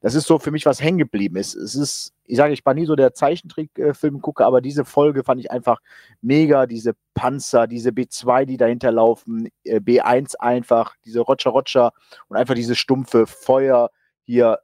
das 0.00 0.14
ist 0.14 0.26
so 0.26 0.38
für 0.38 0.50
mich, 0.50 0.64
was 0.64 0.80
hängen 0.80 0.98
geblieben 0.98 1.36
ist. 1.36 1.54
Es 1.54 1.74
ist, 1.74 2.12
ich 2.24 2.36
sage, 2.36 2.52
ich 2.52 2.64
war 2.64 2.74
nie 2.74 2.86
so 2.86 2.94
der 2.94 3.14
Zeichentrickfilm-Gucker, 3.14 4.46
aber 4.46 4.60
diese 4.60 4.84
Folge 4.84 5.24
fand 5.24 5.40
ich 5.40 5.50
einfach 5.50 5.80
mega. 6.20 6.66
Diese 6.66 6.94
Panzer, 7.14 7.66
diese 7.66 7.90
B2, 7.90 8.44
die 8.44 8.56
dahinter 8.56 8.92
laufen, 8.92 9.48
äh, 9.64 9.80
B1 9.80 10.36
einfach, 10.36 10.94
diese 11.04 11.20
Roger 11.20 11.50
Roger 11.50 11.92
und 12.28 12.36
einfach 12.36 12.54
diese 12.54 12.76
stumpfe 12.76 13.26
Feuer 13.26 13.90
hier. 14.24 14.60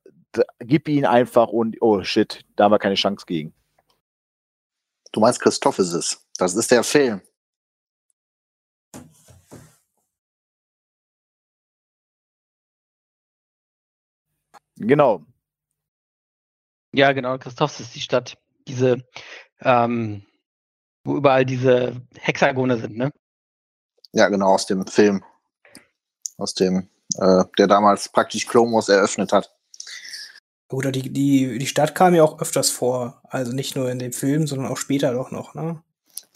Gib 0.60 0.88
ihn 0.88 1.06
einfach 1.06 1.48
und 1.48 1.76
oh 1.80 2.02
shit, 2.02 2.44
da 2.56 2.64
haben 2.64 2.72
wir 2.72 2.78
keine 2.78 2.96
Chance 2.96 3.24
gegen. 3.26 3.52
Du 5.12 5.20
meinst 5.20 5.40
Christoph 5.40 5.78
ist 5.78 5.92
es. 5.92 6.26
Das 6.38 6.54
ist 6.54 6.70
der 6.70 6.82
Film. 6.82 7.20
Genau. 14.76 15.24
Ja, 16.92 17.12
genau. 17.12 17.38
Christophs 17.38 17.80
ist 17.80 17.94
die 17.94 18.00
Stadt. 18.00 18.36
Diese, 18.66 19.04
ähm, 19.60 20.24
wo 21.04 21.16
überall 21.16 21.44
diese 21.44 22.00
Hexagone 22.16 22.78
sind, 22.78 22.96
ne? 22.96 23.10
Ja, 24.12 24.28
genau, 24.28 24.54
aus 24.54 24.66
dem 24.66 24.86
Film. 24.86 25.24
Aus 26.38 26.54
dem, 26.54 26.88
äh, 27.18 27.44
der 27.58 27.66
damals 27.66 28.08
praktisch 28.08 28.46
Wars 28.48 28.88
eröffnet 28.88 29.32
hat. 29.32 29.54
Oder 30.70 30.90
die, 30.92 31.12
die, 31.12 31.58
die 31.58 31.66
Stadt 31.66 31.94
kam 31.94 32.14
ja 32.14 32.22
auch 32.22 32.40
öfters 32.40 32.70
vor. 32.70 33.20
Also 33.24 33.52
nicht 33.52 33.76
nur 33.76 33.90
in 33.90 33.98
dem 33.98 34.12
Film, 34.12 34.46
sondern 34.46 34.70
auch 34.70 34.76
später 34.76 35.12
doch 35.12 35.30
noch, 35.30 35.54
ne? 35.54 35.82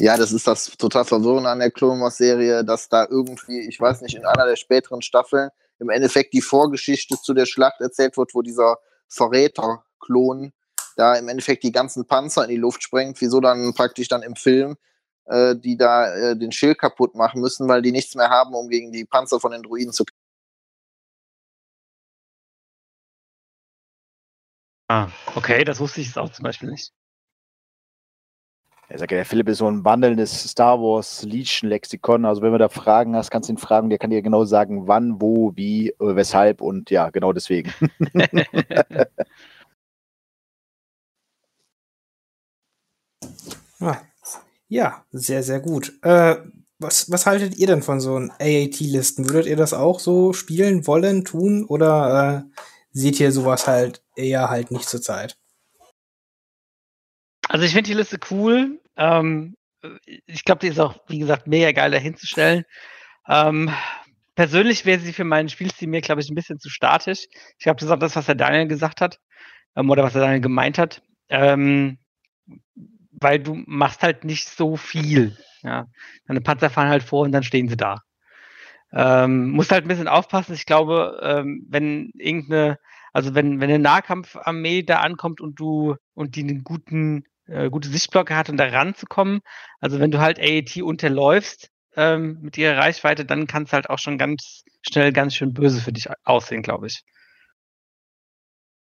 Ja, 0.00 0.16
das 0.16 0.30
ist 0.30 0.46
das 0.46 0.76
total 0.76 1.04
Verwirrende 1.04 1.50
an 1.50 1.58
der 1.58 1.72
Clone 1.72 2.00
Wars 2.00 2.18
Serie, 2.18 2.64
dass 2.64 2.88
da 2.88 3.06
irgendwie, 3.10 3.66
ich 3.66 3.80
weiß 3.80 4.00
nicht, 4.02 4.14
in 4.14 4.24
einer 4.24 4.46
der 4.46 4.54
späteren 4.54 5.02
Staffeln 5.02 5.50
im 5.78 5.90
Endeffekt 5.90 6.34
die 6.34 6.42
Vorgeschichte 6.42 7.16
zu 7.22 7.34
der 7.34 7.46
Schlacht 7.46 7.80
erzählt 7.80 8.16
wird, 8.16 8.34
wo 8.34 8.42
dieser 8.42 8.78
Verräter-Klon 9.08 10.52
da 10.96 11.14
im 11.14 11.28
Endeffekt 11.28 11.62
die 11.62 11.72
ganzen 11.72 12.06
Panzer 12.06 12.44
in 12.44 12.50
die 12.50 12.56
Luft 12.56 12.82
sprengt, 12.82 13.20
wieso 13.20 13.40
dann 13.40 13.72
praktisch 13.74 14.08
dann 14.08 14.22
im 14.22 14.36
Film 14.36 14.76
äh, 15.28 15.56
die 15.56 15.76
da 15.76 16.14
äh, 16.14 16.36
den 16.36 16.52
Schild 16.52 16.78
kaputt 16.78 17.14
machen 17.14 17.40
müssen, 17.40 17.68
weil 17.68 17.82
die 17.82 17.92
nichts 17.92 18.14
mehr 18.14 18.30
haben, 18.30 18.54
um 18.54 18.68
gegen 18.68 18.92
die 18.92 19.04
Panzer 19.04 19.40
von 19.40 19.52
den 19.52 19.62
Druiden 19.62 19.92
zu 19.92 20.04
kämpfen. 20.04 20.18
Ah, 24.90 25.10
okay, 25.34 25.64
das 25.64 25.80
wusste 25.80 26.00
ich 26.00 26.06
jetzt 26.08 26.18
auch 26.18 26.32
zum 26.32 26.44
Beispiel 26.44 26.70
nicht. 26.70 26.92
Er 28.90 28.98
sagt 28.98 29.10
der 29.10 29.26
Philipp 29.26 29.48
ist 29.48 29.58
so 29.58 29.66
ein 29.70 29.84
wandelndes 29.84 30.44
Star 30.44 30.80
Wars 30.80 31.22
Legion-Lexikon. 31.22 32.24
Also 32.24 32.40
wenn 32.40 32.52
du 32.52 32.58
da 32.58 32.70
Fragen 32.70 33.14
hast, 33.16 33.30
kannst 33.30 33.50
du 33.50 33.52
ihn 33.52 33.58
fragen. 33.58 33.90
Der 33.90 33.98
kann 33.98 34.08
dir 34.10 34.22
genau 34.22 34.44
sagen, 34.46 34.88
wann, 34.88 35.20
wo, 35.20 35.52
wie, 35.56 35.90
äh, 35.90 35.94
weshalb 36.16 36.62
und 36.62 36.90
ja, 36.90 37.10
genau 37.10 37.34
deswegen. 37.34 37.70
ah, 43.80 43.98
Ja, 44.68 45.04
sehr, 45.12 45.42
sehr 45.42 45.60
gut. 45.60 45.92
Äh, 46.02 46.36
was, 46.78 47.10
was 47.10 47.26
haltet 47.26 47.56
ihr 47.58 47.66
denn 47.66 47.82
von 47.82 48.00
so 48.00 48.16
einem 48.16 48.30
AAT-Listen? 48.38 49.28
Würdet 49.28 49.46
ihr 49.46 49.56
das 49.56 49.74
auch 49.74 50.00
so 50.00 50.32
spielen 50.32 50.86
wollen, 50.86 51.24
tun 51.24 51.64
oder 51.66 52.46
äh, 52.46 52.60
seht 52.92 53.20
ihr 53.20 53.32
sowas 53.32 53.66
halt 53.66 54.02
eher 54.16 54.48
halt 54.50 54.70
nicht 54.70 54.88
zur 54.88 55.02
Zeit? 55.02 55.38
Also 57.48 57.64
ich 57.64 57.72
finde 57.72 57.88
die 57.88 57.96
Liste 57.96 58.18
cool. 58.30 58.80
Ähm, 58.96 59.56
ich 60.26 60.44
glaube, 60.44 60.60
die 60.60 60.68
ist 60.68 60.80
auch, 60.80 61.00
wie 61.08 61.18
gesagt, 61.18 61.46
mega 61.46 61.72
geil 61.72 61.90
dahinzustellen. 61.90 62.64
Ähm, 63.26 63.70
persönlich 64.34 64.84
wäre 64.84 65.00
sie 65.00 65.12
für 65.12 65.24
meinen 65.24 65.48
Spielstil 65.48 65.88
mir, 65.88 66.00
glaube 66.00 66.20
ich, 66.20 66.30
ein 66.30 66.34
bisschen 66.34 66.58
zu 66.58 66.70
statisch. 66.70 67.26
Ich 67.58 67.64
glaube, 67.64 67.80
das 67.80 67.86
ist 67.86 67.92
auch 67.92 67.98
das, 67.98 68.16
was 68.16 68.26
der 68.26 68.34
Daniel 68.34 68.68
gesagt 68.68 69.00
hat 69.00 69.18
ähm, 69.76 69.90
oder 69.90 70.02
was 70.02 70.12
der 70.12 70.22
Daniel 70.22 70.40
gemeint 70.40 70.78
hat. 70.78 71.02
Ähm, 71.28 71.98
weil 73.20 73.40
du 73.40 73.62
machst 73.66 74.02
halt 74.02 74.24
nicht 74.24 74.48
so 74.48 74.76
viel. 74.76 75.36
Ja. 75.62 75.86
Deine 76.26 76.40
Panzer 76.40 76.70
fahren 76.70 76.88
halt 76.88 77.02
vor 77.02 77.24
und 77.24 77.32
dann 77.32 77.42
stehen 77.42 77.68
sie 77.68 77.76
da. 77.76 78.02
Ähm, 78.92 79.50
musst 79.50 79.72
halt 79.72 79.84
ein 79.84 79.88
bisschen 79.88 80.08
aufpassen. 80.08 80.54
Ich 80.54 80.66
glaube, 80.66 81.20
ähm, 81.22 81.66
wenn 81.68 82.10
irgendeine, 82.14 82.78
also 83.12 83.34
wenn, 83.34 83.60
wenn 83.60 83.70
eine 83.70 83.78
Nahkampfarmee 83.78 84.82
da 84.82 85.00
ankommt 85.00 85.40
und 85.40 85.60
du 85.60 85.96
und 86.14 86.36
die 86.36 86.42
einen 86.42 86.64
guten, 86.64 87.24
äh, 87.48 87.70
gute 87.70 87.88
Sichtblocke 87.88 88.36
hat, 88.36 88.48
um 88.48 88.56
da 88.56 88.66
ranzukommen, 88.66 89.40
also 89.80 89.98
wenn 90.00 90.10
du 90.10 90.18
halt 90.18 90.38
AAT 90.38 90.82
unterläufst 90.82 91.70
ähm, 91.96 92.38
mit 92.42 92.56
ihrer 92.58 92.78
Reichweite, 92.78 93.24
dann 93.24 93.46
kann 93.46 93.64
es 93.64 93.72
halt 93.72 93.90
auch 93.90 93.98
schon 93.98 94.18
ganz 94.18 94.62
schnell 94.82 95.12
ganz 95.12 95.34
schön 95.34 95.52
böse 95.52 95.80
für 95.80 95.92
dich 95.92 96.08
aussehen, 96.24 96.62
glaube 96.62 96.86
ich. 96.86 97.02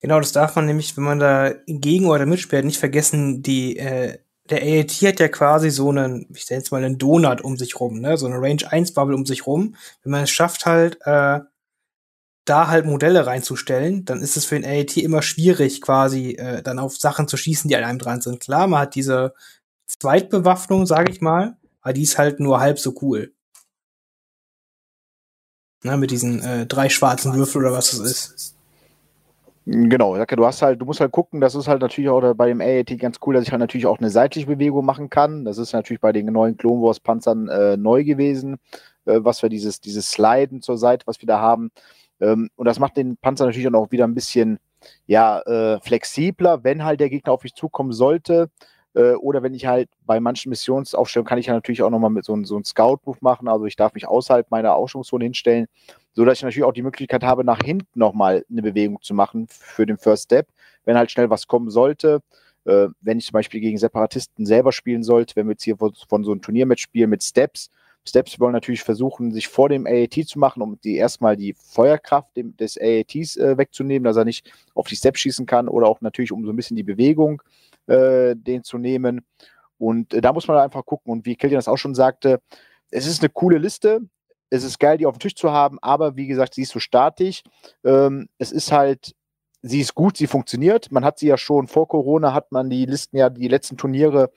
Genau, 0.01 0.19
das 0.21 0.33
darf 0.33 0.55
man 0.57 0.67
nämlich, 0.67 0.97
wenn 0.97 1.05
man 1.05 1.19
da 1.19 1.55
gegen 1.67 2.07
oder 2.07 2.27
mitspielt, 2.27 2.65
nicht 2.65 2.79
vergessen, 2.79 3.43
die 3.43 3.79
äh, 3.79 4.19
der 4.51 4.63
AAT 4.63 4.93
hat 5.03 5.21
ja 5.21 5.29
quasi 5.29 5.71
so 5.71 5.91
einen, 5.91 6.27
ich 6.35 6.49
nenne 6.49 6.61
jetzt 6.61 6.71
mal 6.71 6.85
einen 6.85 6.99
Donut 6.99 7.41
um 7.41 7.57
sich 7.57 7.81
rum, 7.81 8.01
ne? 8.01 8.17
So 8.17 8.27
eine 8.27 8.41
Range 8.41 8.63
1 8.71 8.93
Bubble 8.95 9.17
um 9.17 9.27
sich 9.27 9.47
rum. 9.47 9.75
Wenn 10.03 10.13
man 10.13 10.23
es 10.23 10.31
schafft 10.31 10.67
halt, 10.67 10.99
äh, 11.05 11.41
da 12.47 12.69
halt 12.69 12.87
Modelle 12.87 13.27
reinzustellen, 13.27 14.05
dann 14.05 14.23
ist 14.23 14.37
es 14.37 14.47
für 14.47 14.59
den 14.59 14.65
AAT 14.65 14.97
immer 14.97 15.21
schwierig, 15.21 15.83
quasi 15.83 16.33
äh, 16.33 16.63
dann 16.63 16.79
auf 16.79 16.97
Sachen 16.97 17.29
zu 17.29 17.37
schießen, 17.37 17.69
die 17.69 17.77
an 17.77 17.85
einem 17.85 17.99
dran 17.99 18.21
sind. 18.21 18.41
Klar, 18.41 18.67
man 18.69 18.81
hat 18.81 18.95
diese 18.95 19.35
Zweitbewaffnung, 19.87 20.87
sage 20.87 21.13
ich 21.13 21.21
mal, 21.21 21.57
aber 21.83 21.93
die 21.93 22.03
ist 22.03 22.19
halt 22.19 22.41
nur 22.41 22.61
halb 22.61 22.79
so 22.79 22.95
cool. 23.03 23.33
Ne, 25.85 25.97
mit 25.97 26.11
diesen 26.11 26.43
äh, 26.43 26.67
drei 26.67 26.89
schwarzen 26.89 27.35
Würfeln 27.35 27.65
oder 27.65 27.75
was 27.75 27.91
das 27.91 28.01
ist. 28.01 28.57
Genau, 29.69 30.17
du 30.25 30.47
hast 30.47 30.63
halt, 30.63 30.81
du 30.81 30.85
musst 30.85 31.01
halt 31.01 31.11
gucken, 31.11 31.41
das 31.41 31.57
ist 31.57 31.67
halt 31.67 31.83
natürlich 31.83 32.09
auch 32.09 32.35
bei 32.35 32.47
dem 32.47 32.61
AAT 32.61 32.97
ganz 33.01 33.19
cool, 33.27 33.35
dass 33.35 33.43
ich 33.43 33.51
halt 33.51 33.59
natürlich 33.59 33.87
auch 33.87 33.99
eine 33.99 34.11
seitliche 34.11 34.47
Bewegung 34.47 34.85
machen 34.85 35.11
kann. 35.11 35.45
Das 35.45 35.59
ist 35.59 35.73
natürlich 35.73 36.01
bei 36.01 36.13
den 36.13 36.27
neuen 36.27 36.57
Clone 36.57 36.83
Wars 36.83 37.01
Panzern 37.01 37.49
äh, 37.49 37.77
neu 37.77 38.05
gewesen, 38.05 38.59
äh, 39.07 39.19
was 39.25 39.43
wir 39.43 39.49
dieses, 39.49 39.81
dieses 39.81 40.09
Sliden 40.09 40.63
zur 40.63 40.79
Seite, 40.79 41.05
was 41.09 41.21
wir 41.21 41.27
da 41.27 41.41
haben. 41.41 41.73
Ähm, 42.21 42.51
und 42.57 42.67
das 42.67 42.79
macht 42.79 42.97
den 42.97 43.17
Panzer 43.17 43.47
natürlich 43.47 43.73
auch 43.73 43.91
wieder 43.91 44.07
ein 44.07 44.15
bisschen 44.15 44.59
ja, 45.07 45.41
äh, 45.41 45.81
flexibler, 45.81 46.65
wenn 46.65 46.85
halt 46.85 47.01
der 47.01 47.11
Gegner 47.11 47.33
auf 47.33 47.43
mich 47.43 47.55
zukommen 47.55 47.93
sollte. 47.93 48.51
Äh, 48.95 49.15
oder 49.15 49.43
wenn 49.43 49.55
ich 49.55 49.67
halt 49.67 49.89
bei 50.05 50.21
manchen 50.21 50.51
Missionsaufstellungen 50.51 51.29
kann 51.29 51.39
ich 51.39 51.47
ja 51.47 51.55
natürlich 51.55 51.83
auch 51.83 51.91
nochmal 51.91 52.11
mit 52.11 52.25
so, 52.25 52.37
so 52.45 52.57
einem 52.57 52.65
Scout-Move 52.65 53.19
machen. 53.21 53.49
Also 53.49 53.67
ich 53.67 53.77
darf 53.77 53.95
mich 53.95 54.07
außerhalb 54.07 54.51
meiner 54.51 54.75
Ausstellungszone 54.75 55.25
hinstellen 55.25 55.67
so 56.17 56.25
dass 56.25 56.39
ich 56.39 56.45
natürlich 56.45 56.65
auch 56.65 56.73
die 56.73 56.83
Möglichkeit 56.83 57.23
habe, 57.23 57.45
nach 57.45 57.61
hinten 57.63 57.99
nochmal 57.99 58.45
eine 58.51 58.63
Bewegung 58.63 59.01
zu 59.03 59.13
machen 59.13 59.47
für 59.51 59.85
den 59.85 59.99
First 59.99 60.25
Step, 60.25 60.49
wenn 60.87 60.97
halt 60.97 61.11
schnell 61.11 61.29
was 61.29 61.47
kommen 61.47 61.69
sollte. 61.69 62.21
Äh, 62.65 62.89
wenn 63.03 63.19
ich 63.19 63.27
zum 63.27 63.35
Beispiel 63.35 63.61
gegen 63.61 63.77
Separatisten 63.77 64.47
selber 64.47 64.73
spielen 64.73 65.03
sollte, 65.03 65.37
wenn 65.37 65.47
wir 65.47 65.53
jetzt 65.53 65.65
hier 65.65 65.77
von, 65.77 65.93
von 66.09 66.25
so 66.25 66.33
einem 66.33 66.41
Turniermatch 66.41 66.83
spielen 66.83 67.11
mit 67.11 67.23
Steps. 67.23 67.71
Steps 68.07 68.39
wollen 68.41 68.53
natürlich 68.53 68.83
versuchen, 68.83 69.33
sich 69.33 69.49
vor 69.49 69.69
dem 69.69 69.87
AAT 69.87 70.27
zu 70.27 70.39
machen, 70.39 70.63
um 70.63 70.79
die 70.83 70.97
erstmal 70.97 71.37
die 71.37 71.55
Feuerkraft 71.55 72.37
dem, 72.37 72.57
des 72.57 72.79
AATs 72.81 73.37
äh, 73.37 73.59
wegzunehmen, 73.59 74.05
dass 74.05 74.17
er 74.17 74.25
nicht 74.25 74.53
auf 74.75 74.87
die 74.87 74.97
Steps 74.97 75.21
schießen 75.21 75.47
kann 75.47 75.69
oder 75.69 75.89
auch 75.89 76.01
natürlich, 76.01 76.33
um 76.33 76.45
so 76.45 76.53
ein 76.53 76.57
bisschen 76.57 76.77
die 76.77 76.83
Bewegung 76.83 77.43
äh, 77.87 78.35
den 78.37 78.65
zu 78.65 78.79
nehmen. 78.79 79.25
Und 79.79 80.15
äh, 80.15 80.21
da 80.21 80.33
muss 80.33 80.49
man 80.49 80.59
einfach 80.59 80.85
gucken. 80.87 81.13
Und 81.13 81.27
wie 81.27 81.37
Kilian 81.37 81.59
das 81.59 81.69
auch 81.69 81.77
schon 81.77 81.95
sagte, 81.95 82.41
es 82.91 83.07
ist 83.07 83.21
eine 83.21 83.31
coole 83.31 83.59
Liste 83.59 84.03
es 84.51 84.65
ist 84.65 84.79
geil, 84.79 84.99
die 84.99 85.07
auf 85.07 85.17
dem 85.17 85.21
Tisch 85.21 85.35
zu 85.35 85.51
haben, 85.51 85.79
aber 85.81 86.17
wie 86.17 86.27
gesagt, 86.27 86.55
sie 86.55 86.63
ist 86.63 86.73
so 86.73 86.79
statisch. 86.79 87.43
Ähm, 87.85 88.29
es 88.39 88.53
ist 88.53 88.73
halt, 88.73 89.15
sie 89.63 89.81
ist 89.81 89.95
gut, 89.95 90.17
sie 90.17 90.27
funktioniert. 90.27 90.91
Man 90.93 91.05
hat 91.05 91.19
sie 91.19 91.27
ja 91.27 91.37
schon 91.37 91.67
vor 91.67 91.89
Corona, 91.89 92.33
hat 92.33 92.53
man 92.53 92.71
die 92.71 92.87
Listen 92.87 93.17
ja, 93.17 93.31
die 93.31 93.49
letzten 93.49 93.77
Turniere 93.77 94.31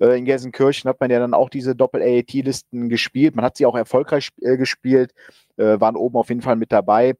äh, 0.00 0.18
in 0.18 0.24
Gelsenkirchen, 0.24 0.88
hat 0.88 1.00
man 1.00 1.10
ja 1.10 1.18
dann 1.18 1.34
auch 1.34 1.50
diese 1.50 1.74
Doppel-AAT-Listen 1.74 2.88
gespielt. 2.88 3.36
Man 3.36 3.44
hat 3.44 3.56
sie 3.56 3.66
auch 3.66 3.76
erfolgreich 3.76 4.30
äh, 4.40 4.56
gespielt, 4.56 5.12
äh, 5.56 5.80
waren 5.80 5.96
oben 5.96 6.16
auf 6.16 6.28
jeden 6.28 6.42
Fall 6.42 6.56
mit 6.56 6.72
dabei. 6.72 7.14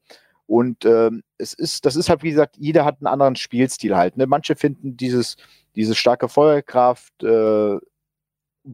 Und 0.47 0.85
ähm, 0.85 1.23
es 1.39 1.55
ist, 1.55 1.87
das 1.87 1.97
ist 1.97 2.09
halt, 2.09 2.23
wie 2.23 2.31
gesagt, 2.31 2.57
jeder 2.57 2.85
hat 2.85 2.99
einen 3.01 3.09
anderen 3.09 3.37
Spielstil 3.37 3.97
halt. 3.97 4.17
Ne? 4.17 4.27
Manche 4.27 4.55
finden 4.55 4.97
dieses, 4.97 5.37
diese 5.75 5.95
starke 5.95 6.29
Feuerkraft 6.29 7.23
äh, 7.23 7.79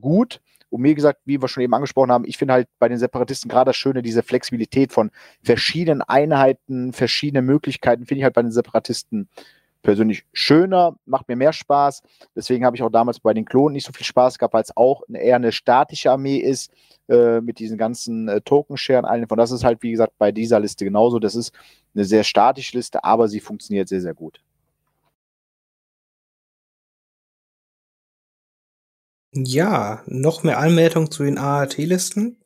gut 0.00 0.40
und 0.68 0.80
mir 0.80 0.94
gesagt, 0.94 1.20
wie 1.24 1.40
wir 1.40 1.48
schon 1.48 1.62
eben 1.62 1.74
angesprochen 1.74 2.12
haben, 2.12 2.24
ich 2.26 2.38
finde 2.38 2.54
halt 2.54 2.68
bei 2.78 2.88
den 2.88 2.98
Separatisten 2.98 3.50
gerade 3.50 3.70
das 3.70 3.76
Schöne, 3.76 4.02
diese 4.02 4.22
Flexibilität 4.22 4.92
von 4.92 5.10
verschiedenen 5.42 6.02
Einheiten, 6.02 6.92
verschiedene 6.92 7.42
Möglichkeiten, 7.42 8.06
finde 8.06 8.20
ich 8.20 8.24
halt 8.24 8.34
bei 8.34 8.42
den 8.42 8.52
Separatisten 8.52 9.28
persönlich 9.82 10.24
schöner, 10.32 10.96
macht 11.06 11.28
mir 11.28 11.36
mehr 11.36 11.52
Spaß. 11.52 12.02
Deswegen 12.36 12.64
habe 12.64 12.76
ich 12.76 12.82
auch 12.82 12.90
damals 12.90 13.20
bei 13.20 13.34
den 13.34 13.44
Klonen 13.44 13.74
nicht 13.74 13.86
so 13.86 13.92
viel 13.92 14.06
Spaß 14.06 14.38
gehabt, 14.38 14.54
weil 14.54 14.62
es 14.62 14.76
auch 14.76 15.02
eher 15.12 15.36
eine 15.36 15.52
statische 15.52 16.10
Armee 16.10 16.38
ist, 16.38 16.72
äh, 17.08 17.40
mit 17.40 17.58
diesen 17.58 17.78
ganzen 17.78 18.28
äh, 18.28 18.40
Token-Sharen. 18.40 19.26
Von 19.28 19.38
das 19.38 19.50
ist 19.50 19.64
halt, 19.64 19.82
wie 19.82 19.90
gesagt, 19.90 20.14
bei 20.18 20.32
dieser 20.32 20.60
Liste 20.60 20.84
genauso. 20.84 21.18
Das 21.18 21.34
ist 21.34 21.52
eine 21.94 22.04
sehr 22.04 22.24
statische 22.24 22.76
Liste, 22.76 23.04
aber 23.04 23.28
sie 23.28 23.40
funktioniert 23.40 23.88
sehr, 23.88 24.00
sehr 24.00 24.14
gut. 24.14 24.40
Ja, 29.34 30.02
noch 30.06 30.42
mehr 30.42 30.58
Anmeldungen 30.58 31.10
zu 31.10 31.22
den 31.24 31.38
AAT-Listen? 31.38 32.41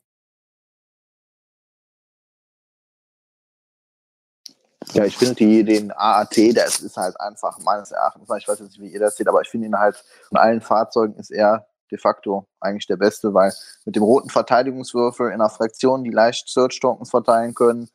Ja, 4.93 5.03
ich 5.05 5.17
finde 5.17 5.35
die, 5.35 5.63
den 5.63 5.91
AAT, 5.91 6.55
das 6.55 6.79
ist 6.79 6.97
halt 6.97 7.19
einfach 7.19 7.59
meines 7.59 7.91
Erachtens, 7.91 8.29
ich 8.37 8.47
weiß 8.47 8.59
jetzt 8.59 8.71
nicht, 8.71 8.81
wie 8.81 8.93
ihr 8.93 8.99
das 8.99 9.17
seht, 9.17 9.27
aber 9.27 9.41
ich 9.41 9.49
finde 9.49 9.67
ihn 9.67 9.77
halt 9.77 10.03
von 10.29 10.37
allen 10.37 10.61
Fahrzeugen 10.61 11.15
ist 11.15 11.29
er 11.29 11.67
de 11.91 11.97
facto 11.97 12.45
eigentlich 12.59 12.87
der 12.87 12.97
beste, 12.97 13.33
weil 13.33 13.53
mit 13.85 13.95
dem 13.95 14.03
roten 14.03 14.29
Verteidigungswürfel 14.29 15.27
in 15.27 15.33
einer 15.33 15.49
Fraktion, 15.49 16.03
die 16.03 16.11
leicht 16.11 16.49
Search 16.49 16.79
Tokens 16.79 17.09
verteilen 17.09 17.53
können, 17.53 17.89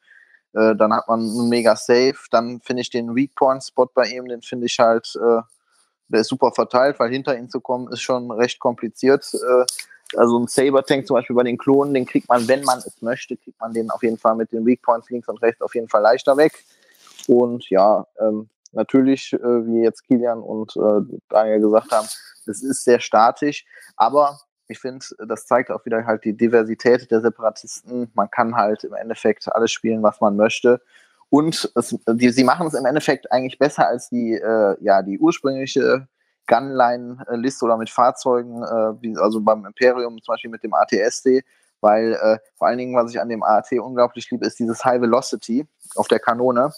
äh, 0.55 0.77
dann 0.77 0.93
hat 0.93 1.09
man 1.09 1.21
einen 1.21 1.49
mega 1.49 1.77
Safe, 1.77 2.17
dann 2.31 2.61
finde 2.61 2.83
ich 2.83 2.91
den 2.91 3.15
Weak 3.15 3.35
Point 3.35 3.65
Spot 3.65 3.89
bei 3.95 4.09
ihm, 4.09 4.29
den 4.29 4.43
finde 4.43 4.67
ich 4.67 4.79
halt 4.79 5.15
äh, 5.17 5.41
der 6.13 6.21
ist 6.21 6.29
super 6.29 6.53
verteilt, 6.53 7.01
weil 7.01 7.11
hinter 7.11 7.37
ihm 7.37 7.49
zu 7.49 7.61
kommen 7.61 7.91
ist 7.91 8.03
schon 8.03 8.31
recht 8.31 8.61
kompliziert. 8.61 9.27
Äh, 9.35 9.65
also 10.17 10.39
ein 10.39 10.47
Saber-Tank 10.47 11.07
zum 11.07 11.15
Beispiel 11.15 11.35
bei 11.35 11.43
den 11.43 11.57
Klonen, 11.57 11.95
den 11.95 12.05
kriegt 12.05 12.29
man, 12.29 12.47
wenn 12.47 12.63
man 12.65 12.79
es 12.79 13.01
möchte, 13.01 13.37
kriegt 13.37 13.59
man 13.61 13.73
den 13.73 13.91
auf 13.91 14.03
jeden 14.03 14.19
Fall 14.19 14.37
mit 14.37 14.53
den 14.53 14.67
Weak 14.67 14.83
Points 14.83 15.09
links 15.09 15.29
und 15.29 15.41
rechts 15.41 15.63
auf 15.63 15.75
jeden 15.75 15.89
Fall 15.89 16.03
leichter 16.03 16.37
weg. 16.37 16.65
Und 17.29 17.69
ja, 17.71 18.07
ähm, 18.19 18.49
natürlich, 18.73 19.33
äh, 19.33 19.67
wie 19.67 19.83
jetzt 19.83 20.05
Kilian 20.05 20.41
und 20.41 20.77
äh, 20.77 21.19
Daniel 21.29 21.61
gesagt 21.61 21.93
haben, 21.93 22.07
es 22.47 22.63
ist 22.63 22.85
sehr 22.85 23.01
statisch, 23.01 23.65
aber 23.97 24.39
ich 24.69 24.79
finde, 24.79 25.05
das 25.29 25.47
zeigt 25.47 25.71
auch 25.71 25.85
wieder 25.85 26.07
halt 26.07 26.25
die 26.25 26.37
Diversität 26.37 27.11
der 27.11 27.21
Separatisten. 27.21 28.11
Man 28.15 28.31
kann 28.31 28.57
halt 28.57 28.85
im 28.85 28.95
Endeffekt 28.95 29.55
alles 29.55 29.71
spielen, 29.71 30.03
was 30.03 30.21
man 30.21 30.37
möchte. 30.37 30.81
Und 31.29 31.71
es, 31.75 31.97
die, 32.09 32.31
sie 32.31 32.45
machen 32.45 32.67
es 32.67 32.75
im 32.75 32.85
Endeffekt 32.85 33.31
eigentlich 33.31 33.59
besser 33.59 33.87
als 33.87 34.09
die, 34.09 34.35
äh, 34.35 34.77
ja, 34.81 35.03
die 35.03 35.19
ursprüngliche 35.19 36.09
Gunline-Liste 36.47 37.65
oder 37.65 37.77
mit 37.77 37.91
Fahrzeugen, 37.91 38.63
äh, 38.63 39.03
wie, 39.03 39.17
also 39.17 39.41
beim 39.41 39.65
Imperium 39.65 40.21
zum 40.23 40.33
Beispiel 40.33 40.51
mit 40.51 40.63
dem 40.63 40.75
ATSD, 40.75 41.43
weil 41.83 42.15
äh, 42.15 42.39
vor 42.57 42.69
allen 42.69 42.79
Dingen, 42.79 42.97
was 42.97 43.11
ich 43.11 43.21
an 43.21 43.29
dem 43.29 43.43
AT 43.43 43.71
unglaublich 43.73 44.31
liebe, 44.31 44.47
ist 44.47 44.59
dieses 44.59 44.85
High 44.85 45.03
Velocity 45.03 45.67
auf 45.97 46.09
der 46.09 46.21
Kanone. 46.21 46.73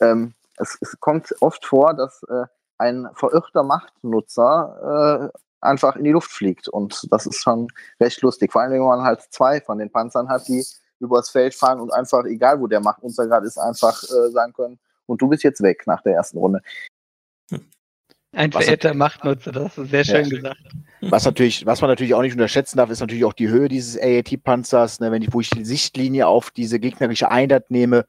Ähm, 0.00 0.34
es, 0.56 0.76
es, 0.80 0.98
kommt 0.98 1.34
oft 1.40 1.64
vor, 1.64 1.94
dass 1.94 2.24
äh, 2.24 2.46
ein 2.78 3.08
verirrter 3.14 3.62
Machtnutzer 3.62 5.30
äh, 5.32 5.38
einfach 5.60 5.96
in 5.96 6.04
die 6.04 6.12
Luft 6.12 6.30
fliegt 6.30 6.68
und 6.68 7.06
das 7.12 7.26
ist 7.26 7.42
schon 7.42 7.68
recht 8.00 8.20
lustig. 8.22 8.52
Vor 8.52 8.62
allem, 8.62 8.72
wenn 8.72 8.80
man 8.80 9.02
halt 9.02 9.22
zwei 9.30 9.60
von 9.60 9.78
den 9.78 9.90
Panzern 9.90 10.28
hat, 10.28 10.48
die 10.48 10.64
übers 11.00 11.30
Feld 11.30 11.54
fahren 11.54 11.80
und 11.80 11.92
einfach, 11.92 12.24
egal 12.24 12.60
wo 12.60 12.66
der 12.66 12.80
Machtunter 12.80 13.26
gerade 13.26 13.46
ist, 13.46 13.58
einfach 13.58 14.02
äh, 14.02 14.30
sagen 14.30 14.52
können, 14.52 14.78
und 15.06 15.22
du 15.22 15.28
bist 15.28 15.42
jetzt 15.42 15.62
weg 15.62 15.84
nach 15.86 16.02
der 16.02 16.14
ersten 16.14 16.38
Runde. 16.38 16.60
Ein 18.32 18.52
verehrter 18.52 18.92
Machtnutzer, 18.92 19.52
das 19.52 19.78
ist 19.78 19.90
sehr 19.90 20.04
schön 20.04 20.24
ja. 20.24 20.28
gesagt. 20.28 20.60
Was 21.00 21.24
natürlich, 21.24 21.64
was 21.64 21.80
man 21.80 21.88
natürlich 21.88 22.14
auch 22.14 22.22
nicht 22.22 22.32
unterschätzen 22.32 22.76
darf, 22.76 22.90
ist 22.90 23.00
natürlich 23.00 23.24
auch 23.24 23.32
die 23.32 23.48
Höhe 23.48 23.68
dieses 23.68 23.98
AAT-Panzers, 24.00 25.00
ne, 25.00 25.10
wenn 25.10 25.22
ich, 25.22 25.32
wo 25.32 25.40
ich 25.40 25.50
die 25.50 25.64
Sichtlinie 25.64 26.26
auf 26.26 26.50
diese 26.50 26.78
gegnerische 26.78 27.30
Einheit 27.30 27.70
nehme 27.70 28.04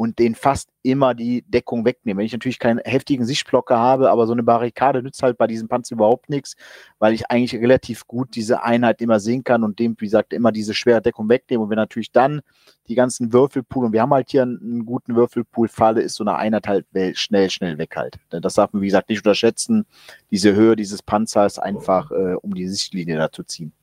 und 0.00 0.18
den 0.18 0.34
fast 0.34 0.70
immer 0.82 1.12
die 1.12 1.42
Deckung 1.42 1.84
wegnehmen. 1.84 2.20
Wenn 2.20 2.24
ich 2.24 2.32
natürlich 2.32 2.58
keinen 2.58 2.78
heftigen 2.78 3.26
Sichtblocker 3.26 3.76
habe, 3.76 4.10
aber 4.10 4.26
so 4.26 4.32
eine 4.32 4.42
Barrikade 4.42 5.02
nützt 5.02 5.22
halt 5.22 5.36
bei 5.36 5.46
diesem 5.46 5.68
Panzer 5.68 5.94
überhaupt 5.94 6.30
nichts, 6.30 6.56
weil 6.98 7.12
ich 7.12 7.30
eigentlich 7.30 7.54
relativ 7.60 8.06
gut 8.06 8.34
diese 8.34 8.62
Einheit 8.62 9.02
immer 9.02 9.20
sehen 9.20 9.44
kann 9.44 9.62
und 9.62 9.78
dem, 9.78 9.96
wie 9.98 10.06
gesagt, 10.06 10.32
immer 10.32 10.52
diese 10.52 10.72
schwere 10.72 11.02
Deckung 11.02 11.28
wegnehmen. 11.28 11.64
Und 11.64 11.68
wenn 11.68 11.76
natürlich 11.76 12.12
dann 12.12 12.40
die 12.88 12.94
ganzen 12.94 13.34
Würfelpool, 13.34 13.84
und 13.84 13.92
wir 13.92 14.00
haben 14.00 14.14
halt 14.14 14.30
hier 14.30 14.40
einen, 14.40 14.58
einen 14.62 14.86
guten 14.86 15.16
Würfelpool, 15.16 15.68
Falle 15.68 16.00
ist 16.00 16.14
so 16.14 16.24
eine 16.24 16.36
Einheit 16.36 16.66
halt 16.66 16.86
schnell, 17.12 17.50
schnell 17.50 17.76
weg 17.76 17.94
halt. 17.94 18.18
Das 18.30 18.54
darf 18.54 18.72
man, 18.72 18.80
wie 18.80 18.86
gesagt, 18.86 19.10
nicht 19.10 19.18
unterschätzen. 19.18 19.84
Diese 20.30 20.54
Höhe 20.54 20.76
dieses 20.76 21.02
Panzers 21.02 21.58
einfach, 21.58 22.10
äh, 22.10 22.36
um 22.40 22.54
die 22.54 22.68
Sichtlinie 22.68 23.18
da 23.18 23.30
zu 23.30 23.44
ziehen. 23.44 23.74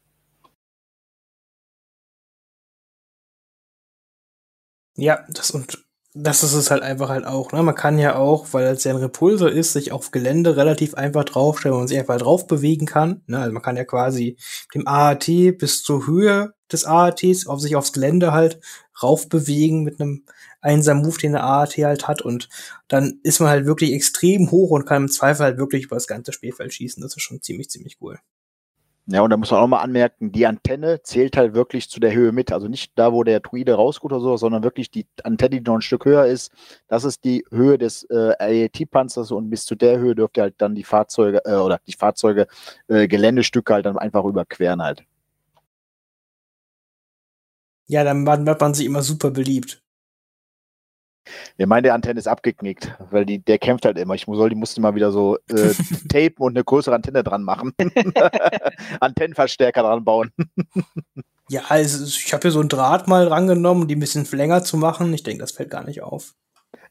Ja, 4.95 5.23
das 5.29 5.51
und 5.51 5.86
das 6.19 6.43
ist 6.43 6.53
es 6.53 6.71
halt 6.71 6.81
einfach 6.81 7.09
halt 7.09 7.25
auch. 7.25 7.51
Ne? 7.51 7.61
Man 7.63 7.75
kann 7.75 7.99
ja 7.99 8.15
auch, 8.15 8.47
weil 8.51 8.65
es 8.67 8.83
ja 8.83 8.91
ein 8.91 8.97
Repulsor 8.97 9.49
ist, 9.49 9.73
sich 9.73 9.91
auf 9.91 10.11
Gelände 10.11 10.57
relativ 10.57 10.95
einfach 10.95 11.23
draufstellen 11.23 11.77
und 11.77 11.87
sich 11.87 11.97
einfach 11.97 12.17
drauf 12.17 12.47
bewegen 12.47 12.85
kann. 12.85 13.21
Ne? 13.27 13.39
Also 13.39 13.53
man 13.53 13.61
kann 13.61 13.77
ja 13.77 13.83
quasi 13.83 14.37
dem 14.73 14.87
AAT 14.87 15.27
bis 15.57 15.83
zur 15.83 16.07
Höhe 16.07 16.53
des 16.71 16.85
AATs 16.85 17.47
auf 17.47 17.61
sich 17.61 17.75
aufs 17.75 17.93
Gelände 17.93 18.33
halt 18.33 18.59
raufbewegen 19.01 19.83
mit 19.83 20.01
einem 20.01 20.25
einsamen 20.59 21.03
Move, 21.03 21.17
den 21.17 21.33
der 21.33 21.43
AAT 21.43 21.77
halt 21.77 22.07
hat. 22.07 22.21
Und 22.21 22.49
dann 22.87 23.19
ist 23.23 23.39
man 23.39 23.49
halt 23.49 23.65
wirklich 23.65 23.93
extrem 23.93 24.49
hoch 24.51 24.71
und 24.71 24.85
kann 24.85 25.03
im 25.03 25.11
Zweifel 25.11 25.45
halt 25.45 25.57
wirklich 25.57 25.85
über 25.85 25.95
das 25.95 26.07
ganze 26.07 26.33
Spielfeld 26.33 26.73
schießen. 26.73 27.01
Das 27.01 27.15
ist 27.15 27.21
schon 27.21 27.41
ziemlich, 27.41 27.69
ziemlich 27.69 27.97
cool. 28.01 28.19
Ja, 29.09 29.21
und 29.21 29.29
da 29.29 29.37
muss 29.37 29.51
man 29.51 29.61
auch 29.61 29.67
mal 29.67 29.79
anmerken, 29.79 30.33
die 30.33 30.45
Antenne 30.45 31.01
zählt 31.01 31.37
halt 31.37 31.53
wirklich 31.53 31.89
zu 31.89 32.01
der 32.01 32.13
Höhe 32.13 32.33
mit. 32.33 32.51
Also 32.51 32.67
nicht 32.67 32.91
da, 32.95 33.13
wo 33.13 33.23
der 33.23 33.39
Druide 33.39 33.73
rausgeht 33.75 34.11
oder 34.11 34.19
so, 34.19 34.35
sondern 34.35 34.63
wirklich 34.63 34.91
die 34.91 35.05
Antenne, 35.23 35.61
die 35.61 35.61
noch 35.61 35.75
ein 35.75 35.81
Stück 35.81 36.03
höher 36.03 36.25
ist. 36.25 36.51
Das 36.89 37.05
ist 37.05 37.23
die 37.23 37.45
Höhe 37.49 37.77
des 37.77 38.03
äh, 38.09 38.33
AET-Panzers 38.37 39.31
und 39.31 39.49
bis 39.49 39.65
zu 39.65 39.75
der 39.75 39.99
Höhe 39.99 40.13
dürft 40.13 40.35
ihr 40.37 40.43
halt 40.43 40.55
dann 40.57 40.75
die 40.75 40.83
Fahrzeuge 40.83 41.41
äh, 41.45 41.55
oder 41.55 41.79
die 41.87 41.93
Fahrzeuge, 41.93 42.47
äh, 42.89 43.07
Geländestücke 43.07 43.75
halt 43.75 43.85
dann 43.85 43.97
einfach 43.97 44.25
überqueren 44.25 44.81
halt. 44.83 45.05
Ja, 47.87 48.03
dann 48.03 48.25
wird 48.27 48.59
man 48.59 48.73
sich 48.73 48.85
immer 48.85 49.01
super 49.03 49.31
beliebt. 49.31 49.81
Ja, 51.57 51.67
meine 51.67 51.93
Antenne 51.93 52.19
ist 52.19 52.27
abgeknickt, 52.27 52.95
weil 53.11 53.25
die, 53.25 53.39
der 53.39 53.57
kämpft 53.57 53.85
halt 53.85 53.97
immer. 53.97 54.15
Ich 54.15 54.25
soll, 54.25 54.49
die 54.49 54.55
musste 54.55 54.81
mal 54.81 54.95
wieder 54.95 55.11
so 55.11 55.37
äh, 55.49 55.73
tapen 56.09 56.43
und 56.43 56.55
eine 56.55 56.63
größere 56.63 56.95
Antenne 56.95 57.23
dran 57.23 57.43
machen. 57.43 57.73
Antennenverstärker 58.99 59.81
dran 59.81 60.03
bauen. 60.03 60.31
ja, 61.49 61.61
also 61.69 62.05
ich 62.05 62.33
habe 62.33 62.43
hier 62.43 62.51
so 62.51 62.61
ein 62.61 62.69
Draht 62.69 63.07
mal 63.07 63.27
rangenommen, 63.27 63.87
die 63.87 63.95
ein 63.95 63.99
bisschen 63.99 64.27
länger 64.31 64.63
zu 64.63 64.77
machen. 64.77 65.13
Ich 65.13 65.23
denke, 65.23 65.41
das 65.41 65.51
fällt 65.51 65.69
gar 65.69 65.83
nicht 65.83 66.01
auf. 66.01 66.33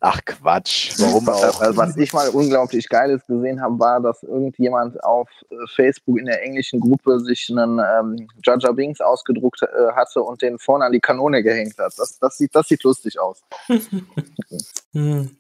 Ach 0.01 0.21
Quatsch, 0.25 0.93
warum 0.99 1.29
auch? 1.29 1.61
Was 1.77 1.97
ich 1.97 2.13
mal 2.13 2.29
unglaublich 2.29 2.89
Geiles 2.89 3.27
gesehen 3.27 3.61
habe, 3.61 3.79
war, 3.79 4.01
dass 4.01 4.23
irgendjemand 4.23 5.03
auf 5.03 5.29
äh, 5.51 5.55
Facebook 5.75 6.19
in 6.19 6.27
der 6.27 6.43
englischen 6.43 6.81
Gruppe 6.81 7.19
sich 7.21 7.49
einen 7.51 7.79
ähm, 7.79 8.29
Jaja 8.45 8.73
Binks 8.73 9.01
ausgedruckt 9.01 9.63
äh, 9.63 9.93
hatte 9.95 10.23
und 10.23 10.43
den 10.43 10.59
vorne 10.59 10.85
an 10.85 10.93
die 10.93 11.01
Kanone 11.01 11.43
gehängt 11.43 11.79
hat. 11.79 11.95
Das, 11.97 12.19
das, 12.19 12.37
sieht, 12.37 12.55
das 12.55 12.69
sieht 12.69 12.83
lustig 12.83 13.19
aus. 13.19 13.43
hm. 14.93 15.37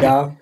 Ja. 0.00 0.36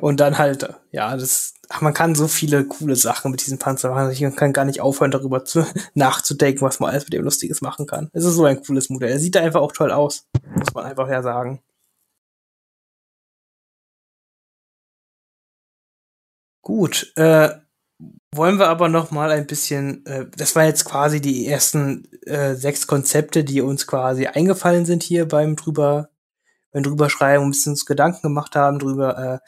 Und 0.00 0.20
dann 0.20 0.38
halt, 0.38 0.68
ja, 0.92 1.16
das, 1.16 1.54
man 1.80 1.94
kann 1.94 2.14
so 2.14 2.28
viele 2.28 2.64
coole 2.64 2.96
Sachen 2.96 3.30
mit 3.30 3.40
diesem 3.40 3.58
Panzer 3.58 3.90
machen. 3.90 4.10
Ich 4.10 4.20
kann 4.36 4.52
gar 4.52 4.64
nicht 4.64 4.80
aufhören, 4.80 5.10
darüber 5.10 5.44
zu, 5.44 5.64
nachzudenken, 5.94 6.62
was 6.62 6.80
man 6.80 6.90
alles 6.90 7.04
mit 7.04 7.14
dem 7.14 7.24
Lustiges 7.24 7.60
machen 7.60 7.86
kann. 7.86 8.10
Es 8.12 8.24
ist 8.24 8.34
so 8.34 8.44
ein 8.44 8.62
cooles 8.62 8.90
Modell. 8.90 9.10
Er 9.10 9.18
sieht 9.18 9.36
einfach 9.36 9.60
auch 9.60 9.72
toll 9.72 9.90
aus. 9.90 10.26
Muss 10.56 10.74
man 10.74 10.84
einfach 10.84 11.08
ja 11.08 11.22
sagen. 11.22 11.60
Gut, 16.62 17.12
äh, 17.16 17.50
wollen 18.34 18.58
wir 18.58 18.68
aber 18.68 18.88
noch 18.88 19.10
mal 19.10 19.30
ein 19.30 19.46
bisschen, 19.46 20.04
äh, 20.06 20.26
das 20.36 20.54
waren 20.54 20.66
jetzt 20.66 20.84
quasi 20.84 21.20
die 21.20 21.46
ersten 21.46 22.06
äh, 22.26 22.54
sechs 22.54 22.86
Konzepte, 22.86 23.44
die 23.44 23.60
uns 23.60 23.86
quasi 23.86 24.26
eingefallen 24.26 24.84
sind 24.86 25.02
hier 25.02 25.26
beim 25.26 25.56
drüber, 25.56 26.10
beim 26.72 26.82
drüber 26.82 27.10
schreiben, 27.10 27.44
ein 27.44 27.50
bisschen 27.50 27.72
uns 27.72 27.86
Gedanken 27.86 28.22
gemacht 28.22 28.54
haben 28.56 28.78
drüber, 28.78 29.18
äh, 29.18 29.38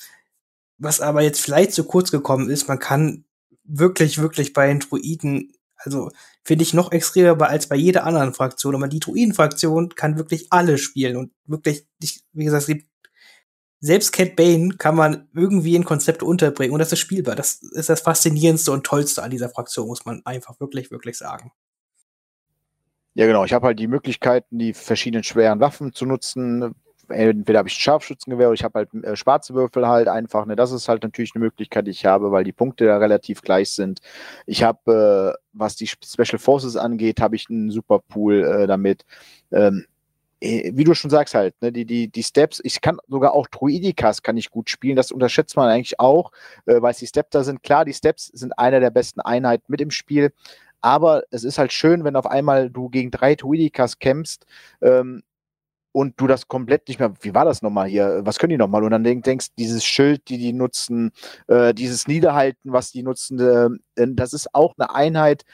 was 0.82 1.00
aber 1.00 1.22
jetzt 1.22 1.40
vielleicht 1.40 1.72
zu 1.72 1.84
kurz 1.84 2.10
gekommen 2.10 2.50
ist, 2.50 2.68
man 2.68 2.78
kann 2.78 3.24
wirklich, 3.64 4.18
wirklich 4.18 4.52
bei 4.52 4.66
den 4.66 4.80
Druiden, 4.80 5.52
also 5.76 6.10
finde 6.42 6.64
ich 6.64 6.74
noch 6.74 6.92
extremer 6.92 7.48
als 7.48 7.68
bei 7.68 7.76
jeder 7.76 8.04
anderen 8.04 8.34
Fraktion, 8.34 8.74
aber 8.74 8.88
die 8.88 9.00
Druiden-Fraktion 9.00 9.90
kann 9.90 10.18
wirklich 10.18 10.48
alle 10.50 10.78
spielen 10.78 11.16
und 11.16 11.32
wirklich, 11.46 11.86
wie 12.32 12.44
gesagt, 12.44 12.62
es 12.62 12.66
gibt 12.66 12.86
selbst 13.80 14.12
Cat 14.12 14.36
Bane 14.36 14.76
kann 14.76 14.94
man 14.94 15.28
irgendwie 15.34 15.74
in 15.74 15.84
Konzepte 15.84 16.24
unterbringen 16.24 16.72
und 16.72 16.78
das 16.78 16.92
ist 16.92 17.00
spielbar. 17.00 17.34
Das 17.34 17.62
ist 17.62 17.88
das 17.88 18.00
Faszinierendste 18.00 18.70
und 18.70 18.84
Tollste 18.84 19.24
an 19.24 19.30
dieser 19.32 19.48
Fraktion, 19.48 19.88
muss 19.88 20.04
man 20.04 20.24
einfach 20.24 20.60
wirklich, 20.60 20.92
wirklich 20.92 21.18
sagen. 21.18 21.50
Ja, 23.14 23.26
genau. 23.26 23.44
Ich 23.44 23.52
habe 23.52 23.66
halt 23.66 23.80
die 23.80 23.88
Möglichkeiten, 23.88 24.58
die 24.58 24.72
verschiedenen 24.72 25.24
schweren 25.24 25.58
Waffen 25.58 25.92
zu 25.92 26.06
nutzen, 26.06 26.74
entweder 27.12 27.58
habe 27.60 27.68
ich 27.68 27.76
ein 27.76 27.80
Scharfschützengewehr 27.80 28.48
oder 28.48 28.54
ich 28.54 28.64
habe 28.64 28.80
halt 28.80 29.04
äh, 29.04 29.16
schwarze 29.16 29.54
Würfel 29.54 29.86
halt 29.86 30.08
einfach. 30.08 30.46
Ne? 30.46 30.56
Das 30.56 30.72
ist 30.72 30.88
halt 30.88 31.02
natürlich 31.02 31.34
eine 31.34 31.44
Möglichkeit, 31.44 31.86
die 31.86 31.90
ich 31.92 32.06
habe, 32.06 32.32
weil 32.32 32.44
die 32.44 32.52
Punkte 32.52 32.86
da 32.86 32.98
relativ 32.98 33.42
gleich 33.42 33.70
sind. 33.70 34.00
Ich 34.46 34.62
habe, 34.62 35.34
äh, 35.36 35.42
was 35.52 35.76
die 35.76 35.86
Special 35.86 36.38
Forces 36.38 36.76
angeht, 36.76 37.20
habe 37.20 37.36
ich 37.36 37.48
einen 37.50 37.70
super 37.70 38.00
Pool 38.00 38.44
äh, 38.44 38.66
damit. 38.66 39.04
Ähm, 39.50 39.86
äh, 40.42 40.72
wie 40.74 40.84
du 40.84 40.94
schon 40.94 41.10
sagst 41.10 41.34
halt, 41.34 41.54
ne, 41.62 41.70
die, 41.72 41.84
die, 41.86 42.08
die 42.08 42.22
Steps, 42.22 42.60
ich 42.64 42.80
kann 42.80 42.98
sogar 43.08 43.32
auch 43.32 43.46
Druidikas 43.46 44.22
kann 44.22 44.36
ich 44.36 44.50
gut 44.50 44.70
spielen, 44.70 44.96
das 44.96 45.12
unterschätzt 45.12 45.56
man 45.56 45.68
eigentlich 45.68 46.00
auch, 46.00 46.32
äh, 46.66 46.82
weil 46.82 46.90
es 46.90 46.98
die 46.98 47.06
Steps 47.06 47.30
da 47.30 47.44
sind. 47.44 47.62
Klar, 47.62 47.84
die 47.84 47.94
Steps 47.94 48.26
sind 48.26 48.58
einer 48.58 48.80
der 48.80 48.90
besten 48.90 49.20
Einheiten 49.20 49.64
mit 49.68 49.80
im 49.80 49.90
Spiel, 49.90 50.32
aber 50.80 51.22
es 51.30 51.44
ist 51.44 51.58
halt 51.58 51.72
schön, 51.72 52.02
wenn 52.04 52.16
auf 52.16 52.26
einmal 52.26 52.70
du 52.70 52.88
gegen 52.88 53.12
drei 53.12 53.36
Druidikas 53.36 54.00
kämpfst, 54.00 54.44
ähm, 54.80 55.22
und 55.92 56.18
du 56.20 56.26
das 56.26 56.48
komplett 56.48 56.88
nicht 56.88 56.98
mehr, 56.98 57.12
wie 57.20 57.34
war 57.34 57.44
das 57.44 57.62
nochmal 57.62 57.88
hier, 57.88 58.22
was 58.24 58.38
können 58.38 58.50
die 58.50 58.56
nochmal? 58.56 58.82
Und 58.82 58.90
dann 58.90 59.04
denk, 59.04 59.24
denkst, 59.24 59.48
dieses 59.58 59.84
Schild, 59.84 60.28
die 60.28 60.38
die 60.38 60.52
nutzen, 60.52 61.12
äh, 61.48 61.74
dieses 61.74 62.08
Niederhalten, 62.08 62.72
was 62.72 62.90
die 62.92 63.02
nutzen, 63.02 63.38
äh, 63.38 63.68
das 64.14 64.32
ist 64.32 64.54
auch 64.54 64.74
eine 64.78 64.94
Einheit, 64.94 65.44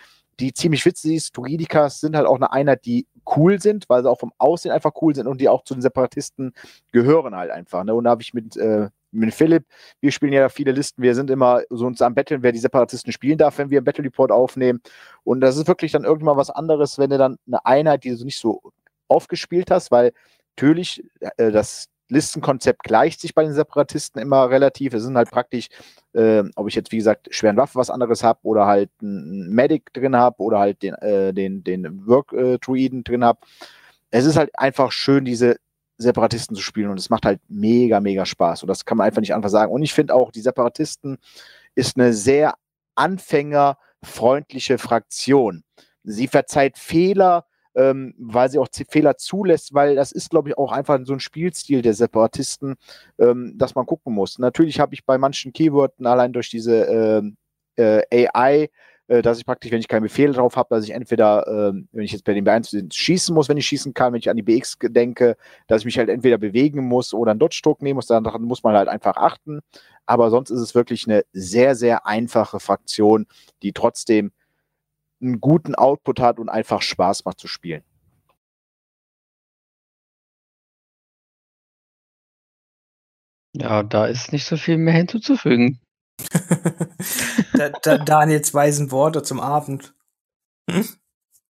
die 0.40 0.52
ziemlich 0.52 0.84
witzig 0.86 1.16
ist. 1.16 1.34
Turidikas 1.34 2.00
sind 2.00 2.16
halt 2.16 2.26
auch 2.26 2.36
eine 2.36 2.52
Einheit, 2.52 2.86
die 2.86 3.06
cool 3.36 3.60
sind, 3.60 3.88
weil 3.88 4.02
sie 4.02 4.10
auch 4.10 4.20
vom 4.20 4.32
Aussehen 4.38 4.72
einfach 4.72 4.92
cool 5.02 5.14
sind 5.14 5.26
und 5.26 5.40
die 5.40 5.48
auch 5.48 5.64
zu 5.64 5.74
den 5.74 5.82
Separatisten 5.82 6.54
gehören 6.92 7.34
halt 7.34 7.50
einfach. 7.50 7.84
Ne? 7.84 7.94
Und 7.94 8.04
da 8.04 8.10
habe 8.10 8.22
ich 8.22 8.32
mit, 8.34 8.56
äh, 8.56 8.88
mit 9.10 9.34
Philipp, 9.34 9.64
wir 10.00 10.12
spielen 10.12 10.32
ja 10.32 10.48
viele 10.48 10.72
Listen, 10.72 11.02
wir 11.02 11.14
sind 11.14 11.30
immer 11.30 11.62
so 11.70 11.86
uns 11.86 12.00
am 12.02 12.14
Betteln, 12.14 12.42
wer 12.42 12.52
die 12.52 12.58
Separatisten 12.58 13.12
spielen 13.12 13.38
darf, 13.38 13.58
wenn 13.58 13.70
wir 13.70 13.78
einen 13.78 13.84
Battle 13.84 14.04
Report 14.04 14.30
aufnehmen. 14.30 14.80
Und 15.24 15.40
das 15.40 15.56
ist 15.56 15.66
wirklich 15.66 15.92
dann 15.92 16.04
irgendwann 16.04 16.36
was 16.36 16.50
anderes, 16.50 16.98
wenn 16.98 17.10
du 17.10 17.18
dann 17.18 17.38
eine 17.46 17.64
Einheit, 17.66 18.04
die 18.04 18.14
du 18.16 18.24
nicht 18.24 18.38
so 18.38 18.60
aufgespielt 19.08 19.70
hast, 19.70 19.90
weil 19.90 20.12
natürlich 20.56 21.04
äh, 21.36 21.50
das 21.50 21.88
Listenkonzept 22.08 22.82
gleicht 22.84 23.20
sich 23.20 23.34
bei 23.34 23.44
den 23.44 23.52
Separatisten 23.52 24.20
immer 24.20 24.48
relativ. 24.50 24.94
Es 24.94 25.02
sind 25.02 25.16
halt 25.16 25.30
praktisch, 25.30 25.68
äh, 26.14 26.42
ob 26.56 26.68
ich 26.68 26.74
jetzt 26.74 26.90
wie 26.92 26.96
gesagt 26.96 27.28
schweren 27.34 27.56
Waffen 27.56 27.78
was 27.78 27.90
anderes 27.90 28.24
habe 28.24 28.40
oder 28.42 28.66
halt 28.66 28.90
einen 29.02 29.50
Medic 29.50 29.92
drin 29.92 30.16
habe 30.16 30.42
oder 30.42 30.58
halt 30.58 30.82
den, 30.82 30.94
äh, 30.94 31.32
den, 31.34 31.64
den 31.64 32.06
Work-Druiden 32.06 33.04
drin 33.04 33.24
habe. 33.24 33.40
Es 34.10 34.24
ist 34.24 34.36
halt 34.36 34.58
einfach 34.58 34.90
schön, 34.90 35.24
diese 35.24 35.56
Separatisten 35.98 36.56
zu 36.56 36.62
spielen 36.62 36.90
und 36.90 36.98
es 36.98 37.10
macht 37.10 37.26
halt 37.26 37.40
mega, 37.48 38.00
mega 38.00 38.24
Spaß. 38.24 38.62
Und 38.62 38.68
das 38.68 38.84
kann 38.84 38.96
man 38.96 39.06
einfach 39.06 39.20
nicht 39.20 39.34
einfach 39.34 39.50
sagen. 39.50 39.72
Und 39.72 39.82
ich 39.82 39.92
finde 39.92 40.14
auch, 40.14 40.30
die 40.30 40.40
Separatisten 40.40 41.18
ist 41.74 41.98
eine 41.98 42.14
sehr 42.14 42.54
anfängerfreundliche 42.94 44.78
Fraktion. 44.78 45.64
Sie 46.04 46.28
verzeiht 46.28 46.78
Fehler, 46.78 47.44
ähm, 47.78 48.14
weil 48.18 48.50
sie 48.50 48.58
auch 48.58 48.68
Fehler 48.88 49.16
zulässt, 49.16 49.72
weil 49.72 49.94
das 49.94 50.10
ist, 50.10 50.30
glaube 50.30 50.48
ich, 50.50 50.58
auch 50.58 50.72
einfach 50.72 50.98
so 51.04 51.12
ein 51.12 51.20
Spielstil 51.20 51.80
der 51.80 51.94
Separatisten, 51.94 52.74
ähm, 53.18 53.54
dass 53.56 53.76
man 53.76 53.86
gucken 53.86 54.12
muss. 54.14 54.38
Natürlich 54.38 54.80
habe 54.80 54.94
ich 54.94 55.06
bei 55.06 55.16
manchen 55.16 55.52
Keywords 55.52 55.94
allein 56.04 56.32
durch 56.32 56.50
diese 56.50 56.84
ähm, 56.84 57.36
äh, 57.78 58.02
äh, 58.10 58.28
AI 58.34 58.68
dass 59.08 59.38
ich 59.38 59.46
praktisch, 59.46 59.72
wenn 59.72 59.80
ich 59.80 59.88
keinen 59.88 60.02
Befehl 60.02 60.34
drauf 60.34 60.56
habe, 60.56 60.68
dass 60.74 60.84
ich 60.84 60.90
entweder, 60.90 61.46
äh, 61.46 61.72
wenn 61.92 62.04
ich 62.04 62.12
jetzt 62.12 62.24
bei 62.24 62.34
dem 62.34 62.44
B1 62.44 62.92
schießen 62.92 63.34
muss, 63.34 63.48
wenn 63.48 63.56
ich 63.56 63.66
schießen 63.66 63.94
kann, 63.94 64.12
wenn 64.12 64.18
ich 64.18 64.28
an 64.28 64.36
die 64.36 64.42
BX 64.42 64.76
denke, 64.82 65.38
dass 65.66 65.80
ich 65.80 65.86
mich 65.86 65.96
halt 65.96 66.10
entweder 66.10 66.36
bewegen 66.36 66.86
muss 66.86 67.14
oder 67.14 67.30
einen 67.30 67.40
Dodge-Druck 67.40 67.80
nehmen 67.80 67.96
muss, 67.96 68.06
dann 68.06 68.24
muss 68.42 68.62
man 68.62 68.76
halt 68.76 68.88
einfach 68.88 69.16
achten. 69.16 69.60
Aber 70.04 70.28
sonst 70.28 70.50
ist 70.50 70.60
es 70.60 70.74
wirklich 70.74 71.06
eine 71.06 71.24
sehr, 71.32 71.74
sehr 71.74 72.06
einfache 72.06 72.60
Fraktion, 72.60 73.26
die 73.62 73.72
trotzdem 73.72 74.30
einen 75.20 75.40
guten 75.40 75.74
Output 75.74 76.20
hat 76.20 76.38
und 76.38 76.48
einfach 76.48 76.82
Spaß 76.82 77.24
macht 77.24 77.40
zu 77.40 77.48
spielen. 77.48 77.82
Ja, 83.54 83.82
da 83.82 84.06
ist 84.06 84.32
nicht 84.32 84.44
so 84.44 84.56
viel 84.56 84.76
mehr 84.76 84.94
hinzuzufügen. 84.94 85.80
da, 87.54 87.70
da, 87.70 87.98
Daniels 87.98 88.54
weisen 88.54 88.90
Worte 88.90 89.22
zum 89.22 89.40
Abend. 89.40 89.94
Hm? 90.70 90.86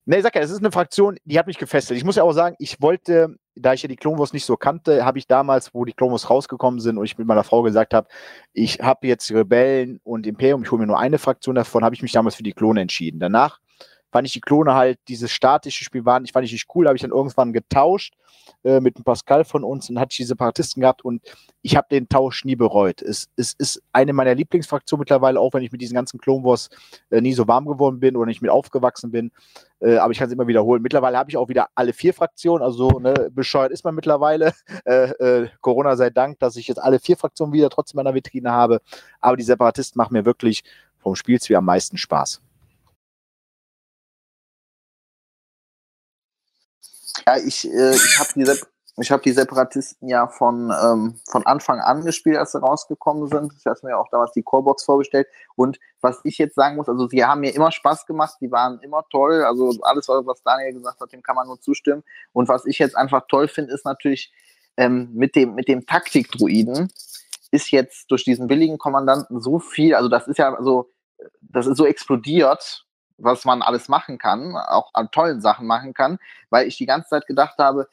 Ne, 0.07 0.17
ich 0.19 0.23
sag 0.23 0.35
ja, 0.35 0.43
es 0.43 0.51
ist 0.51 0.59
eine 0.59 0.73
Fraktion, 0.73 1.17
die 1.25 1.39
hat 1.39 1.47
mich 1.47 1.57
gefesselt. 1.57 1.97
Ich 1.97 2.05
muss 2.05 2.17
ja 2.17 2.23
auch 2.23 2.33
sagen, 2.33 2.57
ich 2.59 2.83
wollte 2.83 3.37
da 3.57 3.73
ich 3.73 3.83
ja 3.83 3.89
die 3.89 3.97
Clone 3.97 4.19
Wars 4.19 4.33
nicht 4.33 4.45
so 4.45 4.57
kannte, 4.57 5.05
habe 5.05 5.19
ich 5.19 5.27
damals, 5.27 5.75
wo 5.75 5.85
die 5.85 5.93
Clone 5.93 6.13
Wars 6.13 6.29
rausgekommen 6.31 6.81
sind 6.81 6.99
und 6.99 7.05
ich 7.05 7.19
mit 7.19 7.27
meiner 7.27 7.45
Frau 7.45 7.63
gesagt 7.63 7.95
habe, 7.95 8.09
ich 8.53 8.81
habe 8.81 9.07
jetzt 9.07 9.31
Rebellen 9.31 10.01
und 10.03 10.27
Imperium, 10.27 10.63
ich 10.63 10.71
hole 10.71 10.81
mir 10.81 10.87
nur 10.87 10.99
eine 10.99 11.19
Fraktion 11.19 11.55
davon, 11.55 11.85
habe 11.85 11.95
ich 11.95 12.03
mich 12.03 12.13
damals 12.13 12.35
für 12.35 12.43
die 12.43 12.53
Klone 12.53 12.81
entschieden. 12.81 13.21
Danach 13.21 13.61
fand 14.15 14.29
ich 14.29 14.33
die 14.33 14.41
Klone 14.41 14.77
halt, 14.77 15.01
dieses 15.09 15.33
statische 15.33 15.83
Spiel 15.83 16.05
waren, 16.05 16.25
ich 16.25 16.31
fand 16.31 16.47
ich 16.47 16.53
nicht 16.53 16.69
cool, 16.73 16.87
habe 16.87 16.95
ich 16.95 17.03
dann 17.03 17.11
irgendwann 17.11 17.53
getauscht 17.53 18.15
äh, 18.63 18.79
mit 18.79 18.95
einem 18.95 19.03
Pascal 19.03 19.45
von 19.45 19.65
uns 19.65 19.91
und 19.91 19.99
hatte 19.99 20.13
ich 20.13 20.19
die 20.19 20.25
Separatisten 20.25 20.83
gehabt 20.83 21.05
und 21.05 21.21
ich 21.63 21.75
habe 21.75 21.89
den 21.91 22.09
Tausch 22.09 22.45
nie 22.45 22.55
bereut. 22.55 23.03
Es, 23.03 23.29
es 23.35 23.55
ist 23.55 23.83
eine 23.93 24.13
meiner 24.13 24.37
Lieblingsfraktionen 24.37 25.01
mittlerweile, 25.01 25.41
auch 25.41 25.53
wenn 25.53 25.65
ich 25.65 25.73
mit 25.73 25.81
diesen 25.81 25.97
ganzen 25.97 26.21
Clone 26.21 26.45
Wars 26.45 26.71
äh, 27.11 27.21
nie 27.21 27.33
so 27.33 27.49
warm 27.49 27.67
geworden 27.67 27.99
bin 27.99 28.15
oder 28.15 28.27
nicht 28.27 28.41
mit 28.41 28.53
aufgewachsen 28.53 29.11
bin. 29.11 29.33
Äh, 29.81 29.97
aber 29.97 30.13
ich 30.13 30.19
kann 30.21 30.29
es 30.29 30.33
immer 30.33 30.47
wiederholen. 30.47 30.81
Mittlerweile 30.81 31.19
habe 31.19 31.31
ich 31.31 31.37
auch 31.37 31.49
wieder 31.49 31.67
alle 31.75 31.93
vier 31.93 32.15
Fraktionen, 32.15 32.63
also 32.63 33.01
ne, 33.01 33.33
bescheuert 33.33 33.73
ist 33.73 33.85
man 33.85 33.97
mittlerweile. 33.97 34.53
Äh, 34.85 35.11
äh, 35.13 35.49
Corona 35.61 35.97
sei 35.97 36.11
Dank, 36.11 36.39
dass 36.41 36.57
ich 36.57 36.69
jetzt 36.69 36.79
alle 36.79 36.99
vier 36.99 37.17
Fraktionen 37.17 37.55
wieder 37.55 37.71
trotzdem 37.71 37.99
in 38.01 38.05
der 38.05 38.15
Vitrine 38.15 38.53
habe. 38.53 38.81
Aber 39.21 39.37
die 39.37 39.43
Separatisten 39.43 39.99
machen 39.99 40.13
mir 40.13 40.27
wirklich 40.27 40.63
vom 40.99 41.17
Spielziel 41.17 41.57
am 41.57 41.65
meisten 41.65 41.97
Spaß. 41.97 42.43
Ja, 47.27 47.37
ich, 47.39 47.67
äh, 47.71 47.95
ich 47.95 48.19
habe 48.19 48.29
die, 48.35 48.51
ich 49.01 49.11
hab 49.11 49.23
die 49.23 49.33
Separatisten 49.33 50.09
ja 50.09 50.29
von, 50.29 50.73
ähm, 50.83 51.21
von 51.29 51.47
Anfang 51.47 51.81
an 51.81 52.05
gespielt, 52.05 52.37
als 52.37 52.53
sie 52.53 52.61
rausgekommen 52.61 53.29
sind. 53.29 53.53
Ich 53.59 53.65
hatte 53.65 53.87
mir 53.87 53.99
auch 53.99 54.09
damals 54.11 54.33
die 54.33 54.43
Callbox 54.43 54.85
vorgestellt. 54.85 55.27
Und 55.57 55.79
was 56.01 56.21
ich 56.25 56.39
jetzt 56.39 56.55
sagen 56.55 56.77
muss, 56.77 56.89
also 56.89 57.09
sie 57.09 57.25
haben 57.25 57.41
mir 57.41 57.55
immer 57.55 57.73
Spaß 57.73 58.07
gemacht, 58.07 58.37
die 58.41 58.51
waren 58.51 58.79
immer 58.81 59.05
toll. 59.11 59.43
Also 59.45 59.73
alles, 59.83 60.09
was 60.09 60.43
Daniel 60.43 60.75
gesagt 60.75 61.01
hat, 61.01 61.13
dem 61.13 61.23
kann 61.23 61.37
man 61.37 61.47
nur 61.47 61.61
zustimmen. 61.61 62.05
Und 62.33 62.49
was 62.49 62.67
ich 62.67 62.79
jetzt 62.79 62.97
einfach 62.97 63.27
toll 63.29 63.49
finde, 63.49 63.73
ist 63.73 63.85
natürlich 63.85 64.33
ähm, 64.77 65.11
mit 65.15 65.35
dem, 65.35 65.55
mit 65.55 65.69
dem 65.69 65.87
Taktikdruiden 65.87 66.93
ist 67.51 67.71
jetzt 67.71 68.11
durch 68.11 68.25
diesen 68.25 68.49
billigen 68.49 68.79
Kommandanten 68.79 69.41
so 69.41 69.61
viel, 69.61 69.95
also 69.95 70.09
das 70.09 70.27
ist 70.27 70.39
ja 70.39 70.57
so, 70.61 70.91
das 71.41 71.67
ist 71.67 71.77
so 71.77 71.87
explodiert, 71.87 72.85
was 73.19 73.45
man 73.45 73.63
alles 73.63 73.89
machen 73.89 74.19
kann, 74.19 74.57
auch 74.57 74.91
an 74.95 75.11
tollen 75.11 75.41
Sachen 75.41 75.67
machen 75.67 75.95
kann, 75.95 76.19
weil 76.51 76.67
ich 76.67 76.77
die 76.77 76.87
ganze 76.87 77.11
Zeit 77.11 77.27
gedacht 77.27 77.59
habe, 77.59 77.89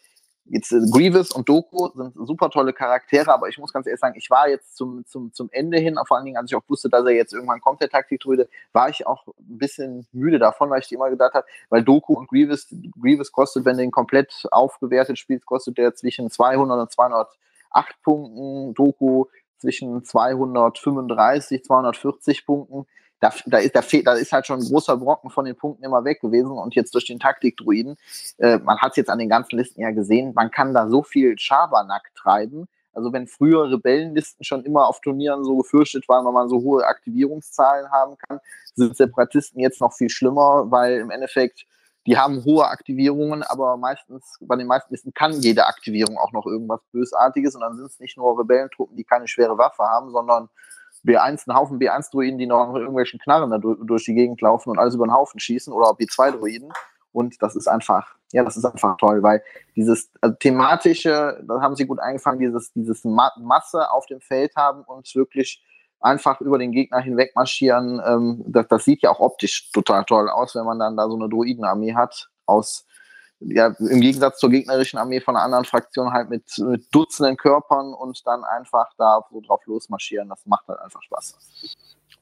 jetzt 0.45 0.71
äh, 0.71 0.79
Grievous 0.91 1.31
und 1.31 1.47
Doku 1.47 1.89
sind 1.95 2.13
super 2.15 2.49
tolle 2.49 2.73
Charaktere, 2.73 3.31
aber 3.31 3.47
ich 3.47 3.57
muss 3.57 3.73
ganz 3.73 3.87
ehrlich 3.87 3.99
sagen, 3.99 4.15
ich 4.17 4.29
war 4.29 4.49
jetzt 4.49 4.75
zum, 4.75 5.05
zum, 5.05 5.33
zum 5.33 5.49
Ende 5.51 5.77
hin, 5.77 5.97
vor 6.07 6.17
allen 6.17 6.25
Dingen, 6.25 6.37
als 6.37 6.51
ich 6.51 6.55
auch 6.55 6.63
wusste, 6.67 6.89
dass 6.89 7.05
er 7.05 7.11
jetzt 7.11 7.33
irgendwann 7.33 7.61
kommt, 7.61 7.81
der 7.81 7.89
Taktikdruide, 7.89 8.49
war 8.73 8.89
ich 8.89 9.05
auch 9.07 9.27
ein 9.27 9.57
bisschen 9.57 10.07
müde 10.11 10.39
davon, 10.39 10.69
weil 10.69 10.81
ich 10.81 10.91
immer 10.91 11.09
gedacht 11.09 11.33
habe, 11.33 11.47
weil 11.69 11.83
Doku 11.83 12.13
und 12.13 12.27
Grievous, 12.27 12.67
Grievous 12.99 13.31
kostet, 13.31 13.65
wenn 13.65 13.77
du 13.77 13.83
ihn 13.83 13.91
komplett 13.91 14.47
aufgewertet 14.51 15.17
spielst, 15.17 15.45
kostet 15.45 15.77
der 15.77 15.95
zwischen 15.95 16.29
200 16.29 16.79
und 16.79 16.91
208 16.91 18.01
Punkten, 18.03 18.73
Doku 18.73 19.25
zwischen 19.57 20.03
235, 20.03 21.63
240 21.63 22.45
Punkten 22.45 22.87
da, 23.21 23.31
da, 23.45 23.59
ist, 23.59 23.75
da, 23.75 23.81
da 24.03 24.13
ist 24.15 24.33
halt 24.33 24.47
schon 24.47 24.59
ein 24.59 24.67
großer 24.67 24.97
Brocken 24.97 25.29
von 25.29 25.45
den 25.45 25.55
Punkten 25.55 25.85
immer 25.85 26.03
weg 26.03 26.19
gewesen 26.21 26.51
und 26.51 26.75
jetzt 26.75 26.93
durch 26.93 27.05
den 27.05 27.19
Taktikdruiden, 27.19 27.95
äh, 28.39 28.57
man 28.57 28.79
hat 28.79 28.91
es 28.91 28.97
jetzt 28.97 29.09
an 29.09 29.19
den 29.19 29.29
ganzen 29.29 29.57
Listen 29.57 29.81
ja 29.81 29.91
gesehen, 29.91 30.33
man 30.35 30.51
kann 30.51 30.73
da 30.73 30.89
so 30.89 31.03
viel 31.03 31.37
Schabernack 31.37 32.11
treiben. 32.15 32.67
Also 32.93 33.13
wenn 33.13 33.27
früher 33.27 33.71
Rebellenlisten 33.71 34.43
schon 34.43 34.65
immer 34.65 34.87
auf 34.87 34.99
Turnieren 34.99 35.45
so 35.45 35.55
gefürchtet 35.55 36.09
waren, 36.09 36.25
weil 36.25 36.33
man 36.33 36.49
so 36.49 36.57
hohe 36.57 36.85
Aktivierungszahlen 36.85 37.89
haben 37.89 38.17
kann, 38.27 38.39
sind 38.75 38.97
Separatisten 38.97 39.61
jetzt 39.61 39.79
noch 39.79 39.93
viel 39.93 40.09
schlimmer, 40.09 40.69
weil 40.69 40.97
im 40.97 41.11
Endeffekt 41.11 41.65
die 42.07 42.17
haben 42.17 42.43
hohe 42.43 42.67
Aktivierungen, 42.67 43.43
aber 43.43 43.77
meistens, 43.77 44.37
bei 44.41 44.55
den 44.55 44.65
meisten 44.65 44.91
Listen 44.91 45.13
kann 45.13 45.33
jede 45.33 45.67
Aktivierung 45.67 46.17
auch 46.17 46.31
noch 46.31 46.47
irgendwas 46.47 46.81
Bösartiges 46.91 47.53
und 47.53 47.61
dann 47.61 47.77
sind 47.77 47.85
es 47.85 47.99
nicht 47.99 48.17
nur 48.17 48.39
Rebellentruppen, 48.39 48.97
die 48.97 49.03
keine 49.03 49.27
schwere 49.27 49.59
Waffe 49.59 49.83
haben, 49.83 50.09
sondern 50.09 50.49
B1, 51.05 51.47
einen 51.47 51.57
Haufen 51.57 51.79
B1-Druiden, 51.79 52.37
die 52.37 52.47
noch 52.47 52.71
mit 52.71 52.81
irgendwelchen 52.81 53.19
Knarren 53.19 53.49
da 53.49 53.57
durch 53.57 54.05
die 54.05 54.13
Gegend 54.13 54.41
laufen 54.41 54.69
und 54.69 54.79
alles 54.79 54.95
über 54.95 55.05
den 55.05 55.13
Haufen 55.13 55.39
schießen 55.39 55.73
oder 55.73 55.87
B2-Druiden. 55.91 56.71
Und 57.11 57.41
das 57.41 57.55
ist 57.55 57.67
einfach, 57.67 58.15
ja, 58.31 58.43
das 58.43 58.55
ist 58.55 58.65
einfach 58.65 58.97
toll, 58.97 59.21
weil 59.21 59.43
dieses 59.75 60.11
also 60.21 60.35
thematische, 60.35 61.43
da 61.45 61.61
haben 61.61 61.75
sie 61.75 61.85
gut 61.85 61.99
eingefangen, 61.99 62.39
dieses, 62.39 62.71
dieses 62.73 63.03
Ma 63.03 63.31
Masse 63.37 63.91
auf 63.91 64.05
dem 64.05 64.21
Feld 64.21 64.55
haben 64.55 64.83
und 64.83 65.13
wirklich 65.15 65.63
einfach 65.99 66.41
über 66.41 66.57
den 66.57 66.71
Gegner 66.71 66.99
hinweg 66.99 67.35
marschieren. 67.35 68.01
Ähm, 68.05 68.43
das, 68.47 68.67
das 68.67 68.85
sieht 68.85 69.01
ja 69.01 69.11
auch 69.11 69.19
optisch 69.19 69.71
total 69.71 70.05
toll 70.05 70.29
aus, 70.29 70.55
wenn 70.55 70.65
man 70.65 70.79
dann 70.79 70.97
da 70.97 71.07
so 71.07 71.15
eine 71.15 71.29
Druidenarmee 71.29 71.95
hat 71.95 72.29
aus 72.45 72.85
ja, 73.41 73.75
im 73.79 74.01
Gegensatz 74.01 74.39
zur 74.39 74.49
gegnerischen 74.49 74.99
Armee 74.99 75.19
von 75.19 75.35
einer 75.35 75.45
anderen 75.45 75.65
Fraktion 75.65 76.13
halt 76.13 76.29
mit, 76.29 76.43
mit 76.59 76.93
Dutzenden 76.93 77.37
Körpern 77.37 77.93
und 77.93 78.25
dann 78.25 78.43
einfach 78.43 78.89
da 78.97 79.23
so 79.31 79.41
drauf 79.41 79.65
losmarschieren. 79.65 80.29
Das 80.29 80.45
macht 80.45 80.67
halt 80.67 80.79
einfach 80.79 81.01
Spaß. 81.01 81.37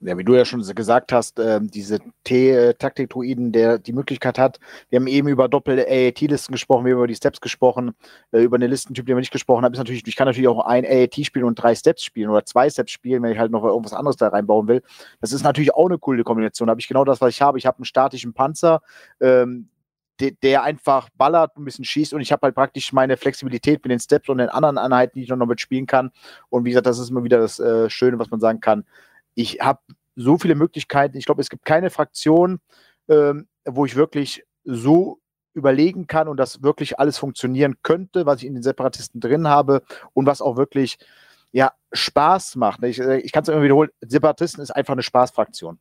Ja, 0.02 0.18
wie 0.18 0.24
du 0.24 0.34
ja 0.34 0.46
schon 0.46 0.62
gesagt 0.62 1.12
hast, 1.12 1.40
äh, 1.40 1.60
diese 1.62 2.00
T-Taktik-Druiden, 2.24 3.52
der 3.52 3.80
die 3.80 3.92
Möglichkeit 3.92 4.40
hat, 4.40 4.58
wir 4.90 4.98
haben 4.98 5.08
eben 5.08 5.28
über 5.28 5.50
doppelte 5.50 5.86
AAT-Listen 5.90 6.54
gesprochen, 6.54 6.86
wir 6.86 6.94
haben 6.94 7.00
über 7.00 7.08
die 7.08 7.16
Steps 7.16 7.42
gesprochen, 7.42 7.94
äh, 8.32 8.42
über 8.42 8.56
einen 8.56 8.70
Listentyp, 8.70 9.06
den 9.06 9.18
wir 9.18 9.20
nicht 9.20 9.34
gesprochen 9.34 9.66
haben, 9.66 9.74
ist 9.74 9.80
natürlich, 9.80 10.08
ich 10.08 10.16
kann 10.16 10.28
natürlich 10.28 10.48
auch 10.48 10.66
ein 10.66 10.86
AAT 10.86 11.26
spielen 11.26 11.44
und 11.44 11.56
drei 11.56 11.76
Steps 11.76 12.04
spielen 12.04 12.30
oder 12.30 12.46
zwei 12.46 12.70
Steps 12.70 12.94
spielen, 12.94 13.22
wenn 13.24 13.34
ich 13.34 13.40
halt 13.40 13.52
noch 13.52 13.66
irgendwas 13.66 13.94
anderes 13.94 14.16
da 14.16 14.30
reinbauen 14.30 14.70
will. 14.70 14.84
Das 15.20 15.34
ist 15.34 15.44
natürlich 15.44 15.74
auch 15.74 15.88
eine 15.88 15.98
coole 15.98 16.24
Kombination. 16.24 16.68
Da 16.68 16.72
habe 16.72 16.80
ich 16.80 16.88
genau 16.88 17.04
das, 17.04 17.20
was 17.20 17.34
ich 17.34 17.42
habe. 17.42 17.58
Ich 17.58 17.66
habe 17.66 17.80
einen 17.80 17.86
statischen 17.86 18.34
Panzer, 18.34 18.82
ähm, 19.20 19.68
der, 20.20 20.64
einfach 20.64 21.10
ballert, 21.16 21.58
ein 21.58 21.66
bisschen 21.66 21.86
schießt 21.86 22.14
und 22.14 22.22
ich 22.22 22.32
habe 22.32 22.42
halt 22.44 22.56
praktisch 22.56 22.92
meine 22.94 23.18
Flexibilität 23.18 23.84
mit 23.84 23.92
den 23.92 24.00
Steps 24.00 24.30
und 24.30 24.40
den 24.40 24.50
anderen 24.50 24.78
Einheiten, 24.78 25.18
die 25.18 25.24
ich 25.24 25.30
noch 25.30 25.46
mitspielen 25.46 25.88
kann. 25.88 26.12
Und 26.50 26.66
wie 26.66 26.70
gesagt, 26.70 26.88
das 26.88 27.00
ist 27.00 27.10
immer 27.10 27.24
wieder 27.24 27.40
das 27.40 27.60
äh, 27.60 27.90
Schöne, 27.90 28.20
was 28.20 28.30
man 28.30 28.40
sagen 28.40 28.60
kann. 28.60 28.86
Ich 29.36 29.60
habe 29.62 29.80
so 30.16 30.38
viele 30.38 30.56
Möglichkeiten. 30.56 31.18
Ich 31.18 31.26
glaube, 31.26 31.42
es 31.42 31.50
gibt 31.50 31.66
keine 31.66 31.90
Fraktion, 31.90 32.60
ähm, 33.08 33.48
wo 33.66 33.86
ich 33.86 33.96
wirklich 33.96 34.44
so 34.66 35.20
überlegen 35.54 36.08
kann 36.08 36.28
und 36.28 36.38
das 36.38 36.62
wirklich 36.62 37.00
alles 37.00 37.18
funktionieren 37.18 37.78
könnte, 37.82 38.26
was 38.26 38.42
ich 38.42 38.48
in 38.48 38.54
den 38.54 38.64
Separatisten 38.64 39.22
drin 39.22 39.48
habe 39.48 39.84
und 40.14 40.26
was 40.26 40.42
auch 40.42 40.58
wirklich 40.58 40.98
ja, 41.52 41.72
Spaß 41.92 42.56
macht. 42.58 42.84
Ich, 42.84 43.00
äh, 43.00 43.20
ich 43.20 43.32
kann 43.32 43.44
es 43.44 43.50
immer 43.50 43.64
wiederholen, 43.64 43.90
Separatisten 44.02 44.62
ist 44.62 44.72
einfach 44.72 44.94
eine 44.94 45.04
Spaßfraktion. 45.04 45.80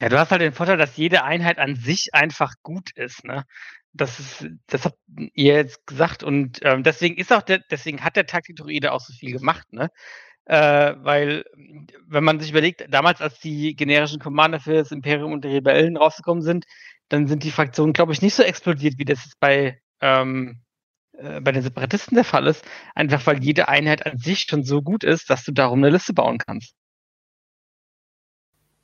Ja, 0.00 0.08
du 0.08 0.18
hast 0.18 0.30
halt 0.30 0.42
den 0.42 0.52
Vorteil, 0.52 0.76
dass 0.76 0.96
jede 0.96 1.24
Einheit 1.24 1.58
an 1.58 1.74
sich 1.76 2.10
einfach 2.14 2.54
gut 2.62 2.90
ist, 2.94 3.24
ne? 3.24 3.44
Das 3.92 4.20
ist, 4.20 4.46
das 4.68 4.84
habt 4.84 4.98
ihr 5.34 5.54
jetzt 5.54 5.86
gesagt 5.86 6.22
und 6.22 6.60
ähm, 6.62 6.82
deswegen 6.84 7.16
ist 7.16 7.32
auch 7.32 7.42
der, 7.42 7.60
deswegen 7.70 8.04
hat 8.04 8.14
der 8.16 8.26
Taktikdruide 8.26 8.92
auch 8.92 9.00
so 9.00 9.12
viel 9.12 9.32
gemacht, 9.32 9.66
ne? 9.72 9.90
Äh, 10.46 10.94
weil, 10.98 11.44
wenn 12.08 12.24
man 12.24 12.40
sich 12.40 12.50
überlegt, 12.50 12.86
damals, 12.90 13.20
als 13.22 13.40
die 13.40 13.76
generischen 13.76 14.20
Commander 14.20 14.60
für 14.60 14.74
das 14.74 14.92
Imperium 14.92 15.32
und 15.32 15.44
die 15.44 15.48
Rebellen 15.50 15.96
rausgekommen 15.96 16.42
sind, 16.42 16.66
dann 17.08 17.28
sind 17.28 17.44
die 17.44 17.52
Fraktionen, 17.52 17.92
glaube 17.94 18.12
ich, 18.12 18.22
nicht 18.22 18.34
so 18.34 18.42
explodiert, 18.44 18.98
wie 18.98 19.06
das 19.06 19.24
jetzt 19.24 19.40
bei, 19.40 19.80
ähm, 20.02 20.62
äh, 21.14 21.40
bei 21.42 21.52
den 21.52 21.62
Separatisten 21.62 22.16
der 22.16 22.24
Fall 22.24 22.46
ist. 22.48 22.64
Einfach 22.94 23.26
weil 23.26 23.42
jede 23.44 23.68
Einheit 23.68 24.06
an 24.06 24.18
sich 24.18 24.42
schon 24.50 24.64
so 24.64 24.82
gut 24.82 25.04
ist, 25.04 25.30
dass 25.30 25.44
du 25.44 25.52
darum 25.52 25.80
eine 25.80 25.90
Liste 25.90 26.14
bauen 26.14 26.38
kannst. 26.38 26.74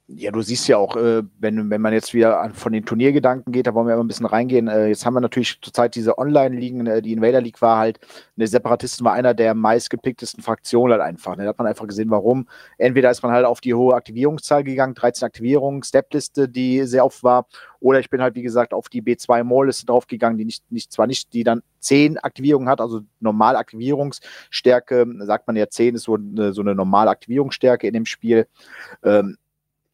Ja, 0.06 0.30
du 0.30 0.42
siehst 0.42 0.68
ja 0.68 0.76
auch, 0.76 0.96
äh, 0.96 1.22
wenn, 1.38 1.70
wenn 1.70 1.80
man 1.80 1.94
jetzt 1.94 2.12
wieder 2.12 2.38
an, 2.38 2.52
von 2.52 2.74
den 2.74 2.84
Turniergedanken 2.84 3.54
geht, 3.54 3.66
da 3.66 3.72
wollen 3.72 3.86
wir 3.86 3.94
immer 3.94 4.04
ein 4.04 4.06
bisschen 4.06 4.26
reingehen. 4.26 4.68
Äh, 4.68 4.88
jetzt 4.88 5.06
haben 5.06 5.14
wir 5.14 5.22
natürlich 5.22 5.58
zurzeit 5.62 5.94
diese 5.94 6.18
Online-Ligen, 6.18 6.86
äh, 6.86 7.00
die 7.00 7.14
Invader 7.14 7.40
League 7.40 7.62
war 7.62 7.78
halt, 7.78 7.98
der 8.36 8.46
Separatisten 8.46 9.02
war 9.06 9.14
einer 9.14 9.32
der 9.32 9.54
meistgepicktesten 9.54 10.42
Fraktionen 10.42 10.92
halt 10.92 11.00
einfach. 11.00 11.36
Ne? 11.36 11.44
Da 11.44 11.48
hat 11.48 11.58
man 11.58 11.66
einfach 11.66 11.86
gesehen, 11.86 12.10
warum. 12.10 12.46
Entweder 12.76 13.10
ist 13.10 13.22
man 13.22 13.32
halt 13.32 13.46
auf 13.46 13.62
die 13.62 13.72
hohe 13.72 13.94
Aktivierungszahl 13.94 14.62
gegangen, 14.62 14.94
13 14.94 15.24
Aktivierungen, 15.24 15.82
Stepliste, 15.82 16.50
die 16.50 16.84
sehr 16.84 17.06
oft 17.06 17.22
war, 17.24 17.46
oder 17.80 17.98
ich 17.98 18.10
bin 18.10 18.20
halt, 18.20 18.34
wie 18.34 18.42
gesagt, 18.42 18.74
auf 18.74 18.90
die 18.90 19.02
B2 19.02 19.42
Mall-Liste 19.42 19.86
draufgegangen, 19.86 20.36
die 20.36 20.44
nicht, 20.44 20.70
nicht, 20.70 20.92
zwar 20.92 21.06
nicht, 21.06 21.32
die 21.32 21.44
dann 21.44 21.62
10 21.80 22.18
Aktivierungen 22.18 22.68
hat, 22.68 22.82
also 22.82 23.00
normal 23.20 23.56
Aktivierungsstärke, 23.56 25.06
sagt 25.20 25.46
man 25.46 25.56
ja 25.56 25.68
10 25.68 25.94
ist 25.94 26.02
so 26.02 26.16
eine, 26.16 26.52
so 26.52 26.60
eine 26.60 26.74
normale 26.74 27.10
Aktivierungsstärke 27.10 27.86
in 27.86 27.94
dem 27.94 28.06
Spiel. 28.06 28.46
Ähm, 29.02 29.36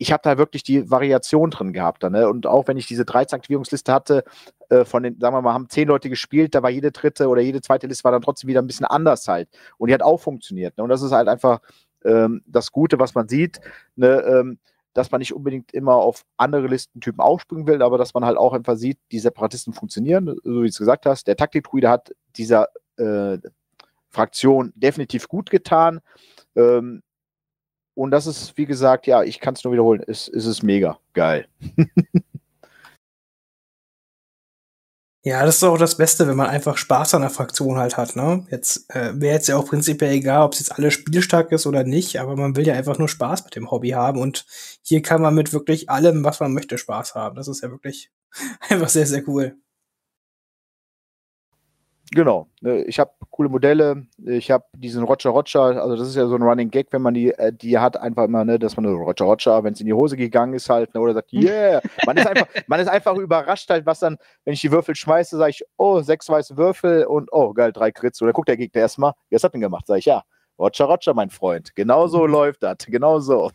ich 0.00 0.12
habe 0.12 0.22
da 0.24 0.38
wirklich 0.38 0.62
die 0.62 0.90
Variation 0.90 1.50
drin 1.50 1.74
gehabt. 1.74 2.02
Ne? 2.04 2.26
Und 2.26 2.46
auch 2.46 2.66
wenn 2.68 2.78
ich 2.78 2.86
diese 2.86 3.04
13 3.04 3.36
Aktivierungsliste 3.36 3.92
hatte, 3.92 4.24
äh, 4.70 4.86
von 4.86 5.02
den, 5.02 5.20
sagen 5.20 5.36
wir 5.36 5.42
mal, 5.42 5.52
haben 5.52 5.68
zehn 5.68 5.86
Leute 5.86 6.08
gespielt, 6.08 6.54
da 6.54 6.62
war 6.62 6.70
jede 6.70 6.90
dritte 6.90 7.28
oder 7.28 7.42
jede 7.42 7.60
zweite 7.60 7.86
Liste 7.86 8.04
war 8.04 8.12
dann 8.12 8.22
trotzdem 8.22 8.48
wieder 8.48 8.62
ein 8.62 8.66
bisschen 8.66 8.86
anders 8.86 9.28
halt. 9.28 9.50
Und 9.76 9.88
die 9.88 9.94
hat 9.94 10.00
auch 10.00 10.16
funktioniert. 10.16 10.78
Ne? 10.78 10.84
Und 10.84 10.88
das 10.88 11.02
ist 11.02 11.12
halt 11.12 11.28
einfach 11.28 11.60
ähm, 12.02 12.42
das 12.46 12.72
Gute, 12.72 12.98
was 12.98 13.14
man 13.14 13.28
sieht, 13.28 13.60
ne? 13.94 14.22
ähm, 14.22 14.58
dass 14.94 15.10
man 15.10 15.18
nicht 15.18 15.34
unbedingt 15.34 15.70
immer 15.74 15.96
auf 15.96 16.24
andere 16.38 16.66
Listentypen 16.66 17.20
aufspringen 17.20 17.66
will, 17.66 17.82
aber 17.82 17.98
dass 17.98 18.14
man 18.14 18.24
halt 18.24 18.38
auch 18.38 18.54
einfach 18.54 18.76
sieht, 18.76 18.98
die 19.12 19.18
Separatisten 19.18 19.74
funktionieren, 19.74 20.34
so 20.42 20.50
wie 20.50 20.60
du 20.60 20.64
es 20.64 20.78
gesagt 20.78 21.04
hast. 21.04 21.26
Der 21.26 21.36
Taktikdruide 21.36 21.90
hat 21.90 22.10
dieser 22.36 22.68
äh, 22.96 23.36
Fraktion 24.08 24.72
definitiv 24.76 25.28
gut 25.28 25.50
getan. 25.50 26.00
Ähm, 26.56 27.02
und 27.94 28.10
das 28.10 28.26
ist, 28.26 28.56
wie 28.56 28.66
gesagt, 28.66 29.06
ja, 29.06 29.22
ich 29.22 29.40
kann 29.40 29.54
es 29.54 29.64
nur 29.64 29.72
wiederholen, 29.72 30.02
es, 30.06 30.28
es 30.28 30.46
ist 30.46 30.62
mega 30.62 30.98
geil. 31.12 31.46
Ja, 35.22 35.44
das 35.44 35.56
ist 35.56 35.64
auch 35.64 35.76
das 35.76 35.98
Beste, 35.98 36.26
wenn 36.26 36.36
man 36.36 36.48
einfach 36.48 36.78
Spaß 36.78 37.12
an 37.12 37.20
der 37.20 37.28
Fraktion 37.28 37.76
halt 37.76 37.98
hat, 37.98 38.16
ne? 38.16 38.46
Jetzt 38.50 38.88
äh, 38.88 39.12
wäre 39.20 39.34
jetzt 39.34 39.48
ja 39.48 39.58
auch 39.58 39.66
prinzipiell 39.66 40.12
egal, 40.12 40.46
ob 40.46 40.54
es 40.54 40.60
jetzt 40.60 40.72
alles 40.72 40.94
spielstark 40.94 41.52
ist 41.52 41.66
oder 41.66 41.84
nicht, 41.84 42.18
aber 42.18 42.36
man 42.36 42.56
will 42.56 42.66
ja 42.66 42.72
einfach 42.72 42.96
nur 42.96 43.08
Spaß 43.08 43.44
mit 43.44 43.54
dem 43.54 43.70
Hobby 43.70 43.90
haben 43.90 44.18
und 44.18 44.46
hier 44.82 45.02
kann 45.02 45.20
man 45.20 45.34
mit 45.34 45.52
wirklich 45.52 45.90
allem, 45.90 46.24
was 46.24 46.40
man 46.40 46.54
möchte, 46.54 46.78
Spaß 46.78 47.14
haben. 47.16 47.36
Das 47.36 47.48
ist 47.48 47.62
ja 47.62 47.70
wirklich 47.70 48.10
einfach 48.70 48.88
sehr, 48.88 49.06
sehr 49.06 49.28
cool. 49.28 49.56
Genau. 52.12 52.48
Ne, 52.60 52.82
ich 52.84 52.98
habe 52.98 53.12
coole 53.30 53.48
Modelle. 53.48 54.06
Ich 54.26 54.50
habe 54.50 54.64
diesen 54.74 55.04
Roger 55.04 55.30
Roger. 55.30 55.62
Also 55.62 55.94
das 55.94 56.08
ist 56.08 56.16
ja 56.16 56.26
so 56.26 56.34
ein 56.34 56.42
Running 56.42 56.70
Gag, 56.70 56.88
wenn 56.90 57.02
man 57.02 57.14
die, 57.14 57.30
äh, 57.30 57.52
die 57.52 57.78
hat 57.78 57.96
einfach 57.96 58.24
immer, 58.24 58.44
ne, 58.44 58.58
dass 58.58 58.76
man 58.76 58.84
so 58.84 58.96
Roger 58.96 59.26
Roger, 59.26 59.62
wenn 59.62 59.74
es 59.74 59.80
in 59.80 59.86
die 59.86 59.92
Hose 59.92 60.16
gegangen 60.16 60.54
ist 60.54 60.68
halt, 60.68 60.92
ne, 60.94 61.00
oder 61.00 61.14
sagt, 61.14 61.32
yeah. 61.32 61.80
Man 62.06 62.16
ist 62.16 62.26
einfach, 62.26 62.48
man 62.66 62.80
ist 62.80 62.88
einfach 62.88 63.14
überrascht 63.14 63.70
halt, 63.70 63.86
was 63.86 64.00
dann, 64.00 64.18
wenn 64.44 64.54
ich 64.54 64.60
die 64.60 64.72
Würfel 64.72 64.96
schmeiße, 64.96 65.36
sage 65.36 65.50
ich, 65.50 65.64
oh, 65.76 66.00
sechs 66.00 66.28
weiße 66.28 66.56
Würfel 66.56 67.04
und 67.04 67.28
oh, 67.32 67.52
geil, 67.52 67.72
drei 67.72 67.92
Krits. 67.92 68.20
Oder 68.22 68.32
guckt 68.32 68.48
der 68.48 68.56
Gegner 68.56 68.80
erstmal, 68.80 69.12
wie 69.28 69.36
was 69.36 69.44
hat 69.44 69.54
denn 69.54 69.60
gemacht? 69.60 69.86
Sage 69.86 70.00
ich, 70.00 70.06
ja, 70.06 70.24
Roger 70.58 70.86
Roger, 70.86 71.14
mein 71.14 71.30
Freund. 71.30 71.74
Genau 71.76 72.08
so 72.08 72.26
mhm. 72.26 72.32
läuft 72.32 72.62
das. 72.64 72.78
Genau 72.86 73.20
so. 73.20 73.52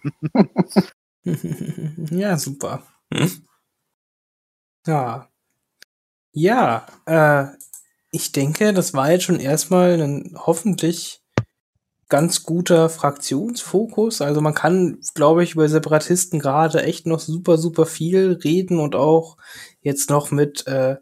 ja, 2.11 2.37
super. 2.37 2.83
Ja. 4.87 5.27
Ja, 6.37 6.85
äh, 7.05 7.45
ich 8.15 8.31
denke, 8.31 8.71
das 8.71 8.93
war 8.93 9.11
jetzt 9.11 9.25
schon 9.25 9.41
erstmal 9.41 9.99
ein 9.99 10.35
hoffentlich 10.37 11.21
ganz 12.07 12.43
guter 12.43 12.87
Fraktionsfokus. 12.87 14.21
Also 14.21 14.39
man 14.39 14.53
kann, 14.53 14.99
glaube 15.15 15.43
ich, 15.43 15.51
über 15.51 15.67
Separatisten 15.67 16.39
gerade 16.39 16.81
echt 16.83 17.07
noch 17.07 17.19
super, 17.19 17.57
super 17.57 17.85
viel 17.85 18.39
reden 18.41 18.79
und 18.79 18.95
auch 18.95 19.35
jetzt 19.81 20.09
noch 20.09 20.31
mit, 20.31 20.65
äh, 20.65 20.95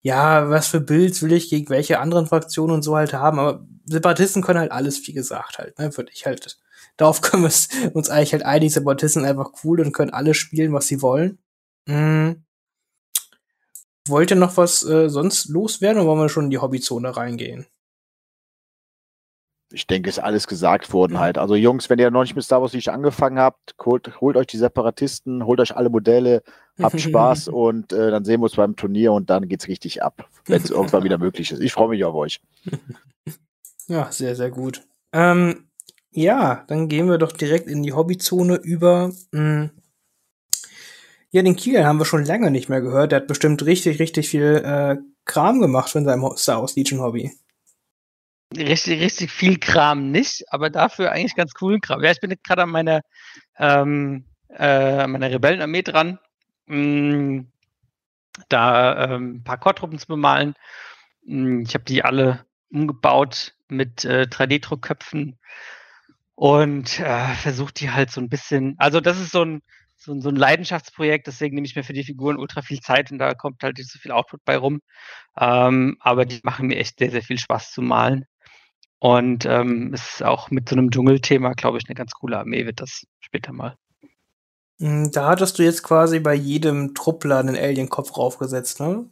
ja, 0.00 0.48
was 0.48 0.68
für 0.68 0.80
Builds 0.80 1.22
will 1.22 1.32
ich 1.32 1.50
gegen 1.50 1.70
welche 1.70 1.98
anderen 1.98 2.28
Fraktionen 2.28 2.76
und 2.76 2.82
so 2.82 2.94
halt 2.94 3.14
haben. 3.14 3.40
Aber 3.40 3.66
Separatisten 3.86 4.42
können 4.42 4.60
halt 4.60 4.70
alles, 4.70 5.04
wie 5.08 5.12
gesagt, 5.12 5.58
halt, 5.58 5.76
ne, 5.80 5.96
würde 5.96 6.12
ich 6.14 6.24
halt, 6.24 6.56
darauf 6.96 7.20
können 7.22 7.42
wir 7.42 7.94
uns 7.94 8.10
eigentlich 8.10 8.32
halt 8.32 8.44
einigen. 8.44 8.72
Separatisten 8.72 9.24
einfach 9.24 9.50
cool 9.64 9.80
und 9.80 9.92
können 9.92 10.12
alles 10.12 10.36
spielen, 10.36 10.72
was 10.72 10.86
sie 10.86 11.02
wollen. 11.02 11.38
Mhm. 11.86 12.44
Wollt 14.08 14.30
ihr 14.30 14.36
noch 14.36 14.56
was 14.56 14.84
äh, 14.84 15.08
sonst 15.08 15.48
loswerden 15.48 16.00
oder 16.00 16.10
wollen 16.10 16.20
wir 16.20 16.28
schon 16.28 16.44
in 16.44 16.50
die 16.50 16.58
Hobbyzone 16.58 17.16
reingehen? 17.16 17.66
Ich 19.70 19.86
denke, 19.86 20.08
ist 20.08 20.18
alles 20.18 20.46
gesagt 20.46 20.94
worden 20.94 21.18
halt. 21.18 21.36
Also 21.36 21.54
Jungs, 21.54 21.90
wenn 21.90 21.98
ihr 21.98 22.10
noch 22.10 22.22
nicht 22.22 22.34
mit 22.34 22.44
Star 22.44 22.62
Wars 22.62 22.72
Siege 22.72 22.90
angefangen 22.90 23.38
habt, 23.38 23.74
holt, 23.84 24.18
holt 24.20 24.36
euch 24.38 24.46
die 24.46 24.56
Separatisten, 24.56 25.44
holt 25.44 25.60
euch 25.60 25.76
alle 25.76 25.90
Modelle, 25.90 26.42
habt 26.80 26.98
Spaß 27.00 27.48
und 27.48 27.92
äh, 27.92 28.10
dann 28.10 28.24
sehen 28.24 28.40
wir 28.40 28.44
uns 28.44 28.56
beim 28.56 28.76
Turnier 28.76 29.12
und 29.12 29.28
dann 29.28 29.46
geht's 29.46 29.68
richtig 29.68 30.02
ab, 30.02 30.26
wenn 30.46 30.62
es 30.62 30.70
irgendwann 30.70 31.04
wieder 31.04 31.18
möglich 31.18 31.52
ist. 31.52 31.60
Ich 31.60 31.72
freue 31.72 31.88
mich 31.88 32.04
auf 32.04 32.14
euch. 32.14 32.40
Ja, 33.90 34.12
sehr, 34.12 34.36
sehr 34.36 34.50
gut. 34.50 34.82
Ähm, 35.14 35.70
ja, 36.10 36.64
dann 36.68 36.88
gehen 36.88 37.08
wir 37.08 37.16
doch 37.16 37.32
direkt 37.32 37.68
in 37.68 37.82
die 37.82 37.94
Hobbyzone 37.94 38.56
über. 38.56 39.12
Hm. 39.32 39.70
Ja, 41.30 41.42
den 41.42 41.56
Kilian 41.56 41.84
haben 41.84 41.98
wir 41.98 42.06
schon 42.06 42.24
lange 42.24 42.50
nicht 42.50 42.68
mehr 42.68 42.80
gehört. 42.80 43.12
Der 43.12 43.20
hat 43.20 43.26
bestimmt 43.26 43.62
richtig, 43.64 43.98
richtig 43.98 44.28
viel 44.28 44.62
äh, 44.64 44.96
Kram 45.26 45.60
gemacht 45.60 45.90
von 45.90 46.04
seinem 46.04 46.24
Star 46.36 46.60
Wars 46.60 46.74
Legion 46.74 47.00
Hobby. 47.00 47.32
Richtig, 48.56 49.00
richtig 49.02 49.30
viel 49.30 49.58
Kram 49.58 50.10
nicht, 50.10 50.44
aber 50.48 50.70
dafür 50.70 51.12
eigentlich 51.12 51.34
ganz 51.34 51.52
coolen 51.52 51.82
Kram. 51.82 52.02
Ja, 52.02 52.10
ich 52.10 52.20
bin 52.20 52.34
gerade 52.42 52.62
an 52.62 52.70
meiner, 52.70 53.02
ähm, 53.58 54.24
äh, 54.48 55.06
meiner 55.06 55.30
Rebellenarmee 55.30 55.82
dran, 55.82 56.18
mm, 56.66 57.40
da 58.48 59.04
ähm, 59.04 59.36
ein 59.36 59.44
paar 59.44 59.58
Core-Truppen 59.58 59.98
zu 59.98 60.06
bemalen. 60.06 60.54
Mm, 61.26 61.60
ich 61.60 61.74
habe 61.74 61.84
die 61.84 62.02
alle 62.04 62.46
umgebaut 62.70 63.54
mit 63.68 64.06
äh, 64.06 64.26
3D-Druckköpfen 64.30 65.38
und 66.34 67.00
äh, 67.00 67.34
versucht 67.34 67.80
die 67.80 67.90
halt 67.90 68.10
so 68.10 68.20
ein 68.22 68.30
bisschen, 68.30 68.76
also 68.78 69.00
das 69.00 69.20
ist 69.20 69.32
so 69.32 69.44
ein 69.44 69.62
so, 69.98 70.18
so 70.20 70.28
ein 70.28 70.36
Leidenschaftsprojekt, 70.36 71.26
deswegen 71.26 71.54
nehme 71.54 71.66
ich 71.66 71.76
mir 71.76 71.82
für 71.82 71.92
die 71.92 72.04
Figuren 72.04 72.38
ultra 72.38 72.62
viel 72.62 72.80
Zeit 72.80 73.10
und 73.10 73.18
da 73.18 73.34
kommt 73.34 73.62
halt 73.62 73.78
nicht 73.78 73.90
so 73.90 73.98
viel 73.98 74.12
Output 74.12 74.44
bei 74.44 74.56
rum. 74.56 74.80
Ähm, 75.38 75.96
aber 76.00 76.24
die 76.24 76.40
machen 76.44 76.68
mir 76.68 76.76
echt 76.76 76.98
sehr, 76.98 77.10
sehr 77.10 77.22
viel 77.22 77.38
Spaß 77.38 77.72
zu 77.72 77.82
malen. 77.82 78.24
Und 79.00 79.44
ähm, 79.46 79.92
ist 79.94 80.24
auch 80.24 80.50
mit 80.50 80.68
so 80.68 80.76
einem 80.76 80.90
Dschungelthema, 80.90 81.52
glaube 81.52 81.78
ich, 81.78 81.84
eine 81.86 81.94
ganz 81.94 82.12
coole 82.12 82.38
Armee 82.38 82.66
wird 82.66 82.80
das 82.80 83.04
später 83.20 83.52
mal. 83.52 83.76
Hm, 84.80 85.10
da 85.12 85.28
hattest 85.28 85.58
du 85.58 85.62
jetzt 85.62 85.82
quasi 85.82 86.20
bei 86.20 86.34
jedem 86.34 86.94
Truppler 86.94 87.38
einen 87.38 87.56
Alien-Kopf 87.56 88.16
raufgesetzt, 88.16 88.80
ne? 88.80 89.08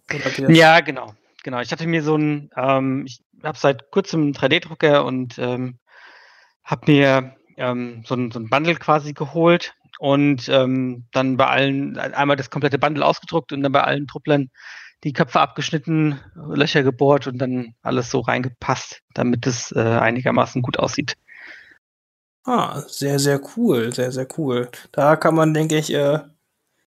Ja, 0.54 0.80
genau. 0.80 1.14
Genau. 1.44 1.60
Ich 1.60 1.70
hatte 1.70 1.86
mir 1.86 2.02
so 2.02 2.16
ein, 2.16 2.50
ähm, 2.56 3.04
ich 3.06 3.20
habe 3.44 3.58
seit 3.58 3.90
kurzem 3.90 4.22
einen 4.22 4.34
3D-Drucker 4.34 5.04
und 5.04 5.38
ähm, 5.38 5.78
habe 6.64 6.90
mir 6.90 7.36
ähm, 7.56 8.02
so, 8.04 8.14
ein, 8.14 8.32
so 8.32 8.40
ein 8.40 8.48
Bundle 8.48 8.76
quasi 8.76 9.12
geholt 9.12 9.74
und 9.98 10.48
ähm, 10.48 11.06
dann 11.12 11.36
bei 11.36 11.46
allen 11.46 11.98
einmal 11.98 12.36
das 12.36 12.50
komplette 12.50 12.78
Bundle 12.78 13.04
ausgedruckt 13.04 13.52
und 13.52 13.62
dann 13.62 13.72
bei 13.72 13.82
allen 13.82 14.06
Trupplern 14.06 14.50
die 15.04 15.12
Köpfe 15.12 15.40
abgeschnitten, 15.40 16.18
Löcher 16.34 16.82
gebohrt 16.82 17.26
und 17.26 17.38
dann 17.38 17.74
alles 17.82 18.10
so 18.10 18.20
reingepasst, 18.20 19.02
damit 19.14 19.46
es 19.46 19.72
äh, 19.72 19.80
einigermaßen 19.80 20.62
gut 20.62 20.78
aussieht. 20.78 21.16
Ah, 22.44 22.82
sehr, 22.86 23.18
sehr 23.18 23.40
cool, 23.56 23.92
sehr, 23.92 24.12
sehr 24.12 24.28
cool. 24.38 24.70
Da 24.92 25.16
kann 25.16 25.34
man, 25.34 25.52
denke 25.52 25.76
ich, 25.76 25.92
äh, 25.92 26.20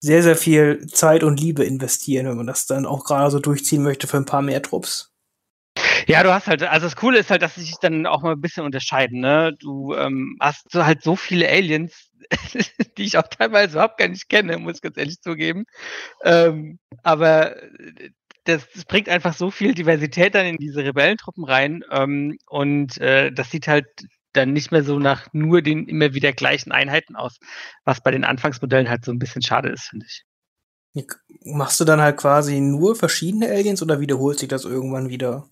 sehr, 0.01 0.23
sehr 0.23 0.37
viel 0.37 0.87
Zeit 0.89 1.23
und 1.23 1.41
Liebe 1.41 1.65
investieren, 1.65 2.27
wenn 2.27 2.37
man 2.37 2.47
das 2.47 2.67
dann 2.67 2.87
auch 2.87 3.05
gerade 3.05 3.31
so 3.31 3.39
durchziehen 3.39 3.83
möchte 3.83 4.07
für 4.07 4.19
ein 4.19 4.25
paar 4.25 4.43
mehr 4.43 4.63
Trupps. 4.63 5.13
Ja, 6.07 6.23
du 6.23 6.33
hast 6.33 6.47
halt, 6.47 6.63
also 6.63 6.87
das 6.87 6.97
Coole 6.97 7.19
ist 7.19 7.31
halt, 7.31 7.43
dass 7.43 7.55
sie 7.55 7.63
sich 7.63 7.77
dann 7.81 8.07
auch 8.07 8.23
mal 8.23 8.33
ein 8.33 8.41
bisschen 8.41 8.65
unterscheiden, 8.65 9.21
ne? 9.21 9.55
Du 9.59 9.95
ähm, 9.95 10.37
hast 10.41 10.73
halt 10.75 11.03
so 11.03 11.17
viele 11.17 11.49
Aliens, 11.49 12.11
die 12.99 13.05
ich 13.05 13.19
auch 13.19 13.29
teilweise 13.29 13.75
überhaupt 13.75 13.99
gar 13.99 14.09
nicht 14.09 14.29
kenne, 14.29 14.59
muss 14.59 14.77
ich 14.77 14.83
ganz 14.83 14.97
ehrlich 14.97 15.21
zugeben. 15.21 15.65
Ähm, 16.25 16.79
aber 17.03 17.57
das, 18.45 18.67
das, 18.75 18.85
bringt 18.85 19.09
einfach 19.09 19.35
so 19.35 19.51
viel 19.51 19.75
Diversität 19.75 20.35
dann 20.35 20.47
in 20.47 20.57
diese 20.57 20.85
Rebellentruppen 20.85 21.45
rein 21.45 21.83
ähm, 21.91 22.39
und 22.47 22.99
äh, 22.99 23.33
das 23.33 23.51
sieht 23.51 23.69
halt 23.69 23.87
dann 24.33 24.53
nicht 24.53 24.71
mehr 24.71 24.85
so 24.85 24.99
nach 24.99 25.27
nur 25.33 25.63
den 25.63 25.89
immer 25.89 26.15
wieder 26.15 26.33
gleichen 26.33 26.71
Einheiten 26.71 27.17
aus, 27.17 27.39
was 27.85 28.03
bei 28.03 28.11
den 28.11 28.25
Anfangsmodellen 28.25 28.89
halt 28.89 29.05
so 29.05 29.13
ein 29.13 29.19
bisschen 29.19 29.43
schade 29.43 29.71
ist, 29.71 29.85
finde 29.85 30.07
ich. 30.07 30.25
Machst 31.45 31.81
du 31.81 31.85
dann 31.85 32.01
halt 32.01 32.17
quasi 32.17 32.61
nur 32.61 32.97
verschiedene 32.97 33.49
Aliens 33.49 33.83
oder 33.83 34.01
wiederholt 34.01 34.39
sich 34.39 34.49
das 34.49 34.65
irgendwann 34.65 35.09
wieder? 35.09 35.49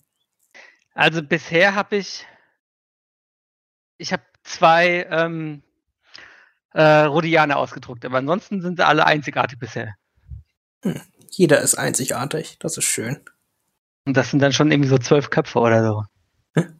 Also 0.93 1.21
bisher 1.21 1.75
habe 1.75 1.97
ich, 1.97 2.25
ich 3.97 4.13
habe 4.13 4.23
zwei 4.43 5.05
ähm, 5.09 5.61
äh, 6.75 7.05
Rhodianer 7.05 7.57
ausgedruckt, 7.57 8.05
aber 8.05 8.17
ansonsten 8.17 8.61
sind 8.61 8.77
sie 8.77 8.85
alle 8.85 9.05
einzigartig 9.05 9.57
bisher. 9.57 9.95
Hm. 10.83 11.01
Jeder 11.31 11.61
ist 11.61 11.75
einzigartig, 11.75 12.57
das 12.59 12.77
ist 12.77 12.83
schön. 12.85 13.23
Und 14.05 14.15
das 14.15 14.29
sind 14.29 14.41
dann 14.41 14.53
schon 14.53 14.71
irgendwie 14.71 14.89
so 14.89 14.97
zwölf 14.97 15.29
Köpfe 15.29 15.59
oder 15.59 15.83
so. 15.83 16.03
Hm. 16.53 16.79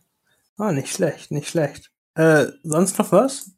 Ah, 0.57 0.73
nicht 0.73 0.93
schlecht, 0.93 1.31
nicht 1.31 1.49
schlecht. 1.49 1.91
Äh, 2.15 2.47
sonst 2.63 2.99
noch 2.99 3.11
was? 3.11 3.51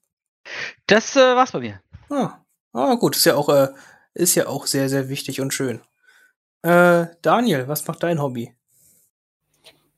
Das 0.85 1.15
äh, 1.15 1.35
war's 1.35 1.51
bei 1.51 1.59
mir. 1.59 1.81
Ah, 2.09 2.45
ah 2.71 2.95
gut, 2.95 3.15
ist 3.15 3.25
ja 3.25 3.35
auch, 3.35 3.49
äh, 3.49 3.69
ist 4.13 4.35
ja 4.35 4.47
auch 4.47 4.67
sehr, 4.67 4.89
sehr 4.89 5.09
wichtig 5.09 5.41
und 5.41 5.53
schön. 5.53 5.81
Äh, 6.61 7.07
Daniel, 7.23 7.67
was 7.67 7.85
macht 7.87 8.03
dein 8.03 8.21
Hobby? 8.21 8.55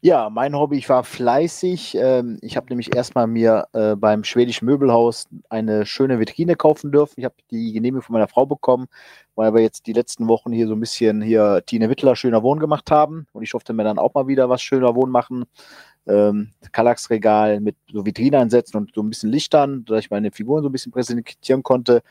Ja, 0.02 0.30
mein 0.30 0.56
Hobby, 0.56 0.78
ich 0.78 0.88
war 0.88 1.04
fleißig. 1.04 1.96
Ähm, 2.00 2.38
ich 2.42 2.56
habe 2.56 2.68
nämlich 2.70 2.96
erstmal 2.96 3.28
mir 3.28 3.68
äh, 3.74 3.98
beim 3.98 4.24
schwedischen 4.24 4.66
Möbelhaus 4.66 5.28
eine 5.50 5.86
schöne 5.86 6.20
Vitrine 6.20 6.56
kaufen 6.56 6.94
dürfen. 6.94 7.16
Ich 7.18 7.26
habe 7.26 7.36
die 7.52 7.74
Genehmigung 7.74 8.04
von 8.04 8.14
meiner 8.14 8.30
Frau 8.30 8.46
bekommen, 8.46 8.88
weil 9.36 9.54
wir 9.54 9.62
jetzt 9.62 9.88
die 9.88 9.94
letzten 9.94 10.30
Wochen 10.30 10.54
hier 10.54 10.68
so 10.68 10.74
ein 10.74 10.80
bisschen 10.80 11.22
hier 11.22 11.64
Tine 11.66 11.90
Wittler 11.90 12.16
schöner 12.16 12.44
Wohn 12.44 12.60
gemacht 12.60 12.92
haben. 12.92 13.28
Und 13.34 13.44
ich 13.44 13.50
durfte 13.52 13.74
mir 13.74 13.84
dann 13.84 14.00
auch 14.00 14.14
mal 14.14 14.28
wieder 14.28 14.48
was 14.48 14.62
schöner 14.62 14.96
Wohn 14.96 15.12
machen. 15.12 15.44
Ähm, 16.08 16.52
Kallax-Regal 16.72 17.60
mit 17.60 17.76
so 17.92 18.06
Vitrine 18.06 18.40
einsetzen 18.40 18.78
und 18.78 18.94
so 18.96 19.02
ein 19.04 19.10
bisschen 19.10 19.32
Lichtern, 19.32 19.84
dass 19.84 20.00
ich 20.00 20.10
meine 20.10 20.32
Figuren 20.32 20.64
so 20.64 20.70
ein 20.70 20.72
bisschen 20.72 20.94
präsentieren 20.94 21.62
konnte. 21.62 22.04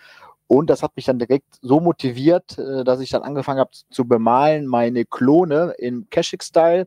Und 0.46 0.68
das 0.68 0.82
hat 0.82 0.96
mich 0.96 1.06
dann 1.06 1.18
direkt 1.18 1.58
so 1.62 1.80
motiviert, 1.80 2.58
äh, 2.58 2.84
dass 2.84 3.00
ich 3.00 3.08
dann 3.10 3.22
angefangen 3.22 3.60
habe 3.60 3.70
zu 3.90 4.06
bemalen, 4.06 4.66
meine 4.66 5.06
Klone 5.06 5.74
im 5.78 6.06
Kashik-Style. 6.10 6.86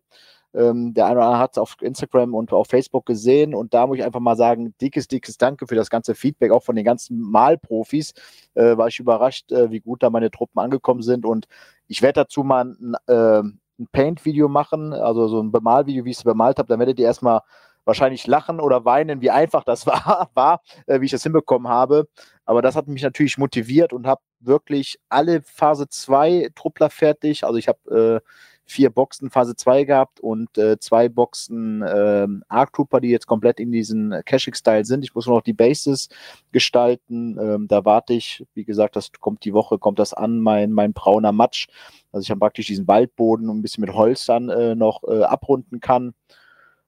Ähm, 0.53 0.93
der 0.93 1.05
eine 1.05 1.17
oder 1.17 1.25
andere 1.27 1.39
hat 1.39 1.51
es 1.51 1.57
auf 1.57 1.75
Instagram 1.81 2.33
und 2.33 2.51
auf 2.51 2.67
Facebook 2.67 3.05
gesehen 3.05 3.55
und 3.55 3.73
da 3.73 3.87
muss 3.87 3.97
ich 3.97 4.03
einfach 4.03 4.19
mal 4.19 4.35
sagen, 4.35 4.73
dickes, 4.81 5.07
dickes 5.07 5.37
Danke 5.37 5.67
für 5.67 5.75
das 5.75 5.89
ganze 5.89 6.15
Feedback, 6.15 6.51
auch 6.51 6.63
von 6.63 6.75
den 6.75 6.85
ganzen 6.85 7.19
Malprofis. 7.19 8.13
Äh, 8.53 8.77
war 8.77 8.87
ich 8.87 8.99
überrascht, 8.99 9.51
äh, 9.51 9.71
wie 9.71 9.79
gut 9.79 10.03
da 10.03 10.09
meine 10.09 10.31
Truppen 10.31 10.59
angekommen 10.59 11.01
sind 11.01 11.25
und 11.25 11.47
ich 11.87 12.01
werde 12.01 12.21
dazu 12.21 12.43
mal 12.43 12.65
ein, 12.65 12.95
äh, 13.07 13.39
ein 13.41 13.87
Paint-Video 13.91 14.47
machen, 14.49 14.93
also 14.93 15.27
so 15.27 15.41
ein 15.41 15.51
Bemalvideo, 15.51 16.05
wie 16.05 16.11
ich 16.11 16.17
es 16.17 16.23
bemalt 16.23 16.57
habe, 16.59 16.67
dann 16.67 16.79
werdet 16.79 16.99
ihr 16.99 17.05
erstmal 17.05 17.41
wahrscheinlich 17.85 18.27
lachen 18.27 18.59
oder 18.59 18.85
weinen, 18.85 19.21
wie 19.21 19.31
einfach 19.31 19.63
das 19.63 19.85
war, 19.87 20.29
war 20.33 20.61
äh, 20.87 21.01
wie 21.01 21.05
ich 21.05 21.11
das 21.11 21.23
hinbekommen 21.23 21.67
habe. 21.71 22.07
Aber 22.45 22.61
das 22.61 22.75
hat 22.75 22.87
mich 22.87 23.03
natürlich 23.03 23.37
motiviert 23.37 23.93
und 23.93 24.07
habe 24.07 24.21
wirklich 24.39 24.99
alle 25.09 25.41
Phase 25.41 25.87
2 25.87 26.49
Truppler 26.55 26.89
fertig. 26.89 27.43
Also 27.43 27.57
ich 27.57 27.67
habe 27.67 28.21
äh, 28.23 28.27
vier 28.71 28.89
Boxen 28.89 29.29
Phase 29.29 29.55
2 29.55 29.83
gehabt 29.83 30.19
und 30.19 30.57
äh, 30.57 30.79
zwei 30.79 31.09
Boxen 31.09 31.81
äh, 31.81 32.27
Arc 32.47 32.73
Trooper, 32.73 33.01
die 33.01 33.09
jetzt 33.09 33.27
komplett 33.27 33.59
in 33.59 33.71
diesen 33.71 34.11
Caching-Style 34.25 34.85
sind. 34.85 35.03
Ich 35.03 35.13
muss 35.13 35.27
nur 35.27 35.35
noch 35.35 35.43
die 35.43 35.53
Bases 35.53 36.07
gestalten. 36.51 37.37
Ähm, 37.39 37.67
da 37.67 37.85
warte 37.85 38.13
ich, 38.13 38.45
wie 38.53 38.63
gesagt, 38.63 38.95
das 38.95 39.11
kommt 39.11 39.43
die 39.45 39.53
Woche, 39.53 39.77
kommt 39.77 39.99
das 39.99 40.13
an, 40.13 40.39
mein, 40.39 40.71
mein 40.71 40.93
brauner 40.93 41.33
Matsch. 41.33 41.67
Also 42.11 42.23
ich 42.23 42.31
habe 42.31 42.39
praktisch 42.39 42.67
diesen 42.67 42.87
Waldboden 42.87 43.49
und 43.49 43.59
ein 43.59 43.61
bisschen 43.61 43.81
mit 43.81 43.93
Holz 43.93 44.25
dann 44.25 44.49
äh, 44.49 44.73
noch 44.75 45.03
äh, 45.03 45.23
abrunden 45.23 45.79
kann. 45.81 46.13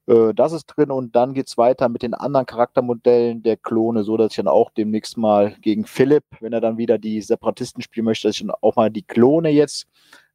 Äh, 0.08 0.34
das 0.34 0.54
ist 0.54 0.66
drin 0.66 0.92
und 0.92 1.16
dann 1.16 1.34
geht 1.34 1.48
es 1.48 1.58
weiter 1.58 1.90
mit 1.90 2.02
den 2.02 2.14
anderen 2.14 2.46
Charaktermodellen 2.46 3.44
der 3.44 3.58
Klone, 3.58 4.04
so 4.04 4.18
dass 4.18 4.32
ich 4.32 4.38
dann 4.38 4.48
auch 4.48 4.72
demnächst 4.72 5.18
mal 5.18 5.56
gegen 5.62 5.86
Philipp, 5.86 6.26
wenn 6.40 6.54
er 6.54 6.62
dann 6.62 6.78
wieder 6.78 6.98
die 6.98 7.22
Separatisten 7.22 7.82
spielen 7.82 8.06
möchte, 8.06 8.28
dass 8.28 8.36
ich 8.38 8.46
dann 8.46 8.56
auch 8.62 8.76
mal 8.76 8.90
die 8.90 9.04
Klone 9.04 9.50
jetzt 9.50 9.88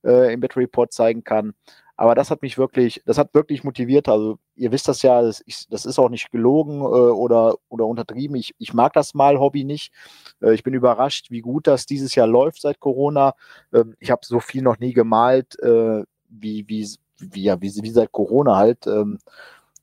äh, 0.05 0.33
im 0.33 0.41
Battle 0.41 0.63
Report 0.63 0.93
zeigen 0.93 1.25
kann. 1.25 1.55
Aber 1.99 2.15
das 2.15 2.31
hat 2.31 2.43
mich 2.43 2.57
wirklich, 2.59 3.03
das 3.07 3.19
hat 3.19 3.35
wirklich 3.35 3.65
motiviert. 3.65 4.09
Also 4.09 4.39
ihr 4.55 4.71
wisst 4.71 4.87
das 4.87 5.03
ja, 5.03 5.21
das, 5.21 5.43
ich, 5.47 5.67
das 5.69 5.85
ist 5.85 5.99
auch 5.99 6.11
nicht 6.11 6.31
gelogen 6.31 6.81
äh, 6.81 6.85
oder, 6.85 7.57
oder 7.69 7.87
untertrieben. 7.87 8.37
Ich, 8.37 8.55
ich 8.59 8.73
mag 8.73 8.93
das 8.93 9.15
mal 9.15 9.41
Hobby 9.41 9.65
nicht. 9.65 9.93
Äh, 10.41 10.55
ich 10.55 10.63
bin 10.63 10.75
überrascht, 10.75 11.33
wie 11.33 11.41
gut 11.41 11.67
das 11.67 11.87
dieses 11.87 12.15
Jahr 12.15 12.29
läuft 12.29 12.61
seit 12.61 12.79
Corona. 12.79 13.35
Ähm, 13.73 13.97
ich 13.99 14.13
habe 14.13 14.21
so 14.25 14.39
viel 14.39 14.63
noch 14.63 14.79
nie 14.79 14.93
gemalt, 14.93 15.61
äh, 15.61 16.05
wie, 16.29 16.69
wie, 16.69 16.89
wie, 17.19 17.43
ja, 17.43 17.61
wie, 17.61 17.73
wie 17.83 17.91
seit 17.91 18.13
Corona 18.13 18.57
halt. 18.57 18.87
Ähm, 18.87 19.19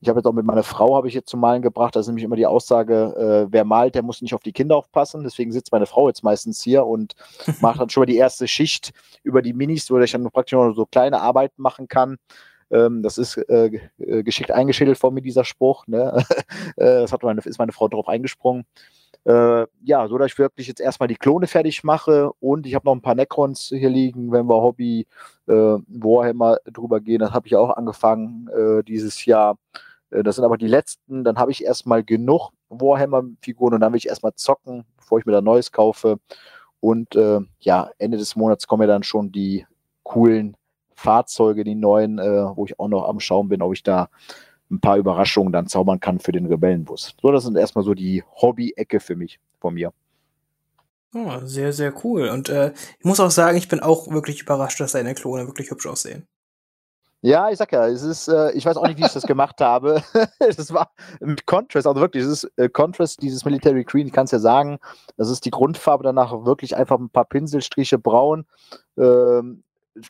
ich 0.05 0.09
habe 0.09 0.19
jetzt 0.19 0.27
auch 0.27 0.33
mit 0.33 0.45
meiner 0.45 0.61
Frau 0.61 0.95
habe 0.95 1.07
ich 1.07 1.15
jetzt 1.15 1.29
zum 1.29 1.39
Malen 1.39 1.63
gebracht. 1.63 1.95
Da 1.95 1.99
ist 1.99 2.05
nämlich 2.05 2.23
immer 2.23 2.35
die 2.35 2.45
Aussage, 2.45 3.47
äh, 3.47 3.51
wer 3.51 3.65
malt, 3.65 3.95
der 3.95 4.03
muss 4.03 4.21
nicht 4.21 4.35
auf 4.35 4.43
die 4.43 4.51
Kinder 4.51 4.77
aufpassen. 4.77 5.23
Deswegen 5.23 5.51
sitzt 5.51 5.71
meine 5.71 5.87
Frau 5.87 6.07
jetzt 6.07 6.23
meistens 6.23 6.61
hier 6.61 6.85
und 6.85 7.15
macht 7.59 7.79
dann 7.79 7.89
schon 7.89 8.01
mal 8.01 8.05
die 8.05 8.17
erste 8.17 8.47
Schicht 8.47 8.91
über 9.23 9.41
die 9.41 9.53
Minis, 9.53 9.89
wo 9.89 9.97
ich 9.97 10.11
dann 10.11 10.29
praktisch 10.29 10.53
noch 10.53 10.73
so 10.73 10.85
kleine 10.85 11.21
Arbeiten 11.21 11.59
machen 11.59 11.87
kann. 11.87 12.17
Ähm, 12.69 13.01
das 13.01 13.17
ist 13.17 13.37
äh, 13.49 13.81
äh 13.97 14.21
geschickt 14.21 14.51
eingeschädelt 14.51 14.99
von 14.99 15.11
mir, 15.11 15.21
dieser 15.21 15.43
Spruch. 15.43 15.87
Ne? 15.87 16.23
Äh, 16.77 17.01
das 17.01 17.11
hat 17.11 17.23
meine, 17.23 17.41
ist 17.41 17.57
meine 17.57 17.71
Frau 17.71 17.87
drauf 17.87 18.07
eingesprungen. 18.07 18.65
Äh, 19.23 19.65
ja, 19.83 20.07
so 20.07 20.19
dass 20.19 20.31
ich 20.31 20.37
wirklich 20.37 20.67
jetzt 20.67 20.79
erstmal 20.79 21.07
die 21.07 21.15
Klone 21.15 21.47
fertig 21.47 21.83
mache 21.83 22.31
und 22.39 22.67
ich 22.67 22.75
habe 22.75 22.85
noch 22.85 22.93
ein 22.93 23.01
paar 23.01 23.15
Necrons 23.15 23.69
hier 23.69 23.89
liegen, 23.89 24.31
wenn 24.31 24.45
wir 24.45 24.61
Hobby 24.61 25.07
äh, 25.47 25.53
Warhammer 25.53 26.59
drüber 26.65 27.01
gehen. 27.01 27.19
Das 27.19 27.31
habe 27.31 27.47
ich 27.47 27.55
auch 27.55 27.71
angefangen 27.71 28.47
äh, 28.49 28.83
dieses 28.83 29.25
Jahr. 29.25 29.57
Äh, 30.11 30.23
das 30.23 30.35
sind 30.35 30.45
aber 30.45 30.57
die 30.57 30.67
letzten. 30.67 31.23
Dann 31.23 31.37
habe 31.37 31.51
ich 31.51 31.63
erstmal 31.63 32.03
genug 32.03 32.51
Warhammer-Figuren 32.69 33.73
und 33.73 33.79
dann 33.81 33.93
will 33.93 33.97
ich 33.97 34.07
erstmal 34.07 34.33
zocken, 34.35 34.85
bevor 34.97 35.19
ich 35.19 35.25
mir 35.25 35.31
da 35.31 35.41
Neues 35.41 35.71
kaufe. 35.71 36.17
Und 36.79 37.15
äh, 37.15 37.39
ja, 37.59 37.91
Ende 37.97 38.17
des 38.17 38.35
Monats 38.35 38.67
kommen 38.67 38.83
ja 38.83 38.87
dann 38.87 39.03
schon 39.03 39.31
die 39.31 39.65
coolen 40.03 40.55
Fahrzeuge, 40.93 41.63
die 41.63 41.75
neuen, 41.75 42.19
äh, 42.19 42.55
wo 42.55 42.65
ich 42.65 42.79
auch 42.79 42.87
noch 42.87 43.07
am 43.07 43.19
Schauen 43.19 43.49
bin, 43.49 43.61
ob 43.61 43.73
ich 43.73 43.83
da 43.83 44.09
ein 44.71 44.79
paar 44.79 44.97
Überraschungen 44.97 45.53
dann 45.53 45.67
zaubern 45.67 45.99
kann 45.99 46.19
für 46.19 46.31
den 46.31 46.45
Rebellenbus. 46.45 47.15
So, 47.21 47.31
das 47.31 47.43
sind 47.43 47.57
erstmal 47.57 47.83
so 47.83 47.93
die 47.93 48.23
Hobby-Ecke 48.41 48.99
für 48.99 49.15
mich, 49.15 49.39
von 49.59 49.73
mir. 49.73 49.91
Oh, 51.13 51.39
sehr, 51.43 51.71
sehr 51.71 51.93
cool. 52.03 52.29
Und 52.29 52.49
äh, 52.49 52.73
ich 52.99 53.05
muss 53.05 53.19
auch 53.19 53.31
sagen, 53.31 53.57
ich 53.57 53.69
bin 53.69 53.79
auch 53.79 54.09
wirklich 54.09 54.41
überrascht, 54.41 54.79
dass 54.79 54.93
deine 54.93 55.13
Klone 55.13 55.47
wirklich 55.47 55.71
hübsch 55.71 55.87
aussehen. 55.87 56.27
Ja, 57.21 57.49
ich 57.49 57.57
sag 57.57 57.71
ja, 57.71 57.87
es 57.87 58.03
ist, 58.03 58.27
äh, 58.27 58.51
ich 58.51 58.65
weiß 58.65 58.77
auch 58.77 58.87
nicht, 58.87 58.99
wie 58.99 59.05
ich 59.05 59.13
das 59.13 59.25
gemacht 59.25 59.59
habe. 59.59 60.03
das 60.39 60.73
war 60.73 60.91
mit 61.19 61.45
Contrast, 61.47 61.87
also 61.87 61.99
wirklich, 61.99 62.23
es 62.23 62.43
ist 62.43 62.51
äh, 62.57 62.69
Contrast, 62.69 63.21
dieses 63.21 63.43
Military 63.45 63.83
Green, 63.83 64.07
ich 64.07 64.13
kann 64.13 64.25
es 64.25 64.31
ja 64.31 64.39
sagen, 64.39 64.79
das 65.17 65.29
ist 65.29 65.45
die 65.45 65.51
Grundfarbe, 65.51 66.03
danach 66.03 66.45
wirklich 66.45 66.75
einfach 66.75 66.99
ein 66.99 67.09
paar 67.09 67.25
Pinselstriche 67.25 67.97
braun. 67.97 68.45
Ähm, 68.97 69.63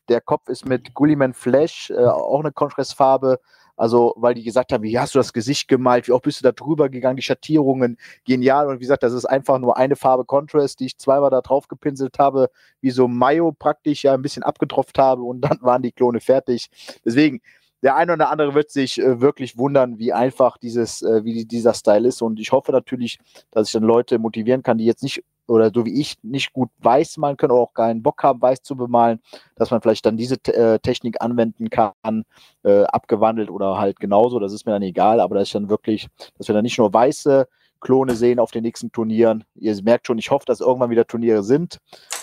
der 0.10 0.20
Kopf 0.20 0.50
ist 0.50 0.66
mit 0.66 0.94
Gulliman 0.94 1.34
Flash, 1.34 1.90
äh, 1.92 2.06
auch 2.06 2.40
eine 2.40 2.52
Contrastfarbe. 2.52 3.40
Also, 3.76 4.14
weil 4.18 4.34
die 4.34 4.44
gesagt 4.44 4.72
haben, 4.72 4.84
wie 4.84 4.98
hast 5.00 5.16
du 5.16 5.20
das 5.20 5.34
Gesicht 5.34 5.68
gemalt, 5.68 6.08
wie 6.08 6.12
auch 6.14 6.22
bist 6.22 6.40
du 6.40 6.44
da 6.44 6.52
drüber 6.52 6.90
gegangen, 6.90 7.18
die 7.18 7.24
Schattierungen, 7.24 7.98
genial. 8.26 8.68
Und 8.68 8.76
wie 8.76 8.82
gesagt, 8.82 9.04
das 9.04 9.14
ist 9.14 9.26
einfach 9.26 9.60
nur 9.60 9.78
eine 9.78 9.96
Farbe 9.96 10.26
Contrast, 10.26 10.80
die 10.80 10.86
ich 10.86 10.98
zweimal 10.98 11.30
da 11.30 11.42
drauf 11.42 11.68
gepinselt 11.68 12.20
habe, 12.20 12.50
wie 12.82 12.92
so 12.92 13.08
Mayo 13.08 13.52
praktisch 13.52 14.04
ja 14.04 14.14
ein 14.14 14.22
bisschen 14.22 14.44
abgetropft 14.44 14.98
habe 14.98 15.24
und 15.24 15.42
dann 15.42 15.60
waren 15.62 15.82
die 15.82 15.92
Klone 15.92 16.20
fertig. 16.20 16.70
Deswegen, 17.04 17.42
der 17.84 17.96
eine 17.96 18.14
oder 18.14 18.32
andere 18.32 18.56
wird 18.56 18.72
sich 18.72 19.00
äh, 19.00 19.22
wirklich 19.22 19.58
wundern, 19.58 20.00
wie 20.00 20.14
einfach 20.14 20.58
dieses, 20.58 21.02
äh, 21.02 21.24
wie 21.24 21.46
dieser 21.46 21.74
Style 21.74 22.08
ist. 22.08 22.22
Und 22.22 22.40
ich 22.40 22.52
hoffe 22.52 22.72
natürlich, 22.72 23.20
dass 23.52 23.68
ich 23.68 23.74
dann 23.74 23.84
Leute 23.84 24.18
motivieren 24.18 24.64
kann, 24.64 24.78
die 24.78 24.86
jetzt 24.86 25.04
nicht 25.04 25.24
oder 25.48 25.72
so 25.74 25.86
wie 25.86 26.00
ich 26.00 26.16
nicht 26.24 26.54
gut 26.54 26.70
weiß 26.80 27.18
malen 27.18 27.38
können 27.38 27.52
oder 27.52 27.62
auch 27.62 27.74
keinen 27.74 28.04
Bock 28.04 28.24
haben, 28.24 28.42
weiß 28.42 28.62
zu 28.62 28.76
bemalen, 28.76 29.20
dass 29.56 29.72
man 29.72 29.82
vielleicht 29.82 30.06
dann 30.06 30.18
diese 30.18 30.36
äh, 30.48 30.80
Technik 30.80 31.22
anwenden 31.22 31.70
kann, 31.70 32.24
äh, 32.64 32.84
abgewandelt 32.84 33.50
oder 33.50 33.78
halt 33.78 34.00
genauso, 34.00 34.40
das 34.40 34.54
ist 34.54 34.66
mir 34.66 34.74
dann 34.74 34.82
egal, 34.82 35.20
aber 35.20 35.36
dass 35.36 35.48
ich 35.48 35.54
dann 35.54 35.70
wirklich, 35.70 36.08
dass 36.38 36.48
wir 36.48 36.54
dann 36.54 36.64
nicht 36.64 36.78
nur 36.78 36.94
weiße 36.94 37.48
Klone 37.82 38.16
sehen 38.16 38.40
auf 38.40 38.52
den 38.52 38.64
nächsten 38.64 38.92
Turnieren. 38.92 39.44
Ihr 39.56 39.76
merkt 39.84 40.08
schon, 40.08 40.18
ich 40.18 40.32
hoffe, 40.32 40.46
dass 40.46 40.62
irgendwann 40.62 40.90
wieder 40.90 41.06
Turniere 41.06 41.44
sind, 41.44 41.80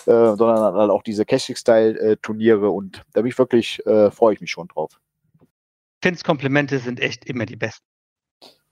äh, 0.07 0.35
sondern 0.35 0.75
halt 0.75 0.91
auch 0.91 1.03
diese 1.03 1.25
Cashing-Style-Turniere 1.25 2.71
und 2.71 3.03
da 3.13 3.21
bin 3.23 3.31
ich 3.31 3.39
wirklich, 3.39 3.85
äh, 3.87 4.11
freue 4.11 4.35
ich 4.35 4.41
mich 4.41 4.51
schon 4.51 4.69
drauf. 4.69 4.99
Finns 6.03 6.25
Komplimente 6.25 6.81
sind 6.81 6.99
echt 6.99 7.25
immer 7.27 7.47
die 7.47 7.57
besten. 7.57 7.92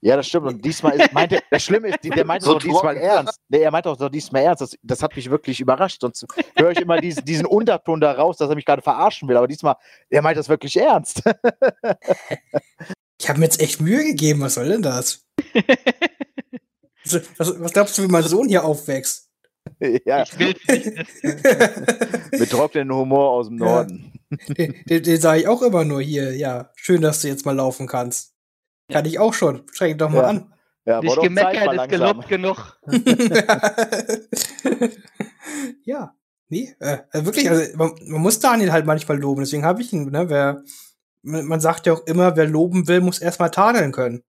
Ja, 0.03 0.15
das 0.15 0.27
stimmt. 0.27 0.47
Und 0.47 0.65
diesmal 0.65 0.99
ist, 0.99 1.13
meinte, 1.13 1.39
das 1.51 1.63
Schlimme 1.63 1.89
ist, 1.89 1.99
der 2.03 2.25
meinte 2.25 2.45
so 2.45 2.53
doch 2.53 2.61
diesmal 2.61 2.97
ernst. 2.97 3.39
Nee, 3.49 3.59
er 3.59 3.71
meinte 3.71 3.89
auch 3.89 3.97
doch 3.97 4.09
diesmal 4.09 4.41
ernst. 4.41 4.61
Das, 4.61 4.75
das 4.81 5.03
hat 5.03 5.15
mich 5.15 5.29
wirklich 5.29 5.59
überrascht. 5.59 6.01
Sonst 6.01 6.25
höre 6.57 6.71
ich 6.71 6.79
immer 6.79 6.99
diesen, 6.99 7.23
diesen 7.23 7.45
Unterton 7.45 8.01
da 8.01 8.11
raus, 8.11 8.37
dass 8.37 8.49
er 8.49 8.55
mich 8.55 8.65
gerade 8.65 8.81
verarschen 8.81 9.29
will. 9.29 9.37
Aber 9.37 9.47
diesmal, 9.47 9.75
er 10.09 10.23
meint 10.23 10.37
das 10.37 10.49
wirklich 10.49 10.75
ernst. 10.75 11.21
ich 13.19 13.29
habe 13.29 13.39
mir 13.39 13.45
jetzt 13.45 13.61
echt 13.61 13.79
Mühe 13.79 14.03
gegeben. 14.03 14.41
Was 14.41 14.55
soll 14.55 14.69
denn 14.69 14.81
das? 14.81 15.27
was, 17.37 17.59
was 17.59 17.73
glaubst 17.73 17.97
du, 17.97 18.03
wie 18.03 18.07
mein 18.07 18.23
Sohn 18.23 18.47
hier 18.47 18.65
aufwächst? 18.65 19.29
Ja. 19.79 20.23
Ich 20.23 20.39
will 20.39 20.55
Mit 22.39 22.49
trockenen 22.49 22.91
Humor 22.91 23.29
aus 23.31 23.47
dem 23.47 23.57
Norden. 23.57 24.13
Ja. 24.31 24.53
Den, 24.55 24.75
den, 24.85 25.03
den 25.03 25.21
sage 25.21 25.41
ich 25.41 25.47
auch 25.47 25.61
immer 25.61 25.85
nur 25.85 26.01
hier. 26.01 26.35
Ja, 26.35 26.71
schön, 26.75 27.01
dass 27.01 27.21
du 27.21 27.27
jetzt 27.27 27.45
mal 27.45 27.55
laufen 27.55 27.85
kannst. 27.85 28.30
Kann 28.91 29.05
ich 29.05 29.19
auch 29.19 29.33
schon. 29.33 29.63
Streng 29.71 29.97
doch 29.97 30.09
mal 30.09 30.21
ja. 30.21 30.27
an. 30.27 30.53
Ja, 30.85 30.99
Nicht 30.99 31.21
gemeckert 31.21 31.73
ist 31.73 31.89
gelobt 31.89 32.27
genug. 32.27 32.79
ja. 35.85 36.15
Nee, 36.51 36.75
äh, 36.81 36.97
äh, 37.13 37.23
wirklich, 37.23 37.49
also 37.49 37.77
man, 37.77 37.93
man, 38.07 38.21
muss 38.21 38.39
Daniel 38.39 38.73
halt 38.73 38.85
manchmal 38.85 39.17
loben, 39.17 39.41
deswegen 39.41 39.63
habe 39.63 39.81
ich 39.81 39.93
ihn, 39.93 40.11
ne, 40.11 40.29
wer, 40.29 40.63
man 41.21 41.61
sagt 41.61 41.85
ja 41.85 41.93
auch 41.93 42.05
immer, 42.07 42.35
wer 42.35 42.45
loben 42.45 42.89
will, 42.89 42.99
muss 42.99 43.19
erstmal 43.19 43.51
tadeln 43.51 43.93
können. 43.93 44.21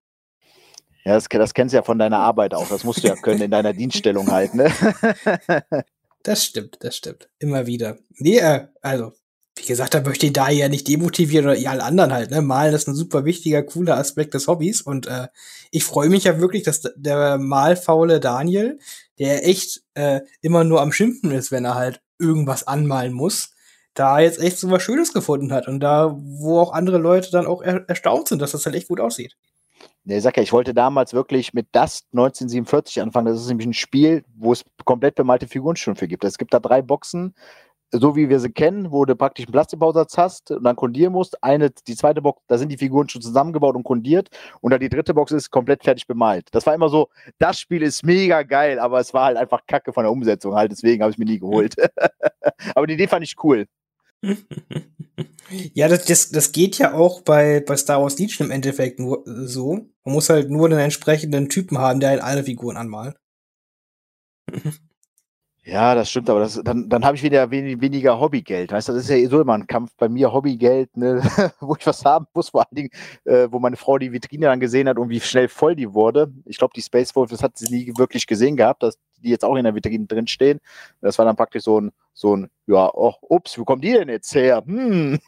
Ja, 1.05 1.15
das, 1.15 1.27
das 1.29 1.53
kennst 1.53 1.73
du 1.73 1.79
ja 1.79 1.83
von 1.83 1.99
deiner 1.99 2.19
Arbeit 2.19 2.55
auch, 2.55 2.69
das 2.69 2.85
musst 2.85 3.03
du 3.03 3.09
ja 3.09 3.17
können 3.17 3.43
in 3.43 3.51
deiner 3.51 3.73
Dienststellung 3.73 4.31
halt, 4.31 4.55
ne? 4.55 4.71
das 6.23 6.45
stimmt, 6.45 6.79
das 6.85 6.97
stimmt. 6.97 7.29
Immer 7.41 7.67
wieder. 7.67 7.99
Nee, 8.11 8.39
äh, 8.39 8.69
also, 8.83 9.15
wie 9.63 9.69
gesagt, 9.69 9.95
da 9.95 10.01
möchte 10.01 10.27
ich 10.27 10.33
da 10.33 10.51
ja 10.51 10.69
nicht 10.69 10.89
demotivieren 10.89 11.47
oder 11.47 11.57
ihr 11.57 11.71
alle 11.71 11.85
anderen 11.85 12.13
halt, 12.13 12.31
ne? 12.33 12.43
Malen 12.43 12.75
ist 12.75 12.89
ein 12.89 12.97
super 12.97 13.25
wichtiger, 13.25 13.63
cooler 13.63 13.97
Aspekt 13.97 14.35
des 14.35 14.49
Hobbys 14.49 14.83
und 14.83 15.07
äh, 15.07 15.29
ich 15.71 15.85
freue 15.85 16.09
mich 16.09 16.25
ja 16.25 16.41
wirklich, 16.41 16.65
dass 16.65 16.83
der 16.97 17.39
malfaule 17.39 18.19
Daniel, 18.19 18.81
der 19.21 19.47
echt 19.47 19.83
äh, 19.95 20.21
immer 20.41 20.65
nur 20.65 20.81
am 20.83 20.93
Schimpfen 20.93 21.31
ist, 21.31 21.53
wenn 21.53 21.65
er 21.65 21.77
halt 21.77 22.03
irgendwas 22.19 22.67
anmalen 22.67 23.13
muss, 23.13 23.55
da 23.95 24.19
jetzt 24.19 24.41
echt 24.41 24.59
so 24.59 24.71
was 24.71 24.83
Schönes 24.83 25.13
gefunden 25.13 25.53
hat 25.53 25.69
und 25.69 25.79
da, 25.79 26.17
wo 26.19 26.59
auch 26.59 26.73
andere 26.73 26.99
Leute 26.99 27.31
dann 27.31 27.47
auch 27.47 27.63
er 27.63 27.89
erstaunt 27.89 28.29
sind, 28.29 28.43
dass 28.43 28.53
das 28.53 28.67
halt 28.67 28.75
echt 28.75 28.89
gut 28.89 29.01
aussieht. 29.01 29.37
Ich 30.05 30.23
sag 30.23 30.37
ja, 30.37 30.43
ich 30.43 30.53
wollte 30.53 30.75
damals 30.75 31.15
wirklich 31.15 31.55
mit 31.55 31.69
Dust 31.73 32.07
1947 32.13 33.01
anfangen. 33.01 33.27
Das 33.27 33.41
ist 33.41 33.47
nämlich 33.49 33.69
ein 33.69 33.73
Spiel, 33.73 34.25
wo 34.35 34.53
es 34.53 34.65
komplett 34.85 35.15
bemalte 35.15 35.47
Figuren 35.47 35.77
schon 35.77 35.95
für 35.95 36.09
gibt. 36.09 36.25
Es 36.25 36.39
gibt 36.39 36.53
da 36.53 36.59
drei 36.59 36.83
Boxen 36.83 37.35
so 37.93 38.17
wie 38.17 38.29
wir 38.29 38.41
sie 38.41 38.51
kennen, 38.51 38.91
wo 38.91 39.05
du 39.05 39.15
praktisch 39.15 39.47
einen 39.47 39.53
Plastikbausatz 39.53 40.17
hast 40.17 40.51
und 40.51 40.65
dann 40.65 40.77
kondieren 40.77 41.13
musst. 41.13 41.43
Eine, 41.45 41.71
die 41.71 41.95
zweite 41.95 42.23
Box, 42.23 42.43
da 42.49 42.59
sind 42.59 42.71
die 42.71 42.79
Figuren 42.79 43.09
schon 43.09 43.23
zusammengebaut 43.23 43.77
und 43.77 43.85
kondiert 43.85 44.31
und 44.61 44.71
dann 44.71 44.81
die 44.81 44.89
dritte 44.89 45.15
Box 45.15 45.33
ist 45.33 45.51
komplett 45.51 45.85
fertig 45.85 46.07
bemalt. 46.07 46.49
Das 46.53 46.67
war 46.67 46.75
immer 46.75 46.89
so, 46.89 47.09
das 47.39 47.61
Spiel 47.61 47.83
ist 47.83 48.05
mega 48.05 48.43
geil, 48.43 48.79
aber 48.79 48.99
es 49.01 49.13
war 49.13 49.27
halt 49.27 49.37
einfach 49.37 49.67
Kacke 49.67 49.93
von 49.93 50.05
der 50.05 50.13
Umsetzung 50.13 50.55
halt, 50.55 50.73
deswegen 50.73 51.03
habe 51.03 51.13
ich 51.13 51.19
mir 51.19 51.27
nie 51.27 51.39
geholt. 51.39 51.75
aber 52.75 52.87
die 52.87 52.95
Idee 52.95 53.09
fand 53.09 53.25
ich 53.25 53.37
cool. 53.43 53.67
ja, 55.75 55.89
das, 55.89 56.05
das, 56.05 56.31
das 56.31 56.53
geht 56.53 56.79
ja 56.79 56.95
auch 56.95 57.23
bei, 57.23 57.61
bei 57.61 57.77
Star 57.77 58.01
Wars 58.01 58.19
Legion 58.19 58.47
im 58.47 58.53
Endeffekt 58.53 59.01
nur 59.01 59.23
so. 59.27 59.75
Man 60.05 60.15
muss 60.15 60.31
halt 60.31 60.51
nur 60.51 60.69
den 60.69 60.79
entsprechenden 60.79 61.49
Typen 61.49 61.79
haben, 61.79 62.01
der 62.01 62.11
halt 62.11 62.23
alle 62.23 62.45
Figuren 62.45 62.77
anmalt. 62.77 63.17
Ja, 65.65 65.95
das 65.95 66.11
stimmt, 66.11 66.29
aber 66.29 66.41
das, 66.41 66.61
dann, 66.65 66.89
dann 66.89 67.05
habe 67.05 67.17
ich 67.17 67.23
wieder 67.23 67.49
wenig, 67.53 67.81
weniger 67.81 68.19
Hobbygeld. 68.19 68.73
Weißt 68.73 68.89
du, 68.89 68.93
das 68.95 69.05
ist 69.05 69.11
ja 69.11 69.17
eh 69.17 69.27
so 69.27 69.41
immer 69.41 69.55
ein 69.55 69.69
Kampf 69.69 69.93
bei 69.97 70.09
mir, 70.09 70.33
Hobbygeld, 70.33 70.97
ne, 70.97 71.23
wo 71.61 71.77
ich 71.79 71.87
was 71.87 72.05
haben 72.05 72.27
muss, 72.35 72.49
vor 72.49 72.63
allen 72.63 72.75
Dingen, 72.75 72.91
äh, 73.25 73.47
wo 73.49 73.61
meine 73.61 73.77
Frau 73.77 73.97
die 73.97 74.11
Vitrine 74.11 74.47
dann 74.47 74.59
gesehen 74.59 74.89
hat 74.89 74.99
und 74.99 75.09
wie 75.09 75.21
schnell 75.21 75.49
voll 75.49 75.77
die 75.77 75.95
wurde. 75.95 76.33
Ich 76.47 76.59
glaube, 76.59 76.73
die 76.75 76.83
Space 76.83 77.15
Wolf, 77.15 77.31
das 77.31 77.45
hat 77.45 77.57
sie 77.57 77.73
nie 77.73 77.93
wirklich 77.97 78.27
gesehen 78.27 78.57
gehabt, 78.57 78.83
dass 78.83 78.99
die 79.19 79.29
jetzt 79.31 79.45
auch 79.45 79.55
in 79.55 79.63
der 79.63 79.75
Vitrine 79.75 80.07
drin 80.07 80.27
stehen. 80.27 80.59
Das 81.01 81.17
war 81.19 81.25
dann 81.25 81.37
praktisch 81.37 81.63
so 81.63 81.81
ein, 81.81 81.93
so 82.13 82.37
ein, 82.37 82.51
ja, 82.67 82.91
oh, 82.93 83.15
ups, 83.21 83.57
wo 83.57 83.65
kommen 83.65 83.83
die 83.83 83.93
denn 83.93 84.09
jetzt 84.09 84.35
her? 84.35 84.65
Hm. 84.67 85.21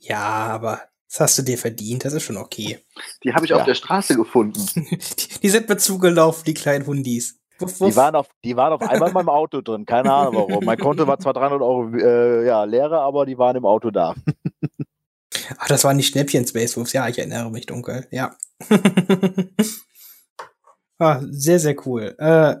Ja, 0.00 0.18
aber 0.18 0.80
das 1.08 1.20
hast 1.20 1.38
du 1.38 1.42
dir 1.42 1.58
verdient, 1.58 2.04
das 2.04 2.12
ist 2.12 2.24
schon 2.24 2.36
okay. 2.36 2.78
Die 3.24 3.32
habe 3.32 3.44
ich 3.44 3.50
ja. 3.50 3.56
auf 3.56 3.64
der 3.64 3.74
Straße 3.74 4.16
gefunden. 4.16 4.60
die, 4.74 5.40
die 5.40 5.48
sind 5.48 5.68
mir 5.68 5.76
zugelaufen, 5.76 6.44
die 6.44 6.54
kleinen 6.54 6.86
Hundis. 6.86 7.39
Wuff, 7.60 7.80
wuff. 7.80 7.90
Die, 7.90 7.96
waren 7.96 8.14
auf, 8.14 8.28
die 8.44 8.56
waren 8.56 8.72
auf 8.72 8.82
einmal 8.82 9.08
in 9.08 9.14
meinem 9.14 9.28
Auto 9.28 9.60
drin, 9.60 9.84
keine 9.84 10.12
Ahnung 10.12 10.34
warum. 10.34 10.64
Mein 10.64 10.78
Konto 10.78 11.06
war 11.06 11.18
zwar 11.18 11.34
300 11.34 11.60
Euro 11.60 11.94
äh, 11.94 12.46
ja, 12.46 12.64
leerer, 12.64 13.00
aber 13.00 13.26
die 13.26 13.38
waren 13.38 13.56
im 13.56 13.66
Auto 13.66 13.90
da. 13.90 14.14
Ach, 15.58 15.68
das 15.68 15.84
waren 15.84 15.98
die 15.98 16.04
Schnäppchen 16.04 16.46
Space 16.46 16.76
Wolves, 16.76 16.92
ja, 16.92 17.08
ich 17.08 17.18
erinnere 17.18 17.50
mich 17.50 17.66
dunkel, 17.66 18.06
ja. 18.10 18.34
ah, 20.98 21.20
sehr, 21.22 21.58
sehr 21.58 21.76
cool. 21.86 22.14
Äh, 22.18 22.56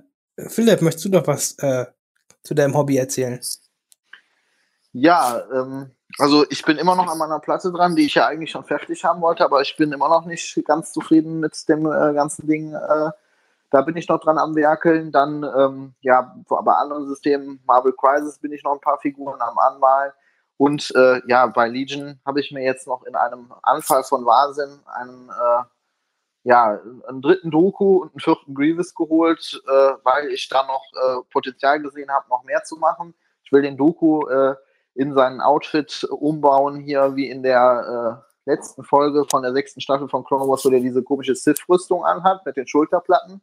Philipp, 0.48 0.82
möchtest 0.82 1.06
du 1.06 1.10
noch 1.10 1.26
was 1.26 1.56
äh, 1.58 1.86
zu 2.42 2.54
deinem 2.54 2.76
Hobby 2.76 2.96
erzählen? 2.96 3.40
Ja, 4.92 5.42
ähm, 5.52 5.90
also 6.18 6.44
ich 6.50 6.64
bin 6.64 6.76
immer 6.76 6.96
noch 6.96 7.08
an 7.08 7.18
meiner 7.18 7.38
Platte 7.38 7.70
dran, 7.70 7.94
die 7.94 8.06
ich 8.06 8.14
ja 8.14 8.26
eigentlich 8.26 8.50
schon 8.50 8.64
fertig 8.64 9.04
haben 9.04 9.20
wollte, 9.20 9.44
aber 9.44 9.62
ich 9.62 9.76
bin 9.76 9.92
immer 9.92 10.08
noch 10.08 10.26
nicht 10.26 10.60
ganz 10.64 10.92
zufrieden 10.92 11.40
mit 11.40 11.68
dem 11.68 11.86
äh, 11.86 12.12
ganzen 12.14 12.46
Ding. 12.46 12.74
Äh, 12.74 13.10
da 13.70 13.82
bin 13.82 13.96
ich 13.96 14.08
noch 14.08 14.20
dran 14.20 14.38
am 14.38 14.54
Werkeln. 14.54 15.12
Dann, 15.12 15.44
ähm, 15.44 15.94
ja, 16.00 16.34
bei 16.48 16.72
anderen 16.72 17.06
Systemen, 17.06 17.62
Marvel 17.66 17.92
Crisis, 17.92 18.38
bin 18.38 18.52
ich 18.52 18.64
noch 18.64 18.72
ein 18.72 18.80
paar 18.80 18.98
Figuren 18.98 19.40
am 19.40 19.58
Anmalen. 19.58 20.12
Und 20.56 20.92
äh, 20.94 21.22
ja, 21.26 21.46
bei 21.46 21.68
Legion 21.68 22.20
habe 22.26 22.40
ich 22.40 22.52
mir 22.52 22.62
jetzt 22.62 22.86
noch 22.86 23.04
in 23.04 23.14
einem 23.14 23.52
Anfall 23.62 24.04
von 24.04 24.26
Wahnsinn 24.26 24.80
einen, 24.86 25.30
äh, 25.30 25.62
ja, 26.42 26.78
einen 27.08 27.22
dritten 27.22 27.50
Doku 27.50 28.02
und 28.02 28.10
einen 28.10 28.20
vierten 28.20 28.54
Grievous 28.54 28.94
geholt, 28.94 29.62
äh, 29.66 29.92
weil 30.04 30.28
ich 30.28 30.48
da 30.48 30.66
noch 30.66 30.84
äh, 30.92 31.22
Potenzial 31.32 31.80
gesehen 31.80 32.10
habe, 32.10 32.28
noch 32.28 32.44
mehr 32.44 32.62
zu 32.64 32.76
machen. 32.76 33.14
Ich 33.42 33.52
will 33.52 33.62
den 33.62 33.78
Doku 33.78 34.26
äh, 34.28 34.54
in 34.94 35.14
seinen 35.14 35.40
Outfit 35.40 36.06
umbauen, 36.10 36.80
hier 36.80 37.16
wie 37.16 37.30
in 37.30 37.42
der 37.42 38.20
äh, 38.46 38.50
letzten 38.50 38.84
Folge 38.84 39.24
von 39.30 39.42
der 39.42 39.52
sechsten 39.52 39.80
Staffel 39.80 40.08
von 40.08 40.24
Clone 40.24 40.46
Wars, 40.46 40.64
wo 40.64 40.70
der 40.70 40.80
diese 40.80 41.02
komische 41.02 41.34
Sith-Rüstung 41.34 42.04
anhat 42.04 42.44
mit 42.44 42.56
den 42.56 42.66
Schulterplatten. 42.66 43.40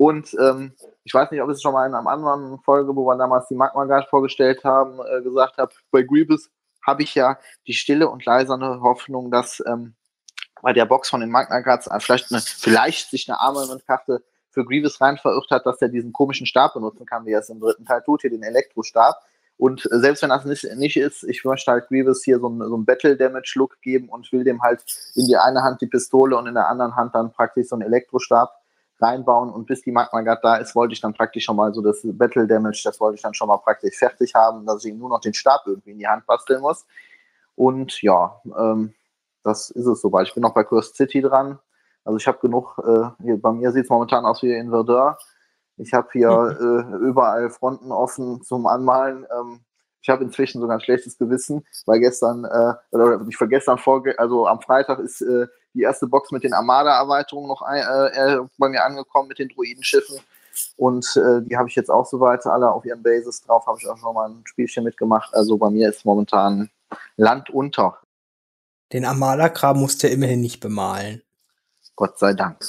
Und 0.00 0.34
ähm, 0.40 0.72
ich 1.04 1.12
weiß 1.12 1.30
nicht, 1.30 1.42
ob 1.42 1.50
ich 1.50 1.56
es 1.56 1.62
schon 1.62 1.74
mal 1.74 1.86
in 1.86 1.94
einer 1.94 2.08
anderen 2.08 2.58
Folge, 2.60 2.96
wo 2.96 3.04
wir 3.04 3.18
damals 3.18 3.48
die 3.48 3.54
Magma 3.54 3.84
Guard 3.84 4.08
vorgestellt 4.08 4.64
haben, 4.64 4.98
äh, 4.98 5.20
gesagt 5.20 5.58
habe, 5.58 5.74
bei 5.90 6.00
Grievous 6.00 6.48
habe 6.86 7.02
ich 7.02 7.14
ja 7.14 7.36
die 7.66 7.74
stille 7.74 8.08
und 8.08 8.24
leiserne 8.24 8.80
Hoffnung, 8.80 9.30
dass 9.30 9.62
ähm, 9.66 9.92
bei 10.62 10.72
der 10.72 10.86
Box 10.86 11.10
von 11.10 11.20
den 11.20 11.28
Magna 11.28 11.60
Guards 11.60 11.86
vielleicht, 11.98 12.32
eine, 12.32 12.40
vielleicht 12.40 13.10
sich 13.10 13.28
eine 13.28 13.40
Armament-Karte 13.40 14.24
für 14.48 14.64
Grievous 14.64 15.02
rein 15.02 15.18
verirrt 15.18 15.50
hat, 15.50 15.66
dass 15.66 15.82
er 15.82 15.90
diesen 15.90 16.14
komischen 16.14 16.46
Stab 16.46 16.72
benutzen 16.72 17.04
kann, 17.04 17.26
wie 17.26 17.32
er 17.32 17.40
es 17.40 17.50
im 17.50 17.60
dritten 17.60 17.84
Teil 17.84 18.00
tut, 18.00 18.22
hier 18.22 18.30
den 18.30 18.42
Elektrostab. 18.42 19.20
Und 19.58 19.84
äh, 19.92 19.98
selbst 19.98 20.22
wenn 20.22 20.30
das 20.30 20.46
nicht, 20.46 20.64
nicht 20.76 20.96
ist, 20.96 21.24
ich 21.24 21.44
möchte 21.44 21.70
halt 21.72 21.88
Grievous 21.88 22.24
hier 22.24 22.38
so 22.38 22.46
einen, 22.46 22.66
so 22.66 22.74
einen 22.74 22.86
Battle-Damage-Look 22.86 23.82
geben 23.82 24.08
und 24.08 24.32
will 24.32 24.44
dem 24.44 24.62
halt 24.62 24.82
in 25.14 25.26
die 25.26 25.36
eine 25.36 25.62
Hand 25.62 25.82
die 25.82 25.88
Pistole 25.88 26.38
und 26.38 26.46
in 26.46 26.54
der 26.54 26.68
anderen 26.68 26.96
Hand 26.96 27.14
dann 27.14 27.32
praktisch 27.32 27.68
so 27.68 27.76
einen 27.76 27.82
Elektrostab 27.82 28.59
reinbauen 29.00 29.50
und 29.50 29.66
bis 29.66 29.82
die 29.82 29.92
Magma 29.92 30.20
Guard 30.22 30.44
da 30.44 30.56
ist, 30.56 30.74
wollte 30.74 30.92
ich 30.92 31.00
dann 31.00 31.14
praktisch 31.14 31.44
schon 31.44 31.56
mal 31.56 31.72
so 31.72 31.82
das 31.82 32.00
Battle 32.04 32.46
Damage, 32.46 32.82
das 32.84 33.00
wollte 33.00 33.16
ich 33.16 33.22
dann 33.22 33.34
schon 33.34 33.48
mal 33.48 33.58
praktisch 33.58 33.96
fertig 33.96 34.34
haben, 34.34 34.66
dass 34.66 34.84
ich 34.84 34.92
ihm 34.92 34.98
nur 34.98 35.08
noch 35.08 35.20
den 35.20 35.34
Stab 35.34 35.62
irgendwie 35.66 35.92
in 35.92 35.98
die 35.98 36.08
Hand 36.08 36.26
basteln 36.26 36.60
muss. 36.60 36.86
Und 37.56 38.00
ja, 38.02 38.40
ähm, 38.58 38.94
das 39.42 39.70
ist 39.70 39.86
es 39.86 40.00
soweit. 40.00 40.28
Ich 40.28 40.34
bin 40.34 40.42
noch 40.42 40.54
bei 40.54 40.64
Cursed 40.64 40.96
City 40.96 41.20
dran. 41.20 41.58
Also 42.04 42.16
ich 42.16 42.26
habe 42.26 42.38
genug, 42.38 42.78
äh, 42.78 43.10
hier, 43.22 43.40
bei 43.40 43.52
mir 43.52 43.72
sieht 43.72 43.84
es 43.84 43.90
momentan 43.90 44.24
aus 44.24 44.42
wie 44.42 44.52
in 44.52 44.70
Verdun. 44.70 45.14
Ich 45.76 45.92
habe 45.94 46.08
hier 46.12 46.28
äh, 46.30 46.96
überall 46.96 47.50
Fronten 47.50 47.92
offen 47.92 48.42
zum 48.42 48.66
Anmalen. 48.66 49.26
Ähm, 49.38 49.60
ich 50.02 50.08
habe 50.08 50.24
inzwischen 50.24 50.60
sogar 50.60 50.78
ein 50.78 50.80
schlechtes 50.80 51.18
Gewissen, 51.18 51.66
weil 51.86 52.00
gestern, 52.00 52.44
äh, 52.44 52.74
oder 52.90 53.18
nicht 53.18 53.36
vergestern, 53.36 53.78
also 54.16 54.46
am 54.46 54.60
Freitag 54.60 54.98
ist 54.98 55.20
äh, 55.20 55.46
die 55.74 55.82
erste 55.82 56.06
Box 56.06 56.30
mit 56.32 56.42
den 56.42 56.52
Armada-Erweiterungen 56.52 57.48
noch 57.48 57.62
ein, 57.62 57.82
äh, 57.82 58.34
äh, 58.34 58.40
bei 58.58 58.68
mir 58.68 58.84
angekommen 58.84 59.28
mit 59.28 59.38
den 59.38 59.48
Druidenschiffen. 59.48 60.18
Und 60.76 61.16
äh, 61.16 61.42
die 61.42 61.56
habe 61.56 61.68
ich 61.68 61.74
jetzt 61.74 61.90
auch 61.90 62.06
soweit 62.06 62.44
alle 62.46 62.70
auf 62.70 62.84
ihren 62.84 63.02
Bases 63.02 63.40
drauf, 63.42 63.66
habe 63.66 63.78
ich 63.80 63.88
auch 63.88 63.96
schon 63.96 64.14
mal 64.14 64.28
ein 64.28 64.42
Spielchen 64.44 64.84
mitgemacht. 64.84 65.32
Also 65.34 65.56
bei 65.56 65.70
mir 65.70 65.88
ist 65.88 66.04
momentan 66.04 66.70
Land 67.16 67.50
unter. 67.50 67.98
Den 68.92 69.04
Armada-Kram 69.04 69.78
musst 69.78 70.02
du 70.02 70.08
immerhin 70.08 70.40
nicht 70.40 70.60
bemalen. 70.60 71.22
Gott 71.94 72.18
sei 72.18 72.32
Dank. 72.32 72.64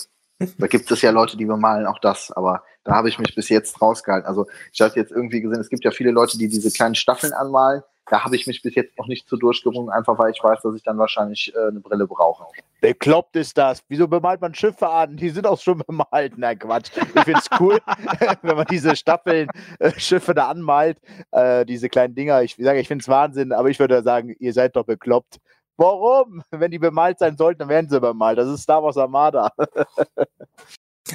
Da 0.57 0.68
gibt 0.68 0.89
es 0.91 1.01
ja 1.01 1.11
Leute, 1.11 1.38
die 1.38 1.45
bemalen 1.45 1.85
auch 1.85 1.99
das, 1.99 2.31
aber 2.31 2.63
da 2.84 2.95
habe 2.95 3.09
ich 3.09 3.19
mich 3.19 3.35
bis 3.35 3.49
jetzt 3.49 3.81
rausgehalten. 3.81 4.27
Also 4.27 4.47
ich 4.72 4.81
habe 4.81 4.93
jetzt 4.95 5.11
irgendwie 5.11 5.41
gesehen, 5.41 5.59
es 5.59 5.69
gibt 5.69 5.84
ja 5.84 5.91
viele 5.91 6.11
Leute, 6.11 6.38
die 6.38 6.47
diese 6.47 6.72
kleinen 6.72 6.95
Staffeln 6.95 7.34
anmalen. 7.34 7.84
Da 8.09 8.26
habe 8.26 8.35
ich 8.35 8.47
mich 8.47 8.61
bis 8.61 8.76
jetzt 8.76 8.97
noch 8.97 9.07
nicht 9.07 9.30
zu 9.30 9.38
durchgerungen, 9.38 9.89
einfach 9.89 10.18
weil 10.18 10.31
ich 10.31 10.43
weiß, 10.43 10.61
dass 10.63 10.76
ich 10.76 10.84
dann 10.84 10.97
wahrscheinlich 10.97 11.53
äh, 11.55 11.68
eine 11.68 11.80
Brille 11.80 12.07
brauche. 12.07 12.45
Bekloppt 12.81 13.35
ist 13.38 13.57
das. 13.57 13.84
Wieso 13.88 14.07
bemalt 14.07 14.41
man 14.41 14.53
Schiffe 14.53 14.89
an? 14.89 15.15
Die 15.15 15.30
sind 15.30 15.47
auch 15.47 15.59
schon 15.59 15.77
bemalt. 15.88 16.34
Na 16.35 16.55
Quatsch. 16.55 16.91
Ich 16.97 17.22
finde 17.22 17.39
es 17.39 17.47
cool, 17.59 17.80
wenn 18.41 18.57
man 18.57 18.65
diese 18.65 18.95
Staffeln, 18.95 19.47
äh, 19.80 19.91
Schiffe 19.97 20.34
da 20.34 20.49
anmalt. 20.49 20.97
Äh, 21.31 21.65
diese 21.65 21.88
kleinen 21.88 22.15
Dinger. 22.15 22.41
Ich 22.41 22.57
sage, 22.57 22.80
ich 22.80 22.88
finde 22.88 23.03
es 23.03 23.07
Wahnsinn, 23.07 23.53
aber 23.53 23.69
ich 23.69 23.80
würde 23.80 24.01
sagen, 24.01 24.35
ihr 24.39 24.51
seid 24.51 24.76
doch 24.76 24.85
bekloppt. 24.85 25.38
Warum? 25.82 26.44
Wenn 26.52 26.70
die 26.70 26.78
bemalt 26.78 27.18
sein 27.18 27.36
sollten, 27.36 27.58
dann 27.58 27.70
werden 27.70 27.90
sie 27.90 27.99
bemalt. 27.99 28.38
Das 28.38 28.48
ist 28.48 28.62
Star 28.62 28.84
Wars 28.84 28.98
Armada. 28.98 29.52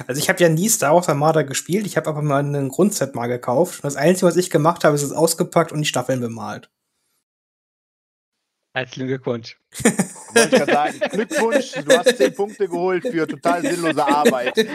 Also 0.05 0.19
ich 0.19 0.29
habe 0.29 0.39
ja 0.43 0.49
nie 0.49 0.69
Star 0.69 0.93
Wars 0.93 1.09
Armada 1.09 1.41
gespielt, 1.41 1.87
ich 1.87 1.97
habe 1.97 2.07
aber 2.09 2.21
mal 2.21 2.37
einen 2.37 2.69
Grundset 2.69 3.15
mal 3.15 3.25
gekauft. 3.25 3.83
Das 3.83 3.95
Einzige, 3.95 4.27
was 4.27 4.35
ich 4.35 4.51
gemacht 4.51 4.83
habe, 4.83 4.93
ist 4.93 5.01
es 5.01 5.11
ausgepackt 5.11 5.71
und 5.71 5.79
die 5.79 5.87
Staffeln 5.87 6.21
bemalt. 6.21 6.69
Herzlichen 8.75 9.07
Glückwunsch. 9.07 9.57
Wollte 10.35 10.55
ich 10.55 10.65
sagen, 10.65 10.99
Glückwunsch, 10.99 11.71
du 11.71 11.97
hast 11.97 12.15
zehn 12.15 12.35
Punkte 12.35 12.67
geholt 12.67 13.07
für 13.07 13.27
total 13.27 13.63
sinnlose 13.63 14.05
Arbeit. 14.05 14.55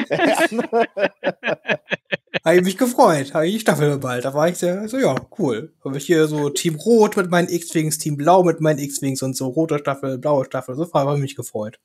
habe 2.44 2.56
ich 2.56 2.62
mich 2.62 2.78
gefreut, 2.78 3.34
habe 3.34 3.46
ich 3.46 3.54
die 3.54 3.60
Staffel 3.60 3.98
bemalt. 3.98 4.24
Da 4.24 4.34
war 4.34 4.48
ich 4.48 4.56
sehr, 4.56 4.88
so 4.88 4.98
ja, 4.98 5.14
cool. 5.38 5.72
Habe 5.84 5.98
ich 5.98 6.06
hier 6.06 6.26
so 6.26 6.48
Team 6.50 6.76
Rot 6.76 7.16
mit 7.16 7.30
meinen 7.30 7.48
X-Wings, 7.48 7.98
Team 7.98 8.16
Blau 8.16 8.42
mit 8.42 8.60
meinen 8.60 8.78
X-Wings 8.78 9.22
und 9.22 9.36
so 9.36 9.48
rote 9.48 9.78
Staffel, 9.78 10.18
blaue 10.18 10.44
Staffel. 10.44 10.74
So 10.74 10.90
habe 10.92 11.14
ich 11.14 11.20
mich 11.20 11.36
gefreut. 11.36 11.78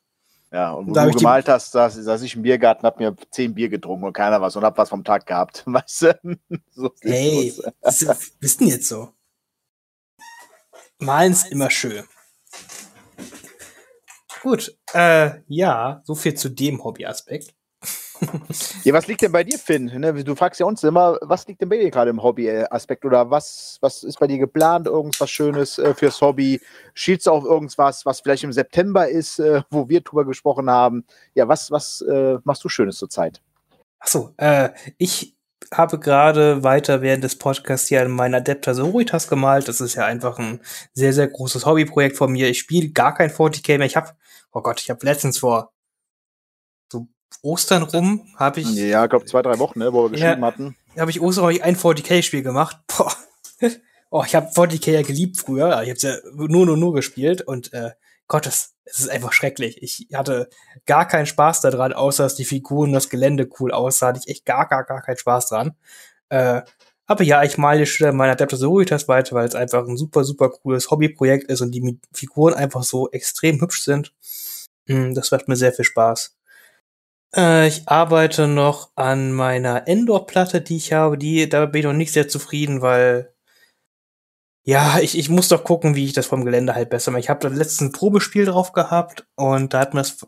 Ja, 0.52 0.72
und 0.72 0.88
wo 0.88 0.94
da 0.94 1.06
du 1.06 1.12
gemalt 1.12 1.50
hast, 1.50 1.72
saß, 1.74 1.96
saß 1.96 2.22
ich 2.22 2.36
im 2.36 2.44
Biergarten, 2.44 2.86
hab 2.86 3.00
mir 3.00 3.16
zehn 3.32 3.54
Bier 3.54 3.68
getrunken 3.68 4.06
und 4.06 4.14
keiner 4.14 4.40
was 4.42 4.56
und 4.56 4.64
hab 4.64 4.78
was 4.78 4.90
vom 4.90 5.04
Tag 5.04 5.26
gehabt. 5.26 5.64
Weißt 5.66 6.04
du? 6.04 6.38
so 6.72 6.92
hey, 7.02 7.54
das 7.82 8.02
ist 8.40 8.60
denn 8.62 8.68
jetzt 8.68 8.88
so? 8.88 9.10
Malen 11.00 11.34
ist 11.34 11.52
immer 11.52 11.70
schön. 11.70 12.04
Gut, 14.42 14.78
äh, 14.94 15.42
ja, 15.48 16.02
so 16.06 16.16
viel 16.16 16.36
zu 16.36 16.50
dem 16.50 16.84
Hobbyaspekt. 16.84 17.54
ja, 18.84 18.94
was 18.94 19.08
liegt 19.08 19.22
denn 19.22 19.32
bei 19.32 19.44
dir, 19.44 19.58
Finn? 19.58 19.86
Ne, 19.86 20.24
du 20.24 20.36
fragst 20.36 20.60
ja 20.60 20.66
uns 20.66 20.84
immer, 20.84 21.18
was 21.22 21.48
liegt 21.48 21.62
denn 21.62 21.70
bei 21.70 21.78
dir 21.78 21.92
gerade 21.92 22.10
im 22.10 22.22
Hobbyaspekt 22.22 23.06
oder 23.06 23.30
was, 23.30 23.78
was 23.82 24.04
ist 24.04 24.20
bei 24.20 24.28
dir 24.28 24.38
geplant? 24.38 24.88
Irgendwas 24.88 25.30
Schönes 25.30 25.78
äh, 25.78 25.94
fürs 25.94 26.22
Hobby? 26.22 26.60
Schielst 26.94 27.28
du 27.28 27.32
auf 27.32 27.44
irgendwas, 27.44 28.06
was 28.06 28.22
vielleicht 28.22 28.44
im 28.44 28.54
September 28.54 29.08
ist, 29.08 29.40
äh, 29.40 29.62
wo 29.70 29.90
wir 29.90 30.02
drüber 30.02 30.26
gesprochen 30.26 30.70
haben? 30.70 31.06
Ja, 31.36 31.48
was, 31.48 31.72
was 31.72 32.02
äh, 32.02 32.38
machst 32.44 32.64
du 32.64 32.70
Schönes 32.70 32.98
zurzeit? 32.98 33.42
Achso, 34.00 34.34
äh, 34.38 34.70
ich 34.98 35.36
habe 35.74 36.00
gerade 36.00 36.64
weiter 36.64 37.02
während 37.02 37.24
des 37.24 37.38
Podcasts 37.38 37.88
hier 37.88 38.08
meinen 38.08 38.36
Adepter 38.36 38.74
Sororitas 38.74 39.28
gemalt. 39.28 39.68
Das 39.68 39.82
ist 39.82 39.96
ja 39.96 40.06
einfach 40.06 40.40
ein 40.40 40.62
sehr, 40.94 41.14
sehr 41.14 41.28
großes 41.28 41.66
Hobbyprojekt 41.66 42.16
von 42.16 42.32
mir. 42.32 42.50
Ich 42.50 42.60
spiele 42.60 42.90
gar 42.90 43.14
kein 43.14 43.30
40k 43.30 43.78
mehr. 43.78 43.88
Ich 43.88 43.98
habe, 43.98 44.12
oh 44.52 44.62
Gott, 44.62 44.82
ich 44.82 44.90
habe 44.90 45.06
letztens 45.06 45.40
vor 45.40 45.72
Ostern 47.42 47.84
rum, 47.84 48.28
habe 48.36 48.62
ich. 48.62 48.74
Ja, 48.74 49.04
ich 49.04 49.10
glaube 49.10 49.26
zwei, 49.26 49.42
drei 49.42 49.60
Wochen, 49.60 49.80
ne, 49.80 49.94
wo 49.94 50.04
wir 50.04 50.10
geschrieben 50.12 50.42
ja, 50.42 50.48
hatten. 50.48 50.76
Habe 50.98 51.12
ich 51.12 51.22
Ostern 51.22 51.46
hab 51.46 51.52
ich 51.52 51.64
ein 51.64 51.76
40k-Spiel 51.76 52.44
gemacht. 52.44 52.78
Boah. 52.88 53.14
Oh, 54.10 54.24
ich 54.26 54.36
habe 54.36 54.48
40k 54.48 54.92
ja 54.92 55.02
geliebt 55.02 55.38
früher. 55.38 55.84
Ich 55.84 55.90
habe 55.90 56.00
ja 56.00 56.16
nur, 56.34 56.66
nur, 56.66 56.78
nur 56.78 56.94
gespielt 56.94 57.42
und 57.42 57.74
äh, 57.74 57.92
Gottes, 58.30 58.76
es 58.86 59.00
ist 59.00 59.10
einfach 59.10 59.34
schrecklich. 59.34 59.84
Ich 59.84 60.08
hatte 60.14 60.50
gar 60.86 61.06
keinen 61.06 61.26
Spaß 61.26 61.60
daran, 61.60 61.92
außer 61.92 62.24
dass 62.24 62.36
die 62.36 62.46
Figuren 62.46 62.94
das 62.94 63.10
Gelände 63.10 63.50
cool 63.60 63.74
aussah. 63.74 64.08
Hatte 64.08 64.22
ich 64.24 64.30
echt 64.30 64.46
gar, 64.46 64.66
gar, 64.68 64.86
gar 64.86 65.02
keinen 65.02 65.18
Spaß 65.18 65.50
dran. 65.50 65.76
Äh, 66.30 66.62
aber 67.06 67.24
ja, 67.24 67.44
ich 67.44 67.58
male 67.58 67.86
schon 67.86 68.16
meine 68.16 68.34
Adeptus 68.34 68.62
weiter, 68.62 69.36
weil 69.36 69.48
es 69.48 69.56
einfach 69.56 69.88
ein 69.88 69.98
super, 69.98 70.24
super 70.26 70.50
cooles 70.50 70.92
Hobbyprojekt 70.92 71.50
ist 71.50 71.62
und 71.62 71.72
die 71.72 72.00
Figuren 72.14 72.54
einfach 72.54 72.84
so 72.84 73.10
extrem 73.12 73.62
hübsch 73.62 73.82
sind. 73.82 74.14
Hm, 74.88 75.14
das 75.14 75.32
macht 75.32 75.48
mir 75.48 75.56
sehr 75.56 75.74
viel 75.74 75.86
Spaß. 75.86 76.37
Äh, 77.36 77.68
ich 77.68 77.88
arbeite 77.88 78.48
noch 78.48 78.92
an 78.96 79.32
meiner 79.32 79.88
Endor-Platte, 79.88 80.62
die 80.62 80.78
ich 80.78 80.94
habe. 80.94 81.18
Die, 81.18 81.48
da 81.50 81.66
bin 81.66 81.80
ich 81.80 81.86
noch 81.86 81.94
nicht 81.94 82.12
sehr 82.14 82.28
zufrieden, 82.28 82.82
weil 82.82 83.34
ja, 84.70 85.00
ich, 85.00 85.18
ich 85.18 85.30
muss 85.30 85.48
doch 85.48 85.64
gucken, 85.64 85.96
wie 85.96 86.04
ich 86.04 86.12
das 86.12 86.26
vom 86.26 86.44
Gelände 86.44 86.76
halt 86.76 86.90
besser 86.90 87.10
mache. 87.10 87.22
Ich 87.22 87.30
habe 87.30 87.40
da 87.40 87.48
letzten 87.48 87.94
Probespiel 87.94 88.44
drauf 88.44 88.74
gehabt 88.74 89.26
und 89.36 89.74
da 89.74 89.80
hat 89.80 89.94
man 89.94 90.04
das, 90.04 90.28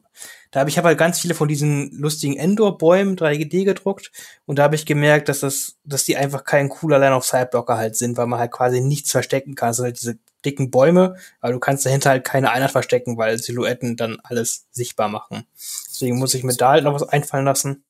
da 0.51 0.61
habe 0.61 0.69
ich 0.69 0.79
aber 0.79 0.87
halt 0.87 0.97
ganz 0.97 1.19
viele 1.19 1.33
von 1.33 1.49
diesen 1.49 1.91
lustigen 1.91 2.37
Endor-Bäumen 2.37 3.17
3D 3.17 3.65
gedruckt 3.65 4.11
und 4.45 4.57
da 4.57 4.63
habe 4.63 4.75
ich 4.75 4.85
gemerkt, 4.85 5.27
dass 5.27 5.41
das, 5.41 5.77
dass 5.83 6.05
die 6.05 6.15
einfach 6.15 6.45
kein 6.45 6.69
cooler 6.69 6.99
Line 6.99 7.15
of 7.15 7.25
Sideblocker 7.25 7.75
halt 7.75 7.97
sind, 7.97 8.15
weil 8.15 8.27
man 8.27 8.39
halt 8.39 8.51
quasi 8.51 8.79
nichts 8.79 9.11
verstecken 9.11 9.55
kann, 9.55 9.73
sondern 9.73 9.91
halt 9.91 10.01
diese 10.01 10.19
dicken 10.45 10.71
Bäume, 10.71 11.15
aber 11.41 11.53
du 11.53 11.59
kannst 11.59 11.85
dahinter 11.85 12.11
halt 12.11 12.25
keine 12.25 12.51
Einheit 12.51 12.71
verstecken, 12.71 13.17
weil 13.17 13.37
Silhouetten 13.37 13.97
dann 13.97 14.19
alles 14.23 14.67
sichtbar 14.71 15.09
machen. 15.09 15.45
Deswegen 15.89 16.17
muss 16.17 16.33
ich 16.33 16.43
mir 16.43 16.55
da 16.55 16.71
halt 16.71 16.83
noch 16.83 16.93
was 16.93 17.07
einfallen 17.07 17.45
lassen. 17.45 17.83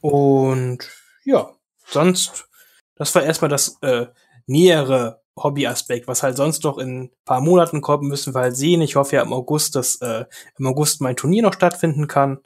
Und 0.00 0.78
ja, 1.24 1.50
sonst, 1.86 2.48
das 2.94 3.14
war 3.14 3.22
erstmal 3.22 3.50
das 3.50 3.78
äh, 3.82 4.06
nähere 4.46 5.20
Hobbyaspekt, 5.36 6.08
was 6.08 6.22
halt 6.22 6.36
sonst 6.36 6.64
noch 6.64 6.78
in 6.78 7.10
paar 7.24 7.40
Monaten 7.40 7.82
kommt, 7.82 8.04
müssen 8.04 8.34
wir 8.34 8.40
halt 8.40 8.56
sehen. 8.56 8.80
Ich 8.80 8.96
hoffe 8.96 9.16
ja 9.16 9.22
im 9.22 9.32
August, 9.32 9.76
dass 9.76 9.96
äh, 9.96 10.24
im 10.58 10.66
August 10.66 11.00
mein 11.00 11.16
Turnier 11.16 11.42
noch 11.42 11.52
stattfinden 11.52 12.08
kann, 12.08 12.38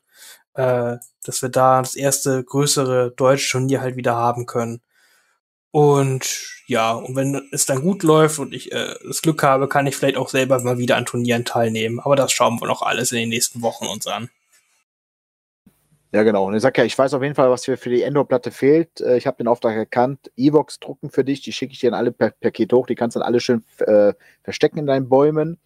äh, 0.55 0.97
dass 1.25 1.43
wir 1.43 1.51
da 1.51 1.81
das 1.81 1.95
erste 1.95 2.43
größere 2.43 3.13
deutsche 3.17 3.53
Turnier 3.53 3.81
halt 3.81 3.97
wieder 3.97 4.17
haben 4.17 4.47
können. 4.47 4.83
Und 5.73 6.63
ja, 6.67 6.93
und 6.93 7.15
wenn 7.15 7.49
es 7.53 7.67
dann 7.67 7.81
gut 7.81 8.03
läuft 8.03 8.39
und 8.39 8.53
ich 8.53 8.73
äh, 8.73 8.95
das 9.07 9.23
Glück 9.23 9.43
habe, 9.43 9.69
kann 9.69 9.87
ich 9.87 9.97
vielleicht 9.97 10.17
auch 10.17 10.29
selber 10.29 10.61
mal 10.63 10.79
wieder 10.79 10.97
an 10.97 11.07
Turnieren 11.07 11.45
teilnehmen. 11.45 12.01
Aber 12.01 12.17
das 12.17 12.33
schauen 12.33 12.61
wir 12.61 12.67
noch 12.67 12.83
alles 12.83 13.13
in 13.13 13.19
den 13.19 13.29
nächsten 13.29 13.63
Wochen 13.63 13.87
uns 13.87 14.07
an. 14.07 14.31
Ja, 16.13 16.25
genau. 16.25 16.47
Und 16.47 16.55
ich 16.57 16.63
sag 16.63 16.77
ja, 16.77 16.85
ich 16.85 16.99
weiß 16.99 17.15
auf 17.15 17.23
jeden 17.23 17.37
Fall, 17.37 17.51
was 17.51 17.69
mir 17.69 17.77
für 17.77 17.91
die 17.91 18.03
Endor-Platte 18.03 18.51
fehlt. 18.51 19.01
Äh, 19.01 19.17
ich 19.17 19.27
habe 19.29 19.37
den 19.37 19.47
Auftrag 19.47 19.77
erkannt. 19.77 20.31
Evox 20.37 20.81
drucken 20.81 21.11
für 21.11 21.25
dich, 21.25 21.41
die 21.43 21.53
schicke 21.53 21.73
ich 21.73 21.81
dir 21.81 21.91
dann 21.91 21.99
alle 21.99 22.11
per 22.11 22.31
Paket 22.31 22.73
hoch. 22.73 22.87
Die 22.87 22.97
kannst 22.97 23.15
du 23.15 23.21
dann 23.21 23.29
alle 23.29 23.39
schön 23.39 23.63
äh, 23.79 24.13
verstecken 24.43 24.79
in 24.79 24.87
deinen 24.87 25.09
Bäumen. 25.09 25.59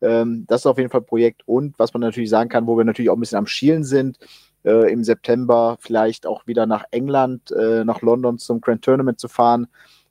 Ähm, 0.00 0.46
das 0.48 0.62
ist 0.62 0.66
auf 0.66 0.78
jeden 0.78 0.90
Fall 0.90 1.02
ein 1.02 1.06
Projekt. 1.06 1.42
Und 1.46 1.78
was 1.78 1.92
man 1.92 2.00
natürlich 2.00 2.30
sagen 2.30 2.48
kann, 2.48 2.66
wo 2.66 2.78
wir 2.78 2.84
natürlich 2.84 3.10
auch 3.10 3.16
ein 3.16 3.20
bisschen 3.20 3.38
am 3.38 3.46
Schielen 3.46 3.84
sind, 3.84 4.18
äh, 4.64 4.92
im 4.92 5.04
September 5.04 5.76
vielleicht 5.80 6.26
auch 6.26 6.46
wieder 6.46 6.66
nach 6.66 6.84
England, 6.90 7.50
äh, 7.52 7.84
nach 7.84 8.02
London 8.02 8.38
zum 8.38 8.60
Grand 8.60 8.82
Tournament 8.82 9.20
zu 9.20 9.28
fahren, 9.28 9.68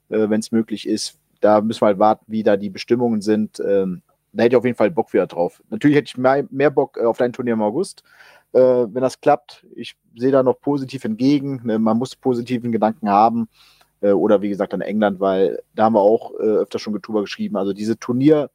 äh, 0.08 0.28
wenn 0.28 0.40
es 0.40 0.52
möglich 0.52 0.86
ist. 0.86 1.18
Da 1.40 1.60
müssen 1.60 1.82
wir 1.82 1.86
halt 1.86 1.98
warten, 1.98 2.24
wie 2.28 2.42
da 2.42 2.56
die 2.56 2.70
Bestimmungen 2.70 3.22
sind. 3.22 3.60
Ähm, 3.60 4.02
da 4.32 4.44
hätte 4.44 4.54
ich 4.54 4.58
auf 4.58 4.64
jeden 4.64 4.76
Fall 4.76 4.90
Bock 4.90 5.12
wieder 5.12 5.26
drauf. 5.26 5.62
Natürlich 5.70 5.96
hätte 5.96 6.08
ich 6.08 6.16
mehr, 6.16 6.46
mehr 6.50 6.70
Bock 6.70 6.96
äh, 6.96 7.04
auf 7.04 7.18
dein 7.18 7.32
Turnier 7.32 7.54
im 7.54 7.62
August 7.62 8.04
äh, 8.52 8.58
wenn 8.58 9.02
das 9.02 9.20
klappt. 9.20 9.66
Ich 9.74 9.96
sehe 10.16 10.32
da 10.32 10.42
noch 10.42 10.60
positiv 10.60 11.04
entgegen. 11.04 11.60
Ne? 11.64 11.78
Man 11.78 11.98
muss 11.98 12.16
positiven 12.16 12.72
Gedanken 12.72 13.08
haben. 13.08 13.48
Äh, 14.00 14.12
oder 14.12 14.42
wie 14.42 14.48
gesagt 14.48 14.74
an 14.74 14.80
England, 14.80 15.20
weil 15.20 15.62
da 15.74 15.84
haben 15.84 15.94
wir 15.94 16.00
auch 16.00 16.34
öfter 16.34 16.78
schon 16.78 17.00
drüber 17.00 17.22
geschrieben. 17.22 17.56
Also 17.56 17.72
diese 17.72 17.98
Turniere 17.98 18.50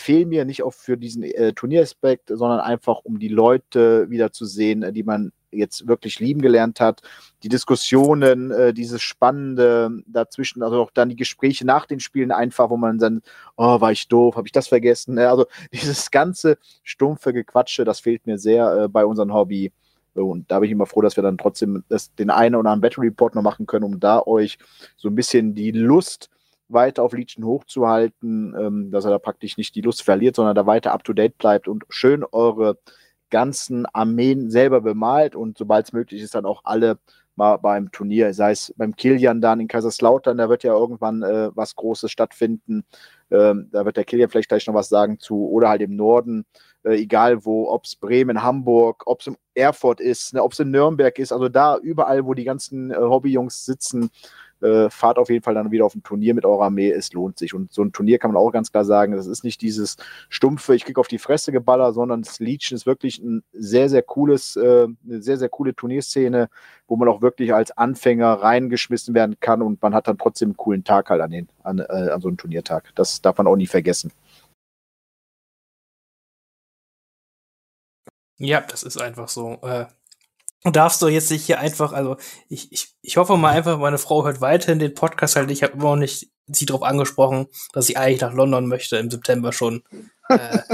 fehlen 0.00 0.28
mir 0.28 0.44
nicht 0.44 0.62
auch 0.62 0.74
für 0.74 0.96
diesen 0.96 1.22
äh, 1.22 1.52
Turnieraspekt, 1.52 2.28
sondern 2.28 2.60
einfach 2.60 3.00
um 3.04 3.18
die 3.18 3.28
Leute 3.28 4.08
wieder 4.10 4.30
zu 4.32 4.44
sehen, 4.44 4.84
die 4.92 5.02
man 5.02 5.32
jetzt 5.50 5.88
wirklich 5.88 6.20
lieben 6.20 6.42
gelernt 6.42 6.80
hat. 6.80 7.02
Die 7.42 7.48
Diskussionen, 7.48 8.50
äh, 8.50 8.74
dieses 8.74 9.02
Spannende 9.02 10.02
dazwischen, 10.06 10.62
also 10.62 10.82
auch 10.82 10.90
dann 10.90 11.08
die 11.08 11.16
Gespräche 11.16 11.64
nach 11.64 11.86
den 11.86 12.00
Spielen 12.00 12.30
einfach, 12.30 12.70
wo 12.70 12.76
man 12.76 12.98
dann, 12.98 13.22
oh, 13.56 13.80
war 13.80 13.92
ich 13.92 14.08
doof, 14.08 14.36
habe 14.36 14.46
ich 14.46 14.52
das 14.52 14.68
vergessen? 14.68 15.18
Also 15.18 15.46
dieses 15.72 16.10
ganze 16.10 16.58
stumpfe 16.82 17.32
Gequatsche, 17.32 17.84
das 17.84 18.00
fehlt 18.00 18.26
mir 18.26 18.38
sehr 18.38 18.84
äh, 18.84 18.88
bei 18.88 19.04
unserem 19.04 19.32
Hobby. 19.32 19.72
Und 20.14 20.50
da 20.50 20.60
bin 20.60 20.66
ich 20.66 20.72
immer 20.72 20.86
froh, 20.86 21.02
dass 21.02 21.16
wir 21.16 21.22
dann 21.22 21.36
trotzdem 21.36 21.84
das, 21.88 22.14
den 22.14 22.30
einen 22.30 22.54
oder 22.54 22.70
anderen 22.70 22.80
Battle 22.80 23.02
Report 23.02 23.34
noch 23.34 23.42
machen 23.42 23.66
können, 23.66 23.84
um 23.84 24.00
da 24.00 24.22
euch 24.22 24.58
so 24.96 25.08
ein 25.08 25.14
bisschen 25.14 25.54
die 25.54 25.72
Lust 25.72 26.30
weiter 26.68 27.02
auf 27.02 27.12
Legion 27.12 27.44
hochzuhalten, 27.44 28.54
ähm, 28.58 28.90
dass 28.90 29.04
er 29.04 29.10
da 29.10 29.18
praktisch 29.18 29.56
nicht 29.56 29.74
die 29.74 29.80
Lust 29.80 30.02
verliert, 30.02 30.36
sondern 30.36 30.54
da 30.54 30.66
weiter 30.66 30.92
up 30.92 31.04
to 31.04 31.12
date 31.12 31.38
bleibt 31.38 31.68
und 31.68 31.84
schön 31.88 32.24
eure 32.32 32.78
ganzen 33.30 33.86
Armeen 33.86 34.50
selber 34.50 34.80
bemalt 34.80 35.34
und 35.34 35.58
sobald 35.58 35.86
es 35.86 35.92
möglich 35.92 36.22
ist, 36.22 36.34
dann 36.34 36.46
auch 36.46 36.62
alle 36.64 36.98
mal 37.36 37.58
beim 37.58 37.92
Turnier, 37.92 38.32
sei 38.32 38.52
es 38.52 38.72
beim 38.76 38.96
Kilian 38.96 39.40
dann 39.40 39.60
in 39.60 39.68
Kaiserslautern, 39.68 40.38
da 40.38 40.48
wird 40.48 40.64
ja 40.64 40.72
irgendwann 40.72 41.22
äh, 41.22 41.50
was 41.54 41.76
Großes 41.76 42.10
stattfinden. 42.10 42.84
Ähm, 43.30 43.68
da 43.72 43.84
wird 43.84 43.96
der 43.96 44.04
Kilian 44.04 44.30
vielleicht 44.30 44.48
gleich 44.48 44.66
noch 44.66 44.74
was 44.74 44.88
sagen 44.88 45.18
zu, 45.18 45.48
oder 45.48 45.68
halt 45.68 45.82
im 45.82 45.96
Norden, 45.96 46.46
äh, 46.84 46.94
egal 46.94 47.44
wo, 47.44 47.68
ob 47.68 47.84
es 47.84 47.96
Bremen, 47.96 48.42
Hamburg, 48.42 49.02
ob 49.06 49.20
es 49.20 49.26
im 49.26 49.36
Erfurt 49.54 50.00
ist, 50.00 50.32
ne, 50.32 50.42
ob 50.42 50.52
es 50.52 50.60
in 50.60 50.70
Nürnberg 50.70 51.18
ist, 51.18 51.32
also 51.32 51.48
da 51.48 51.76
überall, 51.76 52.24
wo 52.24 52.34
die 52.34 52.44
ganzen 52.44 52.90
äh, 52.90 52.96
Hobbyjungs 52.96 53.64
sitzen, 53.66 54.10
äh, 54.62 54.90
fahrt 54.90 55.18
auf 55.18 55.28
jeden 55.28 55.42
Fall 55.42 55.54
dann 55.54 55.70
wieder 55.70 55.84
auf 55.84 55.94
ein 55.94 56.02
Turnier 56.02 56.34
mit 56.34 56.44
eurer 56.44 56.66
Armee, 56.66 56.90
es 56.90 57.12
lohnt 57.12 57.38
sich. 57.38 57.54
Und 57.54 57.72
so 57.72 57.82
ein 57.82 57.92
Turnier 57.92 58.18
kann 58.18 58.32
man 58.32 58.42
auch 58.42 58.50
ganz 58.50 58.72
klar 58.72 58.84
sagen, 58.84 59.14
das 59.14 59.26
ist 59.26 59.44
nicht 59.44 59.60
dieses 59.60 59.96
stumpfe, 60.28 60.74
ich 60.74 60.84
krieg 60.84 60.98
auf 60.98 61.08
die 61.08 61.18
Fresse 61.18 61.52
geballer, 61.52 61.92
sondern 61.92 62.22
das 62.22 62.40
Legion 62.40 62.76
ist 62.76 62.86
wirklich 62.86 63.18
ein 63.18 63.42
sehr, 63.52 63.88
sehr 63.88 64.02
cooles, 64.02 64.56
äh, 64.56 64.86
eine 65.04 65.22
sehr, 65.22 65.36
sehr 65.36 65.48
coole 65.48 65.74
Turnierszene, 65.74 66.48
wo 66.88 66.96
man 66.96 67.08
auch 67.08 67.22
wirklich 67.22 67.54
als 67.54 67.76
Anfänger 67.76 68.32
reingeschmissen 68.34 69.14
werden 69.14 69.36
kann 69.40 69.62
und 69.62 69.82
man 69.82 69.94
hat 69.94 70.08
dann 70.08 70.18
trotzdem 70.18 70.48
einen 70.48 70.56
coolen 70.56 70.84
Tag 70.84 71.10
halt 71.10 71.20
an, 71.20 71.30
den, 71.30 71.48
an, 71.62 71.78
äh, 71.78 72.10
an 72.10 72.20
so 72.20 72.28
einem 72.28 72.36
Turniertag. 72.36 72.92
Das 72.94 73.20
darf 73.22 73.38
man 73.38 73.46
auch 73.46 73.56
nie 73.56 73.66
vergessen. 73.66 74.12
Ja, 78.38 78.60
das 78.60 78.82
ist 78.82 79.00
einfach 79.00 79.28
so. 79.28 79.58
Äh, 79.62 79.86
darfst 80.72 81.02
du 81.02 81.08
jetzt 81.08 81.30
nicht 81.30 81.44
hier 81.44 81.60
einfach, 81.60 81.92
also 81.92 82.16
ich, 82.48 82.72
ich, 82.72 82.94
ich 83.02 83.16
hoffe 83.16 83.36
mal 83.36 83.52
einfach, 83.52 83.78
meine 83.78 83.98
Frau 83.98 84.24
hört 84.24 84.40
weiterhin 84.40 84.78
den 84.78 84.94
Podcast 84.94 85.36
halt. 85.36 85.50
Ich 85.50 85.62
habe 85.62 85.74
immer 85.74 85.90
noch 85.90 85.96
nicht 85.96 86.28
sie 86.46 86.66
darauf 86.66 86.82
angesprochen, 86.82 87.46
dass 87.72 87.88
ich 87.88 87.98
eigentlich 87.98 88.20
nach 88.20 88.32
London 88.32 88.66
möchte 88.66 88.96
im 88.96 89.10
September 89.10 89.52
schon. 89.52 89.82
äh, 90.28 90.58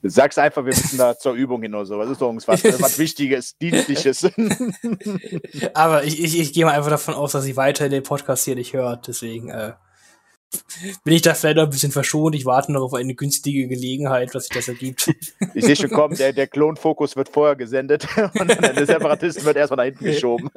Du 0.00 0.08
sagst 0.08 0.38
einfach, 0.38 0.64
wir 0.64 0.74
müssen 0.74 0.96
da 0.96 1.18
zur 1.18 1.32
Übung 1.32 1.60
hin 1.62 1.74
oder 1.74 1.84
so. 1.84 1.98
Das 1.98 2.08
ist 2.08 2.20
doch 2.20 2.28
irgendwas 2.28 2.80
was 2.80 2.98
Wichtiges, 2.98 3.58
Dienstliches. 3.58 4.24
Aber 5.74 6.04
ich, 6.04 6.22
ich, 6.22 6.38
ich 6.38 6.52
gehe 6.52 6.64
mal 6.64 6.74
einfach 6.74 6.90
davon 6.90 7.14
aus, 7.14 7.32
dass 7.32 7.42
sie 7.42 7.56
weiterhin 7.56 7.90
den 7.90 8.04
Podcast 8.04 8.44
hier 8.44 8.54
nicht 8.54 8.74
hört. 8.74 9.08
Deswegen 9.08 9.50
äh, 9.50 9.72
bin 11.04 11.14
ich 11.14 11.22
da 11.22 11.34
vielleicht 11.34 11.56
noch 11.56 11.64
ein 11.64 11.70
bisschen 11.70 11.92
verschont. 11.92 12.34
Ich 12.34 12.44
warte 12.46 12.72
noch 12.72 12.82
auf 12.82 12.94
eine 12.94 13.14
günstige 13.14 13.68
Gelegenheit, 13.68 14.34
was 14.34 14.44
sich 14.44 14.54
das 14.54 14.68
ergibt. 14.68 15.10
Ich 15.54 15.64
sehe 15.64 15.76
schon 15.76 15.90
kommen, 15.90 16.16
der, 16.16 16.32
der 16.32 16.46
Klonfokus 16.48 17.16
wird 17.16 17.28
vorher 17.30 17.56
gesendet 17.56 18.06
und 18.34 18.48
der 18.48 18.86
Separatisten 18.86 19.44
wird 19.44 19.56
erstmal 19.56 19.78
nach 19.78 19.84
hinten 19.84 20.04
geschoben. 20.04 20.50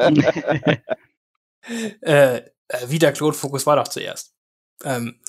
äh, 2.02 2.38
äh, 2.38 2.42
wie 2.88 3.00
der 3.00 3.14
Klonfokus 3.14 3.66
war 3.66 3.76
doch 3.78 3.88
zuerst. 3.88 4.34
Ähm, 4.84 5.20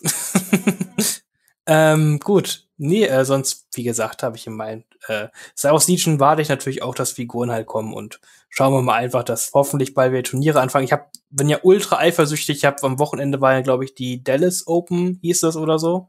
ähm, 1.67 2.19
gut. 2.19 2.67
Nee, 2.77 3.05
äh, 3.05 3.25
sonst, 3.25 3.69
wie 3.75 3.85
gesagt, 3.85 4.23
habe 4.23 4.37
ich 4.37 4.47
in 4.47 4.57
meinen 4.57 4.85
äh, 5.07 5.29
Star 5.57 5.73
Wars 5.73 5.87
Legion 5.89 6.19
warte 6.19 6.43
ich 6.43 6.49
natürlich 6.49 6.83
auch, 6.83 6.95
dass 6.95 7.13
Figuren 7.13 7.51
halt 7.51 7.67
kommen 7.67 7.93
und 7.95 8.21
schauen 8.49 8.73
wir 8.73 8.83
mal 8.83 8.95
einfach, 8.97 9.23
dass 9.23 9.53
hoffentlich 9.55 9.95
bald 9.95 10.13
wir 10.13 10.25
Turniere 10.25 10.61
anfangen. 10.61 10.85
Ich 10.85 10.93
hab, 10.93 11.13
bin 11.31 11.49
ja 11.49 11.61
ultra 11.63 11.99
eifersüchtig. 11.99 12.59
Ich 12.59 12.65
habe 12.65 12.83
am 12.83 12.99
Wochenende 12.99 13.41
war 13.41 13.53
ja, 13.55 13.61
glaube 13.61 13.85
ich, 13.85 13.95
die 13.95 14.25
Dallas 14.25 14.67
Open, 14.67 15.19
hieß 15.23 15.41
das 15.41 15.57
oder 15.57 15.79
so. 15.79 16.09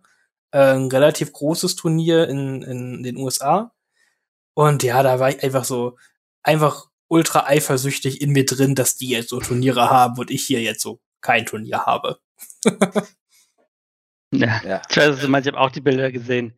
Äh, 0.51 0.75
ein 0.75 0.87
relativ 0.89 1.33
großes 1.33 1.75
Turnier 1.75 2.27
in, 2.29 2.63
in 2.63 3.03
den 3.03 3.17
USA. 3.17 3.73
Und 4.55 4.83
ja, 4.83 5.03
da 5.03 5.19
war 5.19 5.29
ich 5.29 5.43
einfach 5.43 5.65
so, 5.65 5.97
einfach 6.43 6.89
ultra 7.07 7.45
eifersüchtig 7.47 8.21
in 8.21 8.31
mir 8.31 8.45
drin, 8.45 8.75
dass 8.75 8.97
die 8.97 9.09
jetzt 9.09 9.29
so 9.29 9.39
Turniere 9.39 9.89
haben 9.89 10.17
und 10.19 10.31
ich 10.31 10.45
hier 10.45 10.61
jetzt 10.61 10.81
so 10.81 10.99
kein 11.21 11.45
Turnier 11.45 11.85
habe. 11.85 12.19
ja, 14.33 14.61
ja. 14.65 14.81
Ich 14.89 14.97
weiß, 14.97 15.19
ich 15.19 15.29
habe 15.47 15.59
auch 15.59 15.71
die 15.71 15.81
Bilder 15.81 16.11
gesehen. 16.11 16.53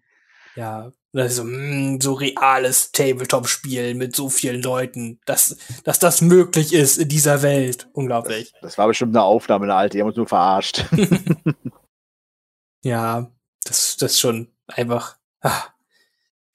Ja, 0.56 0.92
das 1.12 1.32
ist 1.32 1.38
so, 1.38 1.44
mh, 1.44 1.58
hm, 1.58 2.02
so 2.02 2.14
reales 2.14 2.92
Tabletop-Spiel 2.92 3.94
mit 3.96 4.16
so 4.16 4.30
vielen 4.30 4.62
Leuten, 4.62 5.20
dass, 5.26 5.58
dass 5.84 6.00
das 6.00 6.22
möglich 6.22 6.74
ist 6.74 6.98
in 6.98 7.08
dieser 7.10 7.42
Welt. 7.42 7.88
Unglaublich. 7.94 8.52
Das, 8.54 8.62
das 8.62 8.78
war 8.78 8.88
bestimmt 8.88 9.16
eine 9.16 9.24
Aufnahme, 9.24 9.64
eine 9.64 9.76
alte, 9.76 9.98
die 9.98 10.02
haben 10.02 10.10
uns 10.10 10.18
nur 10.18 10.28
verarscht. 10.28 10.86
ja, 12.84 13.32
das, 13.64 13.98
das 13.98 14.14
ist 14.14 14.20
schon 14.20 14.52
einfach. 14.68 15.18
Ach, 15.42 15.72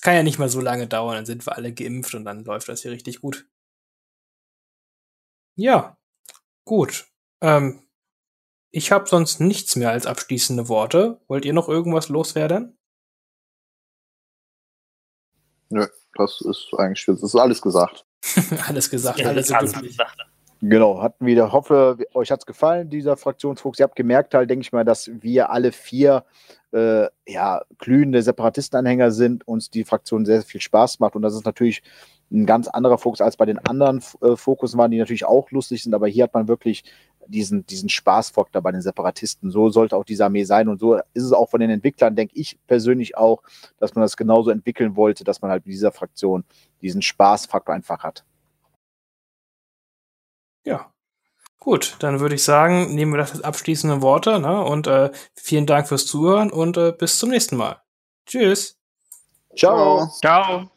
kann 0.02 0.14
ja 0.14 0.22
nicht 0.22 0.38
mal 0.38 0.48
so 0.48 0.60
lange 0.60 0.86
dauern, 0.86 1.16
dann 1.16 1.26
sind 1.26 1.46
wir 1.46 1.56
alle 1.56 1.72
geimpft 1.72 2.14
und 2.14 2.24
dann 2.24 2.44
läuft 2.44 2.68
das 2.68 2.82
hier 2.82 2.90
richtig 2.90 3.20
gut. 3.20 3.46
Ja, 5.56 5.98
gut. 6.64 7.06
Ähm, 7.42 7.82
ich 8.70 8.92
habe 8.92 9.08
sonst 9.08 9.40
nichts 9.40 9.76
mehr 9.76 9.90
als 9.90 10.06
abschließende 10.06 10.68
Worte. 10.68 11.20
Wollt 11.28 11.44
ihr 11.44 11.52
noch 11.52 11.68
irgendwas 11.68 12.08
loswerden? 12.08 12.76
Nö, 15.70 15.86
das 16.14 16.40
ist 16.40 16.68
eigentlich, 16.76 17.04
das 17.06 17.22
ist 17.22 17.36
alles 17.36 17.62
gesagt. 17.62 18.04
alles 18.66 18.90
gesagt, 18.90 19.20
ja, 19.20 19.28
alles, 19.28 19.50
alles 19.52 19.72
gesagt. 19.72 20.16
Genau, 20.62 21.00
hatten 21.00 21.24
wieder, 21.24 21.52
hoffe, 21.52 21.96
euch 22.12 22.30
hat 22.30 22.40
es 22.40 22.46
gefallen, 22.46 22.90
dieser 22.90 23.16
Fraktionsfuchs. 23.16 23.78
Ihr 23.78 23.84
habt 23.84 23.96
gemerkt 23.96 24.34
halt, 24.34 24.50
denke 24.50 24.62
ich 24.62 24.72
mal, 24.72 24.84
dass 24.84 25.10
wir 25.22 25.50
alle 25.50 25.72
vier 25.72 26.24
äh, 26.72 27.06
ja, 27.26 27.62
glühende 27.78 28.22
Separatistenanhänger 28.22 29.10
sind, 29.10 29.48
uns 29.48 29.70
die 29.70 29.84
Fraktion 29.84 30.26
sehr, 30.26 30.40
sehr 30.40 30.46
viel 30.46 30.60
Spaß 30.60 31.00
macht. 31.00 31.16
Und 31.16 31.22
das 31.22 31.34
ist 31.34 31.46
natürlich 31.46 31.82
ein 32.30 32.44
ganz 32.44 32.68
anderer 32.68 32.98
Fokus 32.98 33.22
als 33.22 33.36
bei 33.36 33.46
den 33.46 33.58
anderen 33.58 34.02
äh, 34.20 34.36
Fokussen 34.36 34.78
waren, 34.78 34.90
die 34.90 34.98
natürlich 34.98 35.24
auch 35.24 35.50
lustig 35.50 35.82
sind, 35.82 35.94
aber 35.94 36.08
hier 36.08 36.24
hat 36.24 36.34
man 36.34 36.46
wirklich 36.46 36.84
diesen, 37.30 37.66
diesen 37.66 37.88
Spaßfaktor 37.88 38.62
bei 38.62 38.72
den 38.72 38.82
Separatisten. 38.82 39.50
So 39.50 39.70
sollte 39.70 39.96
auch 39.96 40.04
diese 40.04 40.24
Armee 40.24 40.44
sein 40.44 40.68
und 40.68 40.80
so 40.80 40.96
ist 41.14 41.24
es 41.24 41.32
auch 41.32 41.48
von 41.48 41.60
den 41.60 41.70
Entwicklern, 41.70 42.16
denke 42.16 42.34
ich 42.36 42.58
persönlich 42.66 43.16
auch, 43.16 43.42
dass 43.78 43.94
man 43.94 44.02
das 44.02 44.16
genauso 44.16 44.50
entwickeln 44.50 44.96
wollte, 44.96 45.24
dass 45.24 45.42
man 45.42 45.50
halt 45.50 45.66
mit 45.66 45.74
dieser 45.74 45.92
Fraktion 45.92 46.44
diesen 46.82 47.02
Spaßfaktor 47.02 47.74
einfach 47.74 48.02
hat. 48.02 48.24
Ja. 50.64 50.92
Gut, 51.58 51.96
dann 51.98 52.20
würde 52.20 52.36
ich 52.36 52.42
sagen, 52.42 52.94
nehmen 52.94 53.12
wir 53.12 53.18
das 53.18 53.32
als 53.32 53.42
abschließende 53.42 54.00
Worte 54.00 54.40
ne? 54.40 54.62
und 54.64 54.86
äh, 54.86 55.10
vielen 55.34 55.66
Dank 55.66 55.88
fürs 55.88 56.06
Zuhören 56.06 56.50
und 56.50 56.78
äh, 56.78 56.92
bis 56.92 57.18
zum 57.18 57.28
nächsten 57.28 57.56
Mal. 57.56 57.82
Tschüss. 58.26 58.78
Ciao. 59.56 60.08
Ciao. 60.20 60.70